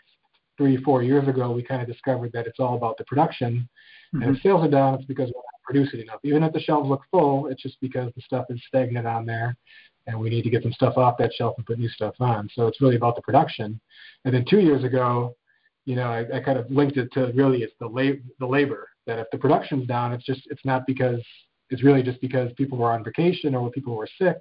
three, 0.57 0.77
four 0.77 1.03
years 1.03 1.27
ago, 1.27 1.51
we 1.51 1.63
kind 1.63 1.81
of 1.81 1.87
discovered 1.87 2.31
that 2.33 2.47
it's 2.47 2.59
all 2.59 2.75
about 2.75 2.97
the 2.97 3.03
production. 3.05 3.67
Mm-hmm. 4.13 4.23
And 4.23 4.35
if 4.35 4.41
sales 4.41 4.65
are 4.65 4.69
down, 4.69 4.95
it's 4.95 5.05
because 5.05 5.31
we're 5.33 5.41
producing 5.65 6.01
enough. 6.01 6.19
Even 6.23 6.43
if 6.43 6.53
the 6.53 6.59
shelves 6.59 6.89
look 6.89 7.01
full, 7.11 7.47
it's 7.47 7.61
just 7.61 7.79
because 7.81 8.11
the 8.15 8.21
stuff 8.21 8.45
is 8.49 8.61
stagnant 8.67 9.07
on 9.07 9.25
there, 9.25 9.55
and 10.07 10.19
we 10.19 10.29
need 10.29 10.43
to 10.43 10.49
get 10.49 10.63
some 10.63 10.73
stuff 10.73 10.97
off 10.97 11.17
that 11.17 11.33
shelf 11.33 11.55
and 11.57 11.65
put 11.65 11.79
new 11.79 11.89
stuff 11.89 12.15
on. 12.19 12.49
So 12.53 12.67
it's 12.67 12.81
really 12.81 12.95
about 12.95 13.15
the 13.15 13.21
production. 13.21 13.79
And 14.23 14.33
then 14.33 14.45
two 14.49 14.59
years 14.59 14.83
ago, 14.83 15.35
you 15.85 15.95
know, 15.95 16.07
I, 16.07 16.37
I 16.37 16.39
kind 16.39 16.57
of 16.57 16.69
linked 16.69 16.97
it 16.97 17.11
to 17.13 17.31
really 17.35 17.63
it's 17.63 17.73
the 17.79 17.87
lab, 17.87 18.19
the 18.39 18.45
labor. 18.45 18.89
That 19.07 19.19
if 19.19 19.27
the 19.31 19.37
production's 19.37 19.87
down, 19.87 20.13
it's 20.13 20.25
just 20.25 20.41
it's 20.47 20.65
not 20.65 20.87
because 20.87 21.21
it's 21.69 21.83
really 21.83 22.03
just 22.03 22.21
because 22.21 22.51
people 22.53 22.77
were 22.77 22.91
on 22.91 23.03
vacation 23.03 23.53
or 23.55 23.69
people 23.69 23.95
were 23.95 24.09
sick 24.19 24.37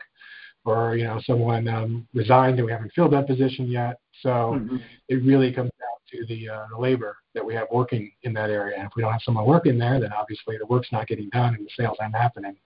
or 0.64 0.96
you 0.96 1.04
know 1.04 1.20
someone 1.24 1.68
um, 1.68 2.06
resigned 2.14 2.58
and 2.58 2.66
we 2.66 2.72
haven't 2.72 2.92
filled 2.94 3.12
that 3.12 3.26
position 3.26 3.66
yet. 3.66 3.98
So 4.22 4.30
mm-hmm. 4.30 4.76
it 5.08 5.16
really 5.16 5.52
comes 5.52 5.70
to 6.18 6.26
the, 6.26 6.48
uh, 6.48 6.66
the 6.70 6.78
labor 6.78 7.16
that 7.34 7.44
we 7.44 7.54
have 7.54 7.68
working 7.72 8.10
in 8.22 8.32
that 8.34 8.50
area. 8.50 8.76
And 8.76 8.86
if 8.86 8.92
we 8.96 9.02
don't 9.02 9.12
have 9.12 9.22
someone 9.22 9.46
working 9.46 9.78
there, 9.78 10.00
then 10.00 10.12
obviously 10.12 10.56
the 10.58 10.66
work's 10.66 10.92
not 10.92 11.06
getting 11.06 11.28
done 11.30 11.54
and 11.54 11.64
the 11.64 11.70
sales 11.76 11.96
aren't 12.00 12.14
happening. 12.14 12.56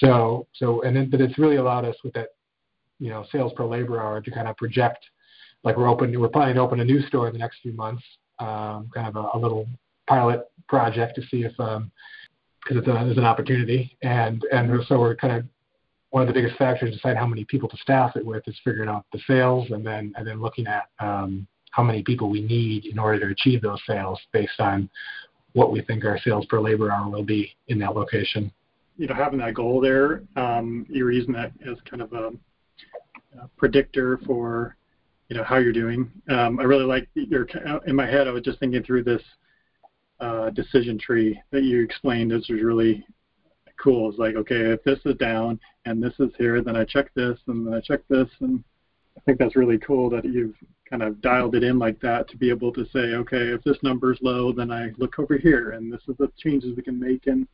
So 0.00 0.46
so 0.54 0.82
and 0.82 0.96
then 0.96 1.10
but 1.10 1.20
it's 1.20 1.38
really 1.38 1.56
allowed 1.56 1.84
us 1.84 1.96
with 2.04 2.14
that 2.14 2.28
you 2.98 3.10
know 3.10 3.24
sales 3.30 3.52
per 3.56 3.64
labor 3.64 4.00
hour 4.00 4.20
to 4.20 4.30
kind 4.30 4.48
of 4.48 4.56
project 4.56 5.04
like 5.66 5.76
we're 5.76 5.88
open 5.88 6.18
we're 6.18 6.28
planning 6.28 6.54
to 6.54 6.60
open 6.60 6.80
a 6.80 6.84
new 6.84 7.02
store 7.02 7.26
in 7.26 7.32
the 7.32 7.38
next 7.38 7.58
few 7.60 7.72
months, 7.72 8.02
um, 8.38 8.88
kind 8.94 9.08
of 9.08 9.16
a, 9.16 9.36
a 9.36 9.38
little 9.38 9.66
pilot 10.08 10.48
project 10.68 11.16
to 11.16 11.22
see 11.22 11.42
if 11.42 11.58
um, 11.58 11.90
because 12.62 12.78
it's 12.78 12.88
a, 12.88 12.92
there's 12.92 13.18
an 13.18 13.24
opportunity 13.24 13.96
and 14.02 14.44
and 14.52 14.70
so 14.86 14.98
we're 14.98 15.16
kind 15.16 15.36
of 15.36 15.44
one 16.10 16.22
of 16.22 16.28
the 16.28 16.34
biggest 16.34 16.56
factors 16.56 16.90
to 16.90 16.96
decide 16.96 17.16
how 17.16 17.26
many 17.26 17.44
people 17.44 17.68
to 17.68 17.76
staff 17.78 18.14
it 18.16 18.24
with 18.24 18.46
is 18.46 18.56
figuring 18.64 18.88
out 18.88 19.04
the 19.12 19.18
sales 19.26 19.68
and 19.70 19.84
then 19.84 20.12
and 20.16 20.26
then 20.26 20.40
looking 20.40 20.66
at 20.68 20.84
um, 21.00 21.46
how 21.76 21.82
many 21.82 22.02
people 22.02 22.30
we 22.30 22.40
need 22.40 22.86
in 22.86 22.98
order 22.98 23.20
to 23.20 23.32
achieve 23.32 23.60
those 23.60 23.80
sales 23.86 24.18
based 24.32 24.60
on 24.60 24.88
what 25.52 25.70
we 25.70 25.82
think 25.82 26.06
our 26.06 26.18
sales 26.20 26.46
per 26.46 26.58
labor 26.58 26.90
hour 26.90 27.10
will 27.10 27.22
be 27.22 27.54
in 27.68 27.78
that 27.78 27.94
location. 27.94 28.50
You 28.96 29.06
know, 29.06 29.14
having 29.14 29.38
that 29.40 29.52
goal 29.52 29.82
there, 29.82 30.22
um, 30.36 30.86
you're 30.88 31.12
using 31.12 31.34
that 31.34 31.52
as 31.70 31.76
kind 31.88 32.00
of 32.00 32.14
a, 32.14 32.28
a, 33.38 33.48
predictor 33.58 34.18
for 34.24 34.74
you 35.28 35.36
know 35.36 35.44
how 35.44 35.58
you're 35.58 35.72
doing. 35.72 36.10
Um, 36.30 36.58
I 36.58 36.62
really 36.62 36.86
like 36.86 37.08
your. 37.12 37.46
In 37.86 37.94
my 37.94 38.06
head, 38.06 38.26
I 38.26 38.30
was 38.30 38.42
just 38.42 38.58
thinking 38.58 38.82
through 38.82 39.04
this 39.04 39.22
uh, 40.18 40.48
decision 40.50 40.98
tree 40.98 41.38
that 41.50 41.62
you 41.62 41.82
explained. 41.82 42.30
This 42.30 42.48
was 42.48 42.62
really 42.62 43.04
cool. 43.82 44.08
It's 44.08 44.18
like, 44.18 44.34
okay, 44.34 44.72
if 44.72 44.82
this 44.84 45.00
is 45.04 45.16
down 45.16 45.60
and 45.84 46.02
this 46.02 46.14
is 46.20 46.30
here, 46.38 46.62
then 46.62 46.74
I 46.74 46.86
check 46.86 47.12
this 47.14 47.38
and 47.48 47.66
then 47.66 47.74
I 47.74 47.80
check 47.80 48.00
this, 48.08 48.28
and 48.40 48.64
I 49.18 49.20
think 49.26 49.38
that's 49.38 49.56
really 49.56 49.76
cool 49.76 50.08
that 50.08 50.24
you've 50.24 50.54
kind 50.88 51.02
of 51.02 51.20
dialed 51.20 51.54
it 51.54 51.64
in 51.64 51.78
like 51.78 52.00
that 52.00 52.28
to 52.28 52.36
be 52.36 52.48
able 52.48 52.72
to 52.72 52.86
say, 52.86 53.14
okay, 53.14 53.48
if 53.48 53.62
this 53.64 53.82
number 53.82 54.12
is 54.12 54.18
low, 54.22 54.52
then 54.52 54.70
I 54.70 54.92
look 54.98 55.18
over 55.18 55.36
here, 55.36 55.72
and 55.72 55.92
this 55.92 56.02
is 56.08 56.16
the 56.18 56.30
changes 56.38 56.76
we 56.76 56.82
can 56.82 56.98
make, 56.98 57.26
and 57.26 57.46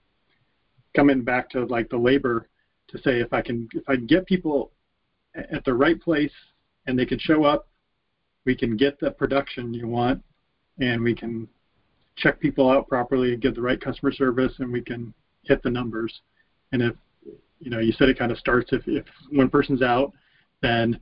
coming 0.94 1.22
back 1.22 1.48
to 1.50 1.64
like 1.66 1.88
the 1.88 1.96
labor 1.96 2.48
to 2.88 2.98
say 2.98 3.20
if 3.20 3.32
I 3.32 3.40
can 3.40 3.68
if 3.72 3.88
I 3.88 3.96
can 3.96 4.06
get 4.06 4.26
people 4.26 4.72
at 5.34 5.64
the 5.64 5.72
right 5.72 6.00
place 6.00 6.32
and 6.86 6.98
they 6.98 7.06
can 7.06 7.18
show 7.18 7.44
up, 7.44 7.68
we 8.44 8.54
can 8.54 8.76
get 8.76 9.00
the 9.00 9.10
production 9.10 9.72
you 9.72 9.88
want, 9.88 10.22
and 10.78 11.02
we 11.02 11.14
can 11.14 11.48
check 12.16 12.38
people 12.38 12.70
out 12.70 12.88
properly, 12.88 13.36
give 13.36 13.54
the 13.54 13.62
right 13.62 13.80
customer 13.80 14.12
service, 14.12 14.52
and 14.58 14.70
we 14.70 14.82
can 14.82 15.14
hit 15.44 15.62
the 15.62 15.70
numbers. 15.70 16.20
And 16.72 16.82
if 16.82 16.94
you 17.60 17.70
know, 17.70 17.78
you 17.78 17.92
said 17.92 18.08
it 18.08 18.18
kind 18.18 18.32
of 18.32 18.38
starts 18.38 18.72
if 18.72 18.82
if 18.86 19.06
one 19.30 19.48
person's 19.48 19.82
out, 19.82 20.12
then 20.60 20.98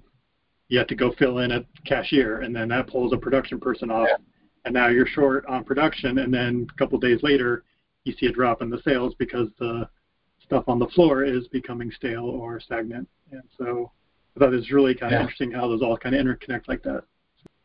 you 0.71 0.79
have 0.79 0.87
to 0.87 0.95
go 0.95 1.13
fill 1.19 1.39
in 1.39 1.51
a 1.51 1.65
cashier, 1.85 2.41
and 2.41 2.55
then 2.55 2.69
that 2.69 2.87
pulls 2.87 3.13
a 3.13 3.17
production 3.17 3.59
person 3.59 3.91
off, 3.91 4.09
yeah. 4.09 4.17
and 4.65 4.73
now 4.73 4.87
you're 4.87 5.07
short 5.07 5.45
on 5.47 5.65
production. 5.65 6.19
And 6.19 6.33
then 6.33 6.67
a 6.73 6.79
couple 6.79 6.95
of 6.95 7.03
days 7.03 7.19
later, 7.23 7.65
you 8.05 8.15
see 8.19 8.27
a 8.27 8.33
drop 8.33 8.63
in 8.63 8.71
the 8.71 8.81
sales 8.83 9.15
because 9.19 9.49
the 9.59 9.89
stuff 10.43 10.65
on 10.69 10.79
the 10.79 10.87
floor 10.89 11.25
is 11.25 11.49
becoming 11.49 11.91
stale 11.91 12.25
or 12.25 12.61
stagnant. 12.61 13.09
And 13.33 13.43
so 13.59 13.91
I 14.37 14.41
thought 14.41 14.53
it 14.53 14.57
was 14.57 14.71
really 14.71 14.95
kind 14.95 15.13
of 15.13 15.19
yeah. 15.19 15.23
interesting 15.23 15.51
how 15.51 15.67
those 15.69 15.83
all 15.83 15.99
kind 15.99 16.15
of 16.15 16.25
interconnect 16.25 16.69
like 16.69 16.83
that. 16.85 17.03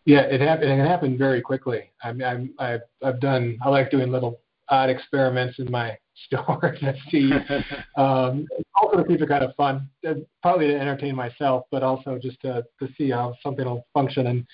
Yeah, 0.05 0.21
it 0.21 0.41
happened. 0.41 0.71
It 0.71 0.87
happened 0.87 1.19
very 1.19 1.41
quickly. 1.41 1.91
I 2.03 2.11
mean, 2.11 2.27
I'm, 2.27 2.53
I've, 2.59 2.81
I've 3.03 3.19
done. 3.19 3.57
I 3.63 3.69
like 3.69 3.91
doing 3.91 4.11
little 4.11 4.39
odd 4.69 4.89
experiments 4.89 5.59
in 5.59 5.69
my 5.69 5.97
store 6.25 6.75
to 6.79 6.95
see. 7.11 7.31
um, 7.97 8.47
also 8.75 8.97
to 8.97 9.03
keep 9.03 9.21
it 9.21 9.29
kind 9.29 9.43
of 9.43 9.55
fun, 9.55 9.89
uh, 10.07 10.15
partly 10.43 10.67
to 10.67 10.79
entertain 10.79 11.15
myself, 11.15 11.65
but 11.71 11.83
also 11.83 12.19
just 12.21 12.39
to 12.41 12.63
to 12.79 12.87
see 12.97 13.09
how 13.09 13.35
something 13.41 13.65
will 13.65 13.85
function. 13.93 14.27
And 14.27 14.45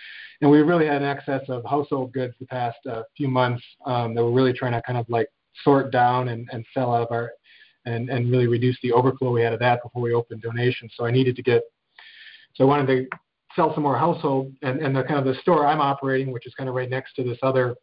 and 0.41 0.49
we 0.49 0.61
really 0.61 0.85
had 0.87 1.01
an 1.01 1.07
excess 1.07 1.41
of 1.49 1.63
household 1.65 2.13
goods 2.13 2.33
the 2.39 2.45
past 2.47 2.77
uh, 2.89 3.03
few 3.15 3.27
months 3.27 3.63
um, 3.85 4.15
that 4.15 4.23
we're 4.23 4.31
really 4.31 4.53
trying 4.53 4.73
to 4.73 4.81
kind 4.81 4.97
of 4.97 5.07
like 5.09 5.27
sort 5.63 5.91
down 5.91 6.29
and, 6.29 6.47
and 6.51 6.65
sell 6.73 6.93
out 6.93 7.03
of 7.03 7.11
our 7.11 7.31
and 7.85 8.09
and 8.09 8.31
really 8.31 8.47
reduce 8.47 8.77
the 8.83 8.91
overflow 8.91 9.31
we 9.31 9.41
had 9.41 9.53
of 9.53 9.59
that 9.59 9.81
before 9.83 10.01
we 10.01 10.13
opened 10.13 10.41
donations. 10.41 10.93
So 10.95 11.05
I 11.05 11.11
needed 11.11 11.35
to 11.35 11.43
get. 11.43 11.63
So 12.55 12.63
I 12.65 12.67
wanted 12.67 12.87
to 12.87 13.17
sell 13.55 13.73
some 13.73 13.83
more 13.83 13.97
household 13.97 14.53
and, 14.61 14.79
and 14.81 14.95
the 14.95 15.03
kind 15.03 15.19
of 15.19 15.25
the 15.25 15.39
store 15.41 15.65
I'm 15.65 15.81
operating, 15.81 16.31
which 16.31 16.45
is 16.45 16.53
kind 16.53 16.69
of 16.69 16.75
right 16.75 16.89
next 16.89 17.13
to 17.15 17.23
this 17.23 17.37
other 17.41 17.75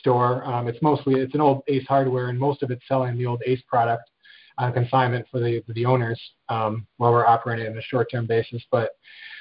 store. 0.00 0.44
Um, 0.44 0.68
it's 0.68 0.80
mostly 0.82 1.14
it's 1.20 1.34
an 1.34 1.40
old 1.40 1.62
Ace 1.68 1.86
Hardware, 1.88 2.28
and 2.28 2.38
most 2.38 2.62
of 2.62 2.70
it's 2.70 2.82
selling 2.86 3.16
the 3.16 3.26
old 3.26 3.42
Ace 3.46 3.62
product 3.66 4.10
on 4.58 4.72
consignment 4.72 5.26
for 5.30 5.40
the 5.40 5.62
the 5.68 5.84
owners 5.84 6.20
um, 6.48 6.86
while 6.96 7.12
we're 7.12 7.26
operating 7.26 7.66
on 7.66 7.78
a 7.78 7.82
short-term 7.82 8.26
basis. 8.26 8.62
But 8.70 8.90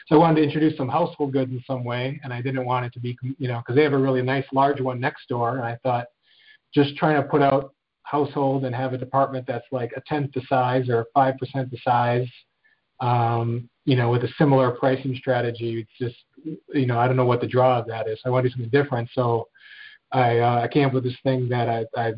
so 0.08 0.16
I 0.16 0.20
wanted 0.20 0.38
to 0.38 0.44
introduce 0.44 0.78
some 0.78 0.88
household 0.88 1.34
goods 1.34 1.52
in 1.52 1.64
some 1.68 1.84
way, 1.84 2.20
and 2.24 2.34
I 2.34 2.42
didn't 2.42 2.66
want 2.66 2.86
it 2.86 2.94
to 2.94 3.00
be 3.00 3.18
you 3.38 3.48
know 3.48 3.60
because 3.60 3.76
they 3.76 3.84
have 3.84 3.94
a 3.94 3.98
really 3.98 4.22
nice 4.22 4.46
large 4.54 4.80
one 4.80 5.00
next 5.00 5.28
door, 5.28 5.58
and 5.58 5.66
I 5.66 5.78
thought 5.84 6.08
just 6.74 6.96
trying 6.98 7.22
to 7.22 7.28
put 7.28 7.42
out 7.42 7.74
household 8.04 8.64
and 8.64 8.74
have 8.74 8.94
a 8.94 8.98
department 8.98 9.46
that's 9.48 9.66
like 9.72 9.92
a 9.98 10.02
tenth 10.08 10.32
the 10.34 10.42
size 10.48 10.90
or 10.90 11.08
five 11.14 11.38
percent 11.38 11.70
the 11.72 11.78
size. 11.84 12.28
Um, 13.00 13.70
you 13.86 13.96
know, 13.96 14.10
with 14.10 14.24
a 14.24 14.30
similar 14.38 14.72
pricing 14.72 15.16
strategy, 15.16 15.80
it's 15.80 16.14
just, 16.14 16.58
you 16.74 16.88
know, 16.88 16.98
I 16.98 17.08
don't 17.08 17.16
know 17.16 17.26
what 17.26 17.42
the 17.42 17.48
draw 17.48 17.78
of 17.78 17.88
that 17.88 18.08
is. 18.08 18.20
I 18.26 18.30
want 18.30 18.44
to 18.44 18.50
do 18.50 18.54
something 18.54 18.72
different. 18.72 19.10
So 19.14 19.48
I 20.12 20.40
uh, 20.40 20.62
I 20.62 20.68
came 20.68 20.86
up 20.86 20.94
with 20.94 21.04
this 21.04 21.18
thing 21.24 21.48
that 21.50 21.70
I, 21.70 21.86
I 22.00 22.14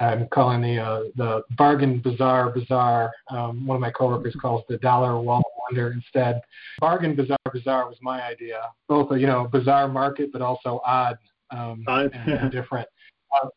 I'm 0.00 0.28
calling 0.28 0.60
the 0.60 0.78
uh, 0.78 1.02
the 1.16 1.42
bargain 1.56 2.00
bazaar 2.00 2.50
bazaar. 2.50 3.12
Um, 3.30 3.66
one 3.66 3.76
of 3.76 3.80
my 3.80 3.90
coworkers 3.90 4.36
calls 4.40 4.62
the 4.68 4.78
dollar 4.78 5.20
wall 5.20 5.38
of 5.38 5.52
wonder 5.70 5.92
instead. 5.92 6.40
Bargain 6.80 7.14
bazaar 7.16 7.38
bazaar 7.52 7.88
was 7.88 7.96
my 8.00 8.22
idea. 8.22 8.60
Both 8.88 9.10
a 9.12 9.18
you 9.18 9.26
know 9.26 9.48
bizarre 9.48 9.88
market, 9.88 10.30
but 10.32 10.42
also 10.42 10.80
odd 10.86 11.18
um, 11.50 11.84
and, 11.86 12.12
and 12.14 12.50
different. 12.52 12.88
Uh, 13.34 13.48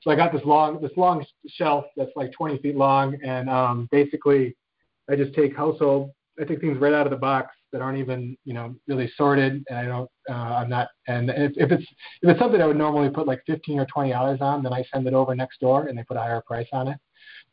so 0.00 0.10
I 0.10 0.16
got 0.16 0.32
this 0.32 0.42
long 0.44 0.80
this 0.80 0.92
long 0.96 1.24
shelf 1.48 1.84
that's 1.96 2.12
like 2.16 2.32
20 2.32 2.58
feet 2.58 2.76
long, 2.76 3.18
and 3.24 3.50
um, 3.50 3.88
basically 3.90 4.56
I 5.10 5.16
just 5.16 5.34
take 5.34 5.56
household. 5.56 6.12
I 6.40 6.44
take 6.44 6.60
things 6.60 6.78
right 6.78 6.94
out 6.94 7.06
of 7.06 7.10
the 7.10 7.18
box 7.18 7.54
that 7.72 7.80
aren't 7.82 7.98
even 7.98 8.36
you 8.44 8.54
know 8.54 8.74
really 8.88 9.10
sorted, 9.16 9.64
and 9.68 9.78
I 9.78 9.84
don't 9.86 10.10
uh, 10.28 10.32
I'm 10.32 10.68
not 10.68 10.88
and 11.06 11.30
if, 11.30 11.52
if 11.56 11.72
it's 11.72 11.86
if 12.22 12.28
it's 12.28 12.40
something 12.40 12.60
I 12.60 12.66
would 12.66 12.76
normally 12.76 13.10
put 13.10 13.26
like 13.26 13.42
15 13.46 13.80
or 13.80 13.86
20 13.86 14.10
dollars 14.10 14.38
on, 14.40 14.62
then 14.62 14.72
I 14.72 14.84
send 14.92 15.06
it 15.06 15.14
over 15.14 15.34
next 15.34 15.60
door 15.60 15.86
and 15.86 15.98
they 15.98 16.02
put 16.04 16.16
a 16.16 16.20
higher 16.20 16.42
price 16.46 16.68
on 16.72 16.88
it. 16.88 16.98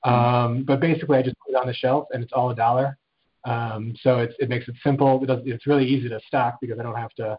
Mm-hmm. 0.06 0.14
Um, 0.14 0.64
but 0.64 0.80
basically, 0.80 1.18
I 1.18 1.24
just 1.24 1.36
put 1.46 1.54
it 1.54 1.60
on 1.60 1.68
the 1.68 1.74
shelf 1.74 2.08
and 2.12 2.24
it's 2.24 2.34
all 2.34 2.50
a 2.52 2.56
dollar. 2.56 2.98
Um, 3.46 3.96
so 4.02 4.20
it's, 4.20 4.36
it 4.40 4.50
makes 4.50 4.68
it 4.68 4.76
simple. 4.84 5.24
It 5.24 5.28
does, 5.28 5.40
it's 5.46 5.66
really 5.68 5.86
easy 5.86 6.10
to 6.10 6.20
stock 6.28 6.58
because 6.60 6.80
I 6.80 6.84
don't 6.84 6.96
have 6.96 7.14
to 7.16 7.38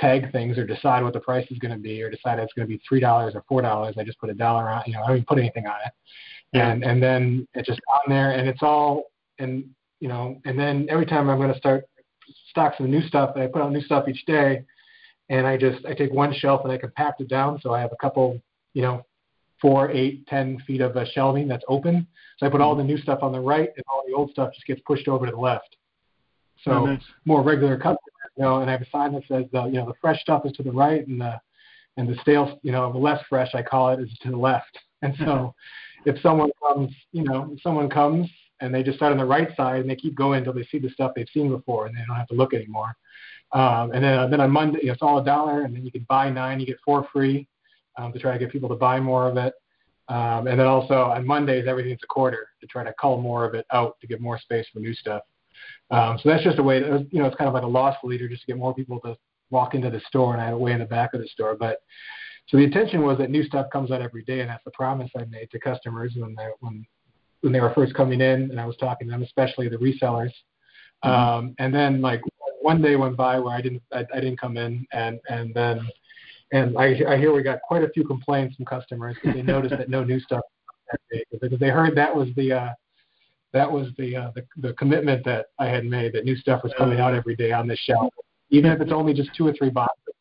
tag 0.00 0.32
things 0.32 0.58
or 0.58 0.66
decide 0.66 1.02
what 1.02 1.12
the 1.12 1.20
price 1.20 1.46
is 1.50 1.58
going 1.58 1.72
to 1.72 1.78
be 1.78 2.02
or 2.02 2.10
decide 2.10 2.38
it's 2.38 2.52
going 2.54 2.66
to 2.66 2.74
be 2.74 2.82
three 2.88 3.00
dollars 3.00 3.34
or 3.34 3.44
four 3.48 3.62
dollars. 3.62 3.94
I 3.98 4.04
just 4.04 4.18
put 4.18 4.30
a 4.30 4.34
dollar 4.34 4.68
on. 4.68 4.82
You 4.86 4.94
know, 4.94 5.02
I 5.02 5.08
don't 5.08 5.16
even 5.16 5.26
put 5.26 5.38
anything 5.38 5.66
on 5.66 5.76
it, 5.84 5.92
yeah. 6.52 6.70
and 6.70 6.82
and 6.84 7.02
then 7.02 7.46
it's 7.54 7.68
just 7.68 7.80
on 7.92 8.10
there 8.10 8.32
and 8.32 8.48
it's 8.48 8.62
all 8.62 9.04
and 9.38 9.64
you 10.00 10.08
know 10.08 10.40
and 10.44 10.58
then 10.58 10.86
every 10.88 11.06
time 11.06 11.28
I'm 11.28 11.38
going 11.38 11.52
to 11.52 11.58
start 11.58 11.84
stock 12.54 12.74
some 12.78 12.88
new 12.88 13.02
stuff, 13.08 13.36
I 13.36 13.48
put 13.48 13.62
out 13.62 13.72
new 13.72 13.82
stuff 13.82 14.06
each 14.08 14.24
day, 14.26 14.64
and 15.28 15.46
I 15.46 15.56
just 15.56 15.84
I 15.84 15.94
take 15.94 16.12
one 16.12 16.32
shelf 16.32 16.60
and 16.62 16.72
I 16.72 16.78
compact 16.78 17.20
it 17.20 17.28
down 17.28 17.60
so 17.60 17.74
I 17.74 17.80
have 17.80 17.92
a 17.92 17.96
couple 17.96 18.40
you 18.74 18.82
know 18.82 19.04
four, 19.60 19.90
eight, 19.90 20.26
ten 20.28 20.58
feet 20.66 20.80
of 20.80 20.96
uh, 20.96 21.04
shelving 21.12 21.48
that's 21.48 21.64
open. 21.68 22.06
So 22.38 22.46
I 22.46 22.50
put 22.50 22.60
all 22.60 22.76
the 22.76 22.84
new 22.84 22.98
stuff 22.98 23.20
on 23.22 23.32
the 23.32 23.40
right, 23.40 23.70
and 23.74 23.84
all 23.88 24.04
the 24.06 24.14
old 24.14 24.30
stuff 24.30 24.52
just 24.54 24.66
gets 24.66 24.80
pushed 24.86 25.08
over 25.08 25.26
to 25.26 25.32
the 25.32 25.38
left. 25.38 25.76
So 26.62 26.70
oh, 26.70 26.86
nice. 26.86 27.02
more 27.24 27.42
regular 27.42 27.76
customers, 27.76 27.98
you 28.36 28.44
know, 28.44 28.60
and 28.60 28.70
I 28.70 28.72
have 28.72 28.82
a 28.82 28.90
sign 28.90 29.12
that 29.14 29.22
says 29.26 29.44
the 29.52 29.64
you 29.64 29.74
know 29.74 29.86
the 29.86 29.94
fresh 30.00 30.20
stuff 30.20 30.46
is 30.46 30.52
to 30.52 30.62
the 30.62 30.72
right, 30.72 31.06
and 31.06 31.20
the 31.20 31.40
and 31.96 32.08
the 32.08 32.16
stale, 32.22 32.58
you 32.62 32.72
know, 32.72 32.92
the 32.92 32.98
less 32.98 33.20
fresh 33.28 33.54
I 33.54 33.62
call 33.62 33.90
it 33.90 34.00
is 34.00 34.10
to 34.22 34.30
the 34.30 34.36
left. 34.36 34.78
And 35.02 35.14
so 35.18 35.54
if 36.06 36.20
someone 36.22 36.50
comes, 36.66 36.90
you 37.12 37.24
know, 37.24 37.50
if 37.52 37.62
someone 37.62 37.88
comes 37.88 38.28
and 38.60 38.74
they 38.74 38.82
just 38.82 38.96
start 38.96 39.12
on 39.12 39.18
the 39.18 39.24
right 39.24 39.48
side 39.56 39.80
and 39.80 39.90
they 39.90 39.96
keep 39.96 40.14
going 40.14 40.38
until 40.38 40.52
they 40.52 40.64
see 40.64 40.78
the 40.78 40.90
stuff 40.90 41.12
they've 41.14 41.28
seen 41.32 41.50
before 41.50 41.86
and 41.86 41.96
they 41.96 42.02
don't 42.06 42.16
have 42.16 42.28
to 42.28 42.34
look 42.34 42.54
anymore. 42.54 42.96
Um, 43.52 43.92
and 43.92 44.02
then, 44.02 44.30
then 44.30 44.40
on 44.40 44.50
Monday, 44.50 44.80
you 44.82 44.86
know, 44.86 44.94
it's 44.94 45.02
all 45.02 45.18
a 45.18 45.24
dollar, 45.24 45.62
and 45.62 45.74
then 45.74 45.84
you 45.84 45.92
can 45.92 46.04
buy 46.08 46.28
nine, 46.28 46.58
you 46.58 46.66
get 46.66 46.78
four 46.84 47.06
free 47.12 47.46
um, 47.96 48.12
to 48.12 48.18
try 48.18 48.32
to 48.32 48.38
get 48.38 48.50
people 48.50 48.68
to 48.68 48.74
buy 48.74 48.98
more 48.98 49.28
of 49.28 49.36
it. 49.36 49.54
Um, 50.08 50.48
and 50.48 50.58
then 50.58 50.66
also 50.66 50.94
on 50.94 51.26
Mondays, 51.26 51.66
everything's 51.66 52.00
a 52.02 52.06
quarter 52.06 52.48
to 52.60 52.66
try 52.66 52.84
to 52.84 52.92
cull 53.00 53.20
more 53.20 53.44
of 53.44 53.54
it 53.54 53.64
out 53.72 53.98
to 54.00 54.06
give 54.06 54.20
more 54.20 54.38
space 54.38 54.66
for 54.72 54.80
new 54.80 54.94
stuff. 54.94 55.22
Um, 55.90 56.18
so 56.22 56.28
that's 56.28 56.42
just 56.42 56.58
a 56.58 56.62
way 56.62 56.80
to, 56.80 57.06
you 57.10 57.20
know, 57.20 57.26
it's 57.26 57.36
kind 57.36 57.48
of 57.48 57.54
like 57.54 57.62
a 57.62 57.66
loss 57.66 57.96
leader 58.02 58.28
just 58.28 58.42
to 58.42 58.46
get 58.46 58.56
more 58.56 58.74
people 58.74 59.00
to 59.00 59.16
walk 59.50 59.74
into 59.74 59.88
the 59.88 60.00
store 60.08 60.32
and 60.32 60.42
I 60.42 60.46
have 60.46 60.54
a 60.54 60.58
way 60.58 60.72
in 60.72 60.80
the 60.80 60.84
back 60.84 61.14
of 61.14 61.20
the 61.20 61.28
store. 61.28 61.56
But 61.56 61.78
so 62.48 62.56
the 62.58 62.64
intention 62.64 63.02
was 63.02 63.18
that 63.18 63.30
new 63.30 63.44
stuff 63.44 63.70
comes 63.72 63.90
out 63.90 64.02
every 64.02 64.22
day, 64.24 64.40
and 64.40 64.50
that's 64.50 64.64
the 64.64 64.70
promise 64.72 65.10
I 65.16 65.24
made 65.24 65.50
to 65.52 65.60
customers 65.60 66.12
when 66.16 66.34
they 66.34 66.48
when 66.60 66.84
when 67.44 67.52
they 67.52 67.60
were 67.60 67.74
first 67.74 67.94
coming 67.94 68.20
in, 68.20 68.50
and 68.50 68.58
I 68.58 68.66
was 68.66 68.76
talking 68.76 69.06
to 69.06 69.12
them, 69.12 69.22
especially 69.22 69.68
the 69.68 69.76
resellers. 69.76 70.32
Mm-hmm. 71.04 71.10
Um, 71.10 71.54
and 71.58 71.72
then 71.72 72.00
like 72.00 72.22
one 72.62 72.80
day 72.80 72.96
went 72.96 73.16
by 73.16 73.38
where 73.38 73.54
I 73.54 73.60
didn't 73.60 73.82
I, 73.92 74.06
I 74.12 74.20
didn't 74.20 74.40
come 74.40 74.56
in, 74.56 74.86
and 74.92 75.20
and 75.28 75.54
then 75.54 75.86
and 76.52 76.76
I, 76.78 76.98
I 77.06 77.18
hear 77.18 77.32
we 77.34 77.42
got 77.42 77.60
quite 77.60 77.84
a 77.84 77.90
few 77.90 78.04
complaints 78.04 78.56
from 78.56 78.64
customers 78.64 79.16
because 79.20 79.36
they 79.36 79.42
noticed 79.42 79.76
that 79.76 79.90
no 79.90 80.02
new 80.02 80.18
stuff 80.20 80.42
that 80.90 81.00
day 81.12 81.24
because 81.40 81.60
they 81.60 81.68
heard 81.68 81.94
that 81.96 82.14
was 82.14 82.28
the 82.36 82.52
uh, 82.52 82.68
that 83.52 83.70
was 83.70 83.88
the, 83.98 84.16
uh, 84.16 84.30
the 84.34 84.46
the 84.56 84.72
commitment 84.74 85.24
that 85.26 85.46
I 85.58 85.66
had 85.66 85.84
made 85.84 86.14
that 86.14 86.24
new 86.24 86.36
stuff 86.36 86.62
was 86.64 86.72
coming 86.78 86.98
out 86.98 87.14
every 87.14 87.36
day 87.36 87.52
on 87.52 87.68
the 87.68 87.76
shelf, 87.76 88.12
even 88.48 88.72
if 88.72 88.80
it's 88.80 88.92
only 88.92 89.12
just 89.12 89.30
two 89.36 89.46
or 89.46 89.52
three 89.52 89.70
boxes. 89.70 90.14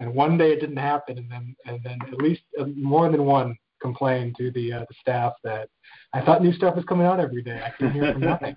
And 0.00 0.12
one 0.12 0.36
day 0.36 0.50
it 0.50 0.60
didn't 0.60 0.76
happen, 0.76 1.18
and 1.18 1.30
then 1.30 1.54
and 1.66 1.80
then 1.84 1.98
at 2.08 2.18
least 2.18 2.42
uh, 2.60 2.64
more 2.74 3.08
than 3.08 3.24
one 3.24 3.56
complained 3.84 4.34
to 4.38 4.50
the 4.52 4.72
uh, 4.72 4.84
the 4.88 4.94
staff 5.00 5.34
that 5.44 5.68
I 6.14 6.24
thought 6.24 6.42
new 6.42 6.52
stuff 6.52 6.74
was 6.74 6.84
coming 6.86 7.06
out 7.06 7.20
every 7.20 7.42
day. 7.42 7.60
I 7.64 7.70
couldn't 7.70 7.92
hear 7.92 8.12
from 8.12 8.22
nothing. 8.32 8.56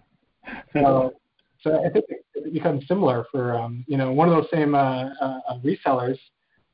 So 0.74 1.14
so 1.62 1.86
I 1.86 1.90
think 1.90 2.06
it 2.10 2.54
becomes 2.54 2.88
similar 2.88 3.26
for 3.32 3.58
um, 3.60 3.84
you 3.88 3.98
know 3.98 4.12
one 4.12 4.30
of 4.30 4.36
those 4.36 4.50
same 4.52 4.74
uh, 4.74 5.10
uh, 5.22 5.60
resellers 5.64 6.18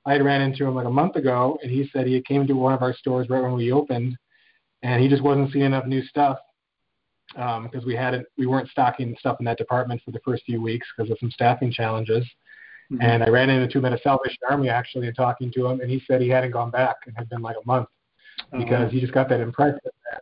I 0.05 0.13
had 0.13 0.23
ran 0.23 0.41
into 0.41 0.65
him 0.65 0.75
like 0.75 0.85
a 0.85 0.91
month 1.01 1.15
ago, 1.15 1.57
and 1.61 1.71
he 1.71 1.89
said 1.91 2.05
he 2.05 2.21
came 2.21 2.45
to 2.47 2.53
one 2.53 2.73
of 2.73 2.81
our 2.81 2.93
stores 2.93 3.29
right 3.29 3.41
when 3.41 3.53
we 3.53 3.71
opened, 3.71 4.17
and 4.83 5.01
he 5.01 5.07
just 5.07 5.23
wasn't 5.23 5.51
seeing 5.51 5.65
enough 5.65 5.85
new 5.85 6.03
stuff 6.03 6.37
because 7.29 7.83
um, 7.83 7.87
we 7.87 7.95
hadn't 7.95 8.27
we 8.37 8.45
weren't 8.45 8.69
stocking 8.69 9.15
stuff 9.19 9.37
in 9.39 9.45
that 9.45 9.57
department 9.57 10.01
for 10.03 10.11
the 10.11 10.19
first 10.23 10.43
few 10.45 10.61
weeks 10.61 10.87
because 10.95 11.09
of 11.09 11.17
some 11.19 11.31
staffing 11.31 11.71
challenges. 11.71 12.25
Mm-hmm. 12.91 13.01
And 13.01 13.23
I 13.23 13.29
ran 13.29 13.49
into 13.49 13.79
him 13.79 13.85
at 13.85 13.93
a 13.93 13.99
Salvation 14.03 14.37
Army 14.49 14.69
actually 14.69 15.07
and 15.07 15.15
talking 15.15 15.51
to 15.53 15.67
him, 15.67 15.79
and 15.79 15.89
he 15.89 16.03
said 16.05 16.21
he 16.21 16.29
hadn't 16.29 16.51
gone 16.51 16.69
back 16.69 16.97
and 17.05 17.15
had 17.17 17.29
been 17.29 17.41
like 17.41 17.55
a 17.55 17.65
month. 17.65 17.87
Because 18.51 18.91
he 18.91 18.99
just 18.99 19.13
got 19.13 19.29
that 19.29 19.39
impression 19.39 19.79
that 20.11 20.21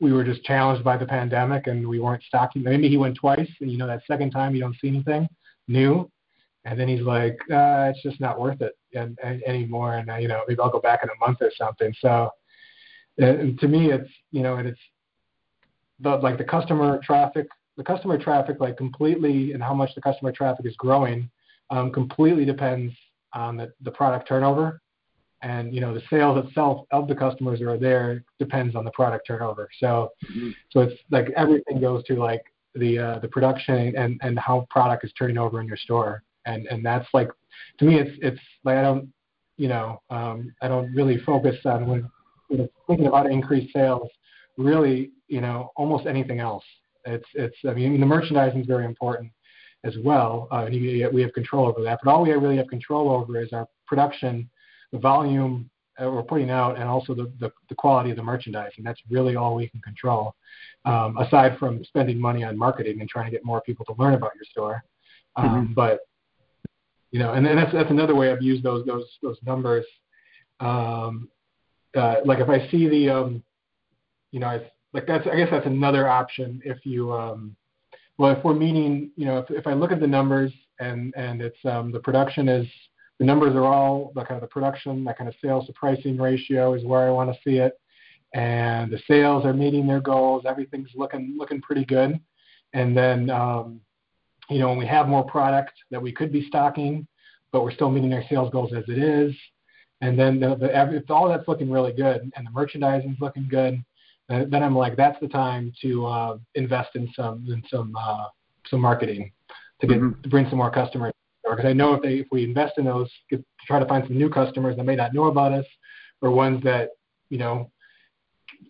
we 0.00 0.12
were 0.12 0.24
just 0.24 0.42
challenged 0.44 0.82
by 0.82 0.96
the 0.96 1.06
pandemic 1.06 1.66
and 1.66 1.86
we 1.86 2.00
weren't 2.00 2.22
stocking. 2.22 2.62
Maybe 2.62 2.88
he 2.88 2.96
went 2.96 3.16
twice, 3.16 3.50
and 3.60 3.70
you 3.70 3.78
know 3.78 3.86
that 3.86 4.02
second 4.06 4.30
time 4.30 4.54
you 4.54 4.60
don't 4.60 4.76
see 4.80 4.88
anything 4.88 5.28
new, 5.68 6.10
and 6.64 6.78
then 6.78 6.88
he's 6.88 7.02
like, 7.02 7.38
uh, 7.50 7.90
it's 7.90 8.02
just 8.02 8.20
not 8.20 8.40
worth 8.40 8.60
it 8.60 8.76
and, 8.94 9.18
and, 9.22 9.42
anymore. 9.44 9.96
And 9.96 10.10
uh, 10.10 10.16
you 10.16 10.28
know, 10.28 10.42
maybe 10.48 10.60
I'll 10.60 10.70
go 10.70 10.80
back 10.80 11.00
in 11.02 11.08
a 11.08 11.26
month 11.26 11.38
or 11.40 11.50
something. 11.56 11.94
So, 12.00 12.30
and 13.18 13.58
to 13.60 13.68
me, 13.68 13.92
it's 13.92 14.10
you 14.30 14.42
know, 14.42 14.56
and 14.56 14.68
it's 14.68 14.80
the 16.00 16.16
like 16.16 16.38
the 16.38 16.44
customer 16.44 17.00
traffic, 17.04 17.46
the 17.76 17.84
customer 17.84 18.18
traffic, 18.18 18.56
like 18.60 18.76
completely, 18.76 19.52
and 19.52 19.62
how 19.62 19.74
much 19.74 19.94
the 19.94 20.00
customer 20.00 20.32
traffic 20.32 20.66
is 20.66 20.74
growing, 20.76 21.30
um, 21.70 21.92
completely 21.92 22.44
depends 22.44 22.92
on 23.32 23.56
the, 23.56 23.72
the 23.82 23.90
product 23.90 24.26
turnover. 24.28 24.80
And 25.42 25.74
you 25.74 25.80
know, 25.80 25.94
the 25.94 26.02
sales 26.10 26.44
itself 26.44 26.86
of 26.90 27.08
the 27.08 27.14
customers 27.14 27.60
that 27.60 27.68
are 27.68 27.78
there 27.78 28.24
depends 28.38 28.76
on 28.76 28.84
the 28.84 28.90
product 28.90 29.26
turnover. 29.26 29.68
So, 29.78 30.10
mm-hmm. 30.30 30.50
so 30.70 30.80
it's 30.80 31.00
like 31.10 31.30
everything 31.36 31.80
goes 31.80 32.04
to 32.04 32.14
like 32.14 32.42
the 32.74 32.98
uh, 32.98 33.18
the 33.20 33.28
production 33.28 33.94
and 33.96 34.20
and 34.22 34.38
how 34.38 34.66
product 34.70 35.04
is 35.04 35.12
turning 35.18 35.38
over 35.38 35.60
in 35.60 35.66
your 35.66 35.76
store 35.76 36.22
and 36.46 36.66
and 36.66 36.84
that's 36.84 37.08
like 37.12 37.30
to 37.78 37.84
me 37.84 37.98
it's 37.98 38.16
it's 38.22 38.40
like 38.64 38.76
I 38.76 38.82
don't 38.82 39.12
you 39.56 39.68
know 39.68 40.00
um, 40.10 40.54
I 40.62 40.68
don't 40.68 40.92
really 40.94 41.18
focus 41.18 41.56
on 41.64 41.86
when, 41.86 42.10
when 42.48 42.68
thinking 42.86 43.06
about 43.06 43.30
increased 43.30 43.72
sales 43.72 44.08
really 44.56 45.10
you 45.28 45.40
know 45.40 45.70
almost 45.76 46.06
anything 46.06 46.40
else 46.40 46.64
it's 47.04 47.26
it's 47.34 47.56
I 47.68 47.74
mean 47.74 47.98
the 48.00 48.06
merchandising 48.06 48.60
is 48.60 48.66
very 48.66 48.84
important 48.84 49.32
as 49.84 49.96
well 50.04 50.48
uh, 50.52 50.66
and 50.66 50.74
we 51.12 51.22
have 51.22 51.32
control 51.32 51.66
over 51.66 51.82
that 51.82 52.00
but 52.04 52.10
all 52.10 52.22
we 52.22 52.30
really 52.32 52.58
have 52.58 52.68
control 52.68 53.10
over 53.10 53.40
is 53.40 53.52
our 53.52 53.66
production 53.86 54.48
the 54.92 54.98
volume 54.98 55.70
we're 55.98 56.22
putting 56.22 56.48
out 56.48 56.78
and 56.78 56.84
also 56.84 57.14
the, 57.14 57.30
the, 57.40 57.52
the 57.68 57.74
quality 57.74 58.08
of 58.08 58.16
the 58.16 58.22
merchandise 58.22 58.72
and 58.78 58.86
that's 58.86 59.00
really 59.10 59.36
all 59.36 59.54
we 59.54 59.68
can 59.68 59.82
control 59.82 60.34
um, 60.86 61.18
aside 61.18 61.58
from 61.58 61.84
spending 61.84 62.18
money 62.18 62.42
on 62.42 62.56
marketing 62.56 63.00
and 63.00 63.08
trying 63.10 63.26
to 63.26 63.30
get 63.30 63.44
more 63.44 63.60
people 63.60 63.84
to 63.84 63.92
learn 63.98 64.14
about 64.14 64.30
your 64.34 64.44
store 64.50 64.82
um, 65.36 65.48
mm-hmm. 65.48 65.72
but 65.74 66.00
you 67.10 67.18
know, 67.18 67.32
and, 67.32 67.46
and 67.46 67.58
that's 67.58 67.72
that's 67.72 67.90
another 67.90 68.14
way 68.14 68.30
I've 68.30 68.42
used 68.42 68.62
those 68.62 68.86
those 68.86 69.06
those 69.22 69.38
numbers. 69.44 69.84
Um, 70.60 71.28
uh, 71.96 72.16
like 72.24 72.38
if 72.38 72.48
I 72.48 72.70
see 72.70 72.88
the, 72.88 73.10
um, 73.10 73.42
you 74.30 74.38
know, 74.38 74.46
I, 74.46 74.70
like 74.92 75.06
that's 75.06 75.26
I 75.26 75.36
guess 75.36 75.48
that's 75.50 75.66
another 75.66 76.08
option 76.08 76.60
if 76.64 76.86
you, 76.86 77.12
um, 77.12 77.56
well, 78.16 78.36
if 78.36 78.44
we're 78.44 78.54
meeting, 78.54 79.10
you 79.16 79.26
know, 79.26 79.38
if 79.38 79.50
if 79.50 79.66
I 79.66 79.72
look 79.72 79.90
at 79.90 80.00
the 80.00 80.06
numbers 80.06 80.52
and 80.78 81.12
and 81.16 81.42
it's 81.42 81.58
um, 81.64 81.90
the 81.90 82.00
production 82.00 82.48
is 82.48 82.66
the 83.20 83.24
numbers 83.24 83.54
are 83.54 83.66
all 83.66 84.10
the 84.16 84.24
kind 84.24 84.36
of 84.36 84.40
the 84.40 84.52
production, 84.52 85.04
that 85.04 85.16
kind 85.16 85.28
of 85.28 85.36
sales 85.44 85.66
to 85.66 85.72
pricing 85.74 86.16
ratio 86.16 86.74
is 86.74 86.84
where 86.84 87.06
I 87.06 87.10
want 87.10 87.30
to 87.30 87.38
see 87.44 87.58
it, 87.58 87.78
and 88.34 88.90
the 88.90 89.00
sales 89.06 89.44
are 89.44 89.52
meeting 89.52 89.86
their 89.86 90.00
goals, 90.00 90.44
everything's 90.48 90.90
looking 90.96 91.36
looking 91.38 91.60
pretty 91.60 91.84
good, 91.84 92.18
and 92.72 92.96
then 92.96 93.30
um, 93.30 93.80
you 94.50 94.58
know, 94.58 94.68
when 94.68 94.78
we 94.78 94.86
have 94.86 95.06
more 95.06 95.22
product 95.22 95.72
that 95.90 96.02
we 96.02 96.12
could 96.12 96.32
be 96.32 96.46
stocking, 96.48 97.06
but 97.52 97.62
we're 97.62 97.72
still 97.72 97.90
meeting 97.90 98.12
our 98.12 98.24
sales 98.28 98.50
goals 98.50 98.72
as 98.72 98.84
it 98.88 98.98
is. 98.98 99.34
And 100.00 100.18
then 100.18 100.40
the, 100.40 100.56
the, 100.56 100.96
if 100.96 101.10
all 101.10 101.28
that's 101.28 101.46
looking 101.46 101.70
really 101.70 101.92
good 101.92 102.32
and 102.34 102.46
the 102.46 102.50
merchandising's 102.50 103.20
looking 103.20 103.46
good, 103.48 103.82
then 104.28 104.62
I'm 104.62 104.76
like, 104.76 104.96
that's 104.96 105.18
the 105.20 105.28
time 105.28 105.72
to 105.82 106.06
uh, 106.06 106.38
invest 106.54 106.90
in 106.94 107.10
some 107.14 107.44
in 107.48 107.62
some 107.68 107.94
uh, 107.96 108.26
some 108.68 108.80
marketing 108.80 109.32
to 109.80 109.86
get 109.86 109.98
mm-hmm. 109.98 110.22
to 110.22 110.28
bring 110.28 110.48
some 110.48 110.58
more 110.58 110.70
customers. 110.70 111.12
Because 111.56 111.68
I 111.68 111.72
know 111.72 111.94
if 111.94 112.02
they 112.02 112.14
if 112.14 112.26
we 112.30 112.44
invest 112.44 112.74
in 112.78 112.84
those, 112.84 113.10
get, 113.28 113.38
to 113.38 113.66
try 113.66 113.78
to 113.78 113.86
find 113.86 114.06
some 114.06 114.18
new 114.18 114.28
customers 114.28 114.76
that 114.76 114.84
may 114.84 114.96
not 114.96 115.14
know 115.14 115.24
about 115.24 115.52
us, 115.52 115.66
or 116.20 116.30
ones 116.30 116.62
that 116.64 116.90
you 117.28 117.38
know 117.38 117.70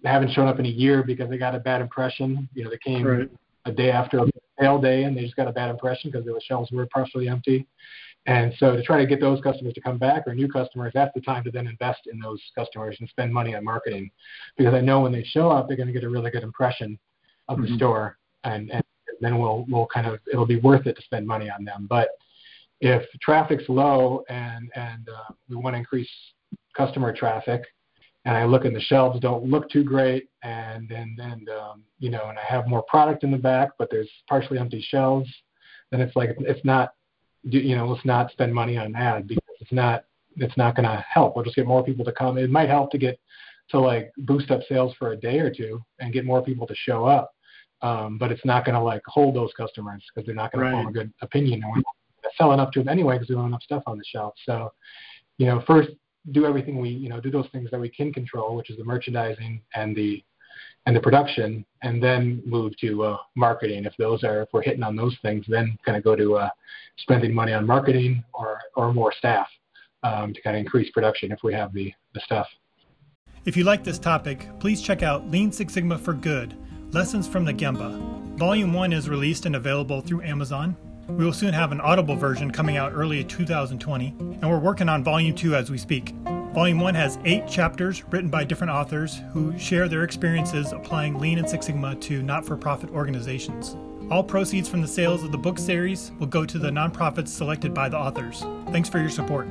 haven't 0.04 0.32
shown 0.32 0.48
up 0.48 0.58
in 0.58 0.66
a 0.66 0.70
year 0.70 1.02
because 1.02 1.28
they 1.28 1.38
got 1.38 1.54
a 1.54 1.60
bad 1.60 1.80
impression. 1.80 2.48
You 2.54 2.64
know, 2.64 2.70
they 2.70 2.78
came 2.78 3.06
right. 3.06 3.30
a 3.64 3.72
day 3.72 3.90
after 3.90 4.18
a 4.18 4.26
sale 4.60 4.80
day 4.80 5.04
and 5.04 5.16
they 5.16 5.22
just 5.22 5.36
got 5.36 5.48
a 5.48 5.52
bad 5.52 5.70
impression 5.70 6.10
because 6.10 6.24
the 6.24 6.40
shelves 6.46 6.70
were 6.70 6.86
partially 6.92 7.28
empty. 7.28 7.66
And 8.26 8.52
so 8.58 8.76
to 8.76 8.82
try 8.82 8.98
to 8.98 9.06
get 9.06 9.20
those 9.20 9.40
customers 9.40 9.72
to 9.74 9.80
come 9.80 9.96
back 9.96 10.24
or 10.26 10.34
new 10.34 10.48
customers, 10.48 10.92
that's 10.94 11.12
the 11.14 11.22
time 11.22 11.42
to 11.44 11.50
then 11.50 11.66
invest 11.66 12.00
in 12.10 12.18
those 12.18 12.40
customers 12.54 12.96
and 13.00 13.08
spend 13.08 13.32
money 13.32 13.54
on 13.54 13.64
marketing 13.64 14.10
because 14.56 14.74
I 14.74 14.80
know 14.80 15.00
when 15.00 15.12
they 15.12 15.24
show 15.24 15.50
up, 15.50 15.68
they're 15.68 15.76
going 15.76 15.86
to 15.86 15.92
get 15.92 16.04
a 16.04 16.08
really 16.08 16.30
good 16.30 16.42
impression 16.42 16.98
of 17.48 17.58
mm-hmm. 17.58 17.72
the 17.72 17.76
store 17.76 18.18
and, 18.44 18.70
and 18.70 18.84
then 19.20 19.38
we'll, 19.38 19.64
we'll 19.68 19.86
kind 19.86 20.06
of, 20.06 20.18
it'll 20.30 20.46
be 20.46 20.60
worth 20.60 20.86
it 20.86 20.96
to 20.96 21.02
spend 21.02 21.26
money 21.26 21.50
on 21.50 21.64
them. 21.64 21.86
But 21.88 22.10
if 22.80 23.02
traffic's 23.20 23.68
low 23.68 24.24
and, 24.28 24.70
and 24.74 25.08
uh, 25.08 25.32
we 25.48 25.56
want 25.56 25.74
to 25.74 25.78
increase 25.78 26.10
customer 26.76 27.14
traffic, 27.14 27.62
and 28.24 28.36
I 28.36 28.44
look 28.44 28.64
and 28.64 28.76
the 28.76 28.80
shelves 28.80 29.18
don't 29.20 29.44
look 29.44 29.70
too 29.70 29.82
great, 29.82 30.28
and 30.42 30.90
and 30.90 31.18
and 31.18 31.48
um, 31.48 31.82
you 31.98 32.10
know, 32.10 32.26
and 32.28 32.38
I 32.38 32.42
have 32.42 32.66
more 32.66 32.82
product 32.82 33.24
in 33.24 33.30
the 33.30 33.38
back, 33.38 33.70
but 33.78 33.88
there's 33.90 34.10
partially 34.28 34.58
empty 34.58 34.84
shelves. 34.86 35.28
then 35.90 36.00
it's 36.00 36.14
like 36.16 36.36
it's 36.40 36.64
not 36.64 36.92
you 37.42 37.76
know 37.76 37.86
let's 37.86 38.04
not 38.04 38.30
spend 38.30 38.54
money 38.54 38.76
on 38.76 38.86
an 38.86 38.96
ad 38.96 39.26
because 39.26 39.42
it's 39.60 39.72
not 39.72 40.04
it's 40.36 40.56
not 40.56 40.76
going 40.76 40.88
to 40.88 41.04
help. 41.08 41.34
We'll 41.34 41.44
just 41.44 41.56
get 41.56 41.66
more 41.66 41.82
people 41.82 42.04
to 42.04 42.12
come. 42.12 42.38
It 42.38 42.50
might 42.50 42.68
help 42.68 42.90
to 42.92 42.98
get 42.98 43.18
to 43.70 43.80
like 43.80 44.12
boost 44.18 44.50
up 44.50 44.60
sales 44.68 44.94
for 44.98 45.12
a 45.12 45.16
day 45.16 45.38
or 45.38 45.50
two 45.50 45.82
and 45.98 46.12
get 46.12 46.24
more 46.24 46.42
people 46.42 46.66
to 46.66 46.74
show 46.74 47.04
up. 47.04 47.32
Um, 47.82 48.18
but 48.18 48.30
it's 48.30 48.44
not 48.44 48.64
going 48.64 48.74
to 48.74 48.82
like 48.82 49.02
hold 49.06 49.34
those 49.34 49.52
customers 49.56 50.04
because 50.08 50.26
they're 50.26 50.34
not 50.34 50.52
going 50.52 50.64
right. 50.64 50.70
to 50.70 50.76
form 50.76 50.88
a 50.88 50.92
good 50.92 51.12
opinion. 51.22 51.62
Selling 52.36 52.60
up 52.60 52.72
to 52.72 52.80
them 52.80 52.88
anyway 52.88 53.14
because 53.14 53.28
we 53.28 53.34
don't 53.34 53.44
have 53.44 53.50
enough 53.50 53.62
stuff 53.62 53.82
on 53.86 53.98
the 53.98 54.04
shelf. 54.04 54.34
So, 54.44 54.72
you 55.38 55.46
know, 55.46 55.62
first 55.66 55.90
do 56.32 56.44
everything 56.44 56.80
we, 56.80 56.90
you 56.90 57.08
know, 57.08 57.20
do 57.20 57.30
those 57.30 57.48
things 57.52 57.70
that 57.70 57.80
we 57.80 57.88
can 57.88 58.12
control, 58.12 58.56
which 58.56 58.70
is 58.70 58.76
the 58.76 58.84
merchandising 58.84 59.62
and 59.74 59.96
the 59.96 60.22
and 60.86 60.96
the 60.96 61.00
production, 61.00 61.64
and 61.82 62.02
then 62.02 62.42
move 62.46 62.76
to 62.78 63.04
uh, 63.04 63.16
marketing. 63.36 63.84
If 63.84 63.94
those 63.98 64.24
are, 64.24 64.42
if 64.42 64.48
we're 64.52 64.62
hitting 64.62 64.82
on 64.82 64.96
those 64.96 65.16
things, 65.22 65.44
then 65.46 65.78
kind 65.84 65.96
of 65.96 66.02
go 66.04 66.16
to 66.16 66.36
uh, 66.36 66.48
spending 66.98 67.34
money 67.34 67.52
on 67.52 67.66
marketing 67.66 68.24
or 68.34 68.58
or 68.76 68.92
more 68.92 69.12
staff 69.16 69.46
um, 70.02 70.32
to 70.34 70.42
kind 70.42 70.56
of 70.56 70.60
increase 70.60 70.90
production 70.90 71.32
if 71.32 71.40
we 71.42 71.52
have 71.54 71.72
the 71.72 71.92
the 72.14 72.20
stuff. 72.20 72.46
If 73.44 73.56
you 73.56 73.64
like 73.64 73.84
this 73.84 73.98
topic, 73.98 74.46
please 74.58 74.82
check 74.82 75.02
out 75.02 75.30
Lean 75.30 75.50
Six 75.52 75.72
Sigma 75.72 75.98
for 75.98 76.12
Good 76.12 76.56
Lessons 76.92 77.26
from 77.26 77.44
the 77.44 77.54
Gemba. 77.54 77.98
Volume 78.36 78.72
1 78.72 78.92
is 78.92 79.08
released 79.08 79.46
and 79.46 79.56
available 79.56 80.00
through 80.00 80.22
Amazon. 80.22 80.76
We 81.16 81.24
will 81.24 81.32
soon 81.32 81.52
have 81.52 81.72
an 81.72 81.80
audible 81.80 82.16
version 82.16 82.50
coming 82.50 82.76
out 82.76 82.92
early 82.94 83.22
2020, 83.24 84.14
and 84.18 84.48
we're 84.48 84.58
working 84.58 84.88
on 84.88 85.04
Volume 85.04 85.34
2 85.34 85.54
as 85.54 85.70
we 85.70 85.76
speak. 85.76 86.14
Volume 86.54 86.80
1 86.80 86.94
has 86.94 87.18
eight 87.24 87.46
chapters 87.46 88.02
written 88.10 88.30
by 88.30 88.44
different 88.44 88.72
authors 88.72 89.20
who 89.32 89.56
share 89.58 89.88
their 89.88 90.04
experiences 90.04 90.72
applying 90.72 91.18
Lean 91.18 91.38
and 91.38 91.48
Six 91.48 91.66
Sigma 91.66 91.94
to 91.96 92.22
not 92.22 92.46
for 92.46 92.56
profit 92.56 92.90
organizations. 92.90 93.76
All 94.10 94.24
proceeds 94.24 94.68
from 94.68 94.80
the 94.80 94.88
sales 94.88 95.22
of 95.22 95.30
the 95.30 95.38
book 95.38 95.58
series 95.58 96.10
will 96.18 96.26
go 96.26 96.44
to 96.44 96.58
the 96.58 96.70
nonprofits 96.70 97.28
selected 97.28 97.74
by 97.74 97.88
the 97.88 97.98
authors. 97.98 98.44
Thanks 98.70 98.88
for 98.88 98.98
your 98.98 99.10
support. 99.10 99.46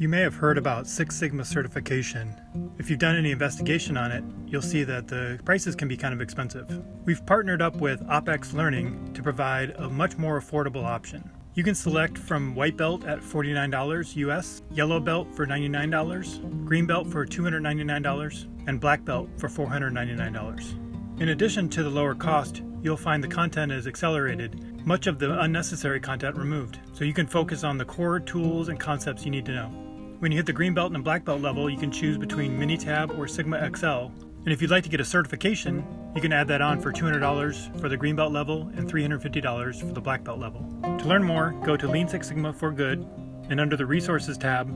You 0.00 0.08
may 0.08 0.20
have 0.20 0.36
heard 0.36 0.58
about 0.58 0.86
Six 0.86 1.16
Sigma 1.16 1.44
certification. 1.44 2.32
If 2.78 2.88
you've 2.88 3.00
done 3.00 3.16
any 3.16 3.32
investigation 3.32 3.96
on 3.96 4.12
it, 4.12 4.22
you'll 4.46 4.62
see 4.62 4.84
that 4.84 5.08
the 5.08 5.40
prices 5.44 5.74
can 5.74 5.88
be 5.88 5.96
kind 5.96 6.14
of 6.14 6.20
expensive. 6.20 6.84
We've 7.04 7.26
partnered 7.26 7.60
up 7.60 7.74
with 7.80 8.06
OPEX 8.06 8.52
Learning 8.52 9.12
to 9.12 9.24
provide 9.24 9.70
a 9.70 9.90
much 9.90 10.16
more 10.16 10.40
affordable 10.40 10.84
option. 10.84 11.28
You 11.54 11.64
can 11.64 11.74
select 11.74 12.16
from 12.16 12.54
white 12.54 12.76
belt 12.76 13.06
at 13.06 13.18
$49 13.18 14.14
US, 14.14 14.62
yellow 14.70 15.00
belt 15.00 15.34
for 15.34 15.48
$99, 15.48 16.64
green 16.64 16.86
belt 16.86 17.08
for 17.08 17.26
$299, 17.26 18.68
and 18.68 18.80
black 18.80 19.04
belt 19.04 19.28
for 19.36 19.48
$499. 19.48 21.20
In 21.20 21.30
addition 21.30 21.68
to 21.70 21.82
the 21.82 21.90
lower 21.90 22.14
cost, 22.14 22.62
you'll 22.82 22.96
find 22.96 23.20
the 23.20 23.26
content 23.26 23.72
is 23.72 23.88
accelerated, 23.88 24.86
much 24.86 25.08
of 25.08 25.18
the 25.18 25.40
unnecessary 25.40 25.98
content 25.98 26.36
removed, 26.36 26.78
so 26.92 27.02
you 27.02 27.12
can 27.12 27.26
focus 27.26 27.64
on 27.64 27.76
the 27.76 27.84
core 27.84 28.20
tools 28.20 28.68
and 28.68 28.78
concepts 28.78 29.24
you 29.24 29.32
need 29.32 29.44
to 29.44 29.52
know. 29.52 29.87
When 30.18 30.32
you 30.32 30.38
hit 30.38 30.46
the 30.46 30.52
green 30.52 30.74
belt 30.74 30.92
and 30.92 31.04
black 31.04 31.24
belt 31.24 31.40
level, 31.42 31.70
you 31.70 31.78
can 31.78 31.92
choose 31.92 32.18
between 32.18 32.58
Minitab 32.58 33.16
or 33.16 33.26
SigmaXL. 33.26 34.10
And 34.44 34.52
if 34.52 34.60
you'd 34.60 34.70
like 34.70 34.82
to 34.82 34.88
get 34.88 34.98
a 34.98 35.04
certification, 35.04 35.86
you 36.16 36.20
can 36.20 36.32
add 36.32 36.48
that 36.48 36.60
on 36.60 36.80
for 36.80 36.92
$200 36.92 37.80
for 37.80 37.88
the 37.88 37.96
green 37.96 38.16
belt 38.16 38.32
level 38.32 38.62
and 38.74 38.90
$350 38.90 39.80
for 39.80 39.86
the 39.86 40.00
black 40.00 40.24
belt 40.24 40.40
level. 40.40 40.66
To 40.82 41.06
learn 41.06 41.22
more, 41.22 41.52
go 41.64 41.76
to 41.76 41.86
Lean 41.86 42.08
Six 42.08 42.26
Sigma 42.26 42.52
for 42.52 42.72
Good 42.72 43.06
and 43.48 43.60
under 43.60 43.76
the 43.76 43.86
Resources 43.86 44.36
tab, 44.36 44.68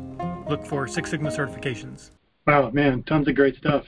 look 0.49 0.65
for 0.65 0.87
Six 0.87 1.11
Sigma 1.11 1.31
certifications. 1.31 2.13
Wow, 2.47 2.71
man, 2.71 3.03
tons 3.03 3.27
of 3.27 3.35
great 3.35 3.57
stuff. 3.57 3.85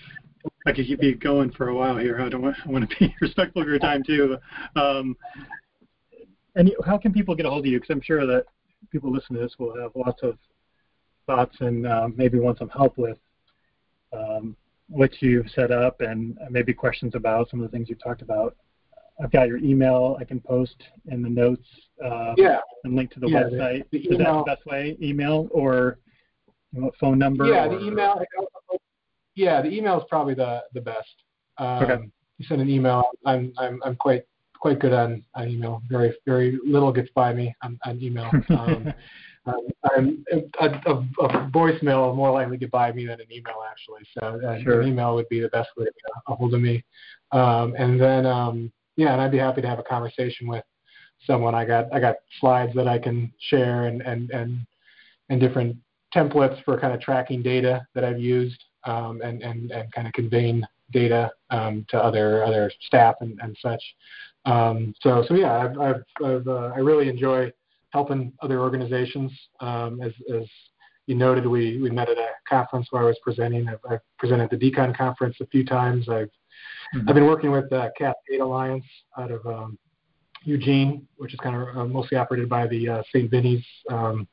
I 0.67 0.73
could 0.73 0.87
keep 0.87 1.05
you 1.05 1.15
going 1.15 1.53
for 1.53 1.69
a 1.69 1.75
while 1.75 1.97
here. 1.97 2.21
I 2.21 2.31
don't 2.31 2.43
want, 2.43 2.57
I 2.67 2.69
want 2.69 2.91
to 2.91 2.97
be 2.99 3.15
respectful 3.21 3.63
of 3.63 3.69
your 3.69 3.79
time 3.79 4.03
too. 4.03 4.39
Um, 4.75 5.17
and 6.57 6.73
how 6.85 6.99
can 6.99 7.13
people 7.13 7.37
get 7.37 7.47
a 7.47 7.51
hold 7.51 7.65
of 7.65 7.67
you? 7.71 7.79
Because 7.79 7.95
I'm 7.95 8.01
sure 8.01 8.27
that 8.27 8.47
people 8.91 9.13
listening 9.13 9.39
to 9.39 9.47
this 9.47 9.57
will 9.57 9.81
have 9.81 9.93
lots 9.95 10.25
of 10.25 10.37
thoughts 11.27 11.57
and 11.61 11.87
uh, 11.87 12.09
maybe 12.15 12.39
want 12.39 12.59
some 12.59 12.69
help 12.69 12.97
with 12.99 13.19
um, 14.13 14.57
what 14.89 15.11
you've 15.21 15.51
set 15.55 15.71
up 15.71 16.01
and 16.01 16.39
maybe 16.51 16.73
questions 16.73 17.15
about 17.15 17.51
some 17.51 17.61
of 17.61 17.71
the 17.71 17.77
things 17.77 17.89
you've 17.89 18.03
talked 18.03 18.23
about. 18.23 18.57
I've 19.23 19.31
got 19.31 19.49
your 19.49 19.59
email. 19.59 20.17
I 20.21 20.25
can 20.25 20.41
post 20.41 20.77
in 21.07 21.23
the 21.23 21.29
notes 21.29 21.67
uh, 22.05 22.35
yeah. 22.37 22.59
and 22.83 22.97
link 22.97 23.13
to 23.13 23.21
the 23.21 23.29
yeah, 23.29 23.45
website. 23.45 23.85
The, 23.93 23.99
the 23.99 24.15
Is 24.15 24.19
that 24.19 24.33
the 24.33 24.43
best 24.45 24.67
way? 24.67 24.97
Email 25.01 25.49
or 25.53 25.99
you 26.73 26.83
know, 26.83 26.91
phone 26.99 27.19
number? 27.19 27.45
Yeah, 27.45 27.67
or? 27.67 27.79
the 27.79 27.87
email. 27.87 28.21
Yeah, 29.37 29.63
the 29.63 29.71
email 29.71 29.99
is 29.99 30.05
probably 30.09 30.35
the 30.35 30.65
the 30.75 30.81
best. 30.81 31.15
Um, 31.59 31.85
okay. 31.85 32.03
You 32.39 32.47
send 32.47 32.61
an 32.61 32.69
email. 32.69 33.05
I'm 33.25 33.53
I'm 33.57 33.81
I'm 33.85 33.97
quite 33.97 34.25
quite 34.59 34.81
good 34.81 34.93
on, 34.93 35.23
on 35.35 35.49
email. 35.49 35.83
Very 35.89 36.15
very 36.27 36.59
little 36.65 36.93
gets 36.93 37.11
by 37.15 37.33
me 37.33 37.55
on, 37.63 37.79
on 37.85 38.03
email. 38.03 38.31
Um, 38.51 38.93
um, 39.47 39.67
I'm, 39.85 40.25
a, 40.33 40.65
a, 40.65 40.93
a, 41.21 41.51
voicemail 41.51 42.07
will 42.07 42.15
more 42.15 42.31
likely 42.31 42.57
get 42.57 42.71
by 42.71 42.93
me 42.93 43.07
than 43.07 43.21
an 43.21 43.27
email 43.31 43.63
actually. 43.71 44.03
So 44.19 44.41
uh, 44.47 44.63
sure. 44.63 44.81
an 44.81 44.89
email 44.89 45.15
would 45.15 45.29
be 45.29 45.41
the 45.41 45.49
best 45.49 45.69
way 45.77 45.85
to 45.85 45.91
get 45.91 46.23
a 46.29 46.35
hold 46.35 46.55
of 46.55 46.61
me. 46.61 46.85
Um, 47.33 47.75
and 47.77 48.01
then 48.01 48.27
um, 48.27 48.73
yeah, 48.97 49.13
and 49.13 49.21
I'd 49.21 49.33
be 49.33 49.39
happy 49.39 49.61
to 49.61 49.69
have 49.69 49.79
a 49.79 49.83
conversation 49.83 50.47
with 50.47 50.65
someone. 51.27 51.55
I 51.55 51.65
got 51.65 51.93
I 51.93 52.01
got 52.01 52.17
slides 52.41 52.73
that 52.75 52.89
I 52.89 52.99
can 52.99 53.33
share 53.51 53.87
and 53.87 54.01
and 54.03 54.31
and 54.31 54.61
and 55.29 55.41
different 55.41 55.77
templates 56.15 56.63
for 56.65 56.79
kind 56.79 56.95
of 56.95 57.01
tracking 57.01 57.43
data 57.43 57.87
that 57.95 58.05
I've 58.05 58.21
used 58.21 58.63
um, 58.85 59.21
and 59.23 59.43
and 59.43 59.71
and 59.73 59.93
kind 59.93 60.07
of 60.07 60.13
conveying 60.13 60.63
data 60.93 61.31
um, 61.51 61.85
to 61.91 62.03
other 62.03 62.45
other 62.45 62.71
staff 62.87 63.17
and, 63.21 63.39
and 63.43 63.57
such. 63.61 63.83
Um, 64.47 64.95
so 65.01 65.25
so 65.29 65.35
yeah, 65.35 65.57
I've, 65.59 65.79
I've, 65.79 66.03
I've 66.25 66.49
uh, 66.49 66.71
I 66.75 66.79
really 66.79 67.09
enjoy 67.09 67.51
helping 67.95 68.33
other 68.43 68.59
organizations. 68.61 69.31
Um, 69.61 70.03
as, 70.03 70.13
as 70.35 70.43
you 71.07 71.15
noted, 71.15 71.47
we, 71.47 71.81
we 71.81 71.91
met 71.91 72.11
at 72.11 72.19
a 72.19 72.31
conference 72.47 72.89
where 72.91 73.03
I 73.03 73.07
was 73.07 73.19
presenting. 73.23 73.69
I've, 73.69 73.79
I've 73.89 74.01
presented 74.19 74.53
at 74.53 74.59
the 74.59 74.71
Decon 74.71 74.97
conference 74.97 75.37
a 75.41 75.47
few 75.47 75.65
times. 75.65 76.09
I've 76.09 76.27
mm-hmm. 76.27 77.09
I've 77.09 77.15
been 77.15 77.27
working 77.27 77.53
with 77.53 77.71
the 77.71 77.93
Cascade 77.97 78.41
Alliance 78.41 78.85
out 79.17 79.31
of 79.31 79.47
um, 79.47 79.79
Eugene, 80.43 81.07
which 81.19 81.33
is 81.33 81.41
kind 81.41 81.55
of 81.55 81.77
uh, 81.77 81.85
mostly 81.85 82.19
operated 82.19 82.49
by 82.49 82.67
the 82.67 82.89
uh, 82.89 83.03
St. 83.13 83.31
Vinny's 83.31 83.65
um, 83.91 84.27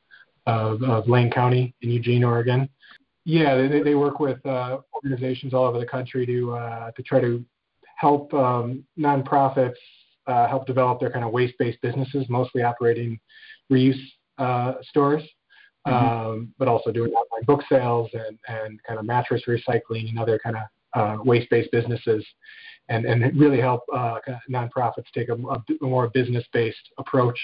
of, 0.46 0.82
of, 0.82 1.08
Lane 1.08 1.30
County 1.30 1.72
in 1.82 1.90
Eugene, 1.90 2.24
Oregon. 2.24 2.68
Yeah, 3.24 3.54
they, 3.54 3.80
they 3.80 3.94
work 3.94 4.18
with 4.18 4.44
uh, 4.44 4.78
organizations 4.92 5.54
all 5.54 5.66
over 5.66 5.78
the 5.78 5.86
country 5.86 6.26
to 6.26 6.54
uh, 6.54 6.90
to 6.90 7.02
try 7.04 7.20
to 7.20 7.44
help 7.96 8.34
um, 8.34 8.84
nonprofits 8.98 9.82
uh, 10.26 10.46
help 10.48 10.66
develop 10.66 11.00
their 11.00 11.10
kind 11.10 11.24
of 11.24 11.32
waste-based 11.32 11.80
businesses, 11.82 12.26
mostly 12.28 12.62
operating 12.62 13.18
reuse 13.72 14.00
uh, 14.38 14.74
stores, 14.82 15.22
mm-hmm. 15.86 15.92
um, 15.92 16.54
but 16.58 16.68
also 16.68 16.90
doing 16.90 17.12
online 17.12 17.44
book 17.44 17.62
sales 17.68 18.08
and, 18.12 18.38
and 18.48 18.82
kind 18.84 18.98
of 18.98 19.04
mattress 19.04 19.42
recycling 19.48 20.08
and 20.08 20.18
other 20.18 20.38
kind 20.38 20.56
of 20.56 20.62
uh, 20.94 21.22
waste-based 21.24 21.70
businesses, 21.72 22.24
and 22.88 23.06
and 23.06 23.38
really 23.38 23.60
help 23.60 23.82
uh, 23.94 24.18
nonprofits 24.50 25.06
take 25.14 25.28
a, 25.30 25.34
a, 25.34 25.62
more 25.80 26.10
business-based 26.10 26.90
approach 26.98 27.38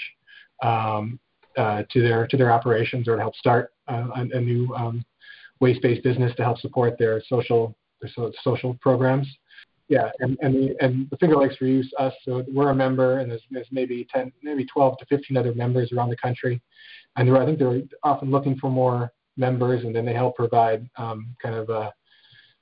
um, 0.61 1.19
uh, 1.57 1.81
to 1.91 2.01
their 2.01 2.27
to 2.27 2.37
their 2.37 2.51
operations, 2.51 3.07
or 3.07 3.15
to 3.15 3.21
help 3.21 3.35
start 3.35 3.71
uh, 3.87 4.07
a, 4.15 4.37
a, 4.37 4.39
new 4.39 4.71
um, 4.75 5.03
waste-based 5.61 6.03
business 6.03 6.31
to 6.35 6.43
help 6.43 6.59
support 6.59 6.95
their 6.99 7.23
social 7.27 7.75
their 8.01 8.31
social 8.43 8.75
programs 8.75 9.27
yeah, 9.89 10.11
and 10.19 10.37
and 10.41 10.53
the, 10.53 10.75
and 10.79 11.09
the 11.09 11.17
Finger 11.17 11.35
Lakes 11.35 11.55
Reuse 11.59 11.87
us, 11.97 12.13
so 12.23 12.45
we're 12.47 12.69
a 12.69 12.75
member, 12.75 13.19
and 13.19 13.31
there's, 13.31 13.41
there's 13.49 13.67
maybe 13.71 14.07
10, 14.13 14.31
maybe 14.43 14.63
12 14.65 14.99
to 14.99 15.05
15 15.07 15.35
other 15.35 15.53
members 15.55 15.91
around 15.91 16.09
the 16.09 16.17
country, 16.17 16.61
and 17.15 17.35
I 17.35 17.45
think 17.45 17.57
they're 17.57 17.81
often 18.03 18.29
looking 18.29 18.55
for 18.57 18.69
more 18.69 19.11
members, 19.35 19.83
and 19.83 19.95
then 19.95 20.05
they 20.05 20.13
help 20.13 20.35
provide 20.35 20.87
um, 20.97 21.35
kind 21.41 21.55
of 21.55 21.69
uh, 21.71 21.89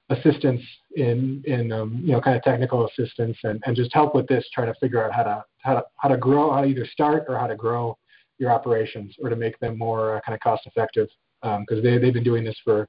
assistance 0.10 0.62
in 0.96 1.44
in 1.46 1.74
um, 1.74 2.00
you 2.02 2.14
know 2.14 2.22
kind 2.22 2.38
of 2.38 2.44
technical 2.44 2.88
assistance 2.88 3.38
and, 3.44 3.62
and 3.66 3.76
just 3.76 3.94
help 3.94 4.16
with 4.16 4.26
this, 4.28 4.48
try 4.54 4.66
to 4.66 4.74
figure 4.76 5.04
out 5.04 5.14
how 5.14 5.24
to 5.24 5.44
how 5.58 5.74
to 5.74 5.84
how 5.98 6.08
to 6.08 6.18
grow, 6.18 6.54
how 6.54 6.62
to 6.62 6.68
either 6.68 6.86
start 6.86 7.26
or 7.28 7.38
how 7.38 7.48
to 7.48 7.58
grow 7.58 7.98
your 8.40 8.52
operations 8.52 9.14
or 9.22 9.30
to 9.30 9.36
make 9.36 9.60
them 9.60 9.78
more 9.78 10.16
uh, 10.16 10.22
kind 10.22 10.34
of 10.34 10.40
cost 10.40 10.66
effective 10.66 11.10
because 11.42 11.78
um, 11.78 11.84
they 11.84 11.98
they've 11.98 12.14
been 12.14 12.24
doing 12.24 12.46
this 12.46 12.58
for 12.64 12.88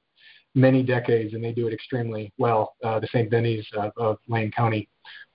many 0.55 0.83
decades, 0.83 1.33
and 1.33 1.43
they 1.43 1.51
do 1.51 1.67
it 1.67 1.73
extremely 1.73 2.31
well. 2.37 2.75
Uh, 2.83 2.99
the 2.99 3.07
St. 3.07 3.29
Vinny's 3.29 3.65
of, 3.73 3.91
of 3.97 4.17
Lane 4.27 4.51
County, 4.51 4.89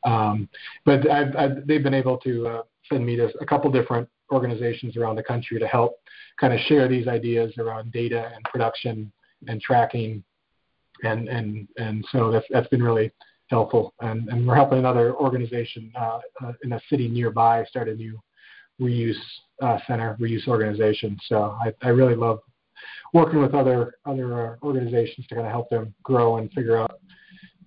um, 0.04 0.48
but 0.84 1.08
I've, 1.10 1.36
I've, 1.36 1.66
they've 1.66 1.82
been 1.82 1.94
able 1.94 2.18
to 2.18 2.48
uh, 2.48 2.62
send 2.90 3.06
me 3.06 3.16
to 3.16 3.32
a 3.40 3.46
couple 3.46 3.70
different 3.70 4.08
organizations 4.32 4.96
around 4.96 5.16
the 5.16 5.22
country 5.22 5.58
to 5.58 5.66
help 5.66 5.98
kind 6.40 6.52
of 6.52 6.60
share 6.60 6.88
these 6.88 7.06
ideas 7.06 7.54
around 7.58 7.92
data 7.92 8.30
and 8.34 8.44
production 8.44 9.12
and 9.46 9.60
tracking, 9.60 10.22
and 11.02 11.28
and 11.28 11.68
and 11.76 12.04
so 12.10 12.30
that's 12.30 12.46
that's 12.50 12.68
been 12.68 12.82
really 12.82 13.10
helpful. 13.48 13.94
And, 14.00 14.28
and 14.28 14.46
we're 14.46 14.54
helping 14.54 14.78
another 14.78 15.14
organization 15.14 15.92
uh, 15.94 16.20
uh, 16.42 16.52
in 16.62 16.72
a 16.72 16.80
city 16.88 17.08
nearby 17.08 17.64
start 17.68 17.88
a 17.88 17.94
new 17.94 18.18
reuse 18.80 19.14
uh, 19.62 19.78
center, 19.86 20.16
reuse 20.20 20.48
organization. 20.48 21.18
So 21.26 21.56
I, 21.64 21.72
I 21.82 21.90
really 21.90 22.14
love 22.14 22.40
working 23.14 23.40
with 23.40 23.54
other 23.54 23.94
other 24.04 24.52
uh, 24.52 24.56
organizations 24.62 25.26
to 25.28 25.36
kind 25.36 25.46
of 25.46 25.52
help 25.52 25.70
them 25.70 25.94
grow 26.02 26.36
and 26.36 26.52
figure 26.52 26.76
out 26.76 27.00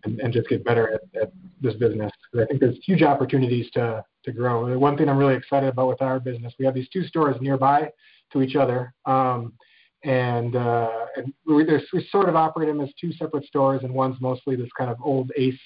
and, 0.03 0.19
and 0.19 0.31
just 0.31 0.47
get 0.49 0.63
better 0.63 0.93
at, 0.93 1.21
at 1.21 1.31
this 1.59 1.73
business. 1.75 2.11
I 2.39 2.45
think 2.45 2.59
there's 2.59 2.77
huge 2.85 3.01
opportunities 3.01 3.71
to 3.71 4.03
to 4.25 4.31
grow. 4.31 4.77
One 4.77 4.95
thing 4.95 5.09
I'm 5.09 5.17
really 5.17 5.35
excited 5.35 5.69
about 5.69 5.87
with 5.87 6.01
our 6.01 6.19
business, 6.19 6.53
we 6.59 6.65
have 6.65 6.75
these 6.75 6.89
two 6.89 7.03
stores 7.05 7.37
nearby 7.41 7.89
to 8.33 8.41
each 8.41 8.55
other. 8.55 8.93
Um, 9.05 9.53
and, 10.03 10.55
uh, 10.55 11.05
and 11.15 11.33
we, 11.45 11.65
we 11.65 12.07
sort 12.11 12.29
of 12.29 12.35
operate 12.35 12.67
them 12.69 12.81
as 12.81 12.89
two 12.99 13.11
separate 13.13 13.45
stores, 13.45 13.81
and 13.83 13.93
one's 13.93 14.19
mostly 14.21 14.55
this 14.55 14.69
kind 14.77 14.91
of 14.91 14.97
old 15.01 15.31
Ace 15.37 15.59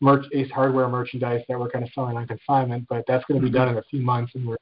merch, 0.00 0.24
Ace 0.32 0.50
hardware 0.50 0.88
merchandise 0.88 1.42
that 1.48 1.58
we're 1.58 1.68
kind 1.68 1.84
of 1.84 1.90
selling 1.92 2.16
on 2.16 2.26
consignment. 2.26 2.86
But 2.88 3.04
that's 3.06 3.24
going 3.26 3.40
to 3.40 3.44
be 3.44 3.50
mm-hmm. 3.50 3.64
done 3.64 3.68
in 3.68 3.78
a 3.78 3.82
few 3.90 4.00
months, 4.00 4.32
and 4.34 4.46
we're 4.46 4.56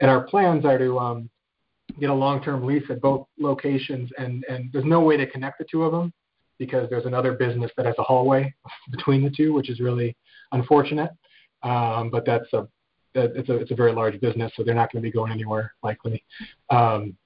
and 0.00 0.10
our 0.10 0.22
plans 0.22 0.64
are 0.64 0.78
to 0.78 0.98
um, 0.98 1.30
get 2.00 2.10
a 2.10 2.14
long-term 2.14 2.64
lease 2.64 2.84
at 2.90 3.00
both 3.00 3.26
locations, 3.38 4.10
and 4.18 4.44
and 4.48 4.70
there's 4.72 4.84
no 4.84 5.00
way 5.00 5.16
to 5.16 5.26
connect 5.26 5.58
the 5.58 5.66
two 5.70 5.82
of 5.82 5.92
them 5.92 6.12
because 6.58 6.88
there's 6.90 7.06
another 7.06 7.32
business 7.32 7.70
that 7.76 7.86
has 7.86 7.94
a 7.98 8.02
hallway 8.02 8.52
between 8.90 9.22
the 9.22 9.30
two, 9.30 9.52
which 9.52 9.70
is 9.70 9.80
really 9.80 10.16
unfortunate. 10.52 11.10
Um, 11.62 12.10
but 12.10 12.24
that's 12.24 12.52
a 12.52 12.68
it's 13.14 13.48
a 13.48 13.56
it's 13.56 13.70
a 13.70 13.74
very 13.74 13.92
large 13.92 14.20
business, 14.20 14.52
so 14.56 14.62
they're 14.62 14.74
not 14.74 14.92
going 14.92 15.02
to 15.02 15.06
be 15.06 15.12
going 15.12 15.32
anywhere 15.32 15.72
likely. 15.82 16.24
Um, 16.70 17.16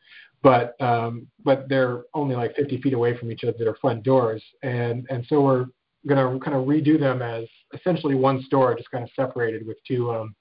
but 0.43 0.81
um, 0.81 1.28
but 1.44 1.69
they're 1.69 2.05
only 2.15 2.35
like 2.35 2.55
50 2.57 2.81
feet 2.81 2.94
away 2.94 3.16
from 3.16 3.31
each 3.31 3.44
other, 3.44 3.55
their 3.59 3.74
front 3.74 4.03
doors, 4.03 4.43
and 4.62 5.07
and 5.11 5.24
so 5.28 5.40
we're 5.40 5.66
going 6.07 6.32
to 6.32 6.44
kind 6.44 6.57
of 6.57 6.66
redo 6.66 6.99
them 6.99 7.23
as 7.23 7.44
essentially 7.74 8.15
one 8.15 8.43
store, 8.43 8.74
just 8.74 8.90
kind 8.90 9.05
of 9.05 9.11
separated 9.15 9.66
with 9.66 9.77
two 9.86 10.11
um, 10.11 10.35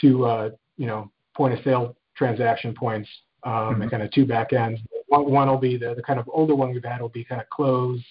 two 0.00 0.24
uh, 0.24 0.50
you 0.76 0.86
know 0.86 1.10
point 1.36 1.56
of 1.56 1.62
sale 1.64 1.96
transaction 2.16 2.74
points 2.74 3.08
um, 3.44 3.52
mm-hmm. 3.52 3.82
and 3.82 3.90
kind 3.90 4.02
of 4.02 4.10
two 4.10 4.26
back 4.26 4.52
ends. 4.52 4.80
One, 5.08 5.30
one 5.30 5.48
will 5.48 5.58
be 5.58 5.76
the, 5.76 5.94
the 5.94 6.02
kind 6.02 6.18
of 6.18 6.28
older 6.32 6.54
one 6.54 6.72
we've 6.72 6.84
had 6.84 7.00
will 7.00 7.08
be 7.08 7.24
kind 7.24 7.40
of 7.40 7.48
clothes 7.50 8.02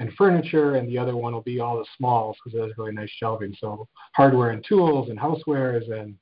and 0.00 0.12
furniture, 0.14 0.74
and 0.74 0.88
the 0.88 0.98
other 0.98 1.16
one 1.16 1.32
will 1.32 1.42
be 1.42 1.60
all 1.60 1.78
the 1.78 1.86
smalls 1.96 2.36
because 2.42 2.58
it 2.58 2.62
has 2.62 2.76
really 2.76 2.92
nice 2.92 3.10
shelving. 3.18 3.54
So 3.60 3.88
hardware 4.14 4.50
and 4.50 4.64
tools 4.66 5.08
and 5.08 5.18
housewares 5.18 5.90
and 5.90 6.16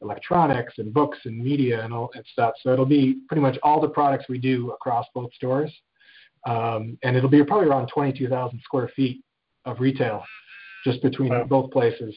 electronics 0.00 0.74
and 0.78 0.94
books 0.94 1.18
and 1.24 1.42
media 1.42 1.84
and 1.84 1.92
all 1.92 2.10
that 2.14 2.24
stuff. 2.32 2.54
So 2.62 2.72
it'll 2.72 2.86
be 2.86 3.20
pretty 3.26 3.40
much 3.40 3.58
all 3.62 3.80
the 3.80 3.88
products 3.88 4.26
we 4.28 4.38
do 4.38 4.70
across 4.70 5.06
both 5.14 5.32
stores. 5.34 5.72
Um, 6.46 6.96
and 7.02 7.16
it'll 7.16 7.28
be 7.28 7.42
probably 7.42 7.66
around 7.66 7.88
22,000 7.88 8.60
square 8.62 8.88
feet 8.94 9.24
of 9.64 9.80
retail 9.80 10.22
just 10.84 11.02
between 11.02 11.30
wow. 11.30 11.44
both 11.44 11.72
places. 11.72 12.14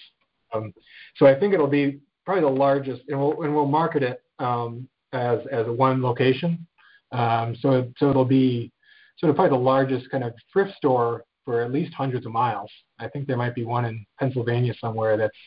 Um, 0.53 0.73
so 1.17 1.25
I 1.25 1.39
think 1.39 1.53
it'll 1.53 1.67
be 1.67 1.99
probably 2.25 2.43
the 2.43 2.49
largest, 2.49 3.01
and 3.07 3.19
we'll, 3.19 3.41
and 3.41 3.53
we'll 3.53 3.65
market 3.65 4.03
it 4.03 4.21
um, 4.39 4.87
as, 5.13 5.39
as 5.51 5.65
one 5.67 6.01
location. 6.01 6.65
Um, 7.11 7.55
so, 7.59 7.91
so 7.97 8.09
it'll 8.09 8.25
be 8.25 8.71
sort 9.17 9.29
of 9.29 9.35
probably 9.35 9.57
the 9.57 9.63
largest 9.63 10.09
kind 10.09 10.23
of 10.23 10.33
thrift 10.51 10.75
store 10.77 11.23
for 11.43 11.61
at 11.61 11.71
least 11.71 11.93
hundreds 11.93 12.25
of 12.25 12.31
miles. 12.31 12.71
I 12.99 13.07
think 13.07 13.27
there 13.27 13.37
might 13.37 13.55
be 13.55 13.65
one 13.65 13.85
in 13.85 14.05
Pennsylvania 14.19 14.73
somewhere 14.79 15.17
that's 15.17 15.37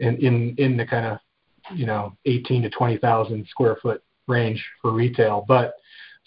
in, 0.00 0.16
in, 0.16 0.54
in 0.58 0.76
the 0.76 0.86
kind 0.86 1.06
of 1.06 1.18
you 1.72 1.86
know 1.86 2.16
18 2.26 2.62
to 2.62 2.70
20,000 2.70 3.46
square 3.48 3.76
foot 3.80 4.02
range 4.26 4.64
for 4.82 4.92
retail. 4.92 5.44
But 5.46 5.74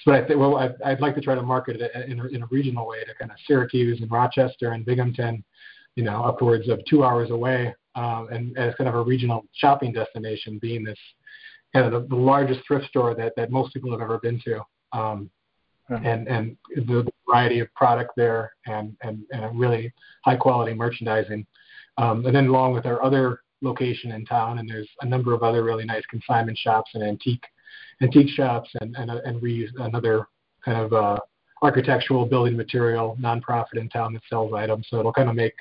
but 0.06 0.16
I 0.16 0.26
think 0.26 0.40
well, 0.40 0.58
I'd, 0.58 0.82
I'd 0.84 1.02
like 1.02 1.16
to 1.16 1.22
try 1.22 1.36
to 1.36 1.42
market 1.42 1.82
it 1.82 2.10
in 2.10 2.20
a, 2.20 2.28
in 2.28 2.44
a 2.44 2.48
regional 2.48 2.88
way 2.88 3.04
to 3.04 3.14
kind 3.16 3.32
of 3.32 3.38
Syracuse 3.46 4.00
and 4.02 4.10
Rochester 4.10 4.72
and 4.72 4.86
Binghamton, 4.86 5.44
you 5.96 6.04
know, 6.04 6.24
upwards 6.24 6.70
of 6.70 6.80
two 6.86 7.04
hours 7.04 7.32
away, 7.32 7.74
um, 7.96 8.30
and 8.32 8.58
as 8.58 8.76
kind 8.76 8.88
of 8.88 8.96
a 8.96 9.02
regional 9.02 9.46
shopping 9.54 9.92
destination, 9.92 10.60
being 10.62 10.84
this 10.84 11.00
the, 11.82 12.06
the 12.10 12.16
largest 12.16 12.62
thrift 12.66 12.88
store 12.88 13.16
that 13.16 13.34
that 13.36 13.52
most 13.52 13.74
people 13.74 13.92
have 13.92 14.02
ever 14.02 14.20
been 14.20 14.40
to. 14.46 14.62
Um, 14.94 15.30
and 15.90 16.28
and 16.28 16.58
the 16.76 17.08
variety 17.28 17.60
of 17.60 17.74
product 17.74 18.12
there 18.18 18.54
and 18.66 18.96
and, 19.02 19.24
and 19.32 19.60
really 19.60 19.94
high 20.26 20.36
quality 20.36 20.74
merchandising. 20.74 21.46
Um, 21.98 22.26
and 22.26 22.36
then 22.36 22.48
along 22.48 22.74
with 22.74 22.86
our 22.86 23.04
other 23.04 23.42
location 23.62 24.12
in 24.12 24.26
town, 24.26 24.60
and 24.60 24.70
there's 24.70 24.90
a 25.02 25.06
number 25.06 25.34
of 25.34 25.44
other 25.44 25.64
really 25.64 25.86
nice 25.86 26.06
consignment 26.10 26.58
shops 26.58 26.92
and 26.94 27.04
antique 27.04 27.44
antique 28.02 28.30
shops, 28.30 28.70
and 28.82 28.96
and, 28.98 29.10
and 29.10 29.42
reuse 29.42 29.70
another 29.80 30.28
kind 30.64 30.80
of 30.80 30.94
uh, 30.94 31.18
architectural 31.62 32.26
building 32.26 32.56
material 32.56 33.18
nonprofit 33.20 33.78
in 33.78 33.90
town 33.90 34.14
that 34.14 34.22
sells 34.30 34.54
items. 34.54 34.88
So 34.90 35.00
it'll 35.00 35.14
kind 35.14 35.30
of 35.30 35.36
make 35.36 35.56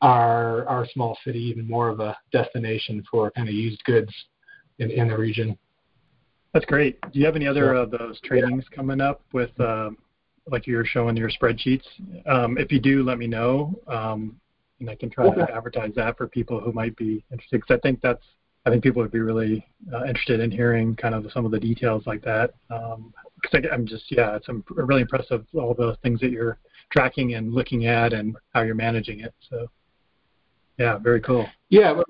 our 0.00 0.66
our 0.66 0.86
small 0.92 1.18
city 1.24 1.40
even 1.40 1.68
more 1.68 1.88
of 1.88 2.00
a 2.00 2.16
destination 2.32 3.04
for 3.10 3.30
kind 3.32 3.48
of 3.48 3.54
used 3.54 3.82
goods 3.84 4.12
in, 4.78 4.90
in 4.90 5.08
the 5.08 5.16
region. 5.16 5.56
That's 6.52 6.64
great. 6.64 7.00
Do 7.12 7.18
you 7.18 7.26
have 7.26 7.36
any 7.36 7.46
other 7.46 7.74
of 7.74 7.90
those 7.90 8.20
trainings 8.22 8.64
coming 8.74 9.00
up 9.00 9.22
with, 9.32 9.50
uh, 9.60 9.90
like 10.50 10.66
you're 10.66 10.84
showing 10.84 11.16
your 11.16 11.30
spreadsheets? 11.30 11.84
Um, 12.26 12.56
if 12.56 12.72
you 12.72 12.80
do, 12.80 13.02
let 13.02 13.18
me 13.18 13.26
know. 13.26 13.78
Um, 13.86 14.40
and 14.80 14.88
I 14.88 14.94
can 14.94 15.10
try 15.10 15.26
okay. 15.26 15.46
to 15.46 15.54
advertise 15.54 15.92
that 15.96 16.16
for 16.16 16.26
people 16.26 16.60
who 16.60 16.72
might 16.72 16.96
be 16.96 17.24
interested. 17.30 17.60
Because 17.60 17.76
I 17.76 17.80
think 17.80 18.00
that's 18.00 18.24
I 18.66 18.70
think 18.70 18.82
people 18.82 19.02
would 19.02 19.12
be 19.12 19.20
really 19.20 19.66
uh, 19.92 20.04
interested 20.04 20.40
in 20.40 20.50
hearing 20.50 20.94
kind 20.94 21.14
of 21.14 21.26
some 21.32 21.44
of 21.44 21.50
the 21.50 21.60
details 21.60 22.04
like 22.06 22.22
that. 22.22 22.54
Because 22.68 23.54
um, 23.54 23.64
I'm 23.72 23.86
just 23.86 24.04
yeah, 24.10 24.36
it's 24.36 24.48
really 24.70 25.02
impressive 25.02 25.46
all 25.54 25.74
the 25.74 25.96
things 26.02 26.20
that 26.20 26.30
you're 26.30 26.58
tracking 26.90 27.34
and 27.34 27.52
looking 27.52 27.86
at 27.86 28.12
and 28.12 28.36
how 28.54 28.62
you're 28.62 28.74
managing 28.74 29.20
it. 29.20 29.34
So 29.48 29.68
yeah, 30.78 30.98
very 30.98 31.20
cool. 31.20 31.46
Yeah, 31.70 31.92
well, 31.92 32.04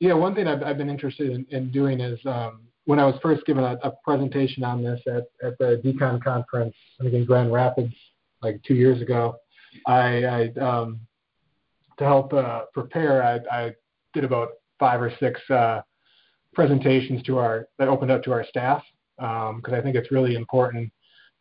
yeah. 0.00 0.14
One 0.14 0.34
thing 0.34 0.48
I've, 0.48 0.62
I've 0.62 0.78
been 0.78 0.90
interested 0.90 1.30
in, 1.30 1.46
in 1.50 1.70
doing 1.70 2.00
is 2.00 2.18
um, 2.26 2.62
when 2.86 2.98
I 2.98 3.06
was 3.06 3.14
first 3.22 3.46
given 3.46 3.62
a, 3.62 3.78
a 3.82 3.92
presentation 4.04 4.64
on 4.64 4.82
this 4.82 5.00
at, 5.06 5.24
at 5.46 5.58
the 5.58 5.80
Decon 5.84 6.22
conference, 6.22 6.74
in 7.00 7.24
Grand 7.24 7.52
Rapids, 7.52 7.94
like 8.42 8.60
two 8.66 8.74
years 8.74 9.00
ago, 9.00 9.36
I, 9.86 10.24
I 10.24 10.60
um, 10.60 11.00
to 11.98 12.04
help 12.04 12.32
uh, 12.32 12.62
prepare, 12.72 13.22
I, 13.22 13.64
I, 13.64 13.72
did 14.12 14.24
about 14.24 14.48
five 14.80 15.00
or 15.00 15.12
six 15.20 15.40
uh, 15.50 15.82
presentations 16.52 17.22
to 17.22 17.38
our 17.38 17.68
that 17.78 17.86
opened 17.86 18.10
up 18.10 18.24
to 18.24 18.32
our 18.32 18.44
staff 18.44 18.82
because 19.16 19.52
um, 19.68 19.74
I 19.74 19.80
think 19.80 19.94
it's 19.94 20.10
really 20.10 20.34
important 20.34 20.92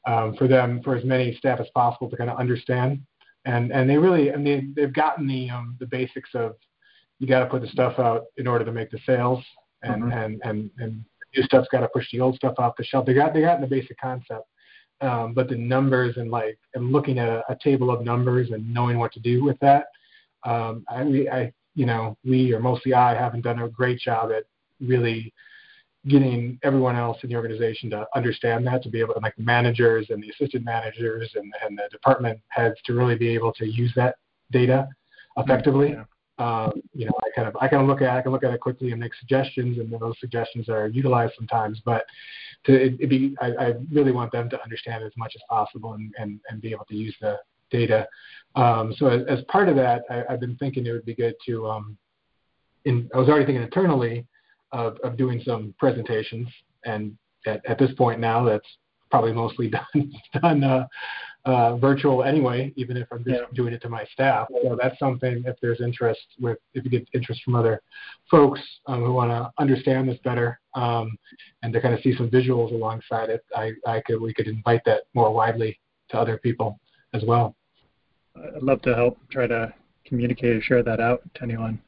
um, 0.06 0.36
for 0.36 0.48
them, 0.48 0.81
for 0.84 0.95
as 0.95 1.03
many 1.03 1.36
staff 1.36 1.60
as 1.60 1.65
possible, 1.73 2.11
to 2.11 2.15
kind 2.15 2.30
of 2.30 2.38
understand. 2.38 3.02
And 3.45 3.72
and 3.72 3.90
they 3.90 3.98
really, 3.98 4.30
and 4.30 4.45
they 4.45 4.68
they've 4.76 4.94
gotten 4.94 5.26
the 5.26 5.49
um, 5.49 5.77
the 5.80 5.88
basics 5.88 6.30
of 6.36 6.57
you 7.20 7.28
got 7.28 7.40
to 7.40 7.46
put 7.46 7.62
the 7.62 7.68
stuff 7.68 8.00
out 8.00 8.26
in 8.38 8.48
order 8.48 8.66
to 8.66 8.72
make 8.72 8.91
the 8.91 9.00
sales, 9.06 9.44
and 9.84 10.04
mm-hmm. 10.04 10.12
and 10.12 10.41
and 10.44 10.72
and 10.80 11.04
new 11.36 11.44
stuff's 11.44 11.68
got 11.72 11.82
to 11.82 11.90
push 11.90 12.08
the 12.12 12.20
old 12.20 12.36
stuff 12.36 12.56
off 12.58 12.74
the 12.78 12.84
shelf. 12.84 13.06
They 13.06 13.14
got 13.14 13.34
they 13.34 13.41
got 13.41 13.62
the 13.62 13.68
basic 13.68 13.98
concept. 13.98 14.46
Um, 15.02 15.34
but 15.34 15.48
the 15.48 15.56
numbers 15.56 16.18
and 16.18 16.30
like 16.30 16.60
and 16.74 16.91
looking 16.91 17.20
at 17.20 17.30
a, 17.30 17.41
a 17.48 17.58
table 17.64 17.90
of 17.90 18.04
numbers 18.04 18.52
and 18.52 18.74
knowing 18.74 19.00
what 19.00 19.14
to 19.14 19.22
do 19.22 19.41
with 19.41 19.58
that 19.60 19.86
um, 20.44 20.86
I, 20.90 21.04
we, 21.04 21.30
I, 21.30 21.52
you 21.76 21.86
know, 21.86 22.18
we 22.24 22.54
or 22.54 22.60
mostly 22.60 22.94
I 22.94 23.14
haven't 23.16 23.41
done 23.41 23.60
a 23.60 23.70
great 23.70 24.00
job 24.00 24.32
at 24.32 24.44
really 24.80 25.34
getting 26.08 26.58
everyone 26.64 26.96
else 26.96 27.18
in 27.24 27.30
the 27.30 27.36
organization 27.36 27.90
to 27.90 28.08
understand 28.16 28.66
that, 28.68 28.82
to 28.84 28.90
be 28.90 29.02
able 29.02 29.14
to, 29.14 29.20
like 29.20 29.36
the 29.36 29.44
managers 29.44 30.08
and 30.10 30.24
the 30.24 30.30
assistant 30.30 30.64
managers 30.64 31.32
and, 31.36 31.52
and 31.64 31.78
the 31.78 31.90
department 31.91 32.40
heads 32.48 32.76
to 32.86 32.94
really 32.94 33.18
be 33.18 33.30
able 33.30 33.52
to 33.54 33.66
use 33.66 33.91
that 33.96 34.16
data 34.52 34.88
effectively. 35.38 35.90
Yeah. 35.90 36.04
Um, 36.40 36.82
you 36.94 37.06
know, 37.06 37.11
I 37.22 37.30
kind 37.36 37.48
of 37.48 37.56
I 37.60 37.68
kind 37.68 37.82
of 37.82 37.88
look 37.88 38.02
at 38.02 38.10
I 38.10 38.22
can 38.22 38.32
look 38.32 38.44
at 38.44 38.53
it 38.53 38.61
quickly 38.61 38.91
and 38.91 38.99
make 38.99 39.14
suggestions, 39.16 39.78
and 39.78 39.91
those 39.91 40.16
suggestions 40.20 40.70
are 40.70 40.88
utilized 40.88 41.34
sometimes. 41.38 41.82
But 41.84 42.06
to 42.66 42.74
it 42.74 43.10
be, 43.10 43.36
I, 43.41 43.48
I 43.48 43.74
really 43.91 44.11
want 44.11 44.32
them 44.32 44.49
to 44.49 44.64
understand 44.64 45.03
as 45.03 45.11
much 45.18 45.34
as 45.36 45.41
possible 45.49 45.94
and, 45.94 46.14
and, 46.18 46.40
and 46.49 46.61
be 46.61 46.72
able 46.72 46.86
to 46.86 46.95
use 46.95 47.16
the 47.22 47.38
data. 47.72 48.07
Um, 48.56 48.94
so 48.98 49.07
as, 49.07 49.22
as, 49.28 49.44
part 49.48 49.70
of 49.70 49.76
that, 49.76 50.03
I, 50.10 50.24
have 50.30 50.40
been 50.40 50.56
thinking 50.57 50.86
it 50.86 50.91
would 50.91 51.06
be 51.06 51.16
good 51.16 51.36
to, 51.45 51.68
um, 51.68 51.98
in, 52.86 53.10
I 53.14 53.18
was 53.18 53.30
already 53.30 53.45
thinking 53.45 53.64
internally 53.64 54.26
of, 54.72 54.98
of 55.03 55.18
doing 55.18 55.41
some 55.45 55.74
presentations, 55.78 56.48
and 56.86 57.16
at, 57.45 57.61
at 57.68 57.78
this 57.78 57.91
point 57.94 58.20
now, 58.20 58.44
that's 58.44 58.68
probably 59.11 59.34
mostly 59.34 59.70
done 59.94 60.14
done 60.41 60.64
uh, 60.64 60.86
uh, 61.50 61.76
virtual 61.78 62.24
anyway, 62.24 62.72
even 62.76 62.96
if 62.96 63.08
I'm 63.12 63.24
just 63.24 63.40
yeah. 63.40 63.56
doing 63.56 63.74
it 63.74 63.82
to 63.82 63.90
my 63.90 64.06
staff. 64.14 64.48
So 64.62 64.78
that's 64.80 65.00
something 65.00 65.44
if 65.48 65.56
there's 65.64 65.82
interest 65.82 66.22
with 66.40 66.60
if 66.76 66.86
you 66.86 66.92
get 66.92 67.08
interest 67.16 67.42
from 67.44 67.56
other 67.56 67.82
folks 68.30 68.60
um, 68.86 69.04
who 69.04 69.14
want 69.14 69.32
to 69.32 69.50
understand 69.58 70.08
this 70.08 70.20
better 70.24 70.60
um, 70.76 71.18
and 71.64 71.74
to 71.74 71.82
kind 71.82 71.96
of 71.96 72.02
see 72.02 72.16
some 72.16 72.30
visuals 72.30 72.72
alongside 72.72 73.30
it, 73.32 73.44
I, 73.56 73.72
I 73.88 74.00
could 74.06 74.22
we 74.22 74.32
could 74.32 74.48
invite 74.48 74.82
that 74.86 75.04
more 75.16 75.34
widely 75.34 75.80
to 76.10 76.20
other 76.20 76.38
people 76.38 76.80
as 77.16 77.24
well. 77.26 77.56
I'd 78.36 78.62
love 78.62 78.84
to 78.84 78.94
help 78.94 79.18
try 79.32 79.48
to 79.48 79.74
communicate 80.06 80.58
or 80.58 80.62
share 80.62 80.84
that 80.84 81.00
out 81.00 81.22
to 81.34 81.44
anyone. 81.44 81.82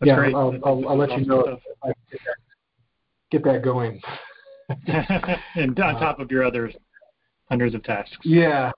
That's 0.00 0.08
yeah, 0.08 0.16
great. 0.16 0.34
I'll, 0.34 0.58
I'll, 0.64 0.88
I'll 0.88 0.96
let 0.96 1.10
you 1.10 1.26
know 1.26 1.40
if 1.40 1.60
I 1.84 1.88
get 2.10 2.20
that, 2.24 2.36
get 3.30 3.44
that 3.44 3.62
going. 3.62 4.00
and 5.56 5.78
on 5.78 6.00
top 6.00 6.20
of 6.20 6.30
your 6.30 6.42
other 6.42 6.72
hundreds 7.48 7.74
of 7.74 7.82
tasks. 7.82 8.16
Yeah, 8.24 8.70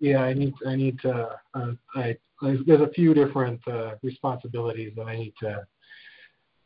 yeah. 0.00 0.22
I 0.22 0.34
need 0.34 0.54
I 0.66 0.76
need 0.76 0.98
to. 1.00 1.28
Uh, 1.54 1.72
I, 1.94 2.16
I 2.42 2.56
there's 2.66 2.80
a 2.80 2.90
few 2.94 3.14
different 3.14 3.60
uh, 3.66 3.94
responsibilities 4.02 4.92
that 4.96 5.06
I 5.06 5.16
need 5.16 5.34
to 5.40 5.66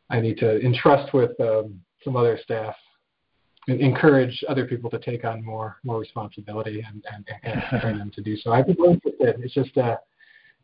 I 0.09 0.19
need 0.19 0.37
to 0.37 0.59
entrust 0.61 1.13
with 1.13 1.39
um, 1.39 1.81
some 2.03 2.15
other 2.15 2.39
staff 2.43 2.75
and 3.67 3.79
encourage 3.79 4.43
other 4.49 4.65
people 4.65 4.89
to 4.89 4.99
take 4.99 5.23
on 5.25 5.43
more 5.43 5.77
more 5.83 5.99
responsibility 5.99 6.85
and, 6.87 7.03
and, 7.13 7.27
and 7.43 7.63
train 7.81 7.97
them 7.97 8.11
to 8.11 8.21
do 8.21 8.37
so. 8.37 8.51
I've 8.51 8.67
been 8.67 8.77
interested. 8.77 9.43
It's 9.43 9.53
just 9.53 9.77
uh, 9.77 9.97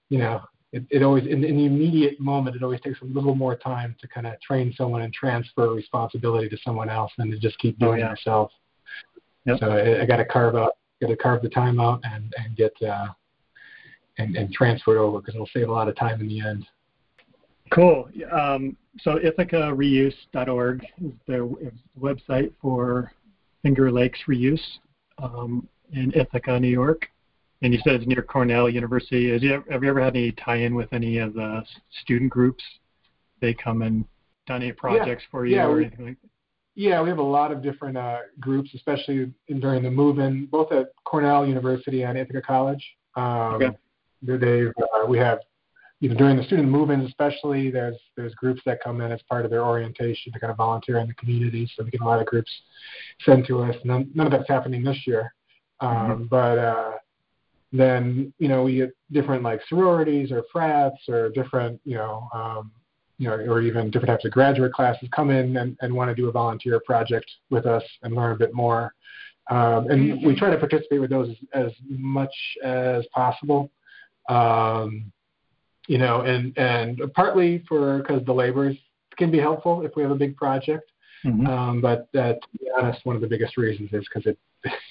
you 0.10 0.20
know, 0.20 0.42
it, 0.72 0.86
it 0.90 1.04
always 1.04 1.26
in, 1.26 1.44
in 1.44 1.58
the 1.58 1.66
immediate 1.66 2.20
moment 2.20 2.56
it 2.56 2.64
always 2.64 2.82
takes 2.82 3.02
a 3.02 3.06
little 3.06 3.36
more 3.36 3.56
time 3.56 3.96
to 4.02 4.08
kind 4.08 4.28
of 4.28 4.40
train 4.42 4.74
someone 4.78 5.02
and 5.02 5.14
transfer 5.14 5.74
responsibility 5.74 6.50
to 6.50 6.58
someone 6.64 6.90
else 6.90 7.12
than 7.18 7.32
to 7.32 7.40
just 7.40 7.58
keep 7.60 7.80
doing 7.80 7.94
oh, 7.94 7.98
yeah. 7.98 8.08
it 8.08 8.10
yourself. 8.12 8.52
Yep. 9.50 9.60
So 9.60 9.72
I, 9.72 10.02
I 10.02 10.06
got 10.06 10.18
to 10.18 10.26
carve 10.26 10.56
out, 10.56 10.74
got 11.02 11.08
to 11.08 11.18
carve 11.18 11.42
the 11.42 11.50
time 11.50 11.80
out 11.80 12.02
and 12.04 12.34
and 12.38 12.56
get 12.56 12.74
uh, 12.82 13.08
and 14.18 14.36
and 14.36 14.52
transfer 14.54 14.98
it 14.98 15.00
over 15.00 15.20
because 15.20 15.36
it'll 15.36 15.50
save 15.54 15.70
a 15.70 15.72
lot 15.72 15.88
of 15.88 15.96
time 15.96 16.22
in 16.22 16.28
the 16.28 16.42
end. 16.42 16.66
Cool. 17.72 18.10
Um, 18.32 18.76
so 19.02 19.20
IthacaReuse.org 19.20 20.84
is 21.04 21.12
their 21.28 21.46
website 22.00 22.52
for 22.60 23.12
Finger 23.62 23.92
Lakes 23.92 24.20
Reuse 24.28 24.60
um, 25.20 25.68
in 25.94 26.12
Ithaca, 26.16 26.60
New 26.60 26.68
York 26.68 27.08
and 27.62 27.74
you 27.74 27.80
said 27.84 27.96
it's 27.96 28.08
near 28.08 28.22
Cornell 28.22 28.70
University. 28.70 29.32
Have 29.32 29.44
you, 29.44 29.54
ever, 29.56 29.66
have 29.72 29.84
you 29.84 29.90
ever 29.90 30.02
had 30.02 30.16
any 30.16 30.32
tie-in 30.32 30.76
with 30.76 30.92
any 30.94 31.18
of 31.18 31.34
the 31.34 31.64
student 32.02 32.32
groups? 32.32 32.64
They 33.42 33.54
come 33.54 33.82
and 33.82 34.06
done 34.48 34.62
any 34.62 34.72
projects 34.72 35.24
yeah. 35.26 35.32
for 35.32 35.46
you 35.46 35.56
yeah, 35.58 35.66
or 35.66 35.76
we, 35.76 35.86
anything 35.86 36.06
like 36.06 36.18
that? 36.22 36.29
Yeah, 36.80 37.02
we 37.02 37.10
have 37.10 37.18
a 37.18 37.22
lot 37.22 37.52
of 37.52 37.62
different 37.62 37.98
uh, 37.98 38.20
groups, 38.40 38.74
especially 38.74 39.30
in, 39.50 39.60
during 39.60 39.84
the 39.84 39.92
move-in, 39.92 40.46
both 40.46 40.72
at 40.72 40.94
Cornell 41.04 41.46
University 41.46 42.04
and 42.04 42.18
Ithaca 42.18 42.42
College. 42.42 42.82
Um, 43.18 43.26
okay. 43.56 43.78
They 44.22 44.68
uh, 44.68 45.06
we 45.06 45.18
have 45.18 45.40
you 46.00 46.08
know 46.08 46.16
during 46.16 46.38
the 46.38 46.44
student 46.46 46.70
move-ins 46.70 47.06
especially 47.10 47.70
there's 47.70 47.98
there's 48.16 48.34
groups 48.36 48.62
that 48.66 48.82
come 48.82 49.02
in 49.02 49.12
as 49.12 49.22
part 49.24 49.44
of 49.44 49.52
their 49.52 49.66
orientation 49.66 50.32
to 50.32 50.40
kind 50.40 50.52
of 50.52 50.56
volunteer 50.56 51.00
in 51.00 51.08
the 51.10 51.14
community. 51.16 51.70
So 51.76 51.84
we 51.84 51.92
get 51.92 52.00
a 52.00 52.06
lot 52.06 52.22
of 52.22 52.28
groups 52.28 52.52
sent 53.26 53.46
to 53.48 53.62
us. 53.62 53.76
None, 53.84 54.10
none 54.16 54.28
of 54.28 54.32
that's 54.32 54.48
happening 54.48 54.82
this 54.82 55.06
year, 55.06 55.34
um, 55.82 55.90
mm-hmm. 55.92 56.24
but 56.28 56.58
uh, 56.58 56.92
then 57.74 58.34
you 58.40 58.48
know 58.48 58.64
we 58.64 58.78
get 58.78 58.96
different 59.12 59.44
like 59.44 59.60
sororities 59.68 60.32
or 60.32 60.44
frats 60.50 61.10
or 61.10 61.30
different 61.32 61.82
you 61.84 61.96
know 61.96 62.30
um, 62.34 62.72
you 63.20 63.28
know 63.28 63.36
or 63.36 63.62
even 63.62 63.92
different 63.92 64.08
types 64.08 64.26
of 64.26 64.32
graduate 64.32 64.74
classes 64.74 65.08
come 65.16 65.30
in 65.30 65.58
and, 65.58 65.78
and 65.82 65.94
want 65.94 66.10
to 66.10 66.16
do 66.16 66.28
a 66.28 66.32
volunteer 66.32 66.80
project 66.80 67.30
with 67.52 67.68
us 67.68 67.84
and 68.02 68.16
learn 68.16 68.32
a 68.32 68.38
bit 68.38 68.54
more. 68.54 68.94
Um, 69.52 69.90
and 69.90 70.26
we 70.26 70.36
try 70.36 70.50
to 70.50 70.58
participate 70.58 71.02
with 71.02 71.10
those 71.10 71.30
as, 71.54 71.66
as 71.66 71.72
much 71.88 72.34
as 72.64 73.06
possible. 73.14 73.70
Um, 74.28 75.12
you 75.90 75.98
know 75.98 76.22
and 76.22 76.58
and 76.58 77.02
partly 77.14 77.64
for 77.68 77.98
because 77.98 78.24
the 78.26 78.34
labors 78.34 78.78
can 79.18 79.30
be 79.30 79.40
helpful 79.40 79.82
if 79.82 79.96
we 79.96 80.04
have 80.04 80.12
a 80.12 80.16
big 80.16 80.38
project. 80.38 80.90
Mm-hmm. 81.26 81.48
um, 81.48 81.82
but 81.82 82.08
uh, 82.18 82.34
to 82.34 82.48
be 82.58 82.68
honest 82.78 83.06
one 83.06 83.18
of 83.18 83.22
the 83.22 83.28
biggest 83.28 83.58
reasons 83.58 83.90
is 83.92 84.08
because 84.08 84.26
it 84.26 84.38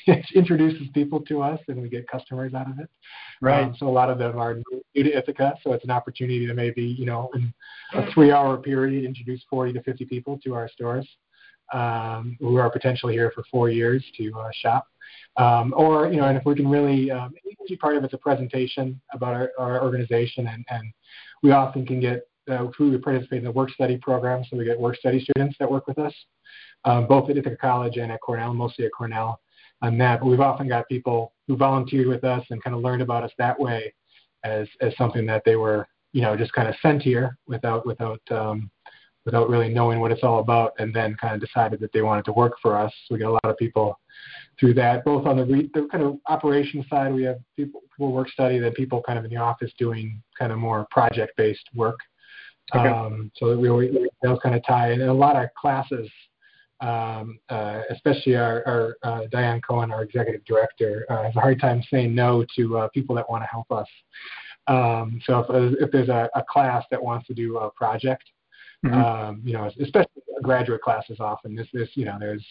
it 0.07 0.25
introduces 0.35 0.89
people 0.95 1.21
to 1.21 1.43
us 1.43 1.61
and 1.69 1.81
we 1.81 1.89
get 1.89 2.09
customers 2.09 2.55
out 2.55 2.71
of 2.71 2.79
it. 2.79 2.89
Right. 3.41 3.65
Um, 3.65 3.77
so 3.79 3.89
a 3.89 3.91
lot 3.91 4.11
of 4.11 4.19
them 4.19 4.39
are 4.39 4.55
new 4.55 5.05
to 5.05 5.17
Ithaca, 5.17 5.55
so 5.63 5.73
it's 5.73 5.85
an 5.85 5.91
opportunity 5.91 6.47
to 6.47 6.55
maybe, 6.55 6.83
you 6.83 7.07
know, 7.07 7.31
in 7.35 7.53
a 7.95 8.11
three 8.13 8.33
hour 8.33 8.57
period 8.57 9.05
introduce 9.05 9.43
40 9.51 9.75
to 9.75 9.83
50 9.83 10.05
people 10.07 10.39
to 10.45 10.55
our 10.55 10.69
stores 10.69 11.09
um, 11.73 12.37
who 12.41 12.57
are 12.57 12.71
potentially 12.71 13.13
here 13.13 13.31
for 13.35 13.45
four 13.51 13.69
years 13.69 14.05
to 14.17 14.33
uh, 14.39 14.51
shop. 14.53 14.87
Um, 15.37 15.73
or, 15.77 16.09
you 16.09 16.17
know, 16.17 16.25
and 16.25 16.37
if 16.37 16.45
we 16.45 16.55
can 16.55 16.69
really, 16.69 17.11
um, 17.11 17.35
part 17.81 17.97
of 17.97 18.05
it's 18.05 18.15
a 18.15 18.19
presentation 18.19 19.01
about 19.13 19.35
our, 19.35 19.53
our 19.59 19.83
organization 19.83 20.47
and, 20.47 20.65
and 20.71 20.91
we 21.43 21.51
often 21.51 21.85
can 21.85 22.01
get, 22.01 22.27
uh, 22.51 22.67
we 22.81 22.97
participate 22.97 23.39
in 23.39 23.45
the 23.45 23.51
work 23.51 23.71
study 23.71 23.99
program, 23.99 24.43
so 24.49 24.57
we 24.57 24.65
get 24.65 24.81
work 24.81 24.97
study 24.97 25.21
students 25.21 25.55
that 25.61 25.71
work 25.71 25.87
with 25.87 25.99
us, 25.99 26.15
um, 26.85 27.07
both 27.07 27.29
at 27.29 27.37
Ithaca 27.37 27.57
College 27.57 27.99
and 27.99 28.11
at 28.11 28.21
Cornell, 28.23 28.55
mostly 28.55 28.87
at 28.87 28.93
Cornell 28.97 29.39
on 29.83 29.99
that. 29.99 30.21
But 30.21 30.27
we've 30.27 30.41
often 30.41 30.69
got 30.69 30.89
people 30.89 31.33
who 31.47 31.57
volunteered 31.57 32.07
with 32.07 32.25
us 32.25 32.45
and 32.51 32.63
kind 32.63 32.75
of 32.75 32.83
learned 32.83 33.03
about 33.03 33.25
us 33.25 33.33
that 33.39 33.59
way 33.59 33.93
as 34.45 34.69
as 34.81 34.97
something 34.97 35.27
that 35.27 35.43
they 35.45 35.57
were 35.57 35.87
you 36.13 36.23
know 36.23 36.37
just 36.37 36.53
kind 36.53 36.69
of 36.69 36.75
sent 36.81 37.03
here 37.03 37.37
without 37.47 37.87
without 37.87 38.21
um, 38.31 38.71
without 39.25 39.51
really 39.51 39.69
knowing 39.69 40.01
what 40.01 40.11
it's 40.11 40.23
all 40.23 40.39
about, 40.41 40.73
and 40.79 40.95
then 40.95 41.15
kind 41.21 41.35
of 41.35 41.41
decided 41.41 41.81
that 41.81 41.93
they 41.93 42.01
wanted 42.01 42.25
to 42.25 42.33
work 42.33 42.55
for 42.63 42.79
us. 42.79 42.91
So 43.07 43.15
we 43.15 43.19
get 43.19 43.29
a 43.29 43.33
lot 43.33 43.45
of 43.45 43.59
people 43.59 43.99
through 44.59 44.73
that, 44.75 45.05
both 45.05 45.27
on 45.27 45.37
the, 45.37 45.45
re- 45.45 45.71
the 45.75 45.87
kind 45.93 46.03
of 46.03 46.17
operation 46.29 46.85
side, 46.89 47.13
we 47.13 47.25
have 47.25 47.37
people, 47.55 47.83
people 47.95 48.11
work 48.11 48.31
study, 48.31 48.59
then 48.59 48.73
people 48.73 49.03
kind 49.03 49.19
of 49.19 49.25
in 49.27 49.31
the 49.31 49.37
office 49.37 49.71
doing 49.79 50.23
kind 50.39 50.51
of 50.51 50.59
more 50.59 50.87
project-based 50.91 51.69
work. 51.75 51.99
Okay. 52.75 52.89
Um, 52.89 53.31
so 53.37 53.57
we, 53.57 53.71
we 53.71 54.09
those 54.23 54.39
kind 54.43 54.55
of 54.55 54.65
tie 54.67 54.93
in, 54.93 55.01
and 55.03 55.11
a 55.11 55.15
lot 55.15 55.37
of 55.37 55.49
classes 55.61 56.09
um, 56.81 57.39
uh, 57.49 57.83
especially 57.91 58.37
our, 58.37 58.63
our 58.67 58.97
uh, 59.03 59.27
Diane 59.31 59.61
Cohen, 59.61 59.91
our 59.91 60.03
executive 60.03 60.45
director, 60.45 61.07
uh, 61.09 61.25
has 61.25 61.37
a 61.37 61.41
hard 61.41 61.61
time 61.61 61.83
saying 61.91 62.15
no 62.15 62.45
to 62.57 62.79
uh, 62.79 62.89
people 62.89 63.15
that 63.17 63.29
want 63.29 63.43
to 63.43 63.49
help 63.49 63.71
us. 63.73 63.89
Um, 64.67 65.21
so 65.25 65.41
if, 65.49 65.75
if 65.81 65.91
there's 65.91 66.09
a, 66.09 66.29
a, 66.35 66.43
class 66.43 66.85
that 66.91 67.03
wants 67.03 67.27
to 67.29 67.35
do 67.35 67.57
a 67.57 67.71
project, 67.71 68.25
mm-hmm. 68.85 68.95
um, 68.95 69.41
you 69.45 69.55
know, 69.55 69.71
especially 69.81 70.23
graduate 70.43 70.83
classes, 70.83 71.19
often 71.21 71.57
this, 71.57 71.67
this, 71.73 71.89
you 71.95 72.05
know, 72.05 72.17
there's 72.21 72.45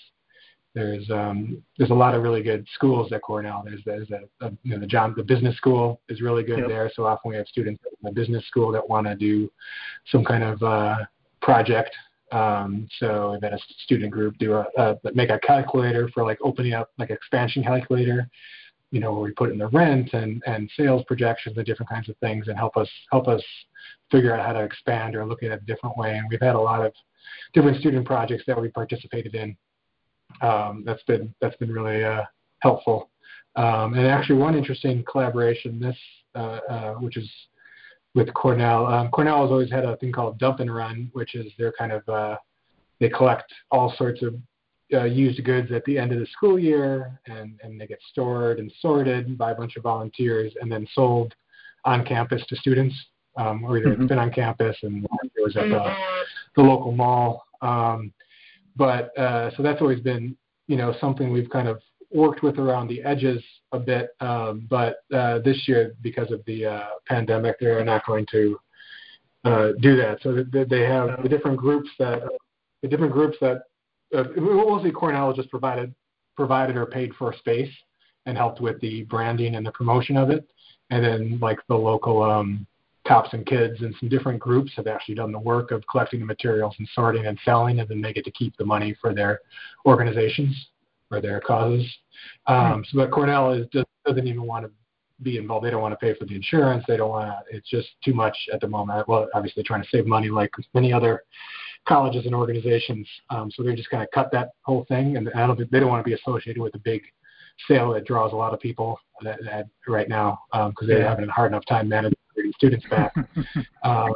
there's 0.77 1.09
um, 1.09 1.63
there's 1.77 1.89
a 1.89 1.95
lot 1.95 2.13
of 2.13 2.21
really 2.21 2.43
good 2.43 2.67
schools 2.75 3.11
at 3.11 3.23
Cornell. 3.23 3.63
There's 3.65 3.81
there's 3.83 4.11
a, 4.11 4.45
a 4.45 4.51
you 4.63 4.73
know 4.73 4.79
the 4.79 4.85
John 4.85 5.13
the 5.17 5.23
business 5.23 5.57
school 5.57 6.01
is 6.07 6.21
really 6.21 6.43
good 6.43 6.59
yep. 6.59 6.67
there. 6.67 6.91
So 6.95 7.05
often 7.05 7.29
we 7.29 7.35
have 7.35 7.47
students 7.47 7.81
in 7.83 7.97
the 8.03 8.11
business 8.11 8.45
school 8.45 8.71
that 8.73 8.87
want 8.87 9.07
to 9.07 9.15
do 9.15 9.51
some 10.11 10.23
kind 10.23 10.43
of 10.43 10.61
uh, 10.61 10.97
project 11.41 11.95
um, 12.31 12.87
so 12.99 13.37
had 13.41 13.53
a 13.53 13.59
student 13.83 14.11
group 14.11 14.37
do 14.37 14.53
a, 14.53 14.65
a 14.77 14.97
make 15.13 15.29
a 15.29 15.39
calculator 15.39 16.09
for 16.13 16.23
like 16.23 16.37
opening 16.41 16.73
up 16.73 16.91
like 16.97 17.09
expansion 17.09 17.63
calculator, 17.63 18.29
you 18.91 18.99
know, 18.99 19.13
where 19.13 19.21
we 19.21 19.31
put 19.31 19.51
in 19.51 19.57
the 19.57 19.67
rent 19.67 20.13
and, 20.13 20.41
and 20.45 20.69
sales 20.75 21.03
projections 21.07 21.57
and 21.57 21.65
different 21.65 21.89
kinds 21.89 22.09
of 22.09 22.17
things 22.17 22.47
and 22.47 22.57
help 22.57 22.75
us 22.75 22.89
help 23.11 23.27
us 23.27 23.41
figure 24.11 24.35
out 24.35 24.45
how 24.45 24.53
to 24.53 24.63
expand 24.63 25.15
or 25.15 25.25
look 25.25 25.43
at 25.43 25.51
it 25.51 25.61
a 25.61 25.65
different 25.65 25.97
way. 25.97 26.17
And 26.17 26.27
we've 26.29 26.41
had 26.41 26.55
a 26.55 26.59
lot 26.59 26.85
of 26.85 26.93
different 27.53 27.79
student 27.79 28.05
projects 28.05 28.43
that 28.47 28.59
we 28.59 28.69
participated 28.69 29.35
in. 29.35 29.55
Um, 30.41 30.83
that's 30.85 31.03
been 31.03 31.33
that's 31.39 31.55
been 31.57 31.71
really 31.71 32.03
uh, 32.03 32.23
helpful. 32.59 33.09
Um, 33.55 33.95
and 33.95 34.05
actually, 34.05 34.39
one 34.39 34.55
interesting 34.55 35.03
collaboration 35.09 35.79
this 35.79 35.97
uh, 36.35 36.59
uh, 36.69 36.93
which 36.95 37.17
is 37.17 37.29
with 38.17 38.33
Cornell. 38.33 38.87
Um, 38.87 39.09
Cornell 39.09 39.43
has 39.43 39.51
always 39.51 39.71
had 39.71 39.85
a 39.85 39.95
thing 39.97 40.11
called 40.11 40.39
Dump 40.39 40.59
and 40.59 40.73
Run, 40.73 41.09
which 41.13 41.35
is 41.35 41.53
their 41.59 41.71
kind 41.71 41.91
of 41.91 42.09
uh, 42.09 42.35
they 42.99 43.09
collect 43.09 43.53
all 43.69 43.93
sorts 43.95 44.23
of 44.23 44.33
uh, 44.91 45.03
used 45.03 45.43
goods 45.43 45.71
at 45.71 45.85
the 45.85 45.99
end 45.99 46.11
of 46.11 46.19
the 46.19 46.25
school 46.25 46.57
year, 46.57 47.21
and 47.27 47.59
and 47.61 47.79
they 47.79 47.85
get 47.85 47.99
stored 48.09 48.57
and 48.57 48.73
sorted 48.81 49.37
by 49.37 49.51
a 49.51 49.55
bunch 49.55 49.77
of 49.77 49.83
volunteers, 49.83 50.51
and 50.59 50.71
then 50.71 50.87
sold 50.93 51.35
on 51.85 52.03
campus 52.03 52.43
to 52.49 52.55
students, 52.55 52.95
um, 53.37 53.63
or 53.63 53.77
either 53.77 53.89
mm-hmm. 53.89 54.01
it's 54.01 54.09
been 54.09 54.17
on 54.17 54.31
campus 54.31 54.75
and 54.81 55.05
it 55.35 55.43
was 55.43 55.55
at 55.55 55.69
the, 55.69 55.93
the 56.55 56.61
local 56.61 56.91
mall. 56.91 57.45
Um, 57.61 58.11
but 58.75 59.15
uh, 59.17 59.51
so 59.55 59.61
that's 59.61 59.79
always 59.79 59.99
been 59.99 60.35
you 60.65 60.75
know 60.75 60.95
something 60.99 61.31
we've 61.31 61.51
kind 61.51 61.67
of 61.67 61.81
worked 62.11 62.41
with 62.41 62.57
around 62.57 62.87
the 62.87 63.03
edges 63.03 63.43
a 63.71 63.79
bit, 63.79 64.09
um, 64.21 64.65
but 64.69 64.97
uh, 65.13 65.39
this 65.39 65.67
year 65.67 65.93
because 66.01 66.31
of 66.31 66.43
the 66.45 66.65
uh, 66.65 66.87
pandemic, 67.05 67.59
they're 67.59 67.83
not 67.83 68.05
going 68.05 68.25
to 68.31 68.57
uh, 69.43 69.71
do 69.81 69.95
that. 69.97 70.19
So 70.21 70.43
they 70.51 70.81
have 70.81 71.21
the 71.21 71.29
different 71.29 71.57
groups 71.57 71.89
that 71.99 72.21
the 72.81 72.87
different 72.87 73.13
groups 73.13 73.37
that 73.41 73.63
uh, 74.15 74.23
mostly 74.37 74.91
Cornell 74.91 75.33
provided 75.49 75.93
provided 76.35 76.77
or 76.77 76.85
paid 76.85 77.13
for 77.15 77.33
space 77.33 77.71
and 78.25 78.37
helped 78.37 78.61
with 78.61 78.79
the 78.81 79.03
branding 79.03 79.55
and 79.55 79.65
the 79.65 79.71
promotion 79.71 80.17
of 80.17 80.29
it, 80.29 80.47
and 80.89 81.03
then 81.03 81.39
like 81.41 81.59
the 81.67 81.75
local 81.75 82.21
um, 82.21 82.65
cops 83.07 83.29
and 83.33 83.45
kids 83.45 83.81
and 83.81 83.95
some 83.99 84.09
different 84.09 84.39
groups 84.39 84.71
have 84.75 84.87
actually 84.87 85.15
done 85.15 85.31
the 85.31 85.39
work 85.39 85.71
of 85.71 85.83
collecting 85.89 86.19
the 86.19 86.25
materials 86.25 86.75
and 86.79 86.87
sorting 86.93 87.25
and 87.25 87.39
selling, 87.43 87.79
and 87.79 87.89
then 87.89 88.01
they 88.01 88.13
get 88.13 88.25
to 88.25 88.31
keep 88.31 88.55
the 88.57 88.65
money 88.65 88.95
for 89.01 89.13
their 89.13 89.39
organizations 89.85 90.67
or 91.11 91.21
their 91.21 91.39
causes. 91.39 91.85
Um, 92.47 92.83
so, 92.89 92.97
but 92.97 93.11
Cornell 93.11 93.51
is 93.53 93.67
just 93.71 93.87
doesn't 94.05 94.27
even 94.27 94.43
want 94.43 94.65
to 94.65 94.71
be 95.21 95.37
involved. 95.37 95.65
They 95.65 95.71
don't 95.71 95.81
want 95.81 95.93
to 95.93 95.97
pay 95.97 96.13
for 96.17 96.25
the 96.25 96.35
insurance. 96.35 96.83
They 96.87 96.97
don't 96.97 97.09
want 97.09 97.29
to. 97.29 97.55
It's 97.55 97.69
just 97.69 97.87
too 98.03 98.13
much 98.13 98.37
at 98.53 98.61
the 98.61 98.67
moment. 98.67 99.07
Well, 99.07 99.27
obviously 99.33 99.63
trying 99.63 99.83
to 99.83 99.89
save 99.89 100.05
money 100.05 100.29
like 100.29 100.51
many 100.73 100.93
other 100.93 101.23
colleges 101.87 102.25
and 102.25 102.35
organizations. 102.35 103.07
Um, 103.29 103.51
so 103.51 103.63
they 103.63 103.75
just 103.75 103.89
kind 103.89 104.03
of 104.03 104.09
cut 104.11 104.31
that 104.31 104.49
whole 104.63 104.85
thing, 104.87 105.17
and 105.17 105.29
I 105.35 105.47
don't. 105.47 105.71
They 105.71 105.79
don't 105.79 105.89
want 105.89 106.03
to 106.03 106.09
be 106.09 106.15
associated 106.15 106.61
with 106.61 106.75
a 106.75 106.79
big 106.79 107.01
sale 107.67 107.93
that 107.93 108.05
draws 108.05 108.33
a 108.33 108.35
lot 108.35 108.53
of 108.53 108.59
people 108.59 108.99
that, 109.21 109.39
that 109.43 109.67
right 109.87 110.09
now 110.09 110.39
because 110.51 110.71
um, 110.81 110.87
they're 110.87 110.99
yeah. 110.99 111.09
having 111.09 111.27
a 111.27 111.31
hard 111.31 111.51
enough 111.51 111.65
time 111.65 111.89
managing 111.89 112.17
students 112.55 112.85
back. 112.89 113.13
um, 113.83 114.13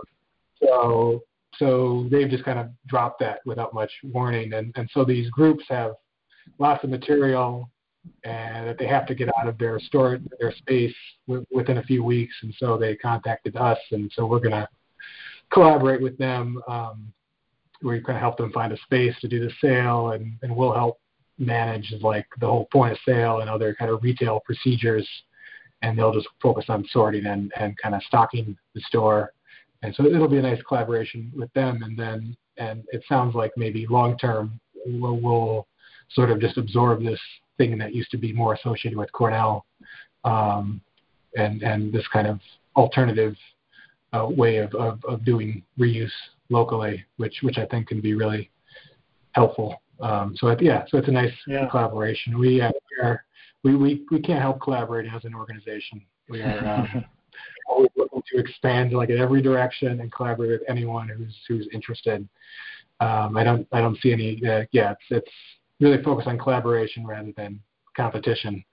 so 0.61 1.23
so 1.57 2.07
they've 2.11 2.29
just 2.29 2.43
kind 2.43 2.59
of 2.59 2.69
dropped 2.87 3.19
that 3.19 3.39
without 3.45 3.73
much 3.73 3.91
warning, 4.03 4.53
and 4.53 4.71
and 4.75 4.89
so 4.93 5.03
these 5.03 5.29
groups 5.29 5.63
have 5.69 5.93
lots 6.59 6.83
of 6.83 6.89
material 6.89 7.69
and 8.23 8.67
that 8.67 8.77
they 8.79 8.87
have 8.87 9.05
to 9.05 9.15
get 9.15 9.29
out 9.39 9.47
of 9.47 9.57
their 9.57 9.79
store 9.79 10.19
their 10.39 10.51
space 10.53 10.95
w- 11.27 11.45
within 11.51 11.77
a 11.77 11.83
few 11.83 12.03
weeks 12.03 12.33
and 12.41 12.53
so 12.57 12.77
they 12.77 12.95
contacted 12.95 13.55
us 13.55 13.77
and 13.91 14.11
so 14.15 14.25
we're 14.25 14.39
going 14.39 14.51
to 14.51 14.67
collaborate 15.51 16.01
with 16.01 16.17
them 16.17 16.61
um, 16.67 17.11
we're 17.83 17.99
going 17.99 18.15
to 18.15 18.19
help 18.19 18.37
them 18.37 18.51
find 18.51 18.73
a 18.73 18.77
space 18.77 19.15
to 19.21 19.27
do 19.27 19.39
the 19.39 19.51
sale 19.61 20.11
and, 20.11 20.33
and 20.41 20.55
we'll 20.55 20.73
help 20.73 20.99
manage 21.37 21.93
like 22.01 22.27
the 22.39 22.45
whole 22.45 22.67
point 22.71 22.91
of 22.91 22.97
sale 23.05 23.39
and 23.39 23.49
other 23.49 23.75
kind 23.75 23.91
of 23.91 24.01
retail 24.03 24.39
procedures 24.45 25.07
and 25.81 25.97
they'll 25.97 26.13
just 26.13 26.27
focus 26.41 26.65
on 26.69 26.85
sorting 26.91 27.25
and, 27.25 27.51
and 27.59 27.75
kind 27.77 27.95
of 27.95 28.03
stocking 28.03 28.55
the 28.75 28.81
store. 28.81 29.33
And 29.81 29.93
so 29.95 30.05
it'll 30.05 30.27
be 30.27 30.37
a 30.37 30.41
nice 30.41 30.61
collaboration 30.67 31.31
with 31.35 31.51
them. 31.53 31.81
And 31.83 31.97
then, 31.97 32.37
and 32.57 32.83
it 32.91 33.03
sounds 33.09 33.33
like 33.33 33.51
maybe 33.57 33.87
long 33.87 34.17
term 34.17 34.59
we'll, 34.85 35.19
we'll 35.19 35.67
sort 36.13 36.29
of 36.29 36.39
just 36.39 36.57
absorb 36.57 37.03
this 37.03 37.19
thing 37.57 37.77
that 37.77 37.93
used 37.93 38.11
to 38.11 38.17
be 38.17 38.33
more 38.33 38.53
associated 38.53 38.97
with 38.97 39.11
Cornell, 39.11 39.65
um, 40.23 40.81
and 41.35 41.61
and 41.63 41.93
this 41.93 42.07
kind 42.11 42.27
of 42.27 42.39
alternative 42.75 43.35
uh, 44.13 44.27
way 44.27 44.57
of, 44.57 44.73
of, 44.75 45.03
of 45.05 45.23
doing 45.25 45.63
reuse 45.79 46.11
locally, 46.49 47.03
which 47.17 47.39
which 47.41 47.57
I 47.57 47.65
think 47.65 47.87
can 47.87 48.01
be 48.01 48.13
really 48.13 48.49
helpful. 49.33 49.81
Um, 50.01 50.35
so 50.37 50.47
it, 50.47 50.61
yeah, 50.61 50.83
so 50.89 50.97
it's 50.97 51.07
a 51.07 51.11
nice 51.11 51.33
yeah. 51.47 51.67
collaboration. 51.69 52.37
We, 52.39 52.59
uh, 52.59 52.71
we 52.71 53.03
are 53.03 53.23
we, 53.63 53.75
we 53.75 54.05
we 54.09 54.19
can't 54.19 54.41
help 54.41 54.61
collaborating 54.61 55.11
as 55.13 55.25
an 55.25 55.35
organization. 55.35 56.01
We 56.27 56.41
are 56.41 56.67
um, 56.67 57.05
always 57.69 57.91
looking 57.95 58.23
to 58.33 58.39
expand 58.39 58.93
like 58.93 59.09
in 59.09 59.19
every 59.19 59.41
direction 59.41 59.99
and 60.01 60.11
collaborate 60.11 60.51
with 60.51 60.69
anyone 60.69 61.07
who's 61.07 61.35
who's 61.47 61.67
interested. 61.71 62.27
Um, 62.99 63.37
I 63.37 63.43
don't 63.43 63.67
I 63.71 63.79
don't 63.79 63.97
see 63.99 64.11
any 64.11 64.41
uh, 64.45 64.63
yeah 64.71 64.91
it's 64.91 65.01
it's 65.09 65.31
really 65.81 66.01
focus 66.03 66.25
on 66.27 66.37
collaboration 66.37 67.05
rather 67.05 67.33
than 67.35 67.59
competition. 67.97 68.63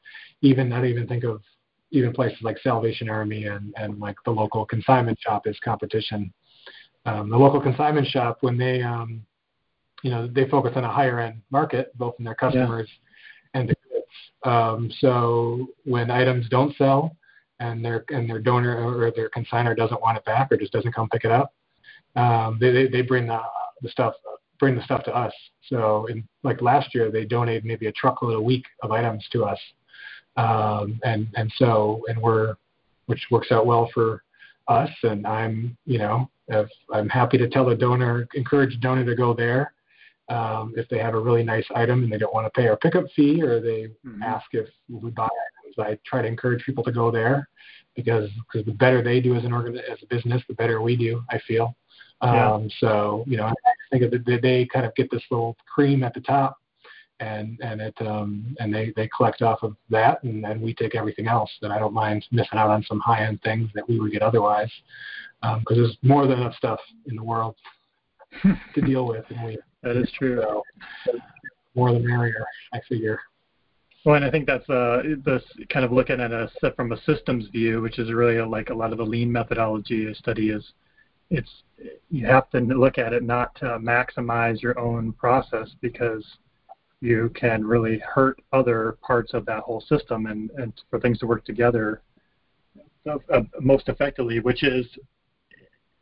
Even 0.43 0.73
I 0.73 0.77
don't 0.77 0.91
even 0.91 1.09
think 1.09 1.25
of 1.25 1.43
even 1.91 2.13
places 2.13 2.39
like 2.43 2.59
Salvation 2.63 3.09
Army 3.09 3.47
and, 3.47 3.73
and 3.77 3.99
like 3.99 4.17
the 4.25 4.31
local 4.31 4.65
consignment 4.67 5.19
shop 5.19 5.47
is 5.47 5.59
competition. 5.65 6.33
Um, 7.07 7.31
the 7.31 7.37
local 7.37 7.61
consignment 7.61 8.07
shop, 8.07 8.39
when 8.43 8.59
they, 8.59 8.83
um, 8.83 9.25
you 10.03 10.11
know, 10.11 10.29
they 10.29 10.47
focus 10.49 10.73
on 10.77 10.85
a 10.85 10.93
higher 10.93 11.19
end 11.19 11.41
market, 11.51 11.97
both 11.97 12.15
in 12.19 12.25
their 12.25 12.35
customers 12.35 12.89
yeah. 13.55 13.61
and 13.61 13.69
the 13.71 13.75
goods. 13.75 14.07
Um, 14.45 14.93
so 15.01 15.69
when 15.85 16.11
items 16.11 16.49
don't 16.51 16.77
sell 16.77 17.17
and 17.59 17.85
their 17.85 18.05
and 18.11 18.29
their 18.29 18.39
donor 18.39 18.77
or 18.77 19.11
their 19.11 19.31
consigner 19.31 19.77
doesn't 19.77 20.01
want 20.01 20.19
it 20.19 20.25
back 20.25 20.53
or 20.53 20.57
just 20.57 20.73
doesn't 20.73 20.95
come 20.95 21.09
pick 21.09 21.25
it 21.25 21.33
up, 21.33 21.55
um, 22.15 22.59
they, 22.61 22.71
they 22.71 22.87
they 22.89 23.03
bring 23.03 23.27
the 23.27 23.41
the 23.83 23.89
stuff 23.89 24.15
bring 24.59 24.75
the 24.75 24.83
stuff 24.83 25.05
to 25.05 25.15
us. 25.15 25.33
So 25.67 26.07
in 26.07 26.27
like 26.43 26.63
last 26.63 26.95
year, 26.95 27.11
they 27.11 27.25
donated 27.25 27.65
maybe 27.65 27.87
a 27.87 27.93
truckload 27.93 28.35
a 28.35 28.41
week 28.41 28.65
of 28.83 28.93
items 28.93 29.27
to 29.33 29.45
us 29.45 29.59
um, 30.39 31.01
and 31.03 31.29
and 31.35 31.53
so 31.57 32.03
and 32.09 32.21
we're 32.23 32.55
which 33.07 33.27
works 33.31 33.51
out 33.51 33.67
well 33.67 33.91
for 33.93 34.23
us. 34.69 34.91
And 35.03 35.27
I'm 35.27 35.77
you 35.85 35.99
know 35.99 36.31
if 36.47 36.69
I'm 36.93 37.09
happy 37.09 37.37
to 37.39 37.49
tell 37.49 37.67
the 37.67 37.75
donor, 37.75 38.27
encourage 38.35 38.75
the 38.75 38.81
donor 38.81 39.05
to 39.05 39.15
go 39.15 39.35
there. 39.35 39.75
Um, 40.29 40.75
if 40.77 40.89
they 40.91 40.99
have 40.99 41.15
a 41.15 41.21
really 41.21 41.43
nice 41.43 41.65
item 41.75 42.05
and 42.05 42.13
they 42.13 42.19
don't 42.19 42.35
want 42.35 42.47
to 42.47 42.61
pay 42.61 42.69
our 42.69 42.77
pickup 42.77 43.05
fee, 43.17 43.43
or 43.43 43.61
they 43.61 43.89
mm-hmm. 44.07 44.23
ask 44.23 44.47
if 44.53 44.69
we 44.89 45.11
buy 45.11 45.25
items, 45.25 45.79
I 45.79 45.99
try 46.07 46.23
to 46.23 46.29
encourage 46.29 46.65
people 46.65 46.85
to 46.85 46.93
go 46.93 47.11
there 47.11 47.49
because 47.97 48.31
because 48.53 48.65
the 48.65 48.73
better 48.73 49.03
they 49.03 49.21
do 49.21 49.35
as 49.35 49.45
an 49.45 49.53
organ 49.53 49.77
as 49.77 49.99
a 50.03 50.07
business, 50.07 50.43
the 50.49 50.55
better 50.55 50.81
we 50.81 50.97
do. 50.97 51.23
I 51.31 51.41
feel. 51.47 51.75
Yeah. 52.23 52.53
Um, 52.53 52.71
so 52.79 53.25
you 53.27 53.37
know, 53.37 53.47
I 53.47 53.53
think 53.91 54.03
of 54.03 54.11
the, 54.11 54.39
they 54.43 54.67
kind 54.73 54.87
of 54.87 54.95
get 54.95 55.11
this 55.11 55.23
little 55.31 55.57
cream 55.73 56.03
at 56.03 56.15
the 56.15 56.21
top 56.21 56.59
and 57.21 57.59
and 57.63 57.81
it 57.81 57.95
um, 58.01 58.57
and 58.61 58.73
they 58.73 58.93
they 58.97 59.09
collect 59.17 59.43
off 59.43 59.63
of 59.63 59.77
that, 59.91 60.23
and 60.23 60.43
then 60.43 60.61
we 60.61 60.75
take 60.75 60.95
everything 60.95 61.27
else. 61.27 61.51
And 61.63 61.73
I 61.73 61.79
don't 61.79 61.95
mind 61.95 62.25
missing 62.31 62.59
out 62.59 62.71
on 62.71 62.85
some 62.85 63.01
high 63.01 63.25
end 63.27 63.43
things 63.43 63.71
that 63.75 63.89
we 63.89 63.99
would 63.99 64.13
get 64.13 64.23
otherwise, 64.23 64.71
because 65.41 65.57
um, 65.57 65.65
there's 65.77 65.97
more 66.03 66.27
than 66.27 66.41
enough 66.41 66.55
stuff 66.55 66.81
in 67.07 67.17
the 67.17 67.25
world 67.25 67.57
to 68.75 68.81
deal 68.81 69.07
with, 69.07 69.25
and 69.31 69.45
we. 69.45 69.59
That 69.83 69.97
is 69.97 70.11
true. 70.19 70.43
So, 71.07 71.19
more 71.77 71.93
the 71.93 72.01
merrier, 72.01 72.45
I 72.73 72.81
figure. 72.89 73.21
Well, 74.05 74.17
and 74.17 74.25
I 74.25 74.31
think 74.31 74.47
that's 74.47 74.69
uh, 74.69 75.03
this 75.25 75.43
kind 75.71 75.85
of 75.85 75.93
looking 75.93 76.21
at 76.21 76.33
a 76.33 76.51
from 76.75 76.93
a 76.93 77.01
systems 77.03 77.47
view, 77.49 77.81
which 77.81 77.99
is 77.99 78.13
really 78.13 78.39
a, 78.39 78.47
like 78.47 78.71
a 78.71 78.75
lot 78.75 78.93
of 78.93 78.99
the 78.99 79.05
lean 79.05 79.31
methodology 79.31 80.13
study 80.15 80.51
is. 80.51 80.65
It's 81.31 81.63
you 82.11 82.27
have 82.27 82.49
to 82.51 82.61
look 82.61 82.99
at 82.99 83.13
it 83.13 83.23
not 83.23 83.55
to 83.57 83.79
maximize 83.79 84.63
your 84.63 84.79
own 84.79 85.13
process 85.13 85.69
because 85.81 86.25
you 87.01 87.31
can 87.35 87.65
really 87.65 87.99
hurt 87.99 88.41
other 88.53 88.99
parts 89.03 89.35
of 89.35 89.47
that 89.47 89.61
whole 89.61 89.81
system 89.81 90.27
and, 90.27 90.51
and 90.53 90.73
for 90.91 90.99
things 90.99 91.19
to 91.19 91.27
work 91.27 91.45
together 91.45 92.03
uh, 93.07 93.41
most 93.61 93.89
effectively, 93.89 94.41
which 94.41 94.63
is 94.63 94.87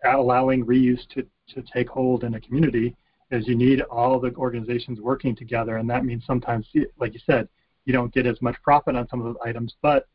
allowing 0.04 0.64
reuse 0.64 1.06
to, 1.08 1.26
to 1.48 1.62
take 1.72 1.88
hold 1.88 2.24
in 2.24 2.34
a 2.34 2.40
community 2.40 2.96
is 3.30 3.46
you 3.48 3.56
need 3.56 3.80
all 3.82 4.20
the 4.20 4.32
organizations 4.36 5.00
working 5.00 5.34
together. 5.34 5.76
And 5.78 5.90
that 5.90 6.04
means 6.04 6.24
sometimes 6.24 6.68
like 6.98 7.12
you 7.12 7.20
said 7.26 7.48
you 7.84 7.92
don't 7.92 8.12
get 8.12 8.26
as 8.26 8.40
much 8.42 8.56
profit 8.62 8.96
on 8.96 9.08
some 9.08 9.20
of 9.20 9.26
those 9.26 9.42
items 9.44 9.74
but 9.80 10.08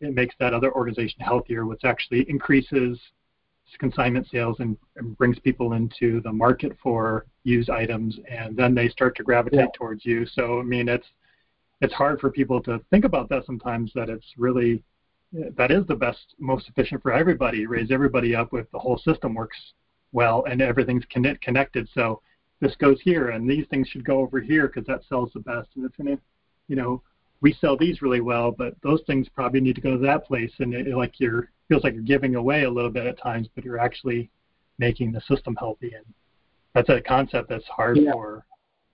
it 0.00 0.14
makes 0.14 0.34
that 0.38 0.54
other 0.54 0.72
organization 0.72 1.20
healthier 1.20 1.66
which 1.66 1.84
actually 1.84 2.28
increases 2.30 2.98
consignment 3.78 4.28
sales 4.30 4.56
and, 4.60 4.76
and, 4.96 5.16
brings 5.18 5.38
people 5.38 5.72
into 5.72 6.20
the 6.22 6.32
market 6.32 6.76
for 6.82 7.26
used 7.44 7.70
items, 7.70 8.18
and 8.30 8.56
then 8.56 8.74
they 8.74 8.88
start 8.88 9.16
to 9.16 9.22
gravitate 9.22 9.60
yeah. 9.60 9.66
towards 9.76 10.04
you. 10.04 10.26
So 10.26 10.60
I 10.60 10.62
mean, 10.62 10.88
it's 10.88 11.06
it's 11.80 11.92
hard 11.92 12.20
for 12.20 12.30
people 12.30 12.62
to 12.62 12.80
think 12.90 13.04
about 13.04 13.28
that 13.30 13.44
sometimes. 13.44 13.92
That 13.94 14.08
it's 14.08 14.26
really 14.36 14.82
that 15.32 15.70
is 15.70 15.86
the 15.86 15.94
best, 15.94 16.34
most 16.38 16.68
efficient 16.68 17.02
for 17.02 17.12
everybody. 17.12 17.66
Raise 17.66 17.90
everybody 17.90 18.34
up 18.34 18.52
with 18.52 18.70
the 18.70 18.78
whole 18.78 18.98
system 18.98 19.34
works 19.34 19.56
well 20.12 20.44
and 20.48 20.62
everything's 20.62 21.04
connect, 21.10 21.42
connected. 21.42 21.88
So 21.92 22.22
this 22.60 22.74
goes 22.76 22.98
here, 23.02 23.30
and 23.30 23.48
these 23.48 23.66
things 23.68 23.88
should 23.88 24.04
go 24.04 24.20
over 24.20 24.40
here 24.40 24.66
because 24.68 24.86
that 24.86 25.02
sells 25.08 25.30
the 25.34 25.40
best. 25.40 25.68
And 25.76 25.84
it's 25.84 25.96
gonna, 25.96 26.18
you 26.68 26.76
know, 26.76 27.02
we 27.40 27.52
sell 27.60 27.76
these 27.76 28.02
really 28.02 28.20
well, 28.20 28.50
but 28.50 28.74
those 28.82 29.02
things 29.06 29.28
probably 29.28 29.60
need 29.60 29.74
to 29.74 29.80
go 29.80 29.92
to 29.92 30.06
that 30.06 30.24
place. 30.24 30.52
And 30.58 30.74
it, 30.74 30.88
it, 30.88 30.96
like 30.96 31.18
you're 31.18 31.50
feels 31.68 31.84
like 31.84 31.94
you're 31.94 32.02
giving 32.02 32.36
away 32.36 32.64
a 32.64 32.70
little 32.70 32.90
bit 32.90 33.06
at 33.06 33.18
times, 33.18 33.48
but 33.54 33.64
you're 33.64 33.78
actually 33.78 34.30
making 34.78 35.12
the 35.12 35.20
system 35.22 35.56
healthy. 35.56 35.92
And 35.94 36.04
that's 36.74 36.88
a 36.88 37.00
concept 37.00 37.48
that's 37.48 37.66
hard 37.66 37.98
yeah. 37.98 38.12
for 38.12 38.46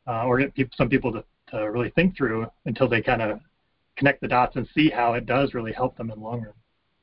uh, 0.07 0.25
or 0.25 0.43
some 0.75 0.89
people 0.89 1.13
to, 1.13 1.25
to 1.51 1.71
really 1.71 1.91
think 1.91 2.17
through 2.17 2.47
until 2.65 2.89
they 2.89 3.03
kind 3.03 3.23
of 3.23 3.41
connect 3.97 4.21
the 4.21 4.29
dots 4.29 4.57
and 4.57 4.67
see 4.75 4.89
how 4.89 5.15
it 5.15 5.27
does 5.27 5.55
really 5.55 5.73
help 5.73 5.97
them 5.97 6.11
in 6.11 6.19
the 6.19 6.25
long 6.25 6.41
run. 6.41 6.53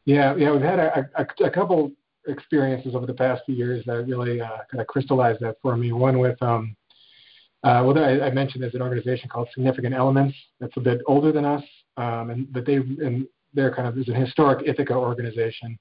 Yeah, 0.06 0.36
yeah, 0.36 0.52
we've 0.52 0.62
had 0.62 0.80
a, 0.80 1.10
a, 1.16 1.46
a 1.46 1.50
couple 1.52 1.92
experiences 2.28 2.96
over 2.96 3.06
the 3.06 3.14
past 3.14 3.44
few 3.46 3.56
years 3.56 3.86
that 3.86 4.06
really 4.08 4.42
uh, 4.42 4.58
kind 4.72 4.82
of 4.82 4.88
crystallized 4.88 5.40
that 5.42 5.58
for 5.62 5.78
me. 5.78 5.92
One 5.92 6.20
with 6.20 6.42
um, 6.42 6.76
uh, 7.64 7.84
well, 7.86 7.98
I, 7.98 8.28
I, 8.28 8.32
mentioned 8.32 8.64
there's 8.64 8.76
an 8.76 8.82
organization 8.82 9.28
called 9.28 9.50
Significant 9.54 9.94
Elements 9.94 10.36
that's 10.62 10.78
a 10.78 10.80
bit 10.80 11.02
older 11.08 11.34
than 11.34 11.44
us, 11.44 11.64
um, 11.98 12.30
and 12.30 12.54
but 12.54 12.66
they 12.66 12.76
and 12.76 13.28
they're 13.54 13.74
kind 13.74 13.88
of 13.88 13.98
is 13.98 14.08
a 14.08 14.14
historic 14.14 14.66
Ithaca 14.66 14.94
organization, 14.94 15.78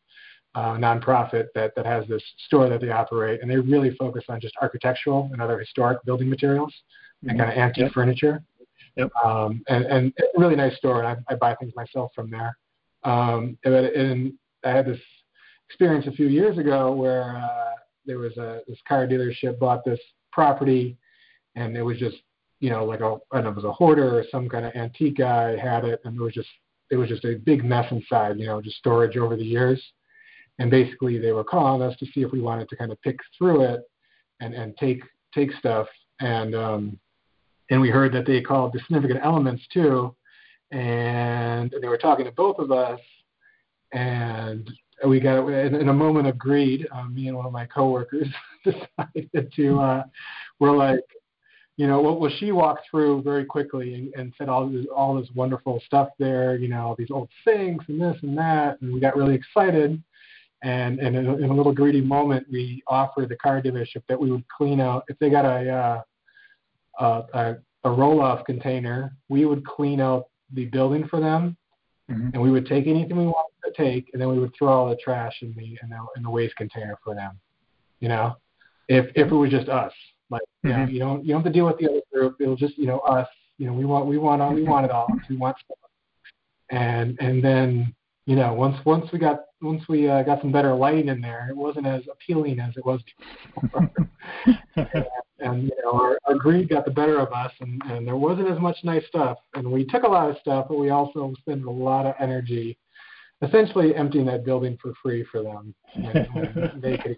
uh, 0.56 0.72
nonprofit 0.72 1.46
that 1.54 1.72
that 1.76 1.86
has 1.86 2.04
this 2.08 2.22
store 2.46 2.68
that 2.68 2.80
they 2.80 2.90
operate, 2.90 3.42
and 3.42 3.50
they 3.50 3.56
really 3.56 3.94
focus 3.94 4.24
on 4.28 4.40
just 4.40 4.54
architectural 4.60 5.30
and 5.32 5.40
other 5.40 5.56
historic 5.58 6.02
building 6.04 6.28
materials 6.28 6.74
mm-hmm. 7.24 7.30
and 7.30 7.38
kind 7.38 7.52
of 7.52 7.56
antique 7.56 7.84
yep. 7.84 7.92
furniture. 7.92 8.42
Yep. 8.96 9.10
Um, 9.24 9.62
and 9.68 9.84
and 9.84 10.12
really 10.36 10.56
nice 10.56 10.76
store, 10.78 11.04
and 11.04 11.06
I, 11.06 11.32
I 11.32 11.36
buy 11.36 11.54
things 11.54 11.72
myself 11.76 12.10
from 12.12 12.28
there. 12.28 12.58
Um, 13.04 13.56
and, 13.64 13.74
and 13.74 14.32
I 14.64 14.70
had 14.70 14.86
this 14.86 15.00
experience 15.68 16.08
a 16.08 16.12
few 16.12 16.26
years 16.26 16.58
ago 16.58 16.90
where 16.92 17.36
uh, 17.36 17.76
there 18.04 18.18
was 18.18 18.36
a 18.36 18.62
this 18.66 18.78
car 18.88 19.06
dealership 19.06 19.60
bought 19.60 19.84
this 19.84 20.00
property 20.32 20.96
and 21.58 21.76
it 21.76 21.82
was 21.82 21.98
just 21.98 22.16
you 22.60 22.70
know 22.70 22.84
like 22.84 23.00
a 23.00 23.18
I 23.32 23.36
don't 23.36 23.44
know, 23.44 23.50
it 23.50 23.56
was 23.56 23.64
a 23.64 23.72
hoarder 23.72 24.18
or 24.18 24.24
some 24.30 24.48
kind 24.48 24.64
of 24.64 24.74
antique 24.74 25.18
guy 25.18 25.56
had 25.56 25.84
it, 25.84 26.00
and 26.04 26.16
it 26.16 26.22
was 26.22 26.34
just 26.34 26.48
it 26.90 26.96
was 26.96 27.08
just 27.08 27.24
a 27.24 27.34
big 27.34 27.64
mess 27.64 27.90
inside, 27.90 28.38
you 28.38 28.46
know, 28.46 28.62
just 28.62 28.78
storage 28.78 29.16
over 29.16 29.36
the 29.36 29.44
years. 29.44 29.82
And 30.58 30.70
basically, 30.70 31.18
they 31.18 31.32
were 31.32 31.44
calling 31.44 31.82
us 31.82 31.96
to 31.98 32.06
see 32.06 32.22
if 32.22 32.32
we 32.32 32.40
wanted 32.40 32.68
to 32.70 32.76
kind 32.76 32.90
of 32.90 33.00
pick 33.02 33.18
through 33.36 33.62
it 33.62 33.80
and 34.40 34.54
and 34.54 34.76
take 34.76 35.02
take 35.34 35.52
stuff. 35.58 35.86
And 36.20 36.54
um, 36.54 36.98
and 37.70 37.80
we 37.80 37.90
heard 37.90 38.12
that 38.14 38.26
they 38.26 38.40
called 38.40 38.72
the 38.72 38.80
significant 38.80 39.20
elements 39.22 39.62
too, 39.72 40.14
and 40.70 41.72
they 41.80 41.88
were 41.88 41.98
talking 41.98 42.24
to 42.24 42.32
both 42.32 42.58
of 42.58 42.72
us, 42.72 43.00
and 43.92 44.68
we 45.06 45.20
got 45.20 45.46
in, 45.46 45.76
in 45.76 45.88
a 45.88 45.94
moment 45.94 46.26
of 46.26 46.38
greed. 46.38 46.88
Um, 46.90 47.14
me 47.14 47.28
and 47.28 47.36
one 47.36 47.46
of 47.46 47.52
my 47.52 47.66
coworkers 47.66 48.28
decided 48.64 49.52
to 49.54 49.80
uh, 49.80 50.04
we're 50.58 50.76
like 50.76 51.04
you 51.78 51.86
know, 51.86 52.02
well, 52.02 52.18
well, 52.18 52.30
she 52.38 52.52
walked 52.52 52.82
through 52.90 53.22
very 53.22 53.46
quickly 53.46 53.94
and, 53.94 54.12
and 54.14 54.34
said 54.36 54.50
all 54.50 54.68
this, 54.68 54.84
all 54.94 55.18
this 55.18 55.30
wonderful 55.34 55.80
stuff 55.86 56.08
there, 56.18 56.56
you 56.56 56.68
know, 56.68 56.94
these 56.98 57.10
old 57.10 57.30
things 57.44 57.82
and 57.88 57.98
this 57.98 58.16
and 58.22 58.36
that, 58.36 58.78
and 58.82 58.92
we 58.92 59.00
got 59.00 59.16
really 59.16 59.34
excited. 59.34 60.02
And, 60.62 60.98
and 60.98 61.16
in, 61.16 61.26
a, 61.26 61.36
in 61.36 61.44
a 61.44 61.54
little 61.54 61.72
greedy 61.72 62.02
moment, 62.02 62.46
we 62.50 62.82
offered 62.86 63.30
the 63.30 63.36
car 63.36 63.62
dealership 63.62 64.02
that 64.08 64.20
we 64.20 64.30
would 64.30 64.44
clean 64.48 64.80
out 64.80 65.04
if 65.08 65.18
they 65.20 65.30
got 65.30 65.46
a 65.46 65.70
uh, 66.98 67.22
a, 67.32 67.56
a 67.84 67.90
roll-off 67.90 68.44
container, 68.44 69.16
we 69.28 69.44
would 69.44 69.64
clean 69.64 70.00
out 70.00 70.26
the 70.54 70.64
building 70.66 71.06
for 71.08 71.20
them, 71.20 71.56
mm-hmm. 72.10 72.30
and 72.32 72.42
we 72.42 72.50
would 72.50 72.66
take 72.66 72.86
anything 72.86 73.16
we 73.16 73.26
wanted 73.26 73.52
to 73.64 73.72
take, 73.72 74.10
and 74.12 74.20
then 74.20 74.28
we 74.28 74.38
would 74.38 74.52
throw 74.58 74.68
all 74.68 74.88
the 74.88 74.96
trash 74.96 75.36
in 75.42 75.54
the 75.54 75.78
in 75.82 75.90
the, 75.90 75.98
in 76.16 76.22
the 76.22 76.30
waste 76.30 76.56
container 76.56 76.98
for 77.04 77.14
them. 77.14 77.38
You 78.00 78.08
know, 78.08 78.36
if 78.88 79.06
if 79.14 79.30
it 79.30 79.34
was 79.34 79.50
just 79.50 79.68
us. 79.68 79.92
Like, 80.30 80.42
mm-hmm. 80.64 80.88
you, 80.88 80.94
you 80.94 80.98
don't 81.00 81.24
you 81.24 81.32
don't 81.32 81.42
have 81.42 81.52
to 81.52 81.56
deal 81.56 81.66
with 81.66 81.78
the 81.78 81.88
other 81.88 82.02
group. 82.12 82.36
It'll 82.40 82.56
just 82.56 82.76
you 82.78 82.86
know 82.86 82.98
us. 83.00 83.28
You 83.58 83.66
know, 83.66 83.72
we 83.72 83.84
want 83.84 84.06
we 84.06 84.18
want 84.18 84.42
all 84.42 84.54
we 84.54 84.62
want 84.62 84.84
it 84.84 84.90
all. 84.90 85.08
We 85.28 85.36
want 85.36 85.56
stuff. 85.58 85.78
And 86.70 87.16
and 87.20 87.42
then 87.42 87.94
you 88.28 88.36
know, 88.36 88.52
once 88.52 88.76
once 88.84 89.10
we 89.10 89.18
got 89.18 89.40
once 89.62 89.82
we 89.88 90.06
uh, 90.06 90.22
got 90.22 90.42
some 90.42 90.52
better 90.52 90.74
lighting 90.74 91.08
in 91.08 91.20
there, 91.20 91.48
it 91.48 91.56
wasn't 91.56 91.86
as 91.86 92.02
appealing 92.12 92.60
as 92.60 92.76
it 92.76 92.84
was 92.84 93.00
before. 93.54 93.90
and, 94.76 94.86
and 95.40 95.62
you 95.62 95.72
know, 95.82 95.92
our, 95.92 96.18
our 96.26 96.34
greed 96.34 96.68
got 96.68 96.84
the 96.84 96.90
better 96.90 97.18
of 97.18 97.32
us, 97.32 97.52
and, 97.60 97.80
and 97.86 98.06
there 98.06 98.16
wasn't 98.16 98.48
as 98.50 98.60
much 98.60 98.76
nice 98.84 99.06
stuff. 99.08 99.38
And 99.54 99.70
we 99.70 99.84
took 99.84 100.02
a 100.02 100.08
lot 100.08 100.28
of 100.28 100.36
stuff, 100.42 100.66
but 100.68 100.78
we 100.78 100.90
also 100.90 101.32
spent 101.38 101.64
a 101.64 101.70
lot 101.70 102.04
of 102.04 102.14
energy, 102.20 102.76
essentially 103.40 103.96
emptying 103.96 104.26
that 104.26 104.44
building 104.44 104.76
for 104.80 104.92
free 105.02 105.24
for 105.32 105.42
them. 105.42 105.74
And, 105.94 106.28
and 106.36 106.82
they 106.82 106.98
could. 106.98 107.16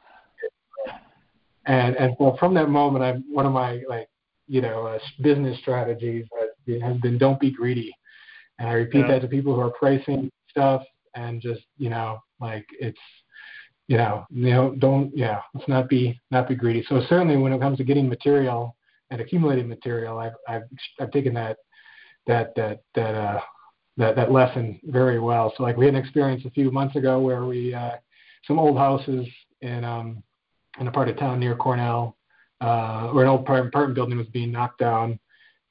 And 1.66 1.96
and 1.96 2.14
well, 2.18 2.36
from 2.38 2.54
that 2.54 2.68
moment, 2.68 3.04
I'm 3.04 3.24
one 3.32 3.46
of 3.46 3.52
my 3.52 3.82
like 3.88 4.08
you 4.48 4.60
know 4.60 4.86
uh, 4.86 4.98
business 5.22 5.58
strategies 5.58 6.26
has 6.82 6.96
been 6.98 7.18
don't 7.18 7.40
be 7.40 7.50
greedy. 7.50 7.94
And 8.58 8.68
I 8.68 8.72
repeat 8.72 9.00
yeah. 9.00 9.12
that 9.12 9.22
to 9.22 9.28
people 9.28 9.54
who 9.54 9.60
are 9.60 9.70
pricing 9.70 10.30
stuff 10.50 10.82
and 11.14 11.40
just 11.40 11.62
you 11.76 11.90
know 11.90 12.20
like 12.40 12.66
it's 12.78 12.98
you 13.88 13.96
know 13.96 14.24
you 14.30 14.50
know 14.50 14.74
don't 14.78 15.16
yeah 15.16 15.40
let's 15.54 15.68
not 15.68 15.88
be 15.88 16.18
not 16.30 16.48
be 16.48 16.54
greedy 16.54 16.84
so 16.88 17.02
certainly 17.08 17.36
when 17.36 17.52
it 17.52 17.60
comes 17.60 17.78
to 17.78 17.84
getting 17.84 18.08
material 18.08 18.76
and 19.10 19.20
accumulating 19.20 19.68
material 19.68 20.18
i've 20.18 20.34
i've 20.48 20.62
i've 21.00 21.10
taken 21.10 21.34
that 21.34 21.56
that 22.26 22.54
that 22.54 22.80
that 22.94 23.14
uh 23.14 23.40
that 23.96 24.14
that 24.14 24.30
lesson 24.30 24.78
very 24.84 25.18
well 25.18 25.52
so 25.56 25.62
like 25.62 25.76
we 25.76 25.86
had 25.86 25.94
an 25.94 26.00
experience 26.00 26.44
a 26.44 26.50
few 26.50 26.70
months 26.70 26.96
ago 26.96 27.18
where 27.18 27.44
we 27.44 27.74
uh 27.74 27.96
some 28.46 28.58
old 28.58 28.78
houses 28.78 29.26
in 29.62 29.84
um 29.84 30.22
in 30.78 30.86
a 30.86 30.92
part 30.92 31.08
of 31.08 31.16
town 31.16 31.40
near 31.40 31.56
cornell 31.56 32.16
uh 32.60 33.08
where 33.08 33.24
an 33.24 33.30
old 33.30 33.40
apartment 33.40 33.94
building 33.94 34.18
was 34.18 34.26
being 34.28 34.52
knocked 34.52 34.78
down 34.78 35.18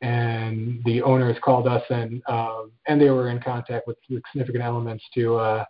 and 0.01 0.81
the 0.85 1.01
owners 1.01 1.37
called 1.43 1.67
us 1.67 1.83
and 1.89 2.21
um, 2.27 2.71
and 2.87 3.01
they 3.01 3.09
were 3.09 3.29
in 3.29 3.39
contact 3.41 3.87
with, 3.87 3.97
with 4.09 4.23
significant 4.31 4.63
elements 4.63 5.03
to 5.13 5.35
uh, 5.35 5.65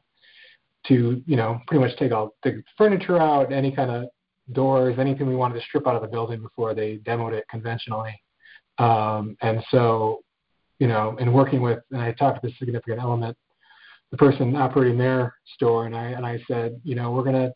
to 0.87 1.21
you 1.25 1.35
know 1.35 1.59
pretty 1.67 1.83
much 1.83 1.97
take 1.97 2.11
all 2.11 2.35
the 2.43 2.63
furniture 2.77 3.17
out, 3.17 3.51
any 3.51 3.71
kind 3.71 3.89
of 3.89 4.09
doors, 4.53 4.97
anything 4.99 5.27
we 5.27 5.35
wanted 5.35 5.55
to 5.55 5.65
strip 5.65 5.87
out 5.87 5.95
of 5.95 6.01
the 6.01 6.07
building 6.07 6.41
before 6.41 6.73
they 6.73 6.97
demoed 6.97 7.33
it 7.33 7.45
conventionally. 7.49 8.19
Um, 8.79 9.35
and 9.41 9.63
so, 9.69 10.21
you 10.79 10.87
know, 10.87 11.15
in 11.19 11.33
working 11.33 11.61
with, 11.61 11.79
and 11.91 12.01
I 12.01 12.13
talked 12.13 12.41
to 12.41 12.47
the 12.47 12.53
significant 12.57 12.99
element, 12.99 13.37
the 14.11 14.17
person 14.17 14.55
operating 14.55 14.97
their 14.97 15.35
store, 15.55 15.85
and 15.87 15.95
I 15.95 16.05
and 16.09 16.25
I 16.25 16.39
said, 16.47 16.79
you 16.83 16.93
know, 16.93 17.11
we're 17.11 17.23
gonna 17.23 17.51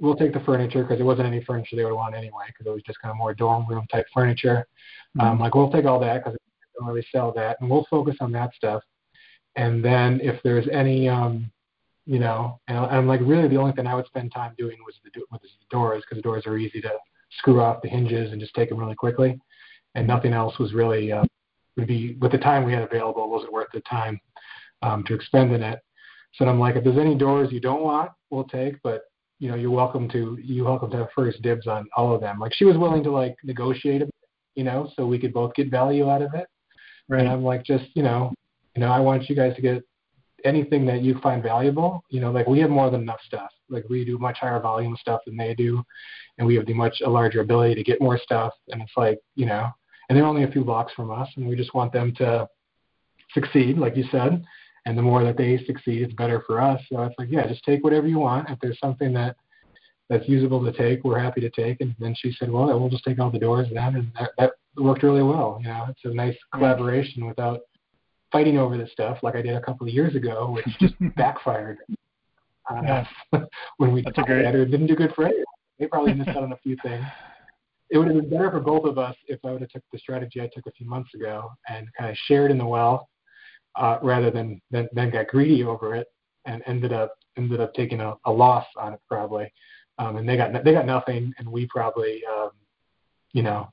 we'll 0.00 0.16
take 0.16 0.32
the 0.32 0.40
furniture 0.40 0.82
because 0.82 0.98
there 0.98 1.06
wasn't 1.06 1.26
any 1.26 1.42
furniture 1.44 1.76
they 1.76 1.84
would 1.84 1.94
want 1.94 2.14
anyway 2.14 2.44
because 2.48 2.66
it 2.66 2.74
was 2.74 2.82
just 2.82 3.00
kind 3.00 3.10
of 3.10 3.16
more 3.16 3.34
dorm 3.34 3.66
room 3.68 3.86
type 3.90 4.06
furniture. 4.14 4.66
Um, 5.18 5.26
mm-hmm. 5.26 5.32
Um, 5.32 5.40
like 5.40 5.54
we'll 5.54 5.70
take 5.70 5.84
all 5.84 6.00
that 6.00 6.24
because 6.24 6.34
we 6.34 6.78
don't 6.78 6.88
really 6.88 7.06
sell 7.12 7.32
that, 7.32 7.60
and 7.60 7.70
we'll 7.70 7.86
focus 7.90 8.16
on 8.20 8.32
that 8.32 8.54
stuff. 8.54 8.82
And 9.56 9.84
then 9.84 10.20
if 10.22 10.40
there's 10.42 10.68
any, 10.72 11.08
um, 11.08 11.50
you 12.06 12.18
know, 12.18 12.60
and 12.68 12.78
I'm 12.78 13.06
like 13.06 13.20
really 13.22 13.48
the 13.48 13.56
only 13.56 13.72
thing 13.72 13.86
I 13.86 13.94
would 13.94 14.06
spend 14.06 14.32
time 14.32 14.54
doing 14.56 14.76
was 14.86 14.94
the 15.04 15.20
was 15.30 15.40
the 15.42 15.66
doors 15.70 16.02
because 16.02 16.18
the 16.18 16.28
doors 16.28 16.46
are 16.46 16.58
easy 16.58 16.80
to 16.82 16.92
screw 17.38 17.60
off 17.60 17.82
the 17.82 17.88
hinges 17.88 18.32
and 18.32 18.40
just 18.40 18.54
take 18.54 18.68
them 18.68 18.78
really 18.78 18.94
quickly, 18.94 19.38
and 19.94 20.06
nothing 20.06 20.32
else 20.32 20.58
was 20.58 20.72
really 20.72 21.12
uh, 21.12 21.24
would 21.76 21.88
be 21.88 22.16
with 22.20 22.32
the 22.32 22.38
time 22.38 22.64
we 22.64 22.72
had 22.72 22.82
available 22.82 23.24
it 23.24 23.30
wasn't 23.30 23.52
worth 23.52 23.68
the 23.72 23.80
time 23.80 24.20
um, 24.82 25.04
to 25.04 25.14
expend 25.14 25.52
in 25.52 25.62
it. 25.62 25.80
So 26.34 26.44
I'm 26.44 26.60
like, 26.60 26.76
if 26.76 26.84
there's 26.84 26.98
any 26.98 27.14
doors 27.14 27.50
you 27.50 27.60
don't 27.60 27.82
want, 27.82 28.10
we'll 28.30 28.44
take, 28.44 28.80
but 28.82 29.02
you 29.38 29.48
know, 29.48 29.54
you're 29.54 29.70
welcome 29.70 30.08
to 30.10 30.38
you 30.42 30.64
welcome 30.64 30.90
to 30.90 30.96
have 30.98 31.08
first 31.14 31.40
dibs 31.42 31.66
on 31.66 31.88
all 31.96 32.14
of 32.14 32.20
them. 32.20 32.38
Like 32.38 32.54
she 32.54 32.64
was 32.64 32.76
willing 32.76 33.02
to 33.04 33.10
like 33.10 33.36
negotiate 33.44 34.02
you 34.58 34.64
know, 34.64 34.90
so 34.96 35.06
we 35.06 35.20
could 35.20 35.32
both 35.32 35.54
get 35.54 35.70
value 35.70 36.10
out 36.10 36.20
of 36.20 36.34
it. 36.34 36.48
Right. 37.08 37.20
And 37.20 37.28
I'm 37.28 37.44
like, 37.44 37.64
just 37.64 37.84
you 37.94 38.02
know, 38.02 38.32
you 38.74 38.80
know, 38.80 38.90
I 38.90 38.98
want 38.98 39.30
you 39.30 39.36
guys 39.36 39.54
to 39.54 39.62
get 39.62 39.84
anything 40.44 40.84
that 40.86 41.00
you 41.00 41.18
find 41.20 41.42
valuable. 41.42 42.02
You 42.10 42.20
know, 42.20 42.32
like 42.32 42.48
we 42.48 42.58
have 42.58 42.68
more 42.68 42.90
than 42.90 43.02
enough 43.02 43.20
stuff. 43.24 43.50
Like 43.70 43.88
we 43.88 44.04
do 44.04 44.18
much 44.18 44.38
higher 44.40 44.58
volume 44.58 44.96
stuff 45.00 45.20
than 45.26 45.36
they 45.36 45.54
do, 45.54 45.80
and 46.38 46.46
we 46.46 46.56
have 46.56 46.66
the 46.66 46.74
much 46.74 47.00
a 47.04 47.08
larger 47.08 47.40
ability 47.40 47.76
to 47.76 47.84
get 47.84 48.00
more 48.00 48.18
stuff. 48.18 48.52
And 48.68 48.82
it's 48.82 48.92
like, 48.96 49.20
you 49.36 49.46
know, 49.46 49.68
and 50.08 50.18
they're 50.18 50.26
only 50.26 50.42
a 50.42 50.50
few 50.50 50.64
blocks 50.64 50.92
from 50.94 51.12
us, 51.12 51.28
and 51.36 51.46
we 51.46 51.54
just 51.54 51.72
want 51.72 51.92
them 51.92 52.12
to 52.16 52.48
succeed, 53.34 53.78
like 53.78 53.96
you 53.96 54.04
said 54.10 54.44
and 54.88 54.96
the 54.96 55.02
more 55.02 55.22
that 55.22 55.36
they 55.36 55.62
succeed, 55.66 56.00
it's 56.00 56.14
better 56.14 56.42
for 56.46 56.62
us. 56.62 56.80
So 56.90 57.02
it's 57.02 57.14
like, 57.18 57.28
yeah, 57.30 57.46
just 57.46 57.62
take 57.62 57.84
whatever 57.84 58.08
you 58.08 58.18
want. 58.18 58.48
If 58.48 58.58
there's 58.60 58.78
something 58.80 59.12
that 59.12 59.36
that's 60.08 60.26
usable 60.26 60.64
to 60.64 60.72
take, 60.72 61.04
we're 61.04 61.18
happy 61.18 61.42
to 61.42 61.50
take. 61.50 61.82
And 61.82 61.94
then 61.98 62.14
she 62.16 62.32
said, 62.32 62.50
well, 62.50 62.68
we'll 62.80 62.88
just 62.88 63.04
take 63.04 63.18
all 63.18 63.30
the 63.30 63.38
doors 63.38 63.68
then, 63.70 63.96
and 63.96 64.10
that, 64.18 64.30
that 64.38 64.52
worked 64.78 65.02
really 65.02 65.22
well. 65.22 65.58
You 65.60 65.68
know, 65.68 65.86
it's 65.90 66.00
a 66.04 66.14
nice 66.14 66.36
collaboration 66.54 67.26
without 67.26 67.60
fighting 68.32 68.56
over 68.56 68.78
this 68.78 68.90
stuff 68.92 69.18
like 69.22 69.36
I 69.36 69.42
did 69.42 69.56
a 69.56 69.60
couple 69.60 69.86
of 69.86 69.92
years 69.92 70.14
ago, 70.14 70.50
which 70.52 70.66
just 70.80 70.94
backfired. 71.16 71.76
Uh, 72.70 72.80
yeah. 72.82 73.06
when 73.76 73.92
we 73.92 74.00
a 74.00 74.22
great... 74.22 74.46
it, 74.46 74.70
didn't 74.70 74.86
do 74.86 74.96
good 74.96 75.12
for 75.14 75.26
anyone. 75.26 75.44
They 75.78 75.86
probably 75.86 76.14
missed 76.14 76.30
out 76.30 76.44
on 76.44 76.52
a 76.52 76.58
few 76.58 76.78
things. 76.82 77.04
It 77.90 77.98
would 77.98 78.08
have 78.08 78.16
been 78.16 78.30
better 78.30 78.50
for 78.50 78.60
both 78.60 78.86
of 78.86 78.96
us 78.96 79.16
if 79.26 79.38
I 79.44 79.50
would 79.50 79.60
have 79.60 79.70
took 79.70 79.82
the 79.92 79.98
strategy 79.98 80.40
I 80.40 80.48
took 80.54 80.66
a 80.66 80.72
few 80.72 80.88
months 80.88 81.12
ago 81.14 81.50
and 81.68 81.88
kind 81.98 82.10
of 82.10 82.16
shared 82.26 82.50
in 82.50 82.56
the 82.56 82.66
wealth 82.66 83.06
uh, 83.76 83.98
rather 84.02 84.30
than, 84.30 84.60
than 84.70 84.88
than 84.92 85.10
got 85.10 85.28
greedy 85.28 85.62
over 85.62 85.94
it 85.94 86.08
and 86.46 86.62
ended 86.66 86.92
up 86.92 87.14
ended 87.36 87.60
up 87.60 87.72
taking 87.74 88.00
a, 88.00 88.14
a 88.24 88.30
loss 88.30 88.66
on 88.76 88.94
it 88.94 89.00
probably. 89.08 89.52
Um, 89.98 90.16
and 90.16 90.28
they 90.28 90.36
got 90.36 90.52
they 90.64 90.72
got 90.72 90.86
nothing, 90.86 91.32
and 91.38 91.50
we 91.50 91.66
probably 91.66 92.22
um, 92.30 92.50
you 93.32 93.42
know 93.42 93.68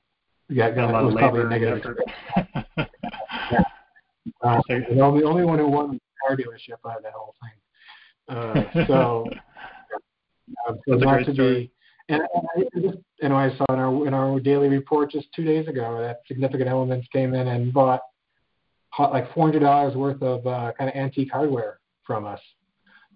got, 0.54 0.74
got, 0.74 0.90
it 0.90 1.04
was 1.04 1.14
probably 1.14 1.42
a 1.42 1.44
negative. 1.44 1.96
yeah. 2.76 3.62
Uh, 4.42 4.60
the 4.68 5.00
only 5.00 5.24
only 5.24 5.44
one 5.44 5.58
who 5.58 5.68
won 5.68 5.90
was 5.90 5.98
the 5.98 6.26
car 6.26 6.36
dealership 6.36 6.90
out 6.90 6.98
of 6.98 7.02
that 7.02 7.12
whole 7.12 7.34
thing. 7.42 7.52
Uh, 8.28 8.86
so, 8.86 9.26
uh, 10.68 10.74
so 10.88 10.94
not 10.94 11.24
to 11.24 11.32
story. 11.32 11.54
be. 11.54 11.72
And, 12.08 12.22
and 12.34 12.46
I 12.56 12.80
just, 12.80 12.98
you 13.20 13.28
know, 13.28 13.36
I 13.36 13.50
saw 13.56 13.64
in 13.72 13.78
our 13.78 14.06
in 14.06 14.14
our 14.14 14.40
daily 14.40 14.68
report 14.68 15.10
just 15.10 15.26
two 15.34 15.44
days 15.44 15.66
ago 15.68 15.98
that 16.00 16.20
significant 16.26 16.68
elements 16.68 17.08
came 17.12 17.34
in 17.34 17.48
and 17.48 17.72
bought 17.72 18.00
like 18.98 19.32
four 19.32 19.46
hundred 19.46 19.60
dollars 19.60 19.94
worth 19.94 20.22
of 20.22 20.46
uh, 20.46 20.72
kind 20.78 20.90
of 20.90 20.96
antique 20.96 21.30
hardware 21.32 21.80
from 22.04 22.26
us, 22.26 22.40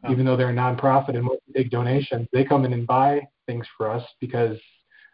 oh. 0.05 0.13
even 0.13 0.25
though 0.25 0.37
they're 0.37 0.51
a 0.51 0.55
nonprofit 0.55 1.15
and 1.15 1.25
most 1.25 1.41
big 1.55 1.71
donations. 1.71 2.29
They 2.33 2.45
come 2.45 2.65
in 2.65 2.73
and 2.73 2.87
buy 2.87 3.21
things 3.47 3.67
for 3.77 3.91
us 3.91 4.03
because 4.21 4.59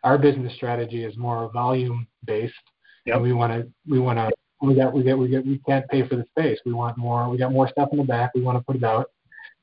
our 0.05 0.19
business 0.19 0.55
strategy 0.55 1.05
is 1.05 1.17
more 1.17 1.51
volume 1.53 2.07
based, 2.25 2.55
yep. 3.05 3.17
and 3.17 3.23
we 3.23 3.33
want 3.33 3.53
to 3.53 3.69
we 3.89 3.99
want 3.99 4.19
to 4.19 4.31
we 4.63 4.75
got 4.75 4.93
we 4.93 5.03
get 5.03 5.19
we 5.19 5.29
get 5.29 5.45
we 5.45 5.59
can't 5.67 5.89
pay 5.89 6.07
for 6.07 6.17
the 6.17 6.25
space. 6.31 6.59
We 6.65 6.73
want 6.73 6.97
more. 6.97 7.29
We 7.29 7.39
got 7.39 7.53
more 7.53 7.69
stuff 7.69 7.91
in 7.93 7.99
the 7.99 8.05
back. 8.05 8.33
We 8.35 8.43
want 8.43 8.59
to 8.59 8.65
put 8.65 8.77
it 8.77 8.85
out, 8.85 9.11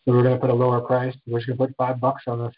so 0.05 0.13
we're 0.13 0.23
going 0.23 0.35
to 0.35 0.41
put 0.41 0.49
a 0.49 0.55
lower 0.55 0.81
price. 0.81 1.15
We're 1.25 1.39
just 1.39 1.47
going 1.47 1.57
to 1.57 1.65
put 1.67 1.75
five 1.77 1.99
bucks 1.99 2.23
on 2.27 2.43
this. 2.43 2.53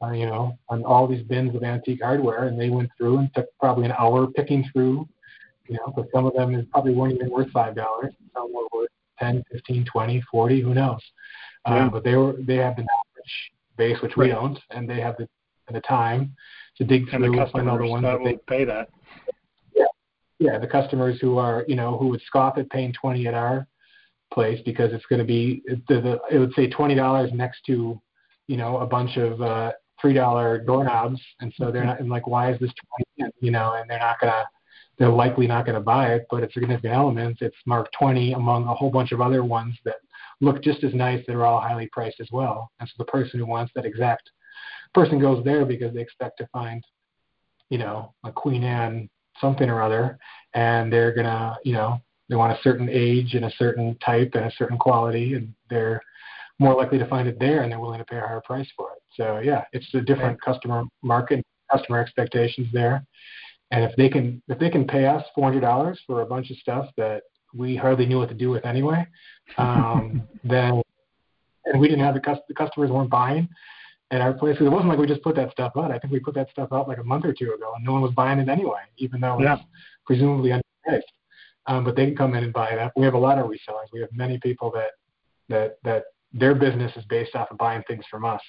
Uh, 0.00 0.12
you 0.12 0.26
know, 0.26 0.56
on 0.68 0.84
all 0.84 1.08
these 1.08 1.24
bins 1.24 1.56
of 1.56 1.64
antique 1.64 2.00
hardware, 2.00 2.44
and 2.46 2.60
they 2.60 2.70
went 2.70 2.88
through 2.96 3.18
and 3.18 3.34
took 3.34 3.46
probably 3.58 3.84
an 3.84 3.92
hour 3.98 4.28
picking 4.28 4.64
through 4.72 5.08
you 5.68 5.76
know, 5.76 5.92
because 5.94 6.10
some 6.12 6.26
of 6.26 6.34
them 6.34 6.66
probably 6.72 6.94
weren't 6.94 7.14
even 7.14 7.30
worth 7.30 7.50
five 7.50 7.74
dollars. 7.74 8.12
Some 8.34 8.52
were 8.52 8.66
worth 8.72 8.88
ten, 9.18 9.44
fifteen, 9.50 9.84
twenty, 9.84 10.22
forty. 10.30 10.60
Who 10.60 10.74
knows? 10.74 11.00
Um, 11.64 11.74
yeah. 11.74 11.82
Um, 11.84 11.90
but 11.90 12.04
they 12.04 12.14
were 12.14 12.34
they 12.38 12.56
have 12.56 12.76
the 12.76 12.82
knowledge 12.82 13.52
base, 13.76 14.00
which 14.02 14.16
right. 14.16 14.26
we 14.26 14.32
don't, 14.32 14.58
and 14.70 14.88
they 14.88 15.00
have 15.00 15.16
the 15.18 15.28
and 15.68 15.76
the 15.76 15.80
time 15.80 16.34
to 16.76 16.84
dig 16.84 17.02
and 17.12 17.24
through 17.24 17.40
and 17.40 17.50
find 17.50 17.68
all 17.68 17.78
the 17.78 17.86
ones 17.86 18.02
that, 18.02 18.18
that 18.18 18.24
they 18.24 18.38
pay 18.56 18.64
that. 18.64 18.88
Yeah, 19.74 19.84
yeah. 20.38 20.58
The 20.58 20.66
customers 20.66 21.18
who 21.20 21.38
are 21.38 21.64
you 21.68 21.76
know 21.76 21.96
who 21.98 22.08
would 22.08 22.22
scoff 22.22 22.58
at 22.58 22.70
paying 22.70 22.92
twenty 22.92 23.26
at 23.26 23.34
our 23.34 23.66
place 24.32 24.60
because 24.64 24.92
it's 24.92 25.06
going 25.06 25.20
to 25.20 25.24
be 25.24 25.62
the, 25.66 26.00
the 26.00 26.18
it 26.30 26.38
would 26.38 26.52
say 26.54 26.68
twenty 26.68 26.94
dollars 26.94 27.30
next 27.32 27.60
to 27.66 28.00
you 28.46 28.56
know 28.56 28.78
a 28.78 28.86
bunch 28.86 29.16
of 29.16 29.40
uh, 29.40 29.72
three 30.00 30.14
dollar 30.14 30.58
doorknobs, 30.58 31.20
and 31.40 31.52
so 31.56 31.70
they're 31.70 31.84
not 31.84 32.00
and 32.00 32.08
like 32.08 32.26
why 32.26 32.52
is 32.52 32.58
this 32.60 32.72
twenty? 33.16 33.32
You 33.40 33.50
know, 33.50 33.74
and 33.74 33.88
they're 33.88 33.98
not 33.98 34.20
gonna 34.20 34.44
they're 34.98 35.08
likely 35.08 35.46
not 35.46 35.64
going 35.64 35.74
to 35.74 35.80
buy 35.80 36.12
it, 36.14 36.26
but 36.30 36.42
it's 36.42 36.56
a 36.56 36.60
significant 36.60 36.92
elements. 36.92 37.40
It's 37.40 37.56
marked 37.66 37.94
20 37.98 38.32
among 38.32 38.66
a 38.66 38.74
whole 38.74 38.90
bunch 38.90 39.12
of 39.12 39.20
other 39.20 39.44
ones 39.44 39.76
that 39.84 39.96
look 40.40 40.62
just 40.62 40.84
as 40.84 40.94
nice 40.94 41.24
that 41.26 41.34
are 41.34 41.46
all 41.46 41.60
highly 41.60 41.88
priced 41.92 42.20
as 42.20 42.28
well. 42.32 42.70
And 42.80 42.88
so 42.88 42.94
the 42.98 43.04
person 43.04 43.38
who 43.38 43.46
wants 43.46 43.72
that 43.74 43.86
exact 43.86 44.30
person 44.94 45.18
goes 45.18 45.44
there 45.44 45.64
because 45.64 45.94
they 45.94 46.00
expect 46.00 46.38
to 46.38 46.48
find, 46.52 46.82
you 47.70 47.78
know, 47.78 48.14
a 48.24 48.32
Queen 48.32 48.64
Anne 48.64 49.08
something 49.40 49.68
or 49.68 49.82
other, 49.82 50.18
and 50.54 50.92
they're 50.92 51.14
gonna, 51.14 51.56
you 51.64 51.72
know, 51.72 52.00
they 52.28 52.36
want 52.36 52.58
a 52.58 52.62
certain 52.62 52.88
age 52.90 53.34
and 53.34 53.44
a 53.44 53.52
certain 53.56 53.96
type 54.04 54.32
and 54.34 54.44
a 54.46 54.52
certain 54.56 54.78
quality, 54.78 55.34
and 55.34 55.54
they're 55.70 56.02
more 56.58 56.74
likely 56.74 56.98
to 56.98 57.06
find 57.06 57.28
it 57.28 57.38
there, 57.38 57.62
and 57.62 57.70
they're 57.70 57.80
willing 57.80 58.00
to 58.00 58.04
pay 58.04 58.16
a 58.16 58.20
higher 58.20 58.42
price 58.44 58.68
for 58.76 58.92
it. 58.92 59.02
So 59.14 59.38
yeah, 59.38 59.64
it's 59.72 59.86
a 59.94 60.00
different 60.00 60.40
customer 60.40 60.84
market, 61.02 61.44
customer 61.70 62.00
expectations 62.00 62.68
there, 62.72 63.04
and 63.70 63.84
if 63.84 63.94
they 63.96 64.08
can 64.08 64.42
if 64.48 64.58
they 64.58 64.70
can 64.70 64.86
pay 64.86 65.06
us 65.06 65.24
four 65.34 65.44
hundred 65.44 65.60
dollars 65.60 66.00
for 66.06 66.22
a 66.22 66.26
bunch 66.26 66.50
of 66.50 66.56
stuff 66.58 66.86
that 66.96 67.22
we 67.54 67.76
hardly 67.76 68.06
knew 68.06 68.18
what 68.18 68.28
to 68.28 68.34
do 68.34 68.50
with 68.50 68.64
anyway, 68.64 69.06
um, 69.56 70.22
then 70.44 70.82
and 71.64 71.80
we 71.80 71.88
didn't 71.88 72.04
have 72.04 72.14
the, 72.14 72.20
cus- 72.20 72.38
the 72.48 72.54
customers 72.54 72.90
weren't 72.90 73.10
buying 73.10 73.48
at 74.10 74.20
our 74.20 74.32
place. 74.32 74.54
because 74.54 74.66
It 74.66 74.70
wasn't 74.70 74.88
like 74.88 74.98
we 74.98 75.06
just 75.06 75.22
put 75.22 75.36
that 75.36 75.50
stuff 75.52 75.72
out. 75.76 75.90
I 75.90 75.98
think 75.98 76.12
we 76.12 76.20
put 76.20 76.34
that 76.34 76.50
stuff 76.50 76.70
out 76.72 76.88
like 76.88 76.98
a 76.98 77.04
month 77.04 77.24
or 77.24 77.32
two 77.32 77.52
ago, 77.52 77.72
and 77.76 77.84
no 77.84 77.92
one 77.92 78.02
was 78.02 78.12
buying 78.12 78.38
it 78.38 78.48
anyway, 78.48 78.80
even 78.96 79.20
though 79.20 79.38
yeah. 79.40 79.54
it's 79.54 79.62
presumably 80.06 80.50
underpriced. 80.50 81.02
Um, 81.66 81.84
but 81.84 81.96
they 81.96 82.06
can 82.06 82.16
come 82.16 82.34
in 82.34 82.44
and 82.44 82.52
buy 82.52 82.70
it 82.70 82.78
up. 82.78 82.92
We 82.96 83.04
have 83.04 83.14
a 83.14 83.18
lot 83.18 83.38
of 83.38 83.46
resellers. 83.46 83.92
We 83.92 84.00
have 84.00 84.10
many 84.12 84.38
people 84.38 84.70
that 84.72 84.92
that 85.50 85.78
that 85.84 86.04
their 86.32 86.54
business 86.54 86.92
is 86.96 87.04
based 87.08 87.34
off 87.34 87.50
of 87.50 87.58
buying 87.58 87.82
things 87.86 88.04
from 88.10 88.24
us, 88.24 88.40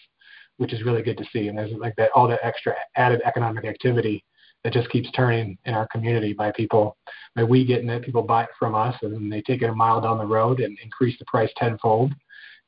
which 0.57 0.73
is 0.73 0.83
really 0.83 1.01
good 1.01 1.17
to 1.17 1.25
see. 1.33 1.49
And 1.49 1.57
there's 1.57 1.71
like 1.73 1.95
that 1.97 2.11
all 2.15 2.27
that 2.29 2.39
extra 2.43 2.75
added 2.95 3.21
economic 3.25 3.65
activity 3.65 4.23
that 4.63 4.73
just 4.73 4.89
keeps 4.89 5.09
turning 5.11 5.57
in 5.65 5.73
our 5.73 5.87
community 5.87 6.33
by 6.33 6.51
people 6.51 6.97
by 7.35 7.43
we 7.43 7.65
getting 7.65 7.89
it, 7.89 8.03
people 8.03 8.21
buy 8.23 8.43
it 8.43 8.49
from 8.57 8.75
us, 8.75 8.95
and 9.01 9.13
then 9.13 9.29
they 9.29 9.41
take 9.41 9.61
it 9.61 9.69
a 9.69 9.75
mile 9.75 10.01
down 10.01 10.17
the 10.17 10.25
road 10.25 10.59
and 10.59 10.77
increase 10.83 11.17
the 11.19 11.25
price 11.25 11.49
tenfold, 11.57 12.13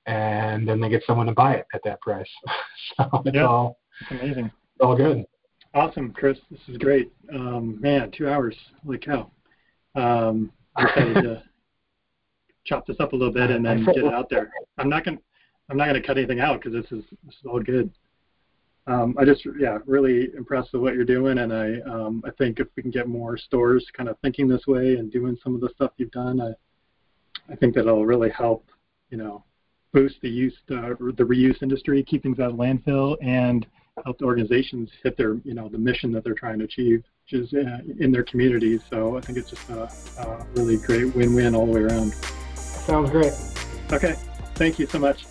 and 0.06 0.68
then 0.68 0.80
they 0.80 0.90
get 0.90 1.04
someone 1.06 1.26
to 1.28 1.34
buy 1.34 1.56
it 1.56 1.66
at 1.74 1.82
that 1.84 2.00
price. 2.02 2.30
so 2.98 3.22
it's 3.26 3.36
Yeah. 3.36 3.46
all 3.48 3.78
It's 4.02 4.12
amazing. 4.12 4.46
it's 4.46 4.82
all 4.82 4.96
good. 4.96 5.26
Awesome, 5.74 6.12
Chris. 6.12 6.38
This 6.50 6.60
is 6.68 6.78
great. 6.78 7.12
Um, 7.34 7.80
man, 7.82 8.12
two 8.12 8.28
hours. 8.30 8.56
Holy 8.86 8.98
cow. 8.98 9.32
Um, 9.96 10.52
I'm 10.76 10.88
excited 10.88 11.14
to 11.16 11.44
chop 12.66 12.86
this 12.86 12.98
up 13.00 13.14
a 13.14 13.16
little 13.16 13.34
bit 13.34 13.50
and 13.52 13.66
then 13.66 13.86
get 13.94 13.98
it 13.98 14.14
out 14.14 14.30
there. 14.30 14.52
I'm 14.78 14.90
not 14.90 15.04
gonna 15.06 15.18
I'm 15.70 15.78
not 15.78 15.88
gonna 15.88 16.02
cut 16.02 16.18
anything 16.18 16.40
out 16.40 16.62
because 16.62 16.74
this 16.74 16.92
is 16.92 17.04
this 17.26 17.34
is 17.36 17.46
all 17.46 17.62
good. 17.62 17.90
Um, 18.88 19.16
I 19.20 19.26
just 19.26 19.46
yeah 19.60 19.78
really 19.86 20.30
impressed 20.36 20.74
with 20.74 20.82
what 20.82 20.96
you're 20.96 21.06
doing, 21.06 21.38
and 21.40 21.54
I 21.54 21.80
um, 21.82 22.24
I 22.26 22.32
think 22.32 22.60
if 22.60 22.68
we 22.76 22.82
can 22.82 22.92
get 22.92 23.08
more 23.08 23.38
stores 23.38 23.86
kind 23.96 24.10
of 24.10 24.18
thinking 24.20 24.48
this 24.48 24.66
way 24.68 24.96
and 24.96 25.12
doing 25.12 25.38
some 25.44 25.54
of 25.54 25.62
the 25.62 25.70
stuff 25.76 25.92
you've 25.98 26.12
done, 26.12 26.42
I 26.42 26.52
I 27.52 27.56
think 27.56 27.76
that'll 27.76 28.06
really 28.06 28.30
help 28.30 28.66
you 29.10 29.18
know 29.18 29.44
boost 29.94 30.16
the 30.22 30.30
use 30.30 30.58
uh, 30.72 30.96
the 31.00 31.24
reuse 31.24 31.62
industry, 31.62 32.04
keep 32.04 32.24
things 32.24 32.40
out 32.40 32.52
of 32.52 32.56
landfill, 32.56 33.18
and 33.22 33.68
help 34.04 34.18
the 34.18 34.26
organizations 34.26 34.90
hit 35.04 35.16
their 35.16 35.36
you 35.44 35.54
know 35.54 35.70
the 35.70 35.78
mission 35.78 36.12
that 36.14 36.24
they're 36.24 36.34
trying 36.34 36.60
to 36.60 36.66
achieve, 36.66 37.04
which 37.24 37.42
is 37.42 37.54
uh, 37.54 37.80
in 38.00 38.12
their 38.12 38.24
communities. 38.24 38.82
So 38.90 39.18
I 39.18 39.22
think 39.22 39.38
it's 39.38 39.52
just 39.52 39.70
a, 39.70 39.84
a 40.22 40.48
really 40.56 40.78
great 40.78 41.16
win-win 41.16 41.54
all 41.56 41.66
the 41.66 41.72
way 41.72 41.82
around. 41.82 42.14
Sounds 42.56 43.12
great. 43.12 43.34
Okay, 43.92 44.16
thank 44.56 44.80
you 44.80 44.88
so 44.88 44.98
much. 44.98 45.31